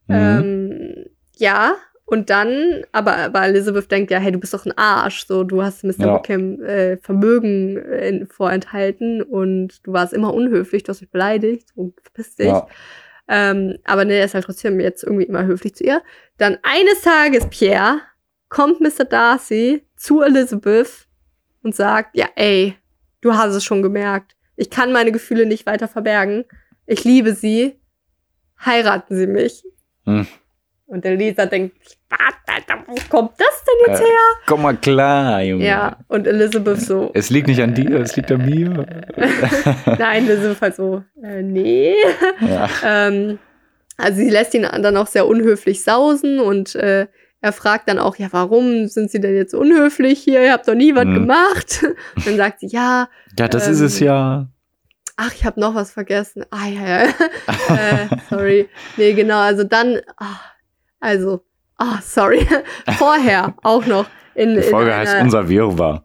Mhm. 0.06 0.14
Ähm, 0.14 1.06
ja, 1.36 1.74
und 2.10 2.28
dann, 2.28 2.84
aber, 2.90 3.16
aber 3.16 3.44
Elizabeth 3.44 3.88
denkt 3.88 4.10
ja, 4.10 4.18
hey, 4.18 4.32
du 4.32 4.40
bist 4.40 4.52
doch 4.52 4.66
ein 4.66 4.76
Arsch, 4.76 5.26
so, 5.26 5.44
du 5.44 5.62
hast 5.62 5.84
Mr. 5.84 5.94
Ja. 5.98 6.14
Wickham 6.16 6.60
äh, 6.60 6.96
Vermögen 6.96 7.76
äh, 7.76 8.26
vorenthalten 8.26 9.22
und 9.22 9.86
du 9.86 9.92
warst 9.92 10.12
immer 10.12 10.34
unhöflich, 10.34 10.82
du 10.82 10.88
hast 10.90 11.02
mich 11.02 11.10
beleidigt 11.12 11.68
und 11.76 11.94
verpiss 12.00 12.34
dich. 12.34 12.48
Ja. 12.48 12.66
Ähm, 13.28 13.78
aber 13.84 14.04
ne, 14.04 14.14
er 14.14 14.24
ist 14.24 14.34
halt 14.34 14.44
trotzdem 14.44 14.80
jetzt 14.80 15.04
irgendwie 15.04 15.22
immer 15.22 15.44
höflich 15.44 15.76
zu 15.76 15.84
ihr. 15.84 16.02
Dann 16.36 16.58
eines 16.64 17.02
Tages, 17.02 17.46
Pierre, 17.48 18.00
kommt 18.48 18.80
Mr. 18.80 19.04
Darcy 19.04 19.86
zu 19.94 20.20
Elizabeth 20.20 21.06
und 21.62 21.76
sagt, 21.76 22.16
ja, 22.16 22.26
ey, 22.34 22.74
du 23.20 23.34
hast 23.34 23.54
es 23.54 23.62
schon 23.62 23.82
gemerkt. 23.82 24.34
Ich 24.56 24.68
kann 24.68 24.90
meine 24.90 25.12
Gefühle 25.12 25.46
nicht 25.46 25.64
weiter 25.64 25.86
verbergen. 25.86 26.44
Ich 26.86 27.04
liebe 27.04 27.34
sie. 27.34 27.78
Heiraten 28.66 29.16
Sie 29.16 29.28
mich. 29.28 29.62
Hm. 30.06 30.26
Und 30.90 31.04
der 31.04 31.14
Leser 31.14 31.46
denkt, 31.46 31.76
Alter, 32.10 32.82
wo 32.84 32.96
kommt 33.08 33.32
das 33.38 33.64
denn 33.64 33.92
jetzt 33.92 34.00
her? 34.00 34.18
komm 34.46 34.62
mal 34.62 34.76
klar, 34.76 35.40
Junge. 35.40 35.64
Ja, 35.64 35.98
und 36.08 36.26
Elizabeth 36.26 36.80
so. 36.80 37.12
Es 37.14 37.30
liegt 37.30 37.46
nicht 37.46 37.62
an 37.62 37.74
dir, 37.74 38.00
es 38.00 38.16
liegt 38.16 38.32
an 38.32 38.44
mir. 38.44 38.86
Nein, 39.98 40.28
Elizabeth 40.28 40.60
halt 40.60 40.74
so, 40.74 41.04
äh, 41.22 41.42
nee. 41.42 41.94
Ja. 42.40 42.68
ähm, 42.84 43.38
also 43.96 44.18
sie 44.18 44.30
lässt 44.30 44.52
ihn 44.54 44.62
dann 44.62 44.96
auch 44.96 45.06
sehr 45.06 45.28
unhöflich 45.28 45.84
sausen 45.84 46.40
und 46.40 46.74
äh, 46.74 47.06
er 47.40 47.52
fragt 47.52 47.88
dann 47.88 48.00
auch, 48.00 48.16
ja, 48.16 48.26
warum 48.32 48.88
sind 48.88 49.12
sie 49.12 49.20
denn 49.20 49.36
jetzt 49.36 49.54
unhöflich 49.54 50.18
hier? 50.18 50.42
Ihr 50.42 50.52
habt 50.52 50.66
doch 50.66 50.74
nie 50.74 50.94
was 50.96 51.04
hm. 51.04 51.14
gemacht. 51.14 51.84
Und 52.16 52.26
dann 52.26 52.36
sagt 52.36 52.60
sie, 52.60 52.66
ja. 52.66 53.08
Ja, 53.38 53.46
das 53.46 53.66
ähm, 53.66 53.72
ist 53.74 53.80
es 53.80 54.00
ähm, 54.00 54.06
ja. 54.08 54.48
Ach, 55.16 55.32
ich 55.34 55.44
habe 55.44 55.60
noch 55.60 55.74
was 55.74 55.90
vergessen. 55.92 56.44
Ah, 56.50 56.66
ja, 56.66 56.82
ja. 56.86 57.02
äh, 57.68 58.08
sorry. 58.28 58.68
Nee, 58.96 59.12
genau. 59.12 59.38
Also 59.38 59.64
dann, 59.64 60.00
ach, 60.16 60.49
also, 61.00 61.42
ah, 61.78 61.96
oh, 61.96 61.98
sorry. 62.02 62.46
Vorher 62.98 63.54
auch 63.62 63.84
noch. 63.86 64.06
In, 64.34 64.54
Die 64.54 64.62
Folge 64.62 64.90
in 64.90 64.96
einer, 64.96 65.10
heißt 65.10 65.22
Unser 65.22 65.48
Wirrwarr. 65.48 66.04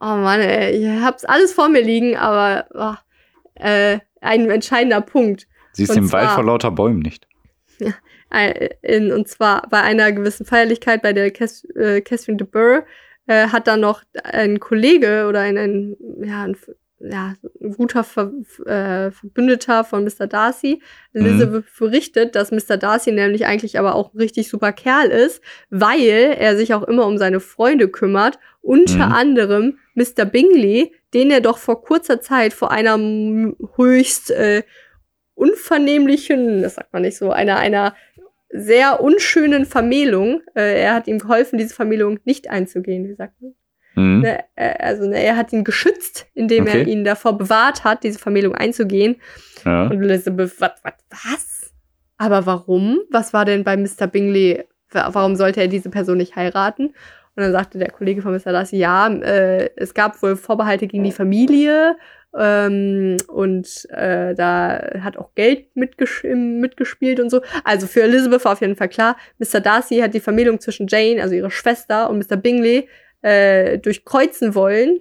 Oh 0.00 0.04
Mann, 0.04 0.40
ey, 0.40 0.76
ich 0.76 1.02
hab's 1.02 1.24
alles 1.24 1.52
vor 1.52 1.68
mir 1.68 1.82
liegen, 1.82 2.16
aber 2.16 2.66
oh, 2.74 2.94
äh, 3.60 3.98
ein 4.20 4.48
entscheidender 4.50 5.00
Punkt. 5.00 5.48
Siehst 5.72 5.94
du 5.94 5.98
im 5.98 6.12
Wald 6.12 6.30
vor 6.30 6.44
lauter 6.44 6.70
Bäumen 6.70 7.00
nicht. 7.00 7.26
In, 8.82 9.10
und 9.10 9.26
zwar 9.28 9.66
bei 9.70 9.80
einer 9.80 10.12
gewissen 10.12 10.44
Feierlichkeit 10.44 11.00
bei 11.00 11.14
der 11.14 11.30
Cas 11.30 11.64
äh, 11.76 12.02
Catherine 12.02 12.36
de 12.36 12.46
Burr 12.46 12.84
äh, 13.26 13.48
hat 13.48 13.66
dann 13.66 13.80
noch 13.80 14.02
ein 14.22 14.60
Kollege 14.60 15.26
oder 15.28 15.40
ein, 15.40 15.56
ein, 15.56 15.96
ja, 16.22 16.42
ein 16.42 16.56
ja, 17.00 17.34
ein 17.60 17.72
guter 17.74 18.02
Ver 18.02 18.32
äh, 18.66 19.10
Verbündeter 19.10 19.84
von 19.84 20.04
Mr. 20.04 20.26
Darcy. 20.26 20.82
Elizabeth 21.12 21.64
mhm. 21.64 21.78
berichtet, 21.78 22.34
dass 22.34 22.50
Mr. 22.50 22.76
Darcy 22.76 23.12
nämlich 23.12 23.46
eigentlich 23.46 23.78
aber 23.78 23.94
auch 23.94 24.12
ein 24.12 24.18
richtig 24.18 24.48
super 24.48 24.72
Kerl 24.72 25.08
ist, 25.08 25.42
weil 25.70 26.36
er 26.38 26.56
sich 26.56 26.74
auch 26.74 26.82
immer 26.82 27.06
um 27.06 27.18
seine 27.18 27.40
Freunde 27.40 27.88
kümmert, 27.88 28.38
unter 28.60 29.06
mhm. 29.06 29.12
anderem 29.12 29.78
Mr. 29.94 30.24
Bingley, 30.24 30.92
den 31.14 31.30
er 31.30 31.40
doch 31.40 31.58
vor 31.58 31.82
kurzer 31.82 32.20
Zeit 32.20 32.52
vor 32.52 32.70
einer 32.70 32.98
höchst 33.76 34.30
äh, 34.30 34.62
unvernehmlichen, 35.34 36.62
das 36.62 36.74
sagt 36.74 36.92
man 36.92 37.02
nicht 37.02 37.16
so, 37.16 37.30
einer, 37.30 37.58
einer 37.58 37.94
sehr 38.50 39.00
unschönen 39.00 39.66
Vermählung, 39.66 40.42
äh, 40.54 40.82
er 40.82 40.94
hat 40.94 41.06
ihm 41.06 41.18
geholfen, 41.18 41.58
diese 41.58 41.74
Vermählung 41.74 42.18
nicht 42.24 42.50
einzugehen, 42.50 43.08
wie 43.08 43.14
sagt 43.14 43.40
man? 43.40 43.54
Mhm. 43.98 44.20
Ne, 44.20 44.44
äh, 44.54 44.74
also 44.78 45.08
ne, 45.08 45.22
er 45.22 45.36
hat 45.36 45.52
ihn 45.52 45.64
geschützt, 45.64 46.26
indem 46.34 46.64
okay. 46.64 46.80
er 46.80 46.86
ihn 46.86 47.04
davor 47.04 47.36
bewahrt 47.36 47.84
hat, 47.84 48.04
diese 48.04 48.18
Vermählung 48.18 48.54
einzugehen. 48.54 49.16
Ja. 49.64 49.86
Und 49.88 50.02
Elizabeth, 50.02 50.60
was, 50.60 50.72
was, 50.82 50.94
was? 51.10 51.72
Aber 52.16 52.46
warum? 52.46 53.00
Was 53.10 53.32
war 53.32 53.44
denn 53.44 53.64
bei 53.64 53.76
Mr. 53.76 54.06
Bingley? 54.06 54.64
Warum 54.90 55.36
sollte 55.36 55.60
er 55.60 55.68
diese 55.68 55.90
Person 55.90 56.16
nicht 56.16 56.36
heiraten? 56.36 56.94
Und 57.36 57.44
dann 57.44 57.52
sagte 57.52 57.78
der 57.78 57.90
Kollege 57.90 58.22
von 58.22 58.32
Mr. 58.32 58.52
Darcy, 58.52 58.78
ja, 58.78 59.06
äh, 59.08 59.70
es 59.76 59.94
gab 59.94 60.20
wohl 60.22 60.34
Vorbehalte 60.34 60.88
gegen 60.88 61.04
die 61.04 61.12
Familie 61.12 61.96
ähm, 62.36 63.16
und 63.28 63.88
äh, 63.90 64.34
da 64.34 64.90
hat 65.00 65.16
auch 65.16 65.34
Geld 65.34 65.76
mitges 65.76 66.22
mitgespielt 66.24 67.20
und 67.20 67.30
so. 67.30 67.40
Also 67.62 67.86
für 67.86 68.02
Elizabeth 68.02 68.44
war 68.44 68.52
auf 68.52 68.60
jeden 68.60 68.74
Fall 68.74 68.88
klar, 68.88 69.16
Mr. 69.38 69.60
Darcy 69.60 69.98
hat 69.98 70.14
die 70.14 70.20
Vermählung 70.20 70.58
zwischen 70.58 70.88
Jane, 70.88 71.22
also 71.22 71.34
ihre 71.34 71.50
Schwester, 71.50 72.10
und 72.10 72.18
Mr. 72.18 72.36
Bingley 72.36 72.88
äh, 73.22 73.78
durchkreuzen 73.78 74.54
wollen, 74.54 75.00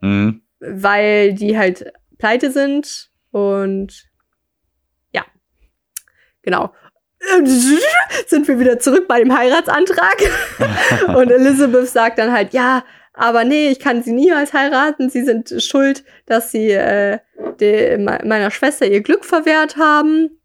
mhm. 0.00 0.42
weil 0.60 1.34
die 1.34 1.58
halt 1.58 1.92
pleite 2.18 2.50
sind 2.50 3.10
und 3.30 4.08
ja, 5.12 5.24
genau. 6.42 6.72
Sind 8.26 8.48
wir 8.48 8.58
wieder 8.58 8.80
zurück 8.80 9.06
bei 9.06 9.20
dem 9.20 9.36
Heiratsantrag. 9.36 10.16
und 11.16 11.30
Elizabeth 11.30 11.88
sagt 11.88 12.18
dann 12.18 12.32
halt, 12.32 12.52
ja, 12.52 12.84
aber 13.14 13.44
nee, 13.44 13.68
ich 13.68 13.78
kann 13.78 14.02
sie 14.02 14.12
niemals 14.12 14.52
heiraten. 14.52 15.10
Sie 15.10 15.22
sind 15.22 15.54
schuld, 15.62 16.04
dass 16.26 16.50
sie 16.50 16.70
äh, 16.70 17.18
de, 17.60 17.98
meiner 17.98 18.50
Schwester 18.50 18.86
ihr 18.86 19.02
Glück 19.02 19.24
verwehrt 19.24 19.76
haben. 19.76 20.40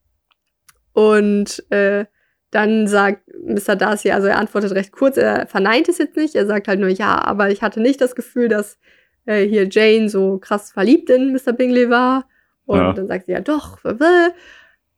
Und 0.94 1.66
äh, 1.72 2.06
dann 2.52 2.88
sagt 2.88 3.24
Mr. 3.44 3.76
Darcy, 3.76 4.12
also 4.12 4.28
er 4.28 4.38
antwortet 4.38 4.72
recht 4.72 4.92
kurz, 4.92 5.18
er 5.18 5.48
verneint 5.48 5.90
es 5.90 5.98
jetzt 5.98 6.16
nicht, 6.16 6.36
er 6.36 6.46
sagt 6.46 6.68
halt 6.68 6.80
nur, 6.80 6.90
ja, 6.90 7.22
aber 7.24 7.52
ich 7.52 7.62
hatte 7.62 7.82
nicht 7.82 8.00
das 8.00 8.16
Gefühl, 8.16 8.48
dass 8.48 8.78
äh, 9.26 9.46
hier 9.46 9.68
Jane 9.70 10.10
so 10.10 10.38
krass 10.40 10.72
verliebt 10.72 11.10
in 11.10 11.34
Mr. 11.34 11.54
Bingley 11.54 11.90
war. 11.90 12.28
Und 12.66 12.80
ja. 12.80 12.94
dann 12.94 13.08
sagt 13.08 13.26
sie 13.26 13.32
ja 13.32 13.42
doch. 13.42 13.80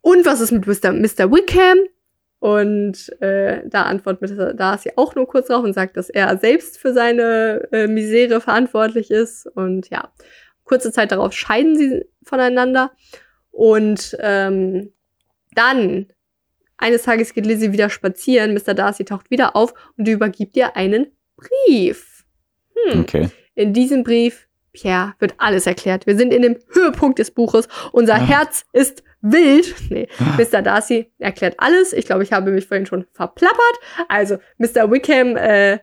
Und 0.01 0.25
was 0.25 0.41
ist 0.41 0.51
mit 0.51 0.65
Mr. 0.65 0.91
Mr. 0.93 1.31
Wickham? 1.31 1.79
Und 2.39 3.11
äh, 3.21 3.63
da 3.67 3.83
antwortet 3.83 4.31
Mr. 4.31 4.53
Darcy 4.53 4.93
auch 4.95 5.13
nur 5.13 5.27
kurz 5.27 5.47
drauf 5.47 5.63
und 5.63 5.73
sagt, 5.73 5.97
dass 5.97 6.09
er 6.09 6.37
selbst 6.37 6.77
für 6.77 6.93
seine 6.93 7.67
äh, 7.71 7.87
Misere 7.87 8.39
verantwortlich 8.39 9.11
ist. 9.11 9.45
Und 9.45 9.89
ja, 9.89 10.11
kurze 10.63 10.91
Zeit 10.91 11.11
darauf 11.11 11.33
scheiden 11.33 11.75
sie 11.77 12.05
voneinander. 12.23 12.91
Und 13.51 14.15
ähm, 14.21 14.93
dann 15.53 16.07
eines 16.79 17.03
Tages 17.03 17.33
geht 17.33 17.45
Lizzie 17.45 17.71
wieder 17.71 17.89
spazieren, 17.89 18.53
Mr. 18.53 18.73
Darcy 18.73 19.05
taucht 19.05 19.29
wieder 19.29 19.55
auf 19.55 19.73
und 19.97 20.07
übergibt 20.07 20.55
ihr 20.57 20.75
einen 20.75 21.07
Brief. 21.37 22.25
Hm. 22.75 23.01
Okay. 23.01 23.29
In 23.55 23.73
diesem 23.73 24.03
Brief 24.03 24.47
Pierre 24.71 25.13
wird 25.19 25.33
alles 25.37 25.65
erklärt. 25.67 26.05
Wir 26.05 26.15
sind 26.15 26.33
in 26.33 26.41
dem 26.43 26.57
Höhepunkt 26.73 27.19
des 27.19 27.31
Buches. 27.31 27.67
Unser 27.91 28.15
Ah. 28.15 28.25
Herz 28.25 28.63
ist 28.71 29.03
wild. 29.21 29.75
Nee, 29.89 30.07
Ah. 30.19 30.37
Mr. 30.37 30.61
Darcy 30.61 31.11
erklärt 31.17 31.55
alles. 31.57 31.91
Ich 31.93 32.05
glaube, 32.05 32.23
ich 32.23 32.31
habe 32.31 32.51
mich 32.51 32.67
vorhin 32.67 32.85
schon 32.85 33.05
verplappert. 33.13 33.75
Also, 34.07 34.37
Mr. 34.57 34.91
Wickham 34.91 35.35
äh, 35.35 35.79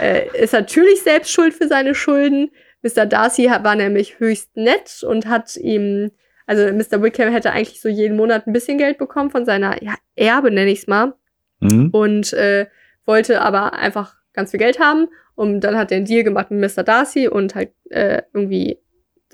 äh, 0.00 0.26
ist 0.42 0.52
natürlich 0.54 1.02
selbst 1.02 1.30
schuld 1.30 1.54
für 1.54 1.68
seine 1.68 1.94
Schulden. 1.94 2.50
Mr. 2.82 3.06
Darcy 3.06 3.46
war 3.48 3.76
nämlich 3.76 4.18
höchst 4.18 4.56
nett 4.56 5.04
und 5.06 5.26
hat 5.26 5.56
ihm, 5.56 6.10
also 6.46 6.72
Mr. 6.72 7.02
Wickham 7.02 7.32
hätte 7.32 7.52
eigentlich 7.52 7.80
so 7.80 7.88
jeden 7.88 8.16
Monat 8.16 8.46
ein 8.46 8.52
bisschen 8.52 8.78
Geld 8.78 8.98
bekommen 8.98 9.30
von 9.30 9.44
seiner 9.44 9.82
ja, 9.82 9.94
Erbe, 10.16 10.50
nenne 10.50 10.70
ich 10.70 10.80
es 10.80 10.86
mal 10.86 11.14
Mhm. 11.60 11.90
und 11.92 12.32
äh, 12.32 12.66
wollte 13.06 13.40
aber 13.40 13.74
einfach 13.74 14.16
ganz 14.32 14.50
viel 14.50 14.58
Geld 14.58 14.80
haben. 14.80 15.08
Und 15.34 15.60
dann 15.60 15.76
hat 15.76 15.90
er 15.92 15.96
einen 15.98 16.06
Deal 16.06 16.24
gemacht 16.24 16.50
mit 16.50 16.76
Mr. 16.76 16.82
Darcy 16.82 17.28
und 17.28 17.54
halt 17.54 17.70
äh, 17.90 18.22
irgendwie, 18.34 18.78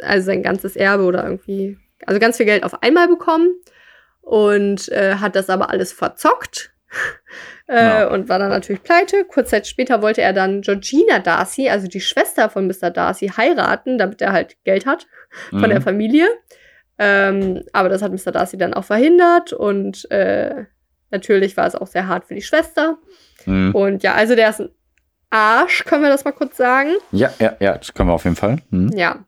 also 0.02 0.26
sein 0.26 0.42
ganzes 0.42 0.76
Erbe 0.76 1.04
oder 1.04 1.24
irgendwie, 1.24 1.78
also 2.06 2.20
ganz 2.20 2.36
viel 2.36 2.46
Geld 2.46 2.62
auf 2.64 2.82
einmal 2.82 3.08
bekommen. 3.08 3.48
Und 4.20 4.88
äh, 4.90 5.14
hat 5.16 5.36
das 5.36 5.48
aber 5.48 5.70
alles 5.70 5.92
verzockt. 5.92 6.72
äh, 7.68 7.74
Ja. 7.76 8.08
Und 8.08 8.28
war 8.28 8.38
dann 8.38 8.50
natürlich 8.50 8.82
pleite. 8.82 9.24
Kurz 9.24 9.50
Zeit 9.50 9.66
später 9.66 10.02
wollte 10.02 10.20
er 10.20 10.32
dann 10.34 10.60
Georgina 10.60 11.18
Darcy, 11.20 11.68
also 11.70 11.88
die 11.88 12.00
Schwester 12.00 12.50
von 12.50 12.66
Mr. 12.66 12.90
Darcy, 12.90 13.28
heiraten, 13.28 13.96
damit 13.98 14.20
er 14.20 14.32
halt 14.32 14.56
Geld 14.64 14.84
hat 14.86 15.06
von 15.50 15.60
Mhm. 15.60 15.68
der 15.70 15.80
Familie. 15.80 16.26
Ähm, 16.98 17.62
aber 17.72 17.88
das 17.88 18.02
hat 18.02 18.12
Mr. 18.12 18.32
Darcy 18.32 18.56
dann 18.56 18.74
auch 18.74 18.84
verhindert 18.84 19.52
und 19.52 20.10
äh, 20.10 20.64
natürlich 21.10 21.56
war 21.56 21.66
es 21.66 21.74
auch 21.74 21.86
sehr 21.86 22.08
hart 22.08 22.26
für 22.26 22.34
die 22.34 22.42
Schwester. 22.42 22.98
Mhm. 23.46 23.74
Und 23.74 24.02
ja, 24.02 24.14
also 24.14 24.34
der 24.34 24.50
ist 24.50 24.60
ein 24.60 24.70
Arsch, 25.30 25.84
können 25.84 26.02
wir 26.02 26.10
das 26.10 26.24
mal 26.24 26.32
kurz 26.32 26.56
sagen. 26.56 26.90
Ja, 27.12 27.32
ja, 27.38 27.56
ja, 27.60 27.78
das 27.78 27.94
können 27.94 28.08
wir 28.08 28.14
auf 28.14 28.24
jeden 28.24 28.36
Fall. 28.36 28.58
Mhm. 28.70 28.90
Ja. 28.96 29.24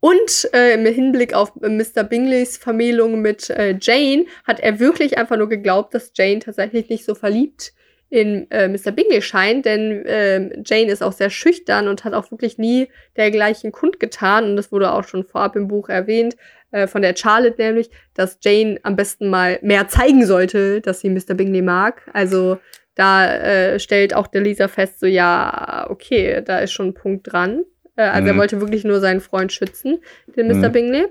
Und 0.00 0.48
äh, 0.54 0.74
im 0.74 0.86
Hinblick 0.86 1.34
auf 1.34 1.52
äh, 1.62 1.68
Mr. 1.68 2.04
Bingleys 2.04 2.56
Vermählung 2.56 3.20
mit 3.20 3.50
äh, 3.50 3.76
Jane 3.78 4.24
hat 4.44 4.60
er 4.60 4.80
wirklich 4.80 5.18
einfach 5.18 5.36
nur 5.36 5.48
geglaubt, 5.48 5.94
dass 5.94 6.12
Jane 6.14 6.38
tatsächlich 6.38 6.88
nicht 6.88 7.04
so 7.04 7.14
verliebt 7.14 7.74
in 8.10 8.50
äh, 8.50 8.68
Mr. 8.68 8.90
Bingley 8.90 9.22
scheint, 9.22 9.64
denn 9.64 10.02
ähm, 10.06 10.62
Jane 10.66 10.90
ist 10.90 11.02
auch 11.02 11.12
sehr 11.12 11.30
schüchtern 11.30 11.86
und 11.88 12.04
hat 12.04 12.12
auch 12.12 12.30
wirklich 12.32 12.58
nie 12.58 12.88
dergleichen 13.16 13.70
kundgetan. 13.72 14.44
Und 14.44 14.56
das 14.56 14.72
wurde 14.72 14.92
auch 14.92 15.04
schon 15.04 15.24
vorab 15.24 15.54
im 15.56 15.68
Buch 15.68 15.88
erwähnt, 15.88 16.36
äh, 16.72 16.86
von 16.88 17.02
der 17.02 17.14
Charlotte 17.16 17.60
nämlich, 17.62 17.88
dass 18.14 18.38
Jane 18.42 18.78
am 18.82 18.96
besten 18.96 19.28
mal 19.30 19.58
mehr 19.62 19.86
zeigen 19.88 20.26
sollte, 20.26 20.80
dass 20.80 21.00
sie 21.00 21.08
Mr. 21.10 21.34
Bingley 21.34 21.62
mag. 21.62 22.02
Also 22.12 22.58
da 22.96 23.32
äh, 23.32 23.78
stellt 23.78 24.14
auch 24.14 24.26
der 24.26 24.40
Leser 24.42 24.68
fest, 24.68 24.98
so 25.00 25.06
ja, 25.06 25.86
okay, 25.88 26.42
da 26.44 26.58
ist 26.58 26.72
schon 26.72 26.88
ein 26.88 26.94
Punkt 26.94 27.32
dran. 27.32 27.64
Äh, 27.96 28.02
also 28.02 28.26
er 28.26 28.34
Mhm. 28.34 28.38
wollte 28.38 28.60
wirklich 28.60 28.82
nur 28.84 28.98
seinen 28.98 29.20
Freund 29.20 29.52
schützen, 29.52 30.00
den 30.36 30.48
Mr. 30.48 30.68
Mhm. 30.68 30.72
Bingley. 30.72 31.06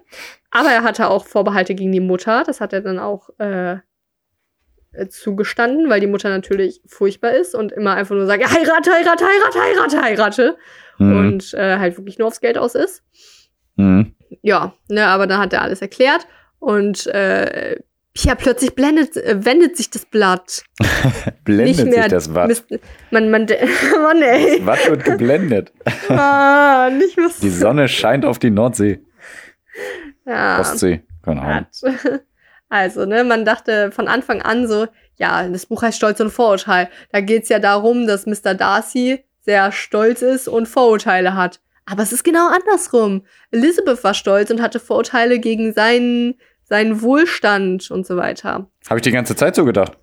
Aber 0.52 0.70
er 0.70 0.84
hatte 0.84 1.10
auch 1.10 1.26
Vorbehalte 1.26 1.76
gegen 1.76 1.92
die 1.94 2.00
Mutter. 2.02 2.44
Das 2.46 2.60
hat 2.60 2.74
er 2.74 2.82
dann 2.82 3.00
auch 3.00 3.30
äh, 3.40 3.74
äh, 3.74 3.78
zugestanden, 5.10 5.90
weil 5.90 6.00
die 6.00 6.08
Mutter 6.08 6.30
natürlich 6.30 6.82
furchtbar 6.88 7.32
ist 7.32 7.56
und 7.56 7.72
immer 7.72 7.94
einfach 7.96 8.16
nur 8.16 8.26
sagt, 8.26 8.44
heirate, 8.44 8.92
heirate, 8.92 9.26
heirate, 9.26 9.62
heirate, 9.62 10.02
heirate. 10.02 10.58
Mhm. 10.98 11.18
Und 11.18 11.54
äh, 11.54 11.78
halt 11.78 11.98
wirklich 11.98 12.18
nur 12.18 12.28
aufs 12.28 12.42
Geld 12.42 12.58
aus 12.58 12.76
ist. 12.76 13.04
Mhm. 13.76 14.16
Ja, 14.42 14.74
ne, 14.90 15.08
aber 15.08 15.28
dann 15.28 15.40
hat 15.40 15.54
er 15.54 15.62
alles 15.62 15.82
erklärt 15.82 16.28
und 16.60 17.08
äh, 17.08 17.78
ja, 18.18 18.36
plötzlich 18.36 18.76
blendet, 18.76 19.16
äh, 19.18 19.46
wendet 19.46 19.78
sich 19.78 19.90
das 19.90 20.06
Blatt. 20.06 20.64
Blendet 21.46 21.78
Nicht 21.78 21.86
mehr 21.86 22.04
sich 22.04 22.12
das 22.12 22.34
Watt. 22.34 22.64
Man, 23.12 23.30
man, 23.30 23.46
Mann, 24.04 24.22
ey. 24.22 24.58
Das 24.58 24.66
Watt 24.66 24.90
wird 24.90 25.06
geblendet. 25.06 25.72
Ah, 26.10 26.90
nicht 26.90 27.18
was. 27.18 27.38
Die 27.38 27.50
Sonne 27.50 27.88
scheint 27.88 28.26
auf 28.26 28.40
die 28.40 28.50
Nordsee. 28.50 29.00
ja. 30.26 30.60
Ostsee. 30.60 31.04
Keine 31.24 31.42
Ahnung. 31.42 31.68
Also, 32.70 33.06
ne, 33.06 33.24
man 33.24 33.46
dachte 33.46 33.92
von 33.92 34.08
Anfang 34.08 34.42
an 34.42 34.68
so, 34.68 34.88
ja, 35.18 35.48
das 35.48 35.66
Buch 35.66 35.82
heißt 35.82 35.98
Stolz 35.98 36.20
und 36.20 36.30
Vorurteil. 36.30 36.90
Da 37.12 37.20
geht's 37.22 37.50
ja 37.50 37.60
darum, 37.60 38.08
dass 38.08 38.26
Mr. 38.26 38.54
Darcy 38.54 39.24
sehr 39.42 39.72
stolz 39.72 40.22
ist 40.22 40.48
und 40.48 40.68
Vorurteile 40.68 41.34
hat. 41.36 41.60
Aber 41.86 42.04
es 42.04 42.14
ist 42.14 42.24
genau 42.24 42.48
andersrum. 42.50 43.26
Elizabeth 43.52 44.04
war 44.04 44.14
stolz 44.14 44.52
und 44.52 44.62
hatte 44.62 44.80
Vorurteile 44.80 45.40
gegen 45.40 45.74
seinen, 45.74 46.36
seinen 46.64 47.02
Wohlstand 47.02 47.90
und 47.90 48.06
so 48.06 48.16
weiter. 48.16 48.70
Habe 48.88 49.00
ich 49.00 49.02
die 49.02 49.12
ganze 49.12 49.36
Zeit 49.36 49.56
so 49.56 49.66
gedacht. 49.66 49.98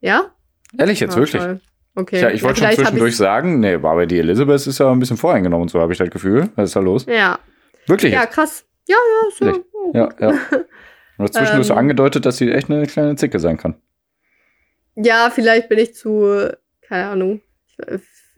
Ja? 0.00 0.32
Ehrlich 0.76 1.00
jetzt, 1.00 1.14
Ah, 1.14 1.18
wirklich. 1.20 1.42
toll. 1.42 1.60
Okay. 1.94 2.20
Ja, 2.20 2.30
ich 2.30 2.42
wollte 2.42 2.62
schon 2.62 2.72
zwischendurch 2.72 3.16
sagen, 3.16 3.60
nee, 3.60 3.74
aber 3.74 4.06
die 4.06 4.18
Elizabeth 4.18 4.66
ist 4.66 4.78
ja 4.78 4.90
ein 4.90 4.98
bisschen 4.98 5.18
voreingenommen 5.18 5.62
und 5.62 5.68
so, 5.70 5.78
habe 5.80 5.92
ich 5.92 5.98
das 5.98 6.10
Gefühl. 6.10 6.48
Was 6.56 6.70
ist 6.70 6.76
da 6.76 6.80
los? 6.80 7.04
Ja. 7.06 7.38
Wirklich? 7.86 8.12
Ja, 8.14 8.26
krass. 8.26 8.64
Ja, 8.88 8.96
ja, 8.96 9.28
ist 9.28 9.40
ja. 9.40 9.46
Vielleicht. 9.52 9.66
Ja, 9.94 10.08
ja. 10.30 10.38
Du 11.18 11.24
hast 11.24 11.34
zwischendurch 11.34 11.66
so 11.68 11.74
Ähm. 11.74 11.78
angedeutet, 11.78 12.26
dass 12.26 12.38
sie 12.38 12.50
echt 12.50 12.68
eine 12.70 12.84
kleine 12.86 13.14
Zicke 13.16 13.38
sein 13.38 13.56
kann. 13.56 13.76
Ja, 14.96 15.30
vielleicht 15.32 15.68
bin 15.68 15.78
ich 15.78 15.94
zu, 15.94 16.50
keine 16.80 17.06
Ahnung. 17.06 17.40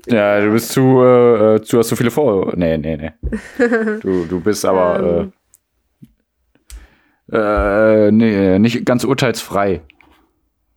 Ja, 0.06 0.40
du 0.40 0.50
bist 0.52 0.70
zu, 0.70 1.00
äh, 1.02 1.54
äh, 1.54 1.62
zu 1.62 1.78
hast 1.78 1.88
zu 1.88 1.96
viele 1.96 2.10
Vor. 2.10 2.52
Nee, 2.56 2.76
nee, 2.76 2.96
nee. 2.96 3.12
Du, 4.02 4.26
du 4.26 4.40
bist 4.40 4.64
aber 4.66 5.32
Ähm. 7.30 7.32
äh, 7.32 8.06
äh, 8.08 8.10
nee, 8.10 8.58
nicht 8.58 8.84
ganz 8.84 9.04
urteilsfrei. 9.04 9.80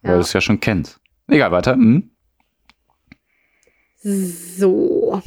Weil 0.03 0.11
Ja. 0.11 0.15
du 0.18 0.22
es 0.22 0.31
ja 0.34 0.39
schon 0.39 0.60
kennst. 0.61 1.02
Egal, 1.27 1.52
weiter. 1.52 1.73
Hm? 1.73 2.11
So. 4.02 5.22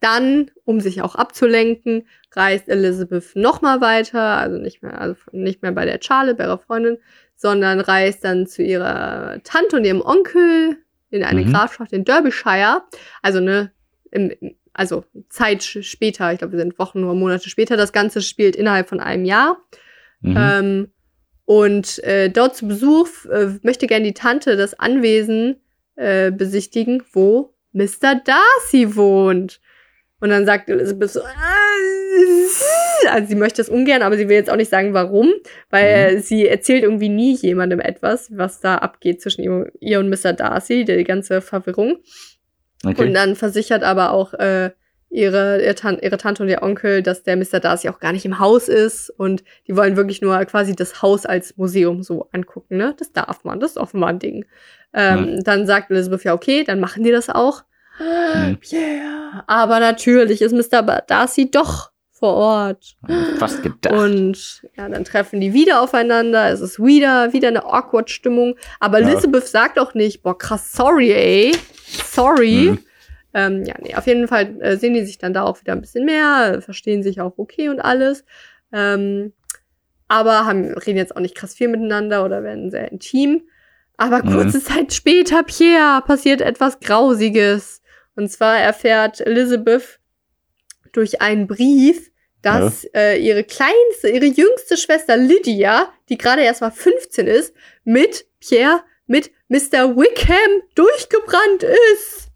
Dann, 0.00 0.50
um 0.64 0.80
sich 0.80 1.00
auch 1.00 1.14
abzulenken, 1.14 2.06
reist 2.34 2.68
Elizabeth 2.68 3.34
nochmal 3.36 3.80
weiter, 3.80 4.20
also 4.20 4.58
nicht 4.58 4.82
mehr, 4.82 5.00
also 5.00 5.16
nicht 5.32 5.62
mehr 5.62 5.72
bei 5.72 5.84
der 5.84 5.98
Charlotte, 6.02 6.36
bei 6.36 6.44
ihrer 6.44 6.58
Freundin, 6.58 6.98
sondern 7.36 7.80
reist 7.80 8.24
dann 8.24 8.46
zu 8.46 8.62
ihrer 8.62 9.40
Tante 9.44 9.76
und 9.76 9.84
ihrem 9.84 10.00
Onkel 10.00 10.78
in 11.10 11.24
eine 11.24 11.42
Mhm. 11.42 11.52
Grafschaft 11.52 11.92
in 11.92 12.04
Derbyshire. 12.04 12.82
Also 13.20 13.40
ne, 13.40 13.70
im, 14.10 14.32
also 14.72 15.04
Zeit 15.28 15.62
später, 15.62 16.32
ich 16.32 16.38
glaube, 16.38 16.52
wir 16.52 16.60
sind 16.60 16.78
Wochen 16.78 17.04
oder 17.04 17.14
Monate 17.14 17.50
später. 17.50 17.76
Das 17.76 17.92
Ganze 17.92 18.22
spielt 18.22 18.56
innerhalb 18.56 18.88
von 18.88 19.00
einem 19.00 19.24
Jahr. 19.24 19.58
Mhm. 20.20 20.36
Ähm, 20.38 20.88
und 21.44 21.98
äh, 22.04 22.30
dort 22.30 22.56
zu 22.56 22.68
Besuch 22.68 23.08
äh, 23.30 23.58
möchte 23.62 23.86
gerne 23.86 24.06
die 24.06 24.14
Tante 24.14 24.56
das 24.56 24.78
Anwesen 24.78 25.56
äh, 25.96 26.30
besichtigen, 26.30 27.02
wo 27.12 27.54
Mr. 27.72 28.14
Darcy 28.24 28.96
wohnt. 28.96 29.60
Und 30.20 30.30
dann 30.30 30.46
sagt 30.46 30.70
Elizabeth 30.70 31.10
so, 31.10 31.20
"Ah, 31.20 31.26
also 33.10 33.28
sie 33.28 33.34
möchte 33.34 33.62
es 33.62 33.68
ungern, 33.68 34.02
aber 34.02 34.16
sie 34.16 34.28
will 34.28 34.36
jetzt 34.36 34.50
auch 34.50 34.56
nicht 34.56 34.70
sagen, 34.70 34.94
warum, 34.94 35.32
weil 35.70 36.18
sie 36.20 36.46
erzählt 36.46 36.82
irgendwie 36.82 37.08
nie 37.08 37.34
jemandem 37.34 37.80
etwas, 37.80 38.30
was 38.36 38.60
da 38.60 38.76
abgeht 38.76 39.20
zwischen 39.20 39.70
ihr, 39.80 39.98
und 39.98 40.08
Mr. 40.08 40.32
Darcy, 40.32 40.84
die 40.84 41.04
ganze 41.04 41.40
Verwirrung. 41.40 41.98
okay. 42.84 43.02
Und 43.02 43.14
dann 43.14 43.36
versichert 43.36 43.82
aber 43.82 44.12
auch 44.12 44.34
äh, 44.34 44.70
ihre, 45.12 45.62
ihre, 45.62 45.74
Tan 45.74 45.98
ihre 46.00 46.16
Tante 46.16 46.42
und 46.42 46.48
ihr 46.48 46.62
Onkel, 46.62 47.02
dass 47.02 47.22
der 47.22 47.36
Mr. 47.36 47.60
Darcy 47.60 47.88
auch 47.88 48.00
gar 48.00 48.12
nicht 48.12 48.24
im 48.24 48.38
Haus 48.38 48.68
ist. 48.68 49.10
Und 49.10 49.44
die 49.68 49.76
wollen 49.76 49.96
wirklich 49.96 50.22
nur 50.22 50.42
quasi 50.46 50.74
das 50.74 51.02
Haus 51.02 51.26
als 51.26 51.56
Museum 51.56 52.02
so 52.02 52.28
angucken, 52.32 52.78
ne? 52.78 52.94
Das 52.98 53.12
darf 53.12 53.44
man, 53.44 53.60
das 53.60 53.72
ist 53.72 53.76
offenbar 53.76 54.10
ein 54.10 54.18
Ding. 54.18 54.46
Ähm, 54.94 55.42
Dann 55.44 55.66
sagt 55.66 55.90
Elizabeth, 55.90 56.24
ja, 56.24 56.34
okay, 56.34 56.64
dann 56.64 56.80
machen 56.80 57.04
die 57.04 57.10
das 57.10 57.28
auch. 57.28 57.62
Mhm. 57.98 58.58
Yeah. 58.72 59.44
Aber 59.46 59.80
natürlich 59.80 60.42
ist 60.42 60.52
Mr. 60.52 60.82
Darcy 61.06 61.50
doch 61.50 61.91
vor 62.22 62.34
Ort. 62.34 62.96
Fast 63.36 63.64
gedacht. 63.64 63.92
Und 63.92 64.62
ja, 64.76 64.88
dann 64.88 65.02
treffen 65.04 65.40
die 65.40 65.52
wieder 65.52 65.82
aufeinander. 65.82 66.50
Es 66.52 66.60
ist 66.60 66.78
wieder, 66.78 67.32
wieder 67.32 67.48
eine 67.48 67.64
awkward 67.64 68.10
Stimmung. 68.10 68.54
Aber 68.78 69.00
Ja. 69.00 69.08
Elizabeth 69.08 69.48
sagt 69.48 69.76
auch 69.80 69.94
nicht, 69.94 70.22
boah, 70.22 70.38
krass, 70.38 70.72
sorry, 70.72 71.10
ey. 71.10 71.56
Sorry. 72.04 72.70
Mhm. 72.70 72.78
Ähm, 73.34 73.64
ja, 73.64 73.74
nee, 73.82 73.96
auf 73.96 74.06
jeden 74.06 74.28
Fall 74.28 74.56
äh, 74.60 74.76
sehen 74.76 74.94
die 74.94 75.04
sich 75.04 75.18
dann 75.18 75.34
da 75.34 75.42
auch 75.42 75.60
wieder 75.60 75.72
ein 75.72 75.80
bisschen 75.80 76.04
mehr, 76.04 76.62
verstehen 76.62 77.02
sich 77.02 77.20
auch 77.20 77.32
okay 77.38 77.70
und 77.70 77.80
alles. 77.80 78.24
Ähm, 78.72 79.32
aber 80.06 80.46
haben, 80.46 80.66
reden 80.74 80.98
jetzt 80.98 81.16
auch 81.16 81.20
nicht 81.20 81.34
krass 81.34 81.54
viel 81.54 81.66
miteinander 81.66 82.24
oder 82.24 82.44
werden 82.44 82.70
sehr 82.70 82.92
intim. 82.92 83.42
Aber 83.96 84.22
Mhm. 84.24 84.32
kurze 84.32 84.62
Zeit 84.62 84.92
später, 84.92 85.42
Pierre, 85.42 86.02
passiert 86.06 86.40
etwas 86.40 86.78
Grausiges. 86.78 87.82
Und 88.14 88.30
zwar 88.30 88.58
erfährt 88.58 89.20
Elizabeth 89.20 89.98
durch 90.92 91.20
einen 91.20 91.48
Brief, 91.48 92.11
dass 92.42 92.84
äh, 92.94 93.18
ihre 93.18 93.44
kleinste, 93.44 94.08
ihre 94.08 94.26
jüngste 94.26 94.76
Schwester 94.76 95.16
Lydia, 95.16 95.92
die 96.08 96.18
gerade 96.18 96.42
erst 96.42 96.60
mal 96.60 96.70
15 96.70 97.26
ist, 97.26 97.54
mit 97.84 98.26
Pierre, 98.40 98.82
mit 99.06 99.30
Mr. 99.48 99.96
Wickham 99.96 100.62
durchgebrannt 100.74 101.62
ist. 101.94 102.28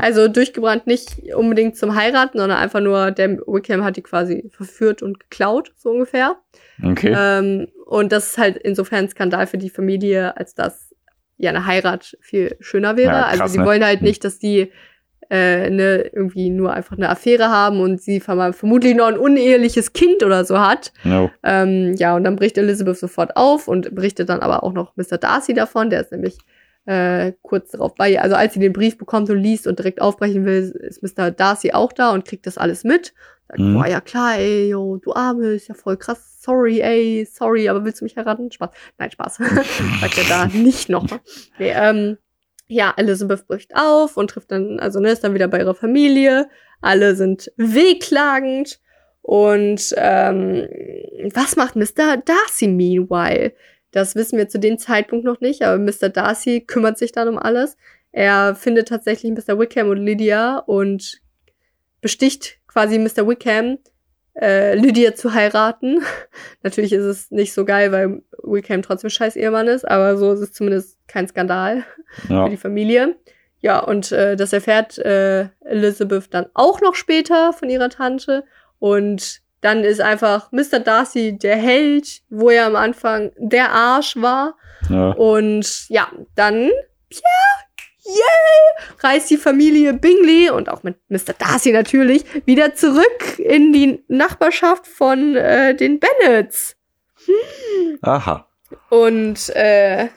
Also 0.00 0.28
durchgebrannt 0.28 0.86
nicht 0.86 1.34
unbedingt 1.34 1.76
zum 1.76 1.96
Heiraten, 1.96 2.38
sondern 2.38 2.58
einfach 2.58 2.80
nur, 2.80 3.10
der 3.10 3.38
Wickham 3.46 3.84
hat 3.84 3.96
die 3.96 4.02
quasi 4.02 4.48
verführt 4.50 5.02
und 5.02 5.18
geklaut, 5.18 5.72
so 5.76 5.90
ungefähr. 5.90 6.36
Okay. 6.82 7.14
Ähm, 7.16 7.68
und 7.86 8.12
das 8.12 8.28
ist 8.28 8.38
halt 8.38 8.56
insofern 8.58 9.06
ein 9.06 9.08
Skandal 9.08 9.46
für 9.48 9.58
die 9.58 9.70
Familie, 9.70 10.36
als 10.36 10.54
dass 10.54 10.94
ja 11.36 11.50
eine 11.50 11.66
Heirat 11.66 12.16
viel 12.20 12.56
schöner 12.60 12.96
wäre. 12.96 13.12
Ja, 13.12 13.22
krass, 13.22 13.40
also 13.40 13.52
sie 13.52 13.58
ne? 13.58 13.64
wollen 13.66 13.84
halt 13.84 14.00
Hm. 14.00 14.06
nicht, 14.06 14.24
dass 14.24 14.38
die 14.38 14.70
äh, 15.30 15.70
ne, 15.70 16.10
irgendwie 16.12 16.50
nur 16.50 16.72
einfach 16.72 16.96
eine 16.96 17.08
Affäre 17.08 17.48
haben 17.50 17.80
und 17.80 18.02
sie 18.02 18.20
vermutlich 18.20 18.96
noch 18.96 19.06
ein 19.06 19.16
uneheliches 19.16 19.92
Kind 19.92 20.22
oder 20.24 20.44
so 20.44 20.58
hat. 20.60 20.92
No. 21.04 21.30
Ähm, 21.44 21.94
ja, 21.96 22.16
und 22.16 22.24
dann 22.24 22.36
bricht 22.36 22.58
Elizabeth 22.58 22.98
sofort 22.98 23.36
auf 23.36 23.68
und 23.68 23.94
berichtet 23.94 24.28
dann 24.28 24.40
aber 24.40 24.64
auch 24.64 24.72
noch 24.72 24.96
Mr. 24.96 25.18
Darcy 25.18 25.54
davon, 25.54 25.88
der 25.90 26.00
ist 26.00 26.10
nämlich 26.12 26.36
äh, 26.86 27.32
kurz 27.42 27.70
darauf 27.70 27.94
bei 27.94 28.10
ihr. 28.10 28.22
Also 28.22 28.34
als 28.34 28.54
sie 28.54 28.60
den 28.60 28.72
Brief 28.72 28.98
bekommt 28.98 29.30
und 29.30 29.38
liest 29.38 29.66
und 29.66 29.78
direkt 29.78 30.00
aufbrechen 30.00 30.44
will, 30.44 30.74
ist 30.80 31.02
Mr. 31.02 31.30
Darcy 31.30 31.72
auch 31.72 31.92
da 31.92 32.10
und 32.10 32.24
kriegt 32.24 32.46
das 32.46 32.58
alles 32.58 32.82
mit. 32.84 33.12
Sagt, 33.48 33.60
Mhm. 33.60 33.74
boah, 33.74 33.86
ja 33.86 34.00
klar, 34.00 34.36
ey, 34.38 34.70
yo, 34.70 34.96
du 34.96 35.12
Arme, 35.12 35.48
ist 35.48 35.68
ja 35.68 35.74
voll 35.74 35.96
krass, 35.96 36.38
sorry, 36.40 36.80
ey, 36.80 37.28
sorry, 37.30 37.68
aber 37.68 37.84
willst 37.84 38.00
du 38.00 38.04
mich 38.04 38.16
heiraten? 38.16 38.50
Spaß. 38.50 38.70
Nein, 38.98 39.10
Spaß. 39.10 39.36
Sagt 40.00 40.18
er 40.18 40.24
da 40.28 40.46
nicht 40.46 40.88
nochmal. 40.88 41.20
Nee, 41.58 41.72
ähm, 41.74 42.16
ja, 42.70 42.94
Elizabeth 42.96 43.46
bricht 43.48 43.74
auf 43.74 44.16
und 44.16 44.30
trifft 44.30 44.52
dann, 44.52 44.78
also 44.78 45.00
ne, 45.00 45.10
ist 45.10 45.24
dann 45.24 45.34
wieder 45.34 45.48
bei 45.48 45.58
ihrer 45.58 45.74
Familie. 45.74 46.48
Alle 46.80 47.16
sind 47.16 47.52
wehklagend. 47.56 48.80
Und 49.22 49.92
ähm, 49.96 50.68
was 51.34 51.56
macht 51.56 51.76
Mr. 51.76 52.16
Darcy 52.16 52.68
meanwhile? 52.68 53.52
Das 53.90 54.14
wissen 54.14 54.38
wir 54.38 54.48
zu 54.48 54.58
dem 54.58 54.78
Zeitpunkt 54.78 55.24
noch 55.24 55.40
nicht, 55.40 55.62
aber 55.62 55.78
Mr. 55.78 56.08
Darcy 56.08 56.60
kümmert 56.60 56.96
sich 56.96 57.10
dann 57.10 57.28
um 57.28 57.38
alles. 57.38 57.76
Er 58.12 58.54
findet 58.54 58.88
tatsächlich 58.88 59.32
Mr. 59.32 59.58
Wickham 59.58 59.88
und 59.88 59.98
Lydia 59.98 60.58
und 60.58 61.20
besticht 62.00 62.58
quasi 62.68 62.98
Mr. 62.98 63.26
Wickham, 63.26 63.78
äh, 64.40 64.74
Lydia 64.74 65.14
zu 65.14 65.34
heiraten. 65.34 66.02
Natürlich 66.62 66.92
ist 66.92 67.04
es 67.04 67.30
nicht 67.30 67.52
so 67.52 67.64
geil, 67.64 67.92
weil 67.92 68.22
Wickham 68.42 68.82
trotzdem 68.82 69.10
scheiß 69.10 69.36
Ehemann 69.36 69.68
ist, 69.68 69.86
aber 69.88 70.16
so 70.16 70.32
ist 70.32 70.40
es 70.40 70.52
zumindest 70.52 70.98
kein 71.08 71.28
Skandal 71.28 71.84
Ja. 72.28 72.44
für 72.44 72.50
die 72.50 72.56
Familie. 72.56 73.16
Ja, 73.60 73.80
und 73.80 74.10
äh, 74.12 74.36
das 74.36 74.52
erfährt 74.54 74.98
äh, 74.98 75.48
Elizabeth 75.64 76.32
dann 76.32 76.46
auch 76.54 76.80
noch 76.80 76.94
später 76.94 77.52
von 77.52 77.68
ihrer 77.68 77.90
Tante. 77.90 78.44
Und 78.78 79.40
dann 79.60 79.84
ist 79.84 80.00
einfach 80.00 80.50
Mr. 80.52 80.78
Darcy 80.82 81.36
der 81.36 81.56
Held, 81.56 82.22
wo 82.30 82.48
er 82.48 82.64
am 82.64 82.76
Anfang 82.76 83.32
der 83.36 83.70
Arsch 83.72 84.16
war. 84.16 84.54
ja. 84.88 85.10
Und 85.10 85.88
ja, 85.90 86.08
dann, 86.34 86.70
ja, 87.10 87.20
yay, 88.04 88.86
reist 89.00 89.30
die 89.30 89.36
Familie 89.36 89.94
Bingley 89.94 90.50
und 90.50 90.68
auch 90.68 90.82
mit 90.82 90.96
Mr. 91.08 91.34
Darcy 91.38 91.72
natürlich 91.72 92.24
wieder 92.46 92.74
zurück 92.74 93.38
in 93.38 93.72
die 93.72 94.02
Nachbarschaft 94.08 94.86
von 94.86 95.36
äh, 95.36 95.74
den 95.74 96.00
Bennets. 96.00 96.76
Aha. 98.02 98.46
Und 98.88 99.50
äh, 99.50 100.08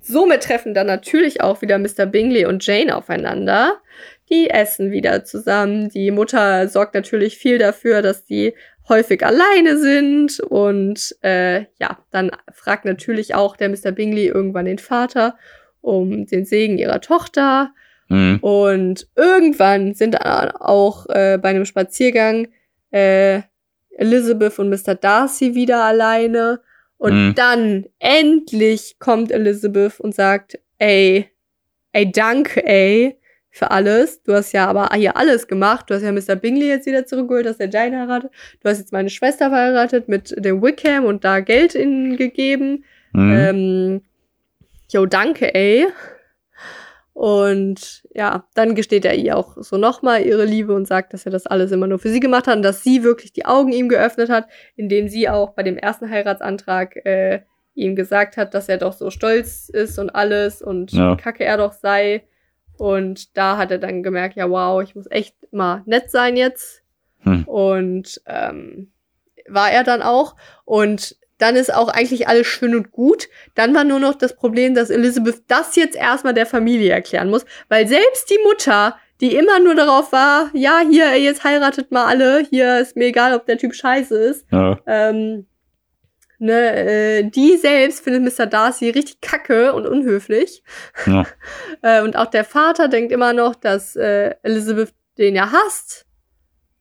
somit 0.00 0.44
treffen 0.44 0.74
dann 0.74 0.86
natürlich 0.86 1.40
auch 1.40 1.62
wieder 1.62 1.78
Mr. 1.78 2.06
Bingley 2.06 2.46
und 2.46 2.64
Jane 2.64 2.94
aufeinander. 2.94 3.80
Die 4.30 4.50
essen 4.50 4.90
wieder 4.90 5.24
zusammen. 5.24 5.88
Die 5.88 6.10
Mutter 6.10 6.68
sorgt 6.68 6.94
natürlich 6.94 7.38
viel 7.38 7.58
dafür, 7.58 8.02
dass 8.02 8.24
die 8.24 8.54
häufig 8.88 9.24
alleine 9.24 9.78
sind. 9.78 10.40
Und 10.40 11.16
äh, 11.22 11.66
ja, 11.78 11.98
dann 12.10 12.30
fragt 12.52 12.84
natürlich 12.84 13.34
auch 13.34 13.56
der 13.56 13.68
Mr. 13.70 13.92
Bingley 13.92 14.26
irgendwann 14.26 14.66
den 14.66 14.78
Vater 14.78 15.36
um 15.88 16.26
den 16.26 16.44
Segen 16.44 16.78
ihrer 16.78 17.00
Tochter. 17.00 17.72
Mhm. 18.08 18.38
Und 18.40 19.08
irgendwann 19.16 19.94
sind 19.94 20.14
dann 20.14 20.50
auch 20.52 21.06
äh, 21.08 21.38
bei 21.40 21.50
einem 21.50 21.64
Spaziergang 21.64 22.48
äh, 22.90 23.40
Elizabeth 23.96 24.58
und 24.58 24.70
Mr. 24.70 24.94
Darcy 24.94 25.54
wieder 25.54 25.84
alleine. 25.84 26.60
Und 26.96 27.12
Mhm. 27.28 27.34
dann 27.34 27.86
endlich 27.98 28.96
kommt 28.98 29.30
Elizabeth 29.30 30.00
und 30.00 30.14
sagt, 30.14 30.58
ey, 30.78 31.28
ey, 31.92 32.10
danke, 32.10 32.64
ey, 32.66 33.16
für 33.50 33.70
alles. 33.70 34.22
Du 34.22 34.32
hast 34.34 34.52
ja 34.52 34.66
aber 34.66 34.90
hier 34.94 35.16
alles 35.16 35.46
gemacht. 35.48 35.88
Du 35.88 35.94
hast 35.94 36.02
ja 36.02 36.12
Mr. 36.12 36.36
Bingley 36.36 36.68
jetzt 36.68 36.86
wieder 36.86 37.06
zurückgeholt, 37.06 37.46
dass 37.46 37.58
er 37.60 37.68
Jane 37.70 37.98
heiratet. 38.00 38.30
Du 38.62 38.68
hast 38.68 38.78
jetzt 38.78 38.92
meine 38.92 39.10
Schwester 39.10 39.48
verheiratet 39.48 40.08
mit 40.08 40.34
dem 40.44 40.62
Wickham 40.62 41.04
und 41.04 41.24
da 41.24 41.40
Geld 41.40 41.74
ihnen 41.74 42.16
gegeben. 42.16 42.84
Mhm. 43.12 43.32
Ähm, 43.32 44.02
jo, 44.88 45.06
danke, 45.06 45.54
ey. 45.54 45.86
Und 47.12 48.04
ja, 48.14 48.44
dann 48.54 48.76
gesteht 48.76 49.04
er 49.04 49.16
ihr 49.16 49.36
auch 49.36 49.56
so 49.56 49.76
nochmal 49.76 50.22
ihre 50.24 50.44
Liebe 50.44 50.72
und 50.72 50.86
sagt, 50.86 51.12
dass 51.12 51.26
er 51.26 51.32
das 51.32 51.46
alles 51.48 51.72
immer 51.72 51.88
nur 51.88 51.98
für 51.98 52.10
sie 52.10 52.20
gemacht 52.20 52.46
hat 52.46 52.56
und 52.56 52.62
dass 52.62 52.84
sie 52.84 53.02
wirklich 53.02 53.32
die 53.32 53.44
Augen 53.44 53.72
ihm 53.72 53.88
geöffnet 53.88 54.30
hat, 54.30 54.46
indem 54.76 55.08
sie 55.08 55.28
auch 55.28 55.50
bei 55.50 55.64
dem 55.64 55.76
ersten 55.76 56.08
Heiratsantrag 56.08 56.94
äh, 57.04 57.40
ihm 57.74 57.96
gesagt 57.96 58.36
hat, 58.36 58.54
dass 58.54 58.68
er 58.68 58.78
doch 58.78 58.92
so 58.92 59.10
stolz 59.10 59.68
ist 59.68 59.98
und 59.98 60.10
alles 60.10 60.62
und 60.62 60.92
Ja. 60.92 61.16
kacke 61.16 61.44
er 61.44 61.56
doch 61.56 61.72
sei. 61.72 62.22
Und 62.76 63.36
da 63.36 63.56
hat 63.56 63.72
er 63.72 63.78
dann 63.78 64.04
gemerkt, 64.04 64.36
ja, 64.36 64.48
wow, 64.48 64.80
ich 64.80 64.94
muss 64.94 65.10
echt 65.10 65.34
mal 65.52 65.82
nett 65.86 66.12
sein 66.12 66.36
jetzt. 66.36 66.84
Hm. 67.22 67.42
Und 67.48 68.20
ähm, 68.26 68.92
war 69.48 69.72
er 69.72 69.82
dann 69.82 70.02
auch. 70.02 70.36
Und 70.64 71.16
dann 71.38 71.56
ist 71.56 71.72
auch 71.72 71.88
eigentlich 71.88 72.28
alles 72.28 72.46
schön 72.46 72.74
und 72.74 72.90
gut. 72.90 73.28
Dann 73.54 73.74
war 73.74 73.84
nur 73.84 74.00
noch 74.00 74.14
das 74.14 74.36
Problem, 74.36 74.74
dass 74.74 74.90
Elizabeth 74.90 75.42
das 75.48 75.76
jetzt 75.76 75.96
erstmal 75.96 76.34
der 76.34 76.46
Familie 76.46 76.90
erklären 76.92 77.30
muss, 77.30 77.44
weil 77.68 77.86
selbst 77.86 78.28
die 78.30 78.38
Mutter, 78.44 78.96
die 79.20 79.34
immer 79.34 79.58
nur 79.60 79.74
darauf 79.74 80.12
war, 80.12 80.50
ja, 80.52 80.80
hier, 80.88 81.16
jetzt 81.16 81.44
heiratet 81.44 81.90
mal 81.90 82.06
alle, 82.06 82.46
hier 82.50 82.78
ist 82.80 82.96
mir 82.96 83.06
egal, 83.06 83.34
ob 83.34 83.46
der 83.46 83.58
Typ 83.58 83.74
scheiße 83.74 84.16
ist, 84.16 84.46
ja. 84.52 84.78
ähm, 84.86 85.46
ne, 86.38 86.76
äh, 86.76 87.22
die 87.24 87.56
selbst 87.56 88.04
findet 88.04 88.38
Mr. 88.38 88.46
Darcy 88.46 88.90
richtig 88.90 89.20
kacke 89.20 89.72
und 89.72 89.86
unhöflich. 89.86 90.62
Ja. 91.06 91.26
äh, 91.82 92.02
und 92.02 92.16
auch 92.16 92.26
der 92.26 92.44
Vater 92.44 92.88
denkt 92.88 93.12
immer 93.12 93.32
noch, 93.32 93.54
dass 93.54 93.96
äh, 93.96 94.34
Elizabeth 94.42 94.92
den 95.18 95.34
ja 95.34 95.50
hasst. 95.52 96.06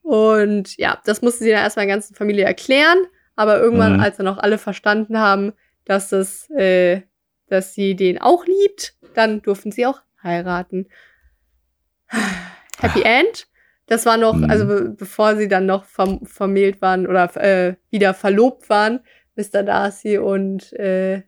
Und 0.03 0.77
ja, 0.77 1.01
das 1.05 1.21
musste 1.21 1.43
sie 1.43 1.49
dann 1.49 1.63
erstmal 1.63 1.85
der 1.85 1.95
ganzen 1.95 2.15
Familie 2.15 2.45
erklären. 2.45 2.97
Aber 3.37 3.59
irgendwann, 3.61 3.93
Mhm. 3.93 3.99
als 4.01 4.17
dann 4.17 4.27
auch 4.27 4.37
alle 4.39 4.57
verstanden 4.57 5.17
haben, 5.19 5.53
dass 5.85 6.09
das, 6.09 6.49
äh, 6.49 7.03
dass 7.47 7.73
sie 7.73 7.95
den 7.95 8.19
auch 8.19 8.45
liebt, 8.45 8.95
dann 9.13 9.41
durften 9.41 9.71
sie 9.71 9.85
auch 9.85 10.01
heiraten. 10.21 10.87
Happy 12.81 13.01
End. 13.03 13.47
Das 13.85 14.05
war 14.05 14.17
noch, 14.17 14.35
Mhm. 14.35 14.49
also 14.49 14.65
be 14.67 14.89
bevor 14.89 15.37
sie 15.37 15.47
dann 15.47 15.65
noch 15.65 15.85
verm 15.85 16.25
vermählt 16.25 16.81
waren 16.81 17.07
oder 17.07 17.33
äh, 17.37 17.75
wieder 17.89 18.13
verlobt 18.13 18.69
waren, 18.69 18.99
Mr. 19.37 19.63
Darcy 19.63 20.17
und 20.17 20.73
äh, 20.73 21.21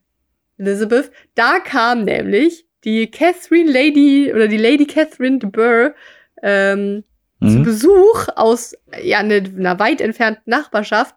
Elizabeth. 0.57 1.11
Da 1.35 1.59
kam 1.59 2.03
nämlich 2.03 2.67
die 2.83 3.09
Catherine 3.09 3.71
Lady 3.71 4.31
oder 4.33 4.47
die 4.47 4.57
Lady 4.57 4.85
Catherine 4.85 5.39
de 5.39 5.49
Burr 5.49 5.95
ähm, 6.43 7.03
zu 7.41 7.59
Mhm. 7.59 7.63
Besuch 7.63 8.27
aus 8.35 8.75
ja, 9.01 9.23
ne, 9.23 9.35
einer 9.57 9.79
weit 9.79 10.01
entfernten 10.01 10.49
Nachbarschaft 10.49 11.15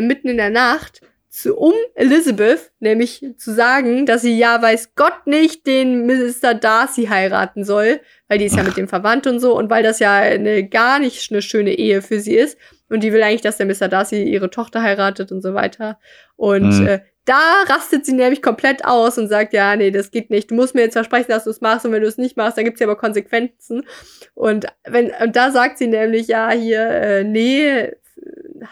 mitten 0.00 0.28
in 0.28 0.36
der 0.36 0.50
Nacht, 0.50 1.00
zu, 1.28 1.56
um 1.56 1.72
Elizabeth 1.94 2.72
nämlich 2.78 3.24
zu 3.38 3.54
sagen, 3.54 4.04
dass 4.04 4.20
sie 4.20 4.36
ja 4.36 4.60
weiß 4.60 4.94
Gott 4.96 5.26
nicht 5.26 5.66
den 5.66 6.04
Mr. 6.06 6.52
Darcy 6.52 7.06
heiraten 7.06 7.64
soll, 7.64 8.00
weil 8.28 8.36
die 8.36 8.44
ist 8.44 8.56
ja 8.56 8.62
mit 8.62 8.76
dem 8.76 8.86
verwandt 8.86 9.26
und 9.26 9.40
so 9.40 9.56
und 9.56 9.70
weil 9.70 9.82
das 9.82 9.98
ja 9.98 10.14
eine, 10.14 10.68
gar 10.68 10.98
nicht 10.98 11.32
eine 11.32 11.40
schöne 11.40 11.72
Ehe 11.72 12.02
für 12.02 12.20
sie 12.20 12.34
ist 12.36 12.58
und 12.90 13.02
die 13.02 13.14
will 13.14 13.22
eigentlich, 13.22 13.40
dass 13.40 13.56
der 13.56 13.64
Mr. 13.64 13.88
Darcy 13.88 14.22
ihre 14.24 14.50
Tochter 14.50 14.82
heiratet 14.82 15.32
und 15.32 15.40
so 15.40 15.54
weiter 15.54 15.98
und 16.36 16.78
Mhm. 16.80 16.86
äh, 16.86 17.00
da 17.24 17.38
rastet 17.68 18.04
sie 18.04 18.14
nämlich 18.14 18.42
komplett 18.42 18.84
aus 18.84 19.16
und 19.16 19.28
sagt, 19.28 19.52
ja, 19.52 19.76
nee, 19.76 19.92
das 19.92 20.10
geht 20.10 20.28
nicht. 20.30 20.50
Du 20.50 20.56
musst 20.56 20.74
mir 20.74 20.80
jetzt 20.80 20.94
versprechen, 20.94 21.30
dass 21.30 21.44
du 21.44 21.50
es 21.50 21.60
machst 21.60 21.86
und 21.86 21.92
wenn 21.92 22.02
du 22.02 22.08
es 22.08 22.18
nicht 22.18 22.36
machst, 22.36 22.58
dann 22.58 22.64
gibt's 22.64 22.80
ja 22.80 22.86
aber 22.88 22.96
Konsequenzen. 22.96 23.86
Und 24.34 24.66
wenn 24.84 25.12
und 25.22 25.36
da 25.36 25.52
sagt 25.52 25.78
sie 25.78 25.86
nämlich, 25.86 26.26
ja, 26.26 26.50
hier, 26.50 26.84
äh, 26.84 27.22
nee, 27.24 27.92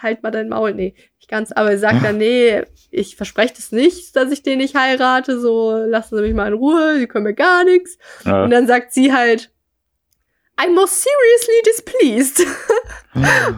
halt 0.01 0.23
mal 0.23 0.31
dein 0.31 0.49
Maul. 0.49 0.73
Nee, 0.73 0.95
nicht 1.17 1.29
ganz, 1.29 1.51
aber 1.51 1.71
sie 1.71 1.77
sagt 1.79 2.03
dann, 2.03 2.17
nee, 2.17 2.63
ich 2.89 3.15
verspreche 3.15 3.53
das 3.55 3.71
nicht, 3.71 4.15
dass 4.15 4.31
ich 4.31 4.43
den 4.43 4.59
nicht 4.59 4.75
heirate, 4.75 5.39
so 5.39 5.75
lassen 5.75 6.15
Sie 6.17 6.21
mich 6.23 6.33
mal 6.33 6.47
in 6.47 6.53
Ruhe, 6.53 6.97
Sie 6.99 7.07
können 7.07 7.23
mir 7.25 7.33
gar 7.33 7.63
nichts. 7.63 7.97
Ja. 8.25 8.43
Und 8.43 8.51
dann 8.51 8.67
sagt 8.67 8.93
sie 8.93 9.13
halt, 9.13 9.51
I'm 10.57 10.73
most 10.75 11.03
seriously 11.03 11.63
displeased. 11.65 12.45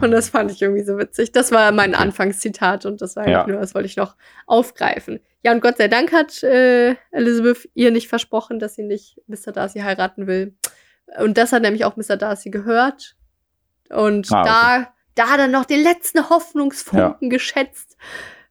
Und 0.00 0.10
das 0.10 0.30
fand 0.30 0.50
ich 0.50 0.62
irgendwie 0.62 0.84
so 0.84 0.96
witzig. 0.98 1.32
Das 1.32 1.52
war 1.52 1.70
mein 1.70 1.90
Okay. 1.94 2.02
Anfangszitat 2.02 2.86
und 2.86 3.02
das 3.02 3.14
war 3.16 3.24
eigentlich 3.24 3.34
Ja. 3.36 3.46
nur, 3.46 3.60
das 3.60 3.74
wollte 3.74 3.86
ich 3.86 3.96
noch 3.96 4.16
aufgreifen. 4.46 5.20
Ja, 5.42 5.52
und 5.52 5.60
Gott 5.60 5.76
sei 5.76 5.88
Dank 5.88 6.12
hat 6.12 6.42
äh, 6.42 6.96
Elizabeth 7.10 7.68
ihr 7.74 7.90
nicht 7.90 8.08
versprochen, 8.08 8.58
dass 8.58 8.74
sie 8.74 8.82
nicht 8.84 9.20
Mr. 9.26 9.52
Darcy 9.52 9.80
heiraten 9.80 10.26
will. 10.26 10.54
Und 11.20 11.36
das 11.36 11.52
hat 11.52 11.62
nämlich 11.62 11.84
auch 11.84 11.96
Mr. 11.96 12.16
Darcy 12.16 12.50
gehört. 12.50 13.16
Und 13.90 14.32
Ah, 14.32 14.42
da, 14.44 14.93
da 15.14 15.28
hat 15.28 15.38
er 15.40 15.48
noch 15.48 15.64
den 15.64 15.82
letzten 15.82 16.28
Hoffnungsfunken 16.30 17.30
geschätzt, 17.30 17.96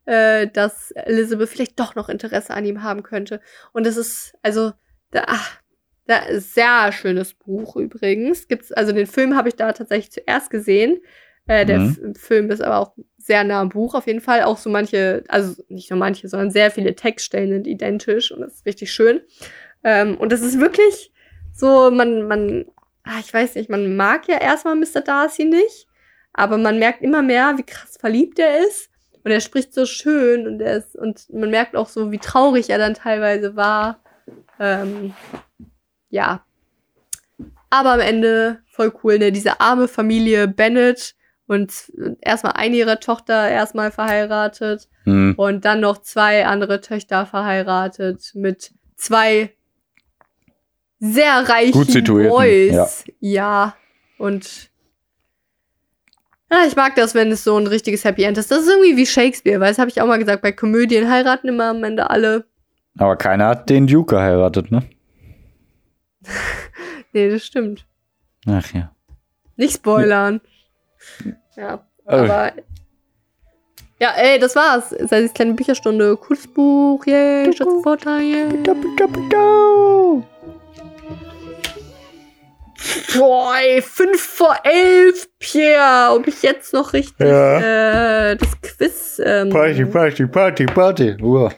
äh, 0.06 0.48
dass 0.48 0.91
Elizabeth 0.91 1.49
vielleicht 1.49 1.80
doch 1.80 1.95
noch 1.95 2.10
Interesse 2.10 2.53
an 2.53 2.65
ihm 2.65 2.84
haben 2.84 3.03
könnte. 3.03 3.41
Und 3.72 3.85
das 3.85 3.98
ist, 3.98 4.34
also, 4.41 4.72
da, 5.11 5.23
ach, 5.27 5.60
da 6.06 6.18
ist 6.18 6.53
sehr 6.53 6.91
schönes 6.91 7.34
Buch 7.34 7.76
übrigens. 7.77 8.48
Gibt's, 8.48 8.72
also 8.72 8.91
den 8.91 9.07
Film 9.07 9.35
habe 9.35 9.49
ich 9.49 9.56
da 9.56 9.72
tatsächlich 9.72 10.11
zuerst 10.11 10.49
gesehen. 10.49 10.99
Äh, 11.48 11.65
der 11.65 11.80
Mhm. 11.80 12.15
Film 12.15 12.52
ist 12.52 12.61
aber 12.61 12.77
auch 12.80 12.94
sehr 13.18 13.44
nah 13.44 13.61
am 13.61 13.69
Buch 13.69 13.95
auf 13.95 14.07
jeden 14.07 14.22
Fall. 14.22 14.44
Auch 14.44 14.57
so 14.57 14.69
manche, 14.69 15.23
also 15.30 15.61
nicht 15.69 15.90
nur 15.90 15.99
manche, 15.99 16.27
sondern 16.27 16.52
sehr 16.52 16.72
viele 16.72 16.95
Textstellen 16.95 17.49
sind 17.52 17.68
identisch 17.68 18.31
und 18.31 18.41
das 18.41 18.56
ist 18.56 18.65
richtig 18.65 18.91
schön. 18.91 19.22
Ähm, 19.84 20.18
und 20.18 20.31
das 20.31 20.41
ist 20.41 20.60
wirklich 20.60 21.11
so, 21.53 21.90
man, 21.91 22.27
man 22.27 22.65
ah, 23.03 23.19
ich 23.19 23.34
weiß 23.34 23.56
nicht, 23.56 23.69
man 23.69 23.95
mag 23.95 24.27
ja 24.27 24.40
erstmal 24.40 24.76
Mr. 24.76 25.02
Darcy 25.02 25.45
nicht, 25.45 25.88
aber 26.34 26.58
man 26.58 26.80
merkt 26.80 27.02
immer 27.02 27.22
mehr, 27.22 27.58
wie 27.58 27.64
krass 27.64 27.98
verliebt 28.00 28.40
er 28.40 28.60
ist. 28.60 28.90
Und 29.24 29.32
er 29.32 29.40
spricht 29.40 29.74
so 29.74 29.86
schön 29.86 30.48
und 30.48 30.60
er 30.60 30.78
ist, 30.78 30.96
und 30.98 31.32
man 31.34 31.50
merkt 31.50 31.76
auch 31.76 31.88
so, 31.88 32.12
wie 32.12 32.18
traurig 32.20 32.70
er 32.70 32.78
dann 32.78 32.94
teilweise 32.94 33.56
war. 33.56 34.00
Ähm, 34.60 35.14
ja. 36.10 36.44
Aber 37.70 37.94
am 37.94 38.00
Ende 38.02 38.60
voll 38.70 38.92
cool, 39.04 39.20
ne? 39.20 39.32
Diese 39.32 39.62
arme 39.62 39.88
Familie 39.88 40.48
Bennett 40.48 41.16
und 41.48 41.92
erstmal 42.22 42.54
eine 42.54 42.76
ihrer 42.76 43.00
Tochter 43.00 43.50
erstmal 43.50 43.92
verheiratet 43.92 44.90
Hm. 45.06 45.34
und 45.36 45.66
dann 45.66 45.82
noch 45.82 45.98
zwei 45.98 46.46
andere 46.46 46.80
Töchter 46.80 47.26
verheiratet 47.26 48.32
mit 48.36 48.72
zwei 48.96 49.54
sehr 51.00 51.50
reichen 51.50 51.74
Gut 51.74 51.92
situierten, 51.92 52.30
Boys. 52.30 53.04
Ja. 53.20 53.76
Und 54.18 54.70
ja, 56.52 56.65
ich 56.68 56.76
mag 56.76 56.95
das, 56.95 57.15
wenn 57.15 57.32
es 57.32 57.44
so 57.44 57.57
ein 57.57 57.68
richtiges 57.68 58.03
Happy 58.06 58.24
End 58.24 58.38
ist. 58.38 58.52
Das 58.52 58.60
ist 58.64 58.70
irgendwie 58.70 58.98
wie 58.98 59.06
Shakespeare, 59.06 59.60
weil 59.60 59.70
das 59.70 59.80
habe 59.80 59.90
ich 59.90 59.99
auch 60.02 60.07
mal 60.07 60.20
gesagt, 60.20 60.41
bei 60.41 60.52
Komödien 60.52 61.10
heiraten 61.10 61.48
immer 61.48 61.70
am 61.70 61.84
Ende 61.84 62.10
alle. 62.10 62.45
Aber 62.98 63.15
keiner 63.15 63.48
hat 63.48 63.70
den 63.70 63.88
Duke 63.88 64.15
geheiratet, 64.15 64.72
ne? 64.72 64.84
Nee, 67.15 67.30
das 67.30 67.45
stimmt. 67.45 67.86
Ach 68.48 68.74
ja. 68.74 68.91
Nicht 69.56 69.76
spoilern. 69.76 70.41
Ja, 71.56 71.86
Äh. 72.07 72.11
aber. 72.11 72.52
Ja, 73.99 74.14
ey, 74.18 74.40
das 74.40 74.56
war's. 74.56 74.90
Sei 74.90 75.22
es 75.22 75.34
kleine 75.34 75.53
Bücherstunde. 75.53 76.18
Cooles 76.18 76.48
Buch, 76.48 77.06
yay, 77.06 77.53
Schatzvorteil, 77.53 78.22
yay. 78.24 78.64
Boah, 79.30 80.24
ey, 83.62 83.82
fünf 83.82 84.22
vor 84.22 84.56
elf, 84.64 85.28
Pierre. 85.40 86.14
Ob 86.14 86.28
ich 86.28 86.42
jetzt 86.42 86.74
noch 86.74 86.94
richtig 86.94 87.26
äh, 87.26 88.36
das 88.36 88.62
Quiz. 88.62 89.22
Ähm, 89.24 89.50
Party, 89.50 89.86
Party, 89.86 90.26
Party, 90.28 90.66
Party. 90.66 91.16
Uah. 91.22 91.52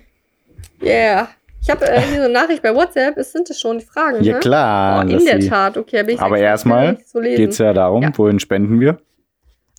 Yeah. 0.81 1.29
Ich 1.61 1.69
habe 1.69 1.87
äh, 1.89 1.99
hier 1.99 2.17
so 2.17 2.23
eine 2.25 2.33
Nachricht 2.33 2.61
bei 2.61 2.75
WhatsApp. 2.75 3.17
Es 3.17 3.31
sind 3.31 3.49
es 3.49 3.59
schon 3.59 3.79
die 3.79 3.85
Fragen. 3.85 4.23
Ja 4.23 4.33
ne? 4.33 4.39
klar. 4.39 5.03
Oh, 5.03 5.09
in 5.09 5.25
der 5.25 5.39
Tat. 5.39 5.77
Okay, 5.77 6.03
bin 6.03 6.15
ich 6.15 6.21
Aber 6.21 6.37
erstmal 6.37 6.99
so 7.05 7.19
lesen. 7.19 7.37
Geht's 7.37 7.57
ja 7.57 7.73
darum, 7.73 8.03
Ja. 8.03 8.11
wohin 8.15 8.39
spenden 8.39 8.79
wir? 8.79 8.99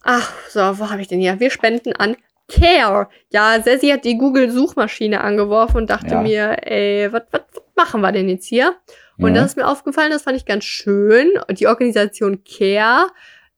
Ach, 0.03 0.33
so, 0.49 0.61
wo 0.61 0.91
habe 0.91 1.01
ich 1.01 1.09
denn 1.09 1.21
hier? 1.21 1.39
Wir 1.39 1.51
spenden 1.51 1.93
an 1.93 2.17
Care. 2.49 3.09
Ja, 3.31 3.61
Sessi 3.63 3.89
hat 3.89 4.05
die 4.05 4.19
Google-Suchmaschine 4.19 5.21
angeworfen 5.21 5.79
und 5.79 5.91
dachte 5.91 6.15
Ja. 6.15 6.21
mir, 6.23 6.57
ey, 6.67 7.13
was 7.13 7.23
machen 7.77 8.01
wir 8.01 8.11
denn 8.13 8.29
jetzt 8.29 8.47
hier? 8.47 8.75
Und 9.19 9.35
Ja. 9.35 9.43
das 9.43 9.53
ist 9.53 9.57
mir 9.57 9.67
aufgefallen, 9.67 10.11
das 10.11 10.23
fand 10.23 10.37
ich 10.37 10.45
ganz 10.45 10.65
schön. 10.65 11.29
Die 11.51 11.67
Organisation 11.67 12.43
Care. 12.45 13.07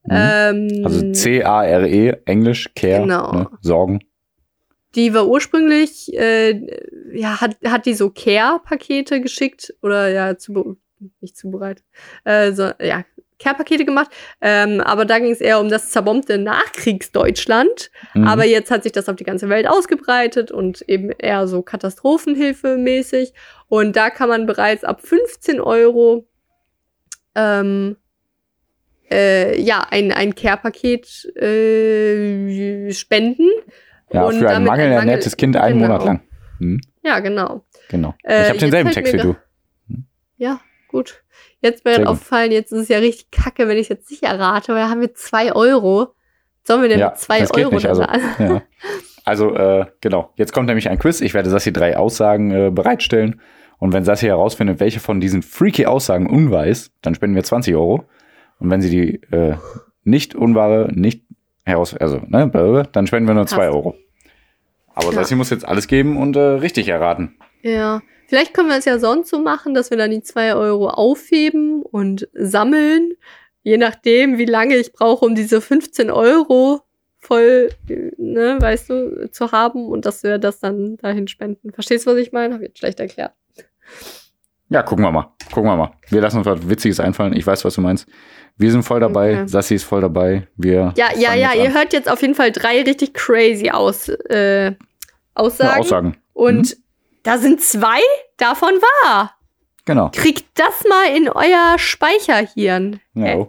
Mhm. 0.05 0.11
Ähm, 0.13 0.83
Also 0.85 1.13
C-A-R-E, 1.13 2.17
Englisch, 2.25 2.69
Care, 2.75 3.01
Genau. 3.03 3.33
ne? 3.33 3.47
Sorgen. 3.61 4.01
die 4.95 5.13
war 5.15 5.29
ursprünglich, 5.29 6.13
äh, 6.17 6.61
ja, 7.13 7.41
hat, 7.41 7.57
hat 7.67 7.85
die 7.87 7.95
so 7.95 8.11
Care-Pakete 8.11 9.21
geschickt 9.21 9.75
oder 9.83 10.09
ja, 10.09 10.39
zu, 10.39 10.79
nicht 11.21 11.37
zubereitet, 11.37 11.85
äh, 12.25 12.53
so, 12.53 12.71
ja, 12.81 13.05
Care-Pakete 13.39 13.85
gemacht. 13.85 14.11
Ähm, 14.41 14.81
aber 14.81 15.05
da 15.05 15.19
ging 15.19 15.31
es 15.31 15.41
eher 15.41 15.61
um 15.61 15.69
das 15.69 15.91
zerbombte 15.91 16.39
Nachkriegsdeutschland. 16.39 17.91
Mhm. 18.15 18.27
Aber 18.27 18.45
jetzt 18.45 18.71
hat 18.71 18.83
sich 18.83 18.93
das 18.93 19.09
auf 19.09 19.17
die 19.17 19.25
ganze 19.25 19.49
Welt 19.49 19.69
ausgebreitet 19.69 20.51
und 20.51 20.83
eben 20.89 21.11
eher 21.11 21.47
so 21.47 21.63
Katastrophenhilfe-mäßig. 21.63 23.33
Und 23.69 23.97
da 23.97 24.11
kann 24.11 24.29
man 24.29 24.47
bereits 24.47 24.85
ab 24.85 25.01
15 25.03 25.61
Euro 25.61 26.27
ähm, 27.35 27.97
äh, 29.11 29.61
ja, 29.61 29.87
ein, 29.91 30.13
ein 30.13 30.35
Care-Paket 30.35 31.25
äh, 31.37 32.93
spenden. 32.93 33.49
ja, 34.13 34.25
und 34.25 34.39
für 34.39 34.49
ein 34.49 34.57
ein 34.57 34.65
Mangel- 34.65 35.19
Kind 35.37 35.57
einen 35.57 35.79
genau. 35.79 35.89
Monat 35.89 36.05
lang. 36.05 36.21
Mhm. 36.59 36.81
Ja, 37.03 37.21
genau. 37.21 37.65
Genau. 37.89 38.15
Äh, 38.23 38.33
ich 38.35 38.39
habe 38.45 38.53
jetzt 38.55 38.63
denselben 38.63 38.91
Text 38.91 39.13
wie 39.13 39.19
du. 39.19 39.37
Ja, 40.37 40.61
gut. 40.89 41.23
Jetzt 41.61 41.85
mir 41.85 41.93
gerade 41.93 42.05
gut. 42.05 42.13
aufgefallen, 42.13 42.53
jetzt 42.53 42.73
ist 42.73 42.83
es 42.83 42.89
ja 42.89 42.99
richtig 42.99 43.31
kacke, 43.31 43.69
wenn 43.69 43.77
ich 43.77 43.83
es 43.85 43.89
jetzt 43.89 44.11
nicht 44.11 44.23
errate, 44.25 44.73
weil 44.75 44.83
da 44.83 44.89
haben 44.91 45.01
wir 45.01 45.15
zwei 45.15 45.53
Euro. 45.53 46.15
Sollen 46.65 46.83
wir 46.83 46.89
denn 46.89 46.99
Ja, 47.01 47.11
mit 47.11 47.19
zwei 47.19 47.49
Euro 47.51 47.75
nicht, 47.75 47.87
also? 47.87 48.03
Ja. 48.39 48.63
Also, 49.25 49.55
äh, 49.55 49.87
genau. 50.01 50.33
Jetzt 50.37 50.53
kommt 50.53 50.69
nämlich 50.69 50.89
ein 50.89 50.99
Quiz. 50.99 51.21
Ich 51.21 51.35
werde 51.35 51.51
Sassi 51.51 51.73
drei 51.73 51.97
Aussagen 51.97 52.51
äh, 52.51 52.71
bereitstellen. 52.71 53.41
Und 53.79 53.93
wenn 53.93 54.05
Sassi 54.05 54.27
herausfindet, 54.27 54.81
welche 54.81 55.01
von 55.01 55.21
diesen 55.21 55.43
freaky 55.43 55.87
Aussagen 55.87 56.29
unwahr 56.29 56.67
ist, 56.67 56.93
dann 57.03 57.15
spenden 57.15 57.37
wir 57.37 57.45
20 57.45 57.75
Euro. 57.75 58.05
Und 58.59 58.71
wenn 58.71 58.81
sie 58.81 58.91
die 58.91 59.15
äh, 59.35 59.57
nicht 60.03 60.35
unwahre, 60.35 60.91
nicht 60.93 61.25
heraus, 61.65 61.95
also, 61.95 62.21
ne, 62.27 62.89
dann 62.93 63.07
spenden 63.07 63.29
wir 63.29 63.35
nur 63.35 63.47
2 63.47 63.57
Passt. 63.57 63.69
Euro. 63.75 63.95
Aber 64.95 65.07
Ja. 65.09 65.13
Sassi 65.13 65.37
muss 65.37 65.51
jetzt 65.51 65.67
alles 65.67 65.87
geben 65.87 66.17
und 66.17 66.35
äh, 66.37 66.41
richtig 66.41 66.89
erraten. 66.89 67.37
Ja. 67.63 68.01
Vielleicht 68.29 68.53
können 68.53 68.69
wir 68.69 68.77
es 68.77 68.85
ja 68.85 68.99
sonst 68.99 69.31
so 69.31 69.39
machen, 69.39 69.73
dass 69.73 69.91
wir 69.91 69.97
dann 69.97 70.11
die 70.11 70.23
zwei 70.23 70.55
Euro 70.55 70.91
aufheben 70.91 71.83
und 71.83 72.29
sammeln. 72.35 73.15
Je 73.63 73.79
nachdem, 73.79 74.37
wie 74.37 74.45
lange 74.45 74.77
ich 74.77 74.93
brauche, 74.93 75.25
um 75.25 75.35
diese 75.35 75.63
15 75.63 76.11
Euro 76.11 76.83
voll, 77.19 77.71
ne, 77.89 78.59
weißt 78.61 78.91
du, 78.91 79.31
zu 79.31 79.51
haben 79.53 79.87
und 79.87 80.05
dass 80.05 80.23
wir 80.23 80.37
das 80.37 80.61
dann 80.61 80.99
dahin 80.99 81.27
spenden. 81.27 81.73
Verstehst 81.73 82.07
du, 82.07 82.11
was 82.11 82.19
ich 82.19 82.31
meine? 82.33 82.53
Habe 82.53 82.65
ich 82.65 82.69
jetzt 82.69 82.79
schlecht 82.79 83.01
erklärt. 83.01 83.33
Ja, 84.69 84.83
gucken 84.83 85.07
wir 85.07 85.11
mal. 85.11 85.33
Gucken 85.51 85.71
wir 85.71 85.77
mal. 85.77 85.93
Wir 86.11 86.21
lassen 86.21 86.37
uns 86.37 86.47
was 86.47 86.69
Witziges 86.69 87.01
einfallen. 87.01 87.33
Ich 87.35 87.47
weiß, 87.47 87.65
was 87.65 87.75
du 87.75 87.81
meinst. 87.81 88.07
Wir 88.59 88.71
sind 88.71 88.83
voll 88.83 89.01
dabei. 89.01 89.41
Okay. 89.41 89.49
Sassi 89.49 89.77
ist 89.77 89.85
voll 89.85 90.03
dabei. 90.03 90.47
Wir 90.57 90.93
Ja, 90.99 91.09
ja, 91.17 91.35
ja, 91.35 91.55
ihr 91.55 91.73
hört 91.73 91.95
jetzt 91.95 92.11
auf 92.11 92.21
jeden 92.21 92.35
Fall 92.35 92.53
drei 92.53 92.83
richtig 92.83 93.15
crazy 93.15 93.71
Aus, 93.71 94.11
äh, 94.11 94.75
Aussagen. 95.33 95.71
Ja, 95.71 95.79
Aussagen. 95.79 96.17
Und 96.35 96.77
da 97.29 97.37
sind 97.39 97.61
zwei 97.61 98.01
davon 98.39 98.71
wahr. 99.05 99.35
Genau. 99.85 100.11
Kriegt 100.15 100.47
das 100.55 100.85
mal 100.89 101.15
in 101.17 101.29
euer 101.29 101.79
Speicherhirn. 101.79 103.01
Ja. 103.15 103.37
Okay. 103.37 103.47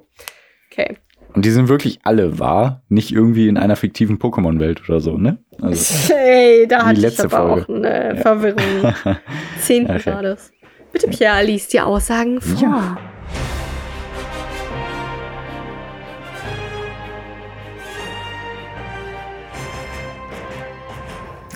okay. 0.72 0.98
Und 1.34 1.46
die 1.46 1.52
sind 1.52 1.70
wirklich 1.70 2.00
alle 2.04 2.40
wahr, 2.40 2.82
nicht 2.90 3.12
irgendwie 3.12 3.48
in 3.48 3.58
einer 3.58 3.76
fiktiven 3.78 4.18
Pokémon-Welt 4.20 4.82
oder 4.90 5.00
so, 5.00 5.18
ne? 5.18 5.38
Also, 5.62 6.14
Hey, 6.14 6.68
da 6.68 6.86
hatte 6.86 6.94
ich 6.96 7.02
letzte 7.02 7.26
aber 7.26 7.48
Folge. 7.50 7.64
auch 7.64 7.70
eine 7.70 8.16
Verwirrung. 8.18 8.94
Zehnten 9.62 9.96
Okay. 9.96 10.12
war 10.14 10.24
das. 10.24 10.52
Bitte, 10.92 11.08
Pierre, 11.08 11.44
lies 11.46 11.68
die 11.68 11.80
Aussagen 11.80 12.42
vor. 12.42 12.60
Ja. 12.62 12.98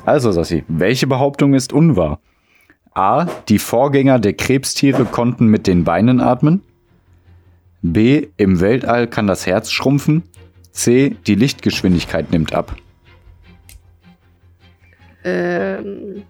Also, 0.06 0.32
Sassi, 0.32 0.64
welche 0.68 1.08
Behauptung 1.08 1.54
ist 1.54 1.74
unwahr? 1.74 2.20
A. 2.94 3.26
Die 3.50 3.60
Vorgänger 3.60 4.20
der 4.20 4.34
Krebstiere 4.34 5.06
konnten 5.06 5.48
mit 5.48 5.66
den 5.68 5.84
Beinen 5.84 6.22
atmen. 6.22 6.64
B. 7.82 8.28
Im 8.38 8.60
Weltall 8.62 9.08
kann 9.08 9.28
das 9.28 9.46
Herz 9.46 9.72
schrumpfen. 9.72 10.24
C. 10.72 11.16
Die 11.28 11.36
Lichtgeschwindigkeit 11.36 12.32
nimmt 12.32 12.54
ab. 12.54 12.76
Ähm, 15.24 16.24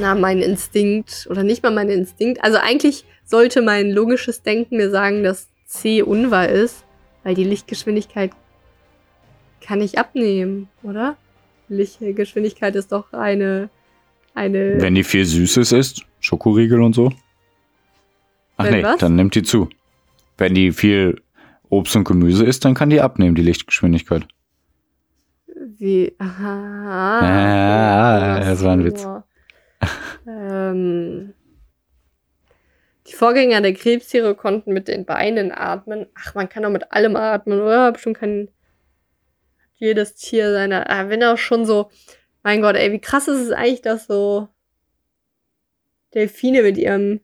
na, 0.00 0.14
mein 0.14 0.40
Instinkt, 0.40 1.26
oder 1.30 1.42
nicht 1.42 1.62
mal 1.62 1.72
mein 1.72 1.88
Instinkt. 1.88 2.42
Also 2.42 2.58
eigentlich 2.58 3.04
sollte 3.24 3.62
mein 3.62 3.90
logisches 3.90 4.42
Denken 4.42 4.76
mir 4.76 4.90
sagen, 4.90 5.22
dass 5.22 5.48
C 5.66 6.02
unwahr 6.02 6.48
ist, 6.48 6.84
weil 7.22 7.34
die 7.34 7.44
Lichtgeschwindigkeit 7.44 8.30
kann 9.60 9.80
ich 9.80 9.98
abnehmen, 9.98 10.68
oder? 10.82 11.16
Lichtgeschwindigkeit 11.68 12.76
ist 12.76 12.92
doch 12.92 13.12
eine, 13.12 13.70
eine. 14.34 14.80
Wenn 14.80 14.94
die 14.94 15.04
viel 15.04 15.24
Süßes 15.24 15.72
ist, 15.72 16.02
Schokoriegel 16.20 16.82
und 16.82 16.94
so. 16.94 17.12
Ach 18.56 18.64
Wenn 18.64 18.74
nee, 18.74 18.82
was? 18.82 18.98
dann 18.98 19.16
nimmt 19.16 19.34
die 19.34 19.42
zu. 19.42 19.68
Wenn 20.38 20.54
die 20.54 20.72
viel 20.72 21.20
Obst 21.68 21.96
und 21.96 22.04
Gemüse 22.04 22.44
isst, 22.44 22.64
dann 22.64 22.74
kann 22.74 22.90
die 22.90 23.00
abnehmen, 23.00 23.34
die 23.34 23.42
Lichtgeschwindigkeit. 23.42 24.26
Wie, 25.78 26.14
aha. 26.18 27.20
Ah, 28.06 28.40
das 28.40 28.62
war 28.62 28.72
ein 28.72 28.84
Witz. 28.84 29.06
ähm, 30.26 31.34
die 33.08 33.12
Vorgänger 33.12 33.60
der 33.60 33.74
Krebstiere 33.74 34.34
konnten 34.34 34.72
mit 34.72 34.88
den 34.88 35.04
Beinen 35.04 35.52
atmen. 35.52 36.06
Ach, 36.14 36.34
man 36.34 36.48
kann 36.48 36.62
doch 36.62 36.70
mit 36.70 36.92
allem 36.92 37.16
atmen, 37.16 37.60
oder? 37.60 37.92
Bestimmt 37.92 38.18
kann 38.18 38.48
jedes 39.76 40.14
Tier 40.14 40.52
seine. 40.52 40.88
Ah, 40.90 41.08
wenn 41.08 41.22
auch 41.24 41.38
schon 41.38 41.64
so. 41.66 41.90
Mein 42.42 42.62
Gott, 42.62 42.76
ey, 42.76 42.92
wie 42.92 43.00
krass 43.00 43.28
ist 43.28 43.40
es 43.40 43.50
eigentlich, 43.50 43.82
dass 43.82 44.06
so 44.06 44.48
Delfine 46.14 46.62
mit 46.62 46.78
ihrem 46.78 47.20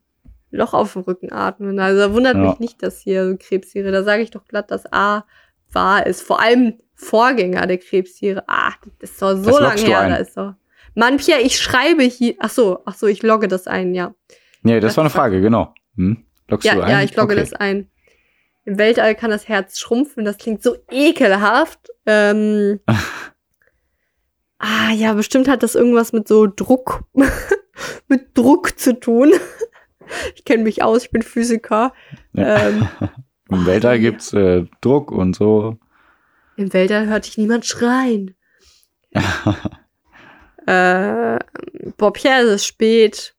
Loch 0.51 0.75
auf 0.75 0.93
dem 0.93 1.03
Rücken 1.03 1.33
atmen. 1.33 1.79
Also 1.79 2.01
da 2.01 2.13
wundert 2.13 2.35
Ja. 2.37 2.43
mich 2.51 2.59
nicht, 2.59 2.83
dass 2.83 3.01
hier 3.01 3.27
so 3.29 3.37
Krebstiere. 3.39 3.91
Da 3.91 4.03
sage 4.03 4.23
ich 4.23 4.31
doch 4.31 4.45
glatt, 4.47 4.71
dass 4.71 4.91
A 4.93 5.25
wahr 5.71 6.07
ist. 6.07 6.23
Vor 6.23 6.41
allem 6.41 6.79
Vorgänger 6.95 7.67
der 7.67 7.79
Krebstiere. 7.79 8.45
Ah, 8.49 8.73
das 9.01 9.11
ist 9.13 9.23
doch 9.23 9.37
so 9.37 9.45
Das 9.51 9.61
lange 9.61 9.81
her. 9.81 10.09
Da 10.09 10.17
ist 10.17 10.37
doch. 10.37 10.55
Mann, 10.95 11.17
Pierre, 11.17 11.41
ich 11.41 11.59
schreibe 11.59 12.03
hier. 12.03 12.35
Ach 12.39 12.51
so, 12.51 12.81
ach 12.85 12.95
so, 12.95 13.07
ich 13.07 13.23
logge 13.23 13.49
das 13.49 13.67
ein, 13.67 13.95
ja. 13.95 14.15
Nee, 14.63 14.79
das 14.79 14.91
Was 14.91 14.97
war 14.99 15.05
eine 15.05 15.11
Frage, 15.11 15.41
genau. 15.41 15.73
Hm? 15.97 16.25
Loggst 16.49 16.67
Ja, 16.67 16.75
du 16.75 16.83
ein? 16.83 16.91
ja, 16.91 17.03
ich 17.03 17.17
logge 17.17 17.33
okay. 17.33 17.41
das 17.41 17.55
ein. 17.55 17.89
Im 18.65 18.79
Weltall 18.79 19.15
kann 19.15 19.31
das 19.31 19.49
Herz 19.49 19.79
schrumpfen. 19.79 20.25
Das 20.25 20.39
klingt 20.39 20.63
so 20.63 20.77
ekelhaft. 20.91 21.91
Ähm, 22.07 22.81
ah, 24.59 24.93
ja, 24.95 25.15
bestimmt 25.15 25.49
hat 25.49 25.63
das 25.63 25.75
irgendwas 25.75 26.13
mit 26.13 26.29
so 26.29 26.47
Druck, 26.47 27.05
mit 28.09 28.37
Druck 28.37 28.79
zu 28.79 28.99
tun. 28.99 29.33
Ich 30.35 30.45
kenne 30.45 30.65
mich 30.65 30.83
aus, 30.83 31.05
ich 31.05 31.11
bin 31.11 31.23
Physiker. 31.23 31.95
Ja. 32.35 32.69
Ähm, 32.69 32.89
Im 33.49 33.65
Weltall 33.65 33.95
ja. 33.95 34.11
gibt's 34.11 34.35
äh, 34.35 34.67
Druck 34.83 35.11
und 35.11 35.35
so. 35.35 35.79
Im 36.57 36.71
Weltall 36.75 37.07
hörte 37.07 37.31
ich 37.31 37.39
niemand 37.39 37.65
schreien. 37.65 38.35
Äh, 40.67 41.39
Bob, 41.97 42.19
ja, 42.19 42.41
es 42.41 42.51
ist 42.51 42.67
spät. 42.67 43.35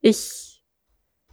Ich, 0.00 0.62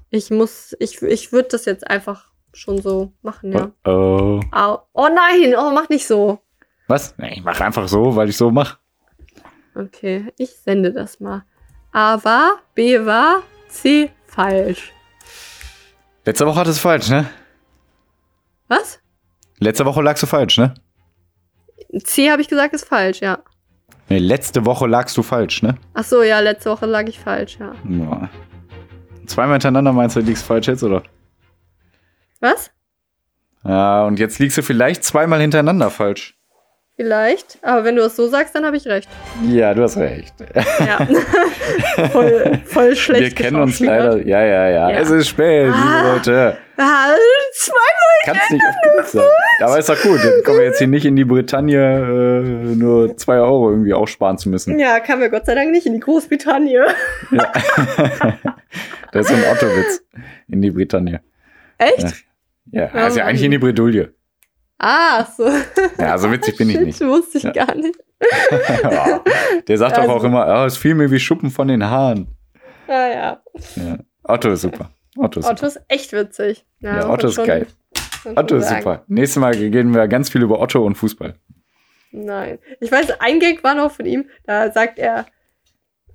ich 0.10 0.32
muss, 0.32 0.76
ich, 0.80 1.02
ich 1.02 1.32
würde 1.32 1.50
das 1.52 1.66
jetzt 1.66 1.88
einfach 1.88 2.32
schon 2.56 2.82
so 2.82 3.12
machen, 3.22 3.52
ja. 3.52 3.72
Oh. 3.86 4.40
Au. 4.52 4.80
Oh 4.94 5.08
nein, 5.08 5.56
oh, 5.58 5.72
mach 5.72 5.90
nicht 5.90 6.08
so. 6.08 6.40
Was? 6.88 7.18
Nee, 7.18 7.34
ich 7.36 7.44
mach 7.44 7.60
einfach 7.62 7.88
so, 7.88 8.16
weil 8.16 8.30
ich 8.30 8.38
so 8.38 8.52
mach. 8.52 8.78
Okay, 9.76 10.32
ich 10.38 10.56
sende 10.56 10.94
das 10.94 11.20
mal. 11.20 11.44
A 11.92 12.24
war, 12.24 12.60
B 12.74 13.06
war, 13.06 13.42
C 13.68 14.12
falsch. 14.26 14.92
Letzte 16.26 16.46
Woche 16.46 16.60
hattest 16.60 16.80
du 16.80 16.82
falsch, 16.82 17.10
ne? 17.10 17.30
Was? 18.68 19.00
Letzte 19.60 19.86
Woche 19.86 20.02
lagst 20.02 20.24
du 20.24 20.28
falsch, 20.28 20.58
ne? 20.58 20.74
C 22.04 22.32
habe 22.32 22.42
ich 22.42 22.48
gesagt, 22.48 22.74
ist 22.74 22.86
falsch, 22.88 23.22
ja. 23.22 23.40
Nee, 24.10 24.20
letzte 24.20 24.66
Woche 24.66 24.88
lagst 24.88 25.18
du 25.18 25.24
falsch, 25.24 25.62
ne? 25.64 25.78
Ach 25.94 26.04
so, 26.04 26.24
ja, 26.24 26.40
letzte 26.40 26.70
Woche 26.70 26.86
lag 26.86 27.08
ich 27.08 27.20
falsch, 27.20 27.58
ja. 27.60 27.74
Ja. 27.90 28.30
Zweimal 29.26 29.56
hintereinander 29.56 29.94
meinst 29.94 30.16
du, 30.16 30.20
liegst 30.20 30.46
falsch 30.46 30.68
jetzt, 30.68 30.84
oder? 30.84 31.04
Was? 32.42 32.72
Ja, 33.64 34.06
und 34.06 34.20
jetzt 34.20 34.40
liegst 34.40 34.58
du 34.58 34.62
vielleicht 34.62 35.04
zweimal 35.04 35.42
hintereinander 35.42 35.90
falsch. 35.90 36.38
Vielleicht. 36.98 37.58
Aber 37.62 37.84
wenn 37.84 37.98
du 37.98 38.04
es 38.04 38.16
so 38.16 38.28
sagst, 38.30 38.56
dann 38.56 38.66
habe 38.66 38.78
ich 38.78 38.86
recht. 38.88 39.10
Ja, 39.46 39.74
du 39.74 39.84
hast 39.84 39.98
recht. 39.98 40.34
Ja. 40.80 41.06
voll, 42.12 42.60
voll 42.66 42.96
schlecht. 42.96 43.22
Wir 43.22 43.32
kennen 43.46 43.62
uns 43.62 43.82
leider. 43.82 44.26
Ja, 44.26 44.42
ja, 44.42 44.70
ja, 44.70 44.90
Ja. 44.92 45.00
Es 45.00 45.10
ist 45.10 45.28
spät, 45.28 45.66
liebe 45.66 45.78
Ah. 45.78 46.14
Leute. 46.14 46.58
Ah, 46.78 47.08
zweimal. 47.54 47.82
Kannst 48.26 48.52
nicht 48.52 48.64
auf 49.00 49.08
sein. 49.08 49.24
Aber 49.62 49.78
ist 49.78 49.90
doch 49.90 50.02
gut. 50.02 50.20
Dann 50.24 50.44
kommen 50.46 50.60
wir 50.60 50.66
jetzt 50.66 50.78
hier 50.78 50.88
nicht 50.88 51.06
in 51.06 51.18
die 51.18 51.26
Bretagne, 51.26 51.80
äh, 51.82 52.76
nur 52.76 53.18
zwei 53.18 53.40
Euro 53.40 53.72
irgendwie 53.72 53.94
aufsparen 53.94 54.38
zu 54.38 54.48
müssen. 54.50 54.80
Ja, 54.80 55.00
kamen 55.02 55.22
wir 55.22 55.30
Gott 55.30 55.46
sei 55.48 55.56
Dank 55.56 55.72
nicht 55.72 55.86
in 55.86 55.94
die 55.94 56.00
Großbritannien. 56.00 56.86
Das 59.12 59.30
ist 59.30 59.30
so 59.30 59.36
ein 59.36 59.50
Otto-Witz. 59.50 60.02
In 60.50 60.62
die 60.62 60.72
Bretagne. 60.72 61.22
Echt? 61.78 62.24
Ja, 62.72 62.88
also 62.92 63.20
ja 63.20 63.26
eigentlich 63.26 63.44
in 63.44 63.52
die 63.52 63.58
Bredouille. 63.58 64.14
Ah, 64.78 65.20
ach 65.22 65.32
so. 65.36 65.50
Ja, 66.00 66.18
so 66.18 66.32
witzig 66.32 66.58
bin 66.58 66.70
ich 66.70 66.80
nicht. 66.80 67.02
wusste 67.02 67.38
ich 67.38 67.44
Ja. 67.46 67.52
gar 67.52 67.76
nicht. 67.76 67.98
Ja. 68.84 69.24
Der 69.68 69.78
sagt 69.78 69.98
doch 69.98 70.02
Also- 70.04 70.14
auch 70.14 70.24
immer, 70.24 70.46
oh, 70.48 70.66
es 70.66 70.78
fiel 70.78 70.96
mir 70.96 71.10
wie 71.12 71.20
Schuppen 71.20 71.50
von 71.52 71.68
den 71.68 71.84
Haaren. 71.86 72.28
Ah 72.88 73.08
ja. 73.08 73.42
Ja. 73.76 73.98
Otto 74.24 74.52
ist 74.52 74.62
super. 74.62 74.92
Otto 75.18 75.40
ist 75.40 75.46
Otto 75.48 75.66
ist 75.66 75.80
echt 75.88 76.12
witzig. 76.14 76.66
Ja, 76.80 77.10
Otto 77.10 77.28
ist 77.28 77.36
schon- 77.36 77.48
geil. 77.48 77.68
Otto 78.36 78.56
ist 78.58 78.68
super. 78.70 79.04
Nächstes 79.08 79.40
Mal 79.40 79.56
gehen 79.56 79.94
wir 79.94 80.08
ganz 80.08 80.30
viel 80.30 80.42
über 80.42 80.60
Otto 80.60 80.84
und 80.86 80.96
Fußball. 80.96 81.36
Nein. 82.12 82.60
Ich 82.80 82.92
weiß, 82.92 83.20
ein 83.20 83.40
Gag 83.40 83.64
war 83.64 83.76
noch 83.76 83.92
von 83.92 84.06
ihm, 84.06 84.26
da 84.46 84.72
sagt 84.72 85.00
er, 85.00 85.26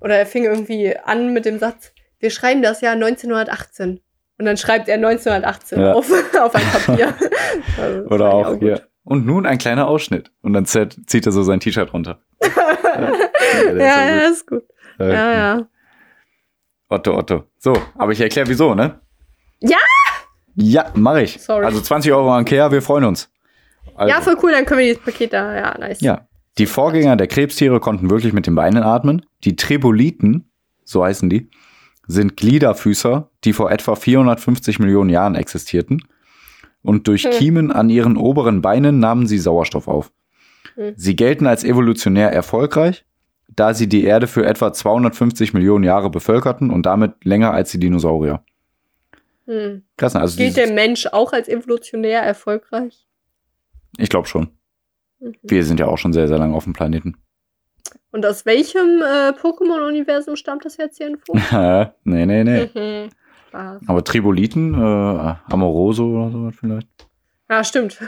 oder 0.01 0.17
er 0.17 0.25
fing 0.25 0.43
irgendwie 0.43 0.95
an 0.97 1.31
mit 1.33 1.45
dem 1.45 1.59
Satz, 1.59 1.93
wir 2.19 2.29
schreiben 2.31 2.61
das 2.61 2.81
Jahr 2.81 2.93
1918. 2.93 4.01
Und 4.41 4.45
dann 4.45 4.57
schreibt 4.57 4.87
er 4.87 4.95
1918 4.95 5.79
Ja. 5.79 5.93
auf, 5.93 6.09
auf 6.41 6.55
ein 6.55 6.63
Papier. 6.63 7.13
Also, 7.79 8.01
Oder 8.09 8.33
auch 8.33 8.49
gut. 8.53 8.59
hier. 8.61 8.81
Und 9.03 9.27
nun 9.27 9.45
ein 9.45 9.59
kleiner 9.59 9.87
Ausschnitt. 9.87 10.31
Und 10.41 10.53
dann 10.53 10.65
zieht, 10.65 10.97
zieht 11.07 11.27
er 11.27 11.31
so 11.31 11.43
sein 11.43 11.59
T-Shirt 11.59 11.93
runter. 11.93 12.19
ja, 12.41 13.11
Ja, 13.63 13.69
ist 13.69 13.79
ja, 13.79 14.29
ist 14.31 14.47
gut. 14.47 14.63
gut. 14.97 15.07
Ja, 15.07 15.33
ja. 15.33 15.67
Otto, 16.89 17.15
Otto. 17.17 17.43
So, 17.59 17.73
aber 17.99 18.11
ich 18.13 18.19
erkläre 18.21 18.47
wieso, 18.49 18.73
ne? 18.73 18.99
Ja! 19.59 19.77
Ja, 20.55 20.85
mache 20.95 21.21
ich. 21.21 21.39
Sorry. 21.39 21.65
Also 21.65 21.79
20 21.79 22.11
Euro 22.13 22.33
an 22.33 22.45
Kea, 22.45 22.71
wir 22.71 22.81
freuen 22.81 23.03
uns. 23.05 23.31
Also, 23.95 24.09
Ja, 24.13 24.21
voll 24.21 24.37
cool, 24.41 24.51
dann 24.51 24.65
können 24.65 24.79
wir 24.79 24.87
dieses 24.87 25.03
Paket 25.03 25.33
da, 25.33 25.55
ja, 25.55 25.77
nice. 25.77 26.01
ja. 26.01 26.27
Die 26.57 26.65
Vorgänger 26.65 27.15
der 27.15 27.27
Krebstiere 27.27 27.79
konnten 27.79 28.09
wirklich 28.09 28.33
mit 28.33 28.47
den 28.47 28.55
Beinen 28.55 28.81
atmen. 28.83 29.25
Die 29.43 29.55
Treboliten, 29.55 30.51
so 30.83 31.03
heißen 31.05 31.29
die, 31.29 31.49
sind 32.07 32.35
Gliederfüßer, 32.37 33.29
die 33.43 33.53
vor 33.53 33.71
etwa 33.71 33.95
450 33.95 34.79
Millionen 34.79 35.09
Jahren 35.09 35.35
existierten. 35.35 36.03
Und 36.83 37.07
durch 37.07 37.23
Hm. 37.23 37.31
Kiemen 37.31 37.71
an 37.71 37.89
ihren 37.89 38.17
oberen 38.17 38.61
Beinen 38.61 38.99
nahmen 38.99 39.27
sie 39.27 39.37
Sauerstoff 39.37 39.87
auf. 39.87 40.11
Hm. 40.75 40.93
Sie 40.95 41.15
gelten 41.15 41.47
als 41.47 41.63
evolutionär 41.63 42.31
erfolgreich, 42.31 43.05
da 43.47 43.73
sie 43.73 43.87
die 43.87 44.03
Erde 44.03 44.27
für 44.27 44.45
etwa 44.45 44.73
250 44.73 45.53
Millionen 45.53 45.83
Jahre 45.83 46.09
bevölkerten 46.09 46.69
und 46.71 46.85
damit 46.85 47.25
länger 47.25 47.53
als 47.53 47.71
die 47.71 47.79
Dinosaurier. 47.79 48.43
Hm. 49.45 49.83
Krass, 49.97 50.13
ne? 50.13 50.21
also 50.21 50.37
Gilt 50.37 50.57
der 50.57 50.71
Mensch 50.71 51.07
auch 51.07 51.33
als 51.33 51.47
evolutionär 51.47 52.21
erfolgreich? 52.21 53.07
ich 53.97 54.09
glaube 54.09 54.27
schon. 54.27 54.49
Mhm. 55.19 55.35
Wir 55.43 55.63
sind 55.65 55.79
ja 55.79 55.87
auch 55.87 55.97
schon 55.97 56.13
sehr, 56.13 56.27
sehr 56.27 56.37
lange 56.37 56.55
auf 56.55 56.63
dem 56.63 56.73
Planeten. 56.73 57.17
Und 58.11 58.25
aus 58.25 58.45
welchem 58.45 59.01
äh, 59.01 59.29
Pokémon-Universum 59.31 60.35
stammt 60.35 60.65
das 60.65 60.77
jetzt 60.77 60.97
hier 60.97 61.07
Info? 61.07 61.33
nee, 62.03 62.25
nee, 62.25 62.43
nee. 62.43 62.69
Mhm. 62.73 63.09
Spaß. 63.51 63.81
Aber 63.87 64.03
Triboliten, 64.03 64.73
äh, 64.73 65.35
Amoroso 65.51 66.05
oder 66.05 66.31
sowas 66.31 66.55
vielleicht. 66.57 66.87
Ja, 67.49 67.63
stimmt. 67.63 67.99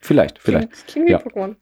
Vielleicht, 0.00 0.38
vielleicht. 0.38 0.70
Klingt, 0.70 0.86
klingt 0.86 1.10
Ja. 1.10 1.18
Pokémon. 1.18 1.56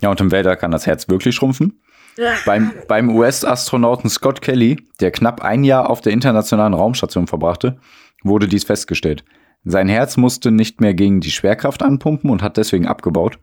Ja, 0.00 0.10
und 0.10 0.20
im 0.20 0.30
Weltall 0.32 0.56
kann 0.56 0.72
das 0.72 0.86
Herz 0.86 1.08
wirklich 1.08 1.34
schrumpfen. 1.34 1.80
Ja. 2.16 2.32
Beim, 2.44 2.72
beim 2.88 3.14
US-Astronauten 3.14 4.10
Scott 4.10 4.42
Kelly, 4.42 4.88
der 5.00 5.12
knapp 5.12 5.42
ein 5.42 5.62
Jahr 5.62 5.88
auf 5.88 6.00
der 6.00 6.12
internationalen 6.12 6.74
Raumstation 6.74 7.28
verbrachte, 7.28 7.78
wurde 8.24 8.48
dies 8.48 8.64
festgestellt. 8.64 9.24
Sein 9.64 9.88
Herz 9.88 10.16
musste 10.16 10.50
nicht 10.50 10.80
mehr 10.80 10.94
gegen 10.94 11.20
die 11.20 11.30
Schwerkraft 11.30 11.82
anpumpen 11.82 12.30
und 12.30 12.42
hat 12.42 12.56
deswegen 12.56 12.86
abgebaut. 12.86 13.38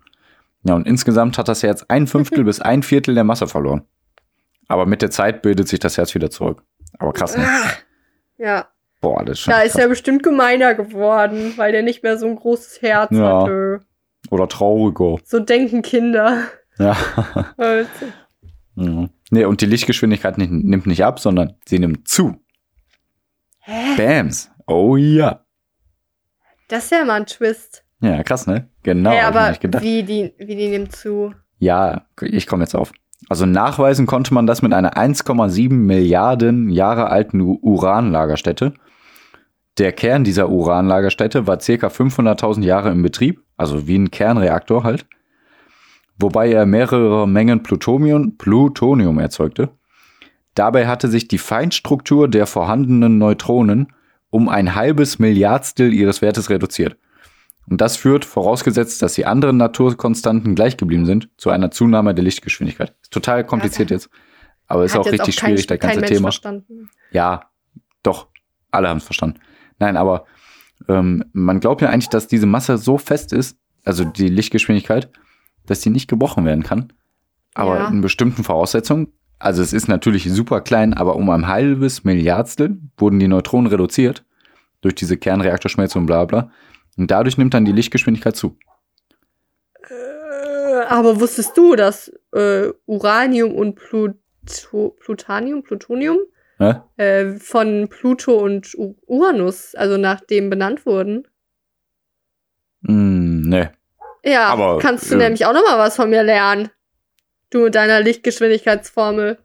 Ja, 0.63 0.73
und 0.75 0.87
insgesamt 0.87 1.37
hat 1.37 1.47
das 1.47 1.63
Herz 1.63 1.85
ein 1.87 2.07
Fünftel 2.07 2.43
bis 2.45 2.59
ein 2.59 2.83
Viertel 2.83 3.15
der 3.15 3.23
Masse 3.23 3.47
verloren. 3.47 3.83
Aber 4.67 4.85
mit 4.85 5.01
der 5.01 5.11
Zeit 5.11 5.41
bildet 5.41 5.69
sich 5.69 5.79
das 5.79 5.97
Herz 5.97 6.13
wieder 6.15 6.29
zurück. 6.29 6.63
Aber 6.99 7.13
krass, 7.13 7.37
ne? 7.37 7.47
Ja, 8.37 8.67
Boah, 9.01 9.23
das 9.23 9.33
ist 9.37 9.39
schon 9.41 9.51
da 9.53 9.61
ist 9.61 9.73
krass. 9.73 9.81
er 9.83 9.87
bestimmt 9.89 10.23
gemeiner 10.23 10.73
geworden, 10.73 11.53
weil 11.57 11.71
der 11.71 11.83
nicht 11.83 12.01
mehr 12.03 12.17
so 12.17 12.25
ein 12.27 12.35
großes 12.35 12.81
Herz 12.81 13.11
Ja. 13.11 13.41
hatte. 13.41 13.81
Oder 14.31 14.47
trauriger. 14.47 15.17
So 15.23 15.39
denken 15.39 15.81
Kinder. 15.81 16.45
Ja. 16.79 16.95
Mhm. 18.77 19.09
Nee, 19.31 19.45
und 19.45 19.61
die 19.61 19.65
Lichtgeschwindigkeit 19.67 20.37
nicht, 20.37 20.51
nimmt 20.51 20.85
nicht 20.85 21.03
ab, 21.05 21.19
sondern 21.21 21.55
sie 21.65 21.79
nimmt 21.79 22.09
zu. 22.09 22.35
Hä? 23.61 23.95
Bams. 23.95 24.51
Oh 24.67 24.97
ja. 24.97 25.45
Das 26.67 26.83
ist 26.85 26.91
ja 26.91 27.05
mal 27.05 27.13
ein 27.21 27.25
Twist. 27.25 27.85
Ja, 28.01 28.21
krass, 28.23 28.47
ne? 28.47 28.69
Genau. 28.83 29.11
hey, 29.11 29.21
aber 29.21 29.55
wie 29.81 30.03
die, 30.03 30.33
wie 30.37 30.55
die 30.57 30.67
nimmt 30.67 30.93
zu. 30.93 31.33
Ja, 31.57 32.05
ich 32.21 32.47
komme 32.47 32.63
jetzt 32.63 32.75
auf. 32.75 32.91
Also 33.29 33.45
nachweisen 33.45 34.05
konnte 34.05 34.33
man 34.33 34.45
das 34.45 34.61
mit 34.61 34.73
einer 34.73 34.95
1,7 34.95 35.73
Milliarden 35.73 36.69
Jahre 36.69 37.09
alten 37.09 37.41
Uranlagerstätte. 37.41 38.73
Der 39.77 39.91
Kern 39.91 40.23
dieser 40.23 40.49
Uranlagerstätte 40.49 41.47
war 41.47 41.59
circa 41.59 41.87
500.000 41.87 42.63
Jahre 42.63 42.91
im 42.91 43.01
Betrieb, 43.01 43.41
also 43.57 43.87
wie 43.87 43.97
ein 43.97 44.11
Kernreaktor 44.11 44.83
halt. 44.83 45.05
Wobei 46.17 46.51
er 46.51 46.65
mehrere 46.65 47.27
Mengen 47.27 47.61
Plutonium, 47.61 48.37
Plutonium 48.37 49.19
erzeugte. 49.19 49.69
Dabei 50.53 50.87
hatte 50.87 51.09
sich 51.09 51.27
die 51.27 51.37
Feinstruktur 51.37 52.29
der 52.29 52.47
vorhandenen 52.47 53.17
Neutronen 53.17 53.87
um 54.29 54.47
ein 54.47 54.75
halbes 54.75 55.19
Milliardstel 55.19 55.93
ihres 55.93 56.21
Wertes 56.21 56.49
reduziert. 56.49 56.97
Und 57.67 57.81
das 57.81 57.97
führt, 57.97 58.25
vorausgesetzt, 58.25 59.01
dass 59.01 59.13
die 59.13 59.25
anderen 59.25 59.57
Naturkonstanten 59.57 60.53
gleich 60.55 60.77
geblieben 60.77 61.05
sind, 61.05 61.29
zu 61.37 61.49
einer 61.49 61.71
Zunahme 61.71 62.13
der 62.13 62.23
Lichtgeschwindigkeit. 62.23 62.93
Ist 63.01 63.11
total 63.11 63.43
kompliziert 63.43 63.89
jetzt. 63.89 64.09
Aber 64.67 64.85
ist 64.85 64.95
auch 64.95 65.05
richtig 65.05 65.35
kein- 65.37 65.49
schwierig, 65.49 65.67
das 65.67 65.79
ganze 65.79 65.99
Mensch 65.99 66.09
Thema. 66.11 66.27
Verstanden. 66.27 66.89
Ja, 67.11 67.49
doch. 68.03 68.27
Alle 68.71 68.89
haben 68.89 68.97
es 68.97 69.03
verstanden. 69.03 69.39
Nein, 69.79 69.97
aber 69.97 70.25
ähm, 70.87 71.23
man 71.33 71.59
glaubt 71.59 71.81
ja 71.81 71.89
eigentlich, 71.89 72.09
dass 72.09 72.27
diese 72.27 72.45
Masse 72.45 72.77
so 72.77 72.97
fest 72.97 73.33
ist, 73.33 73.57
also 73.83 74.03
die 74.03 74.27
Lichtgeschwindigkeit, 74.29 75.09
dass 75.65 75.79
die 75.81 75.89
nicht 75.89 76.07
gebrochen 76.09 76.45
werden 76.45 76.63
kann. 76.63 76.93
Aber 77.53 77.77
Ja. 77.79 77.87
in 77.87 78.01
bestimmten 78.01 78.43
Voraussetzungen, 78.43 79.07
also 79.39 79.61
es 79.61 79.73
ist 79.73 79.87
natürlich 79.87 80.31
super 80.31 80.61
klein, 80.61 80.93
aber 80.93 81.15
um 81.15 81.29
ein 81.29 81.47
halbes 81.47 82.03
Milliardstel 82.03 82.77
wurden 82.97 83.19
die 83.19 83.27
Neutronen 83.27 83.67
reduziert 83.71 84.23
durch 84.81 84.95
diese 84.95 85.17
Kernreaktorschmelze 85.17 85.97
und 85.97 86.05
bla 86.05 86.25
bla. 86.25 86.51
Und 86.97 87.11
dadurch 87.11 87.37
nimmt 87.37 87.53
dann 87.53 87.65
die 87.65 87.71
Lichtgeschwindigkeit 87.71 88.35
zu. 88.35 88.57
Äh, 89.89 90.85
aber 90.87 91.19
wusstest 91.19 91.57
du, 91.57 91.75
dass 91.75 92.11
äh, 92.33 92.69
Uranium 92.85 93.53
und 93.53 93.75
Pluto 93.75 94.95
Plutanium, 94.99 95.63
Plutonium 95.63 96.19
äh, 96.97 97.33
von 97.33 97.87
Pluto 97.89 98.37
und 98.37 98.73
U 98.75 98.95
Uranus, 99.07 99.75
also 99.75 99.97
nach 99.97 100.21
dem 100.21 100.49
benannt 100.49 100.85
wurden. 100.85 101.27
Hm, 102.85 103.41
ne. 103.41 103.71
Ja, 104.23 104.47
Aber, 104.47 104.79
kannst 104.79 105.11
du 105.11 105.15
äh, 105.15 105.19
nämlich 105.19 105.45
auch 105.45 105.53
noch 105.53 105.63
mal 105.63 105.77
was 105.77 105.95
von 105.95 106.09
mir 106.09 106.23
lernen. 106.23 106.69
Du 107.49 107.63
mit 107.63 107.75
deiner 107.75 108.01
Lichtgeschwindigkeitsformel. 108.01 109.37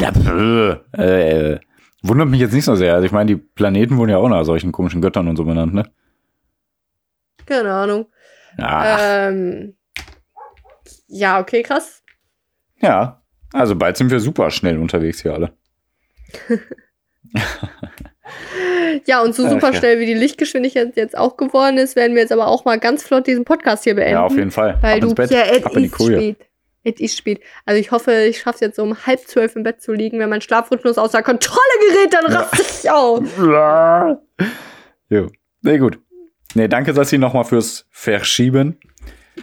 Ja, 0.00 0.12
pff, 0.12 0.80
äh, 0.98 1.52
äh, 1.52 1.60
wundert 2.02 2.28
mich 2.28 2.40
jetzt 2.40 2.54
nicht 2.54 2.64
so 2.64 2.74
sehr. 2.74 2.94
Also 2.94 3.06
ich 3.06 3.12
meine, 3.12 3.26
die 3.26 3.36
Planeten 3.36 3.96
wurden 3.98 4.10
ja 4.10 4.18
auch 4.18 4.28
nach 4.28 4.44
solchen 4.44 4.72
komischen 4.72 5.00
Göttern 5.00 5.28
und 5.28 5.36
so 5.36 5.44
benannt, 5.44 5.74
ne? 5.74 5.84
Keine 7.52 7.72
Ahnung. 7.72 8.06
Ja, 8.58 9.28
Ähm, 9.28 9.76
ja, 11.08 11.40
okay, 11.40 11.62
krass. 11.62 12.02
ja. 12.80 13.18
Also 13.54 13.76
bald 13.76 13.98
sind 13.98 14.10
wir 14.10 14.18
super 14.18 14.50
schnell 14.50 14.78
unterwegs 14.78 15.20
hier 15.20 15.34
alle. 15.34 15.52
Ja, 19.06 19.22
und 19.22 19.34
so 19.34 19.48
super 19.48 19.72
schnell 19.72 19.98
wie 20.00 20.06
die 20.06 20.14
Lichtgeschwindigkeit 20.14 20.96
jetzt 20.96 21.16
auch 21.16 21.36
geworden 21.36 21.78
ist, 21.78 21.96
werden 21.96 22.14
wir 22.14 22.22
jetzt 22.22 22.32
aber 22.32 22.46
auch 22.46 22.64
mal 22.64 22.78
ganz 22.78 23.02
flott 23.02 23.26
diesen 23.26 23.44
Podcast 23.44 23.84
hier 23.84 23.94
beenden. 23.94 24.14
Ja, 24.14 24.24
auf 24.24 24.36
jeden 24.36 24.50
Fall. 24.50 24.78
Weil 24.80 24.94
ab 24.94 25.00
du, 25.00 25.14
Bett, 25.14 25.30
ja, 25.30 25.42
es 25.44 25.64
ist 25.64 25.94
spät. 25.94 26.36
Es 26.84 27.00
ist 27.00 27.16
spät. 27.16 27.40
Also 27.64 27.80
ich 27.80 27.90
hoffe, 27.90 28.12
ich 28.24 28.40
schaffe 28.40 28.56
es 28.56 28.60
jetzt 28.60 28.76
so 28.76 28.82
um 28.82 29.06
halb 29.06 29.20
zwölf 29.20 29.54
im 29.56 29.62
Bett 29.62 29.80
zu 29.80 29.92
liegen. 29.92 30.18
Wenn 30.18 30.28
mein 30.28 30.40
Schlafrhythmus 30.40 30.98
außer 30.98 31.22
Kontrolle 31.22 31.60
gerät, 31.88 32.12
dann 32.12 32.26
raste 32.26 32.62
ich 32.62 32.90
auf. 32.90 33.22
jo. 35.08 35.26
Nee, 35.62 35.78
gut. 35.78 35.98
Nee, 36.54 36.68
danke, 36.68 36.92
Sassi, 36.92 37.18
nochmal 37.18 37.44
fürs 37.44 37.86
Verschieben. 37.90 38.78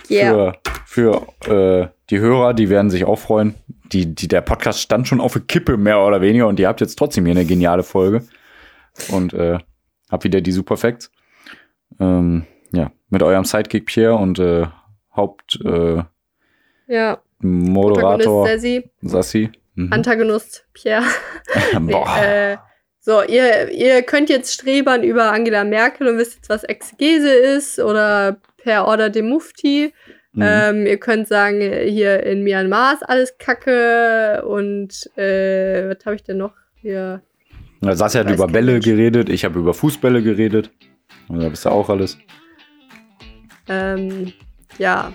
Yeah. 0.10 0.54
Für, 0.86 1.26
für 1.46 1.88
äh, 1.88 1.88
die 2.10 2.20
Hörer, 2.20 2.54
die 2.54 2.70
werden 2.70 2.90
sich 2.90 3.06
auch 3.06 3.18
freuen. 3.18 3.56
Die, 3.92 4.14
die, 4.14 4.28
der 4.28 4.42
Podcast 4.42 4.82
stand 4.82 5.08
schon 5.08 5.22
auf 5.22 5.34
der 5.34 5.42
Kippe, 5.42 5.78
mehr 5.78 6.02
oder 6.02 6.22
weniger, 6.22 6.48
und 6.48 6.60
ihr 6.60 6.68
habt 6.68 6.82
jetzt 6.82 6.96
trotzdem 6.98 7.26
hier 7.26 7.36
eine 7.36 7.46
geniale 7.46 7.84
Folge. 7.84 8.24
Und 9.12 9.34
äh, 9.34 9.58
habt 10.12 10.24
wieder 10.24 10.42
die 10.42 10.52
Superfacts. 10.52 11.12
Ähm, 12.00 12.46
ja, 12.72 12.92
mit 13.10 13.24
eurem 13.24 13.46
Sidekick 13.46 13.86
Pierre 13.88 14.16
und 14.16 14.38
äh, 14.40 14.68
Hauptmoderator 15.16 16.06
äh, 16.88 16.94
Ja. 16.94 17.18
Moderator 17.40 18.48
Sassy, 18.48 18.90
Sassi. 19.02 19.50
Mhm. 19.76 19.94
Antagonist 19.94 20.68
Pierre. 20.74 21.04
Nee, 21.80 21.92
Boah. 21.92 22.18
äh, 22.22 22.58
so, 23.10 23.24
ihr, 23.24 23.72
ihr 23.72 24.04
könnt 24.04 24.30
jetzt 24.30 24.54
strebern 24.54 25.02
über 25.02 25.32
Angela 25.32 25.64
Merkel 25.64 26.08
und 26.08 26.20
wisst 26.20 26.36
jetzt, 26.36 26.50
was 26.50 26.64
Exegese 26.64 27.34
ist 27.34 27.80
oder 27.80 28.38
per 28.64 28.86
Order 28.86 29.10
dem 29.10 29.30
Mufti. 29.30 29.92
Mhm. 30.34 30.44
Ähm, 30.46 30.86
ihr 30.86 30.98
könnt 31.00 31.28
sagen, 31.28 31.60
hier 31.60 32.22
in 32.22 32.44
Myanmar 32.44 32.94
ist 32.94 33.02
alles 33.02 33.36
Kacke 33.40 34.44
und 34.46 35.10
äh, 35.18 35.90
was 35.90 36.06
habe 36.06 36.18
ich 36.18 36.24
denn 36.24 36.38
noch 36.38 36.54
hier? 36.76 37.24
Ja, 37.82 37.96
Sassi 37.96 38.20
hat 38.20 38.30
über 38.30 38.46
Bälle 38.46 38.74
Mensch. 38.74 38.86
geredet, 38.86 39.28
ich 39.30 39.44
habe 39.44 39.58
über 39.58 39.74
Fußbälle 39.74 40.22
geredet. 40.22 40.70
Und 41.30 41.42
da 41.42 41.50
bist 41.50 41.66
du 41.66 41.70
auch 41.70 41.90
alles. 41.90 42.16
Ähm, 43.68 44.34
ja, 44.78 45.12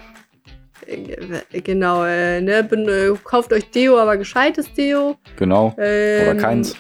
Äh, 0.87 1.61
genau, 1.61 2.05
äh, 2.05 2.41
ne, 2.41 2.65
ben, 2.65 2.89
äh, 2.89 3.13
kauft 3.23 3.53
euch 3.53 3.71
Deo, 3.71 3.99
aber 3.99 4.17
gescheites 4.17 4.73
Deo. 4.75 5.17
Genau. 5.37 5.75
Ähm, 5.79 6.29
Oder 6.31 6.41
keins. 6.41 6.77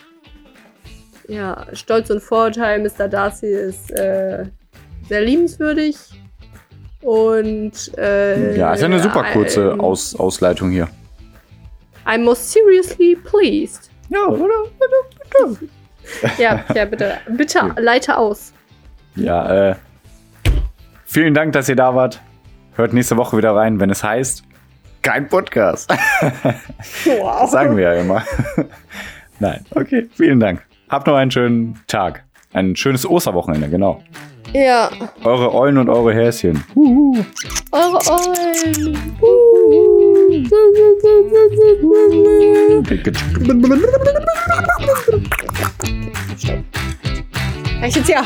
Ja, 1.29 1.67
Stolz 1.73 2.11
und 2.11 2.23
Vorurteil, 2.23 2.81
Mr. 2.81 3.09
Darcy 3.09 3.47
ist 3.47 3.91
äh, 3.93 4.45
sehr 5.09 5.21
liebenswürdig. 5.23 5.97
Und 7.03 7.97
äh, 7.99 8.57
Ja, 8.57 8.73
ist 8.73 8.81
ja 8.81 8.87
eine 8.87 9.01
super 9.01 9.25
kurze 9.33 9.73
I'm, 9.73 9.81
Aus 9.81 10.17
Ausleitung 10.17 10.71
hier. 10.71 10.89
I'm 12.07 12.23
most 12.25 12.51
seriously 12.51 13.17
pleased. 13.17 13.91
Ja, 14.09 14.27
oder? 14.27 14.55
Ja, 16.39 16.65
ja, 16.75 16.85
bitte, 16.85 17.15
bitte 17.29 17.75
leite 17.79 18.17
aus. 18.17 18.53
Ja, 19.17 19.71
äh. 19.71 19.75
Vielen 21.05 21.35
Dank, 21.35 21.53
dass 21.53 21.69
ihr 21.69 21.77
da 21.77 21.95
wart. 21.95 22.21
Hört 22.75 22.93
nächste 22.93 23.17
Woche 23.17 23.37
wieder 23.37 23.55
rein, 23.55 23.79
wenn 23.81 23.91
es 23.91 24.03
heißt, 24.03 24.43
kein 25.03 25.29
Podcast. 25.29 25.91
Wow. 27.05 27.43
Das 27.43 27.53
sagen 27.53 27.77
wir 27.77 27.85
ja 27.85 28.01
immer. 28.01 28.25
Nein, 29.39 29.65
okay, 29.75 30.09
vielen 30.15 30.41
Dank. 30.41 30.63
Habt 30.89 31.07
noch 31.07 31.15
einen 31.17 31.31
schönen 31.31 31.79
Tag. 31.87 32.25
Ein 32.53 32.77
schönes 32.77 33.09
Osterwochenende, 33.09 33.69
genau. 33.69 34.03
Ja, 34.53 34.89
Eure 35.25 35.53
Eulen 35.53 35.79
und 35.79 35.89
eure 35.89 36.15
Häschen. 36.15 36.63
eure 37.73 38.01
Eulen. 38.09 38.95
Stopp. 46.39 46.59
Reicht 47.81 47.97
jetzt 47.97 48.09
ja. 48.09 48.23